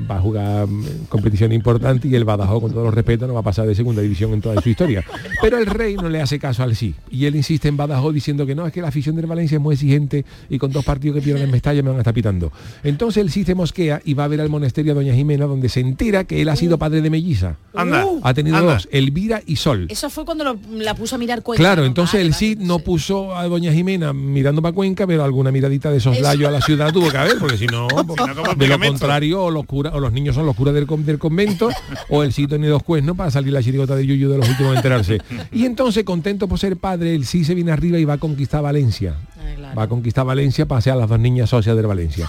va 0.10 0.18
a 0.18 0.20
jugar 0.22 0.68
mm, 0.68 1.06
competición 1.10 1.52
importante 1.52 2.08
y 2.08 2.16
el 2.16 2.26
Badajoz, 2.26 2.62
con 2.62 2.72
todo 2.72 2.86
los 2.86 2.94
respeto, 2.94 3.28
no 3.28 3.34
va 3.34 3.42
a 3.42 3.44
pasar 3.44 3.68
de 3.68 3.76
segunda 3.76 4.02
división 4.02 4.34
en 4.34 4.42
toda 4.42 4.62
su 4.62 4.70
historia. 4.70 5.04
Pero 5.42 5.58
el 5.58 5.66
rey 5.66 5.96
no 5.96 6.10
le 6.10 6.22
hace 6.22 6.40
caso 6.40 6.64
al 6.64 6.76
sí. 6.76 6.96
Y 7.12 7.26
él 7.26 7.36
insiste 7.36 7.68
en 7.68 7.78
Badajoz 7.78 8.14
diciendo 8.14 8.46
que 8.46 8.56
no, 8.56 8.66
es 8.66 8.74
que 8.74 8.82
la 8.82 8.88
afición 8.90 9.16
del 9.16 9.26
Valencia 9.28 9.56
es 9.58 9.62
muy 9.62 9.74
exigente 9.76 10.26
y 10.50 10.58
con 10.58 10.72
dos 10.72 10.84
partidos 10.84 11.16
que 11.18 11.22
pierden 11.22 11.44
en 11.44 11.52
Mestalla 11.52 11.82
me 11.84 11.90
van 11.90 11.98
a 11.98 12.02
estar 12.02 12.14
pitando. 12.14 12.52
Entonces 12.84 13.22
el 13.22 13.30
sí 13.32 13.44
se 13.44 13.56
mosquea 13.56 14.02
y 14.04 14.14
va 14.14 14.24
a 14.24 14.28
ver 14.28 14.42
al 14.42 14.50
monasterio 14.50 14.92
a 14.94 14.96
Doña 14.96 15.14
Jimena, 15.14 15.46
donde 15.46 15.70
se 15.70 15.80
entera 15.80 16.24
que 16.24 16.42
él 16.42 16.50
ha 16.50 16.56
sido 16.56 16.78
padre 16.78 17.02
de 17.02 17.10
melliza. 17.10 17.58
Anda, 17.74 18.06
Ha 18.24 18.34
tenido 18.34 18.58
anda. 18.58 18.74
dos, 18.74 18.88
Elvira 18.92 19.42
y 19.46 19.56
Sol. 19.58 19.88
Eso 19.90 20.10
fue 20.10 20.26
cuando 20.26 20.44
lo- 20.44 20.58
la 20.72 20.96
puso 20.96 21.16
a 21.16 21.18
mirar 21.20 21.44
Cuenca. 21.44 21.62
Claro, 21.62 21.82
¿no? 21.82 21.88
entonces 21.88 22.14
Vale, 22.14 22.26
el 22.26 22.32
vale. 22.32 22.40
Cid 22.40 22.60
no 22.60 22.80
puso 22.80 23.36
a 23.36 23.46
Doña 23.48 23.72
Jimena 23.74 24.14
mirando 24.14 24.62
para 24.62 24.74
Cuenca, 24.74 25.06
pero 25.08 25.24
alguna 25.24 25.52
miradita 25.52 25.92
de 25.92 26.00
soslayo 26.00 26.48
a 26.48 26.52
la 26.52 26.62
ciudad 26.62 26.92
tuvo 26.92 27.10
que 27.12 27.18
haber, 27.18 27.38
porque 27.40 27.58
si 27.58 27.68
no, 27.68 27.88
como 27.90 28.16
de 28.58 28.68
lo 28.68 28.80
contrario, 28.80 29.50
los 29.52 29.66
curas 29.84 29.96
o 29.96 30.00
los 30.00 30.14
niños 30.14 30.36
son 30.36 30.46
los 30.46 30.56
curas 30.56 30.74
del, 30.74 30.88
con- 30.88 31.06
del 31.06 31.20
convento, 31.20 31.70
o 32.10 32.24
el 32.24 32.34
sí 32.34 32.48
tiene 32.48 32.68
dos 32.68 32.84
cuernos 32.84 33.16
para 33.18 33.32
salir 33.32 33.54
la 33.54 33.62
chirigota 33.62 33.96
de 33.96 34.06
Yuyu 34.06 34.30
de 34.30 34.38
los 34.38 34.50
últimos 34.50 34.74
a 34.74 34.78
enterarse. 34.78 35.20
Y 35.52 35.66
entonces, 35.66 36.04
contento 36.04 36.48
por 36.48 36.60
ser 36.60 36.78
padre, 36.78 37.14
el 37.16 37.26
sí 37.26 37.44
se 37.44 37.54
viene 37.56 37.72
arriba 37.72 37.98
y 38.00 38.06
va 38.06 38.14
a 38.14 38.18
conquistar 38.18 38.62
Valencia. 38.62 39.16
Va 39.78 39.84
a 39.84 39.88
conquistar 39.88 40.26
Valencia 40.26 40.66
para 40.68 40.80
hacer 40.80 40.94
a 40.94 40.96
las 40.96 41.10
dos 41.10 41.20
niñas 41.20 41.50
socias 41.50 41.76
de 41.76 41.82
Valencia. 41.82 42.28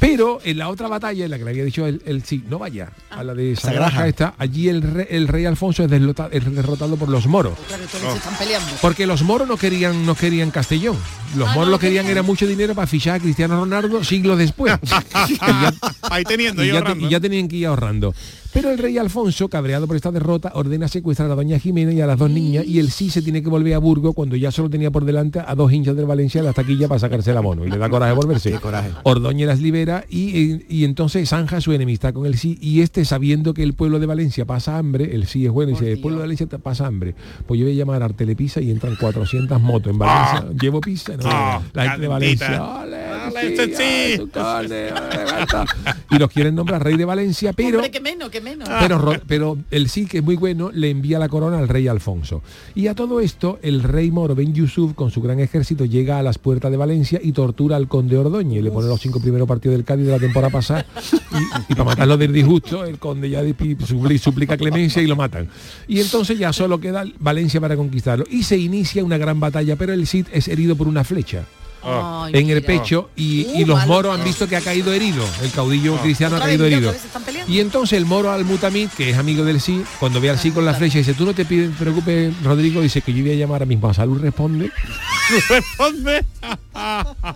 Pero 0.00 0.38
en 0.44 0.58
la 0.58 0.68
otra 0.68 0.86
batalla, 0.86 1.24
en 1.24 1.30
la 1.32 1.38
que 1.38 1.44
le 1.44 1.50
había 1.50 1.64
dicho 1.64 1.84
el, 1.84 2.00
el 2.06 2.22
sí, 2.22 2.44
no 2.48 2.58
vaya, 2.60 2.90
a 3.10 3.24
la 3.24 3.34
de 3.34 3.56
Sagraja 3.56 3.90
Sagraja. 3.90 4.08
esta, 4.08 4.34
allí 4.38 4.68
el, 4.68 4.82
re- 4.82 5.08
el 5.10 5.26
rey 5.26 5.44
Alfonso 5.44 5.82
es, 5.82 5.90
deslota- 5.90 6.28
es 6.30 6.44
derrotado 6.54 6.96
por 6.96 7.08
los 7.08 7.26
moros. 7.26 7.58
Claro, 7.66 7.82
entonces 7.82 8.10
se 8.12 8.18
están 8.18 8.36
peleando. 8.38 8.70
Porque 8.80 9.06
los 9.06 9.22
moros 9.22 9.48
no 9.48 9.56
querían, 9.56 10.06
no 10.06 10.14
querían 10.14 10.52
Castellón. 10.52 10.96
Los 11.36 11.52
moros 11.52 11.68
lo 11.68 11.78
querían 11.80 12.06
era 12.06 12.22
mucho 12.22 12.46
dinero 12.46 12.74
para 12.76 12.86
fichar 12.86 13.16
a 13.16 13.20
Cristiano 13.20 13.58
Ronaldo 13.58 14.04
siglos 14.04 14.38
después. 14.38 14.72
Y 15.28 15.34
ya- 15.38 15.74
Ahí 16.10 16.24
teniendo 16.24 16.64
y 16.64 16.68
ya, 16.68 16.82
y 16.96 17.08
ya 17.08 17.20
tenían 17.20 17.48
que 17.48 17.56
ir 17.56 17.66
ahorrando. 17.66 18.14
Pero 18.52 18.70
el 18.70 18.78
rey 18.78 18.96
Alfonso, 18.98 19.48
cabreado 19.48 19.86
por 19.86 19.94
esta 19.96 20.10
derrota, 20.10 20.52
ordena 20.54 20.88
secuestrar 20.88 21.30
a 21.30 21.34
doña 21.34 21.58
Jimena 21.58 21.92
y 21.92 22.00
a 22.00 22.06
las 22.06 22.18
dos 22.18 22.30
niñas 22.30 22.64
y 22.66 22.78
el 22.78 22.90
sí 22.90 23.10
se 23.10 23.20
tiene 23.22 23.42
que 23.42 23.48
volver 23.48 23.74
a 23.74 23.78
Burgos 23.78 24.14
cuando 24.14 24.36
ya 24.36 24.50
solo 24.50 24.70
tenía 24.70 24.90
por 24.90 25.04
delante 25.04 25.40
a 25.46 25.54
dos 25.54 25.72
hinchas 25.72 25.94
del 25.96 26.06
Valencia 26.06 26.38
en 26.40 26.46
la 26.46 26.52
taquilla 26.52 26.88
para 26.88 26.98
sacarse 26.98 27.32
la 27.34 27.42
mono. 27.42 27.64
Y 27.66 27.70
le 27.70 27.78
da 27.78 27.88
coraje 27.90 28.12
volverse. 28.14 28.58
Ordoña 29.04 29.46
las 29.46 29.60
libera 29.60 30.04
y, 30.08 30.64
y 30.74 30.84
entonces 30.84 31.28
zanja 31.28 31.60
su 31.60 31.72
enemistad 31.72 32.12
con 32.14 32.26
el 32.26 32.36
sí 32.38 32.58
y 32.60 32.80
este 32.80 33.04
sabiendo 33.04 33.54
que 33.54 33.62
el 33.62 33.74
pueblo 33.74 33.98
de 34.00 34.06
Valencia 34.06 34.44
pasa 34.46 34.78
hambre, 34.78 35.14
el 35.14 35.26
sí 35.26 35.44
es 35.46 35.52
bueno 35.52 35.70
y 35.70 35.74
dice, 35.74 35.92
el 35.92 36.00
pueblo 36.00 36.18
de 36.18 36.22
Valencia 36.24 36.46
pasa 36.58 36.86
hambre, 36.86 37.14
pues 37.46 37.60
yo 37.60 37.66
voy 37.66 37.74
a 37.74 37.78
llamar 37.78 38.02
a 38.02 38.06
Artelepisa 38.06 38.60
y 38.60 38.70
entran 38.70 38.96
400 38.96 39.60
motos 39.60 39.92
en 39.92 39.98
Valencia. 39.98 40.50
Llevo 40.60 40.80
pizza, 40.80 41.16
no, 41.16 41.22
Ah, 41.26 41.62
la 41.74 41.82
gente 41.84 42.00
de. 42.02 42.08
Valencia. 42.08 42.64
"Ole, 42.64 42.96
Este 43.36 43.76
sí". 43.76 43.82
ay, 43.82 44.18
tu 44.18 44.28
carne, 44.30 44.92
ole, 44.92 45.24
gata". 45.30 45.64
y 46.10 46.18
los 46.18 46.30
quieren 46.30 46.54
nombrar 46.54 46.82
rey 46.82 46.96
de 46.96 47.04
Valencia, 47.04 47.52
pero 47.52 47.78
Hombre, 47.78 47.90
que 47.90 48.00
menos, 48.00 48.30
que 48.30 48.40
menos. 48.40 48.68
pero, 48.80 48.98
Ro- 48.98 49.20
pero 49.26 49.58
el 49.70 49.88
sí, 49.88 50.06
que 50.06 50.18
es 50.18 50.24
muy 50.24 50.36
bueno, 50.36 50.70
le 50.72 50.90
envía 50.90 51.18
la 51.18 51.28
corona 51.28 51.58
al 51.58 51.68
rey 51.68 51.88
Alfonso. 51.88 52.42
Y 52.74 52.86
a 52.86 52.94
todo 52.94 53.20
esto, 53.20 53.58
el 53.62 53.82
rey 53.82 54.10
moro 54.10 54.34
Ben 54.34 54.52
Yusuf, 54.54 54.94
con 54.94 55.10
su 55.10 55.20
gran 55.22 55.40
ejército, 55.40 55.84
llega 55.84 56.18
a 56.18 56.22
las 56.22 56.38
puertas 56.38 56.70
de 56.70 56.76
Valencia 56.76 57.20
y 57.22 57.32
tortura 57.32 57.76
al 57.76 57.88
conde 57.88 58.16
Ordóñez. 58.16 58.62
Le 58.62 58.70
pone 58.70 58.88
los 58.88 59.00
cinco 59.00 59.20
primeros 59.20 59.46
partidos 59.48 59.76
del 59.76 59.84
Cádiz 59.84 60.06
de 60.06 60.12
la 60.12 60.18
temporada 60.18 60.50
pasada. 60.50 60.84
Y, 61.02 61.72
y 61.72 61.74
para 61.74 61.84
matarlo 61.84 62.16
del 62.16 62.32
disgusto, 62.32 62.84
el 62.84 62.98
conde 62.98 63.30
ya 63.30 63.42
suplica 64.18 64.56
clemencia 64.56 65.02
y 65.02 65.06
lo 65.06 65.16
matan. 65.16 65.48
Y 65.86 66.00
entonces 66.00 66.38
ya 66.38 66.52
solo 66.52 66.80
queda 66.80 67.04
Valencia 67.18 67.60
para 67.60 67.76
conquistarlo. 67.76 68.24
Y 68.30 68.42
se 68.42 68.56
inicia 68.56 69.04
una 69.04 69.18
gran 69.18 69.40
batalla, 69.40 69.76
pero 69.76 69.92
el 69.92 70.06
Cid 70.06 70.26
es 70.32 70.48
herido 70.48 70.76
por 70.76 70.88
una 70.88 71.04
flecha 71.04 71.44
Ay, 71.90 72.32
en 72.34 72.50
el 72.50 72.56
mira. 72.56 72.66
pecho 72.66 73.10
y, 73.16 73.44
Uh, 73.46 73.60
y 73.60 73.64
los 73.64 73.76
malo. 73.78 73.92
moros 73.92 74.18
han 74.18 74.24
visto 74.24 74.46
que 74.48 74.56
ha 74.56 74.60
caído 74.60 74.92
herido. 74.92 75.24
El 75.42 75.50
caudillo 75.50 75.96
cristiano 75.98 76.36
ha 76.36 76.40
caído 76.40 76.64
herido. 76.66 76.94
Y 77.46 77.60
entonces 77.60 77.96
el 77.98 78.04
moro 78.06 78.30
al 78.30 78.44
mutamid, 78.44 78.88
que 78.90 79.10
es 79.10 79.16
amigo 79.18 79.44
del 79.44 79.60
sí, 79.60 79.82
cuando 80.00 80.20
ve 80.20 80.30
al 80.30 80.38
sí 80.38 80.50
con 80.50 80.64
la 80.64 80.74
flecha, 80.74 80.98
dice, 80.98 81.14
tú 81.14 81.24
no 81.24 81.34
te 81.34 81.44
pides, 81.44 81.70
preocupes, 81.78 82.32
Rodrigo, 82.42 82.80
dice 82.80 83.00
que 83.00 83.12
yo 83.12 83.22
voy 83.22 83.32
a 83.32 83.36
llamar 83.36 83.54
ahora 83.56 83.66
mismo 83.66 83.88
a 83.88 83.94
Salud 83.94 84.20
Responde 84.20 84.70
Responde. 85.48 86.24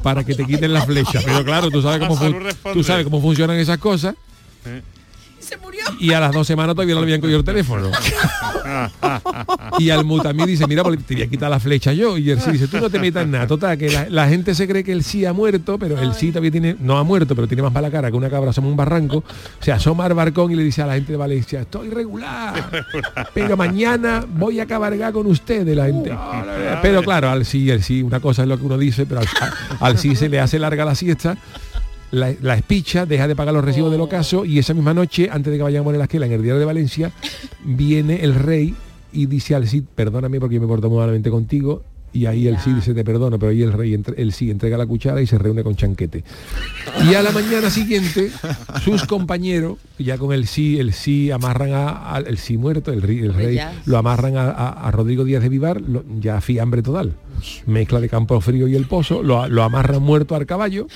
para 0.02 0.24
que 0.24 0.34
te 0.34 0.44
quiten 0.44 0.72
la 0.72 0.82
flecha. 0.84 1.20
Pero 1.24 1.44
claro, 1.44 1.70
tú 1.70 1.80
sabes 1.82 2.06
cómo, 2.06 2.14
A 2.18 2.72
tú 2.72 2.82
sabes 2.84 3.04
cómo 3.04 3.20
funcionan 3.20 3.56
esas 3.58 3.78
cosas. 3.78 4.14
Y 5.98 6.12
a 6.12 6.20
las 6.20 6.32
dos 6.32 6.46
semanas 6.46 6.74
todavía 6.74 6.94
no 6.94 7.00
le 7.00 7.06
habían 7.06 7.20
cogido 7.20 7.38
el 7.38 7.44
teléfono. 7.44 7.90
Y 9.78 9.90
al 9.90 10.04
mutamí 10.04 10.44
dice, 10.46 10.66
mira, 10.66 10.82
pues 10.82 11.02
te 11.04 11.14
voy 11.14 11.22
a 11.24 11.26
quitar 11.28 11.50
la 11.50 11.60
flecha 11.60 11.92
yo. 11.92 12.16
Y 12.18 12.30
el 12.30 12.40
sí 12.40 12.50
dice, 12.52 12.68
tú 12.68 12.78
no 12.78 12.90
te 12.90 12.98
metas 12.98 13.24
en 13.24 13.32
nada. 13.32 13.46
Total, 13.46 13.76
que 13.76 13.90
la, 13.90 14.08
la 14.08 14.28
gente 14.28 14.54
se 14.54 14.66
cree 14.68 14.84
que 14.84 14.92
el 14.92 15.02
sí 15.04 15.24
ha 15.24 15.32
muerto, 15.32 15.78
pero 15.78 15.98
el 15.98 16.14
sí 16.14 16.28
todavía 16.30 16.50
tiene, 16.50 16.76
no 16.80 16.98
ha 16.98 17.04
muerto, 17.04 17.34
pero 17.34 17.46
tiene 17.46 17.62
más 17.62 17.72
para 17.72 17.88
la 17.88 17.92
cara 17.92 18.10
que 18.10 18.16
una 18.16 18.30
cabra 18.30 18.50
asoma 18.50 18.68
un 18.68 18.76
barranco. 18.76 19.24
Se 19.60 19.72
asoma 19.72 20.06
al 20.06 20.14
barcón 20.14 20.52
y 20.52 20.56
le 20.56 20.62
dice 20.64 20.82
a 20.82 20.86
la 20.86 20.94
gente 20.94 21.12
de 21.12 21.18
Valencia, 21.18 21.60
estoy 21.60 21.90
regular, 21.90 22.84
pero 23.34 23.56
mañana 23.56 24.24
voy 24.28 24.60
a 24.60 24.66
cabalgar 24.66 25.12
con 25.12 25.26
ustedes. 25.26 25.76
La 25.76 25.86
gente, 25.86 26.10
"Ah, 26.12 26.42
la 26.46 26.52
verdad". 26.52 26.78
pero 26.82 27.02
claro, 27.02 27.30
al 27.30 27.44
sí, 27.44 27.70
el 27.70 27.82
sí, 27.82 28.02
una 28.02 28.20
cosa 28.20 28.42
es 28.42 28.48
lo 28.48 28.58
que 28.58 28.64
uno 28.64 28.78
dice, 28.78 29.06
pero 29.06 29.20
al, 29.20 29.26
al 29.80 29.98
sí 29.98 30.14
se 30.16 30.28
le 30.28 30.40
hace 30.40 30.58
larga 30.58 30.84
la 30.84 30.94
siesta 30.94 31.36
la, 32.12 32.32
la 32.40 32.54
espicha, 32.54 33.06
deja 33.06 33.26
de 33.26 33.34
pagar 33.34 33.52
los 33.52 33.64
recibos 33.64 33.90
del 33.90 34.00
ocaso 34.00 34.44
y 34.44 34.58
esa 34.58 34.74
misma 34.74 34.94
noche, 34.94 35.28
antes 35.32 35.50
de 35.50 35.56
que 35.56 35.62
vayamos 35.64 35.84
a 35.84 35.88
poner 35.88 35.98
la 35.98 36.04
esquela 36.04 36.26
en 36.26 36.32
el 36.32 36.42
diario 36.42 36.60
de 36.60 36.66
Valencia, 36.66 37.10
viene 37.64 38.22
el 38.22 38.34
rey 38.34 38.76
y 39.12 39.26
dice 39.26 39.54
al 39.54 39.66
Cid, 39.66 39.84
perdóname 39.94 40.38
porque 40.38 40.54
yo 40.56 40.60
me 40.60 40.66
porto 40.66 40.88
muy 40.88 40.98
malamente 40.98 41.30
contigo. 41.30 41.82
Y 42.14 42.26
ahí 42.26 42.46
el 42.46 42.58
Cid 42.58 42.74
dice, 42.74 42.92
te 42.92 43.04
perdono, 43.04 43.38
pero 43.38 43.52
ahí 43.52 43.62
el 43.62 43.72
rey, 43.72 43.94
entre- 43.94 44.20
el 44.20 44.32
sí 44.32 44.50
entrega 44.50 44.76
la 44.76 44.84
cuchara 44.86 45.22
y 45.22 45.26
se 45.26 45.38
reúne 45.38 45.62
con 45.64 45.76
Chanquete. 45.76 46.22
Y 47.10 47.14
a 47.14 47.22
la 47.22 47.30
mañana 47.30 47.70
siguiente, 47.70 48.30
sus 48.84 49.04
compañeros, 49.06 49.78
ya 49.98 50.18
con 50.18 50.32
el 50.34 50.46
sí, 50.46 50.78
el 50.78 50.92
sí 50.92 51.30
amarran 51.30 51.72
a, 51.72 51.88
al- 52.12 52.26
el 52.26 52.36
sí 52.36 52.58
muerto, 52.58 52.92
el, 52.92 53.00
rey- 53.00 53.20
el 53.20 53.32
rey, 53.32 53.54
ya. 53.56 53.72
lo 53.86 53.96
amarran 53.96 54.36
a, 54.36 54.50
a- 54.50 54.88
a 54.88 54.90
Rodrigo 54.90 55.24
Díaz 55.24 55.42
de 55.42 55.48
Vivar, 55.48 55.80
lo- 55.80 56.04
ya 56.20 56.40
fiambre 56.42 56.82
total. 56.82 57.14
Mezcla 57.66 57.98
de 58.00 58.08
campo 58.10 58.38
frío 58.42 58.68
y 58.68 58.76
el 58.76 58.84
pozo, 58.86 59.22
lo, 59.22 59.48
lo 59.48 59.62
amarran 59.62 60.02
muerto 60.02 60.34
al 60.34 60.44
caballo. 60.44 60.86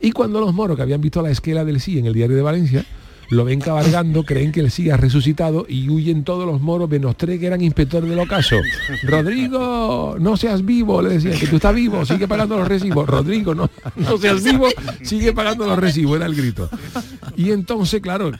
Y 0.00 0.12
cuando 0.12 0.40
los 0.40 0.54
moros 0.54 0.76
que 0.76 0.82
habían 0.82 1.00
visto 1.00 1.20
la 1.22 1.30
esquela 1.30 1.64
del 1.64 1.80
sí 1.80 1.98
en 1.98 2.06
el 2.06 2.14
diario 2.14 2.34
de 2.36 2.42
Valencia, 2.42 2.84
lo 3.30 3.44
ven 3.44 3.60
cabalgando, 3.60 4.22
creen 4.24 4.52
que 4.52 4.60
el 4.60 4.70
sí 4.70 4.90
ha 4.90 4.96
resucitado 4.96 5.66
y 5.68 5.88
huyen 5.88 6.24
todos 6.24 6.46
los 6.46 6.60
moros, 6.60 6.88
menos 6.88 7.16
tres 7.16 7.38
que 7.38 7.46
eran 7.46 7.60
inspectores 7.62 8.08
del 8.08 8.18
ocaso. 8.18 8.56
Rodrigo, 9.02 10.16
no 10.20 10.36
seas 10.36 10.64
vivo, 10.64 11.02
le 11.02 11.10
decían, 11.10 11.38
que 11.38 11.46
tú 11.46 11.56
estás 11.56 11.74
vivo, 11.74 12.04
sigue 12.06 12.28
pagando 12.28 12.56
los 12.56 12.68
recibos. 12.68 13.08
Rodrigo, 13.08 13.54
no, 13.54 13.68
no 13.96 14.18
seas 14.18 14.42
vivo, 14.42 14.66
sigue 15.02 15.32
pagando 15.32 15.66
los 15.66 15.78
recibos, 15.78 16.16
era 16.16 16.26
el 16.26 16.34
grito. 16.34 16.68
Y 17.36 17.50
entonces, 17.50 18.00
claro, 18.00 18.30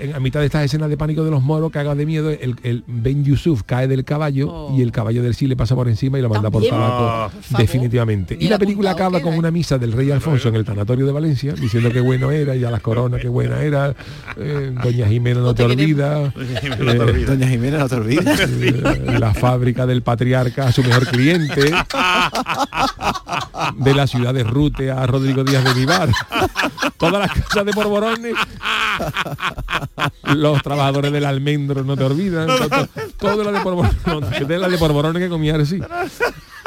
en- 0.00 0.14
a 0.14 0.20
mitad 0.20 0.40
de 0.40 0.46
estas 0.46 0.64
escenas 0.64 0.88
de 0.88 0.96
pánico 0.96 1.24
de 1.24 1.30
los 1.30 1.42
moros, 1.42 1.70
cagados 1.70 1.98
de 1.98 2.06
miedo, 2.06 2.30
el, 2.30 2.56
el 2.62 2.84
Ben 2.86 3.24
Yusuf 3.24 3.62
cae 3.64 3.88
del 3.88 4.04
caballo 4.04 4.74
y 4.76 4.82
el 4.82 4.92
caballo 4.92 5.22
del 5.22 5.34
sí 5.34 5.46
le 5.46 5.56
pasa 5.56 5.74
por 5.74 5.88
encima 5.88 6.18
y 6.18 6.22
lo 6.22 6.28
manda 6.28 6.50
por 6.50 6.62
tabaco 6.64 7.30
favor. 7.40 7.58
definitivamente. 7.58 8.36
Y 8.40 8.48
la 8.48 8.58
película 8.58 8.90
acaba 8.92 9.20
con 9.20 9.34
una 9.34 9.50
misa 9.50 9.78
del 9.78 9.92
rey 9.92 10.10
Alfonso 10.10 10.48
en 10.48 10.56
el 10.56 10.64
tanatorio 10.64 11.06
de 11.06 11.12
Valencia, 11.12 11.52
diciendo 11.52 11.90
que 11.92 12.00
bueno 12.00 12.30
era, 12.30 12.56
y 12.56 12.64
a 12.64 12.70
las 12.70 12.80
coronas 12.80 13.20
que 13.20 13.28
buena 13.28 13.62
era, 13.62 13.94
eh, 14.38 14.72
Doña 14.82 15.06
Jimena 15.08 15.40
no 15.40 15.54
te 15.54 15.64
olvida, 15.64 16.32
eh, 16.36 17.24
Doña 17.26 17.48
Jimena, 17.48 17.78
no 17.78 17.88
te 17.88 17.96
olvides. 17.96 18.40
eh, 18.40 19.16
la 19.18 19.34
fábrica 19.34 19.86
del 19.86 20.02
patriarca 20.02 20.68
a 20.68 20.72
su 20.72 20.82
mejor 20.82 21.06
cliente, 21.06 21.72
de 23.76 23.94
la 23.94 24.06
ciudad 24.06 24.32
de 24.32 24.44
Rute 24.44 24.90
a 24.90 25.06
Rodrigo 25.06 25.44
Díaz 25.44 25.64
de 25.64 25.74
Vivar, 25.74 26.10
todas 26.96 27.20
las 27.26 27.32
casas 27.32 27.64
de 27.64 27.72
Borborones, 27.72 28.34
los 30.34 30.62
trabajadores 30.62 31.12
del 31.12 31.24
almendro 31.24 31.84
no 31.84 31.96
te 31.96 32.04
olvidan, 32.04 32.46
todo, 32.46 32.88
todo 33.18 33.44
lo 33.44 33.52
de 33.52 33.60
Borborones, 33.60 34.48
de 34.48 34.58
la 34.58 34.68
de 34.68 34.76
Borborones 34.76 35.22
que 35.22 35.28
comía 35.28 35.56
así. 35.56 35.80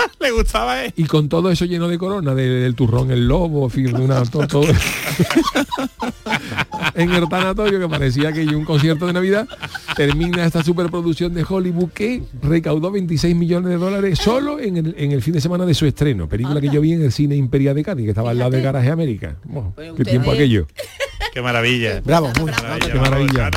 Le 0.20 0.32
gustaba, 0.32 0.86
¿eh? 0.86 0.94
Y 0.96 1.06
con 1.06 1.30
todo 1.30 1.50
eso 1.52 1.66
lleno 1.66 1.88
de 1.88 1.98
corona, 1.98 2.34
de- 2.36 2.48
del 2.50 2.76
turrón, 2.76 3.12
el 3.12 3.28
lobo, 3.28 3.66
en 3.66 3.72
fin, 3.72 3.96
una, 3.96 4.24
todo, 4.24 4.48
todo. 4.48 4.64
en 6.96 7.12
el 7.12 7.28
tanatorio 7.30 7.80
que 7.80 7.88
parecía 7.88 8.32
que 8.32 8.42
un 8.46 8.66
concierto 8.66 9.08
de 9.08 9.14
Navidad, 9.14 9.48
termina 9.96 10.46
esta 10.46 10.64
superproducción 10.64 11.34
de 11.34 11.46
Hollywood 11.48 11.90
que 11.92 12.24
recaudó 12.42 12.92
26 12.92 13.36
millones 13.36 13.70
de 13.70 13.78
dólares 13.78 14.20
solo 14.20 14.60
en 14.60 14.78
el, 14.78 14.96
en 14.98 15.12
el 15.12 15.22
fin 15.22 15.34
de 15.34 15.42
semana 15.42 15.66
de 15.66 15.74
su 15.74 15.86
estreno. 15.86 16.28
Película 16.28 16.62
que 16.62 16.70
yo 16.70 16.82
vi 16.82 16.94
en 16.94 17.04
el 17.04 17.12
cine 17.12 17.36
Imperial 17.36 17.76
de 17.76 17.84
Cádiz, 17.84 18.06
que 18.06 18.12
estaba 18.12 18.32
al 18.32 18.38
lado 18.38 18.52
del 18.52 18.62
Garaje 18.64 18.90
América. 18.90 19.36
Oh, 19.54 19.74
qué 19.98 20.04
tiempo 20.06 20.32
aquello. 20.32 20.68
Qué 21.34 21.42
maravilla. 21.42 22.02
Bravo, 22.04 22.32
muy 22.40 22.52
Qué 22.92 23.00
maravilla. 23.00 23.50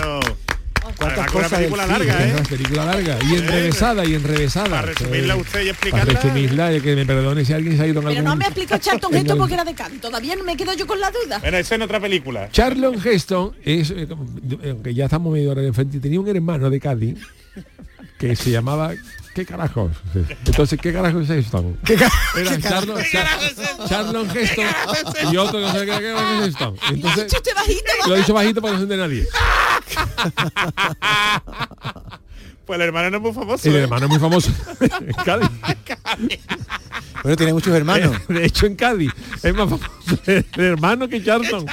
¿Cuántas 0.96 1.18
una 1.18 1.26
cosas 1.32 1.50
del 1.50 1.58
película 1.70 1.82
cine, 1.84 1.98
larga, 1.98 2.24
¿eh? 2.26 2.32
Una 2.34 2.42
película 2.42 2.84
larga 2.84 3.18
y 3.28 3.34
enrevesada 3.34 4.04
y 4.04 4.14
enrevesada. 4.14 4.68
Para 4.70 4.82
resumirla 4.82 5.36
usted 5.36 5.60
y 5.60 5.64
Para 5.64 5.70
explicarla. 5.72 6.12
resumirla, 6.20 6.72
y 6.74 6.80
que 6.80 6.96
me 6.96 7.06
perdone 7.06 7.44
si 7.44 7.52
alguien 7.52 7.76
se 7.76 7.82
ha 7.82 7.86
ido 7.86 8.00
en 8.00 8.06
Pero 8.06 8.18
algún... 8.18 8.24
no 8.24 8.36
me 8.36 8.44
ha 8.44 8.48
explicado 8.48 8.80
Charlton 8.84 9.14
Heston 9.14 9.38
porque 9.38 9.54
era 9.54 9.64
de 9.64 9.74
Cádiz. 9.74 10.00
Todavía 10.00 10.36
no 10.36 10.44
me 10.44 10.56
quedo 10.56 10.72
yo 10.74 10.86
con 10.86 11.00
la 11.00 11.10
duda. 11.10 11.38
Bueno, 11.40 11.56
eso 11.58 11.74
en 11.74 11.82
otra 11.82 12.00
película. 12.00 12.48
Charlon 12.50 13.00
Heston 13.04 13.56
es, 13.64 13.90
eh, 13.90 14.06
aunque 14.70 14.94
ya 14.94 15.04
estamos 15.06 15.32
medio 15.32 15.50
hora 15.50 15.62
de 15.62 15.72
frente, 15.72 15.98
tenía 16.00 16.20
un 16.20 16.28
hermano 16.28 16.70
de 16.70 16.80
Cádiz 16.80 17.18
que 18.18 18.36
se 18.36 18.50
llamaba 18.50 18.92
¿Qué 19.34 19.44
carajos? 19.44 19.90
Entonces, 20.46 20.78
¿qué 20.80 20.92
carajos 20.92 21.28
es 21.28 21.44
Heston? 21.46 21.76
Era 21.88 22.60
Charlon, 22.60 23.02
Char- 23.02 23.88
Charlon 23.88 24.28
Heston 24.30 24.64
y 25.32 25.36
otro 25.36 25.58
que 25.58 25.64
no 25.66 25.72
sé 25.72 25.80
qué 25.80 25.86
carajos 25.86 26.40
es 26.42 26.48
Heston. 26.48 26.76
Entonces, 26.90 27.24
Dicho 27.24 27.36
usted 27.38 27.54
bajito. 27.54 27.82
lo 28.06 28.14
he 28.14 28.18
dicho 28.18 28.32
bajito 28.34 28.62
para 28.62 28.72
no 28.74 28.78
se 28.78 28.82
entere 28.84 29.02
nadie. 29.02 29.26
Pues 32.66 32.80
el 32.80 32.86
hermano 32.86 33.10
no 33.10 33.16
es 33.18 33.22
muy 33.22 33.32
famoso. 33.34 33.68
El 33.68 33.76
¿eh? 33.76 33.82
hermano 33.82 34.06
es 34.06 34.10
muy 34.10 34.18
famoso 34.18 34.50
en 34.80 35.12
Cádiz. 35.22 35.50
Bueno, 37.22 37.36
tiene 37.36 37.52
muchos 37.52 37.74
hermanos. 37.74 38.16
De 38.28 38.46
hecho, 38.46 38.64
en 38.64 38.74
Cádiz 38.74 39.12
es 39.42 39.54
más 39.54 39.68
famoso 39.68 39.84
el 40.26 40.46
hermano 40.56 41.06
que 41.06 41.22
Charlton. 41.22 41.66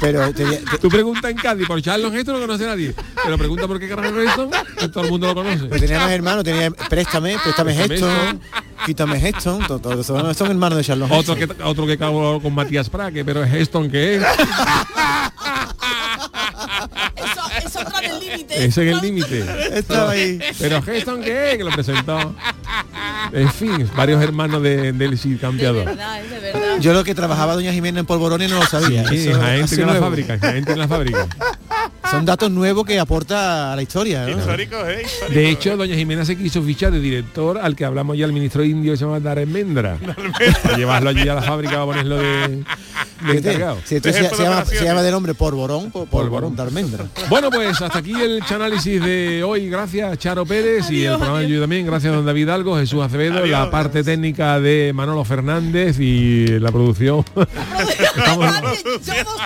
Pero 0.00 0.32
te- 0.32 0.62
Tú 0.80 0.88
preguntas 0.88 1.30
en 1.30 1.36
Cádiz 1.36 1.66
por 1.68 1.82
Charlon 1.82 2.16
Heston 2.16 2.32
no 2.34 2.40
lo 2.40 2.46
conoce 2.46 2.64
nadie. 2.66 2.94
Pero 3.22 3.36
pregunta 3.36 3.68
por 3.68 3.78
qué 3.78 3.92
Heston, 3.92 4.50
que 4.78 4.88
todo 4.88 5.04
el 5.04 5.10
mundo 5.10 5.26
lo 5.28 5.34
conoce. 5.34 5.66
pero 5.66 5.80
tenía 5.80 5.98
más 6.00 6.10
hermanos, 6.12 6.44
tenía 6.44 6.70
Préstame, 6.70 7.36
Préstame 7.44 7.74
Préstame 7.74 7.94
esto. 7.94 8.10
esto. 8.10 8.40
quítame 8.86 9.28
Heston, 9.28 9.66
todo, 9.66 9.78
todo 9.80 10.00
eso, 10.00 10.32
son 10.34 10.50
hermanos 10.50 10.78
de 10.78 10.84
Charlotte. 10.84 11.10
Otro 11.12 11.36
que 11.36 11.44
otro 11.62 11.86
que 11.86 11.92
acabó 11.92 12.40
con 12.40 12.54
Matías 12.54 12.88
Praque, 12.88 13.22
pero 13.22 13.44
es 13.44 13.52
Heston 13.52 13.90
que 13.90 14.16
es. 14.16 14.22
Eso, 17.16 17.68
eso 17.68 17.80
otra 17.80 18.00
del 18.00 18.18
límite. 18.52 18.64
Ese 18.64 18.88
es 18.88 18.94
el 18.94 19.00
límite. 19.00 19.44
Estaba 19.78 20.10
ahí. 20.10 20.38
Pero 20.58 20.82
Heston 20.86 21.22
que 21.22 21.52
es, 21.52 21.58
que 21.58 21.64
lo 21.64 21.70
presentó. 21.70 22.34
En 23.32 23.50
fin, 23.52 23.88
varios 23.96 24.22
hermanos 24.22 24.62
de, 24.62 24.92
del 24.92 25.38
campeador. 25.40 25.84
Verdad, 25.84 26.22
es 26.22 26.30
de 26.30 26.40
verdad. 26.40 26.78
Yo 26.80 26.92
lo 26.92 27.04
que 27.04 27.14
trabajaba 27.14 27.54
Doña 27.54 27.72
Jimena 27.72 28.00
en 28.00 28.06
Polvorón 28.06 28.42
y 28.42 28.48
no 28.48 28.58
lo 28.58 28.66
sabía. 28.66 29.08
Sí, 29.08 29.28
Eso 29.28 29.40
ha 29.40 29.52
tiene 29.52 29.68
sido 29.68 29.86
la 29.86 29.94
fábrica, 29.94 30.38
Jaén 30.38 30.64
tiene 30.64 30.80
la 30.80 30.88
fábrica. 30.88 31.28
Son 32.12 32.24
datos 32.26 32.50
nuevos 32.50 32.84
que 32.84 32.98
aporta 33.00 33.72
a 33.72 33.76
la 33.76 33.82
historia. 33.82 34.28
¿eh? 34.28 34.36
De 35.30 35.48
hecho, 35.48 35.76
doña 35.76 35.96
Jimena 35.96 36.24
se 36.26 36.36
quiso 36.36 36.62
fichar 36.62 36.92
de 36.92 37.00
director 37.00 37.58
al 37.58 37.74
que 37.74 37.84
hablamos 37.86 38.16
ya 38.18 38.26
el 38.26 38.32
ministro 38.32 38.62
indio 38.64 38.96
se 38.96 39.04
llama 39.04 39.18
Daremendra. 39.18 39.96
Para 40.62 40.76
llevarlo 40.76 41.10
allí 41.10 41.26
a 41.28 41.34
la 41.34 41.42
fábrica 41.42 41.72
para 41.72 41.84
ponerlo 41.86 42.18
de, 42.18 42.48
de 42.48 43.38
esto 43.38 43.78
se, 43.84 44.00
se 44.36 44.42
llama, 44.42 44.64
se 44.66 44.84
llama 44.84 45.02
de 45.02 45.10
nombre 45.10 45.32
Polvorón, 45.34 45.90
por, 45.90 46.06
Polvorón 46.06 46.54
de 46.54 46.62
Almendra. 46.62 47.06
Bueno, 47.30 47.50
pues 47.50 47.80
hasta 47.80 47.98
aquí 47.98 48.12
el 48.12 48.42
análisis 48.50 49.02
de 49.02 49.42
hoy. 49.42 49.70
Gracias, 49.70 50.18
Charo 50.18 50.44
Pérez, 50.44 50.90
y 50.90 51.04
el 51.04 51.16
programa 51.16 51.40
de 51.40 51.48
yo 51.48 51.60
también. 51.62 51.86
Gracias, 51.86 52.12
don 52.14 52.26
David 52.26 52.48
Algo, 52.50 52.76
Jesús 52.76 53.02
Acevedo, 53.02 53.44
la 53.46 53.70
parte 53.70 54.04
técnica 54.04 54.60
de 54.60 54.92
Manolo 54.94 55.24
Fernández 55.24 55.98
y 55.98 56.46
la 56.60 56.70
producción. 56.70 57.24
Estamos- 58.16 58.54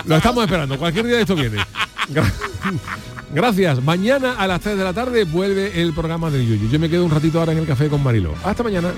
lo 0.05 0.15
estamos 0.17 0.43
esperando. 0.43 0.77
Cualquier 0.77 1.05
día 1.05 1.15
de 1.15 1.21
esto 1.21 1.35
viene. 1.35 1.57
Gra- 2.09 2.31
Gracias. 3.33 3.83
Mañana 3.83 4.35
a 4.37 4.47
las 4.47 4.61
3 4.61 4.77
de 4.77 4.83
la 4.83 4.93
tarde 4.93 5.23
vuelve 5.25 5.81
el 5.81 5.93
programa 5.93 6.29
del 6.31 6.47
Yuyu. 6.47 6.69
Yo 6.69 6.79
me 6.79 6.89
quedo 6.89 7.03
un 7.05 7.11
ratito 7.11 7.39
ahora 7.39 7.51
en 7.51 7.57
el 7.59 7.67
café 7.67 7.89
con 7.89 8.01
Mariló. 8.03 8.33
Hasta 8.43 8.63
mañana. 8.63 8.91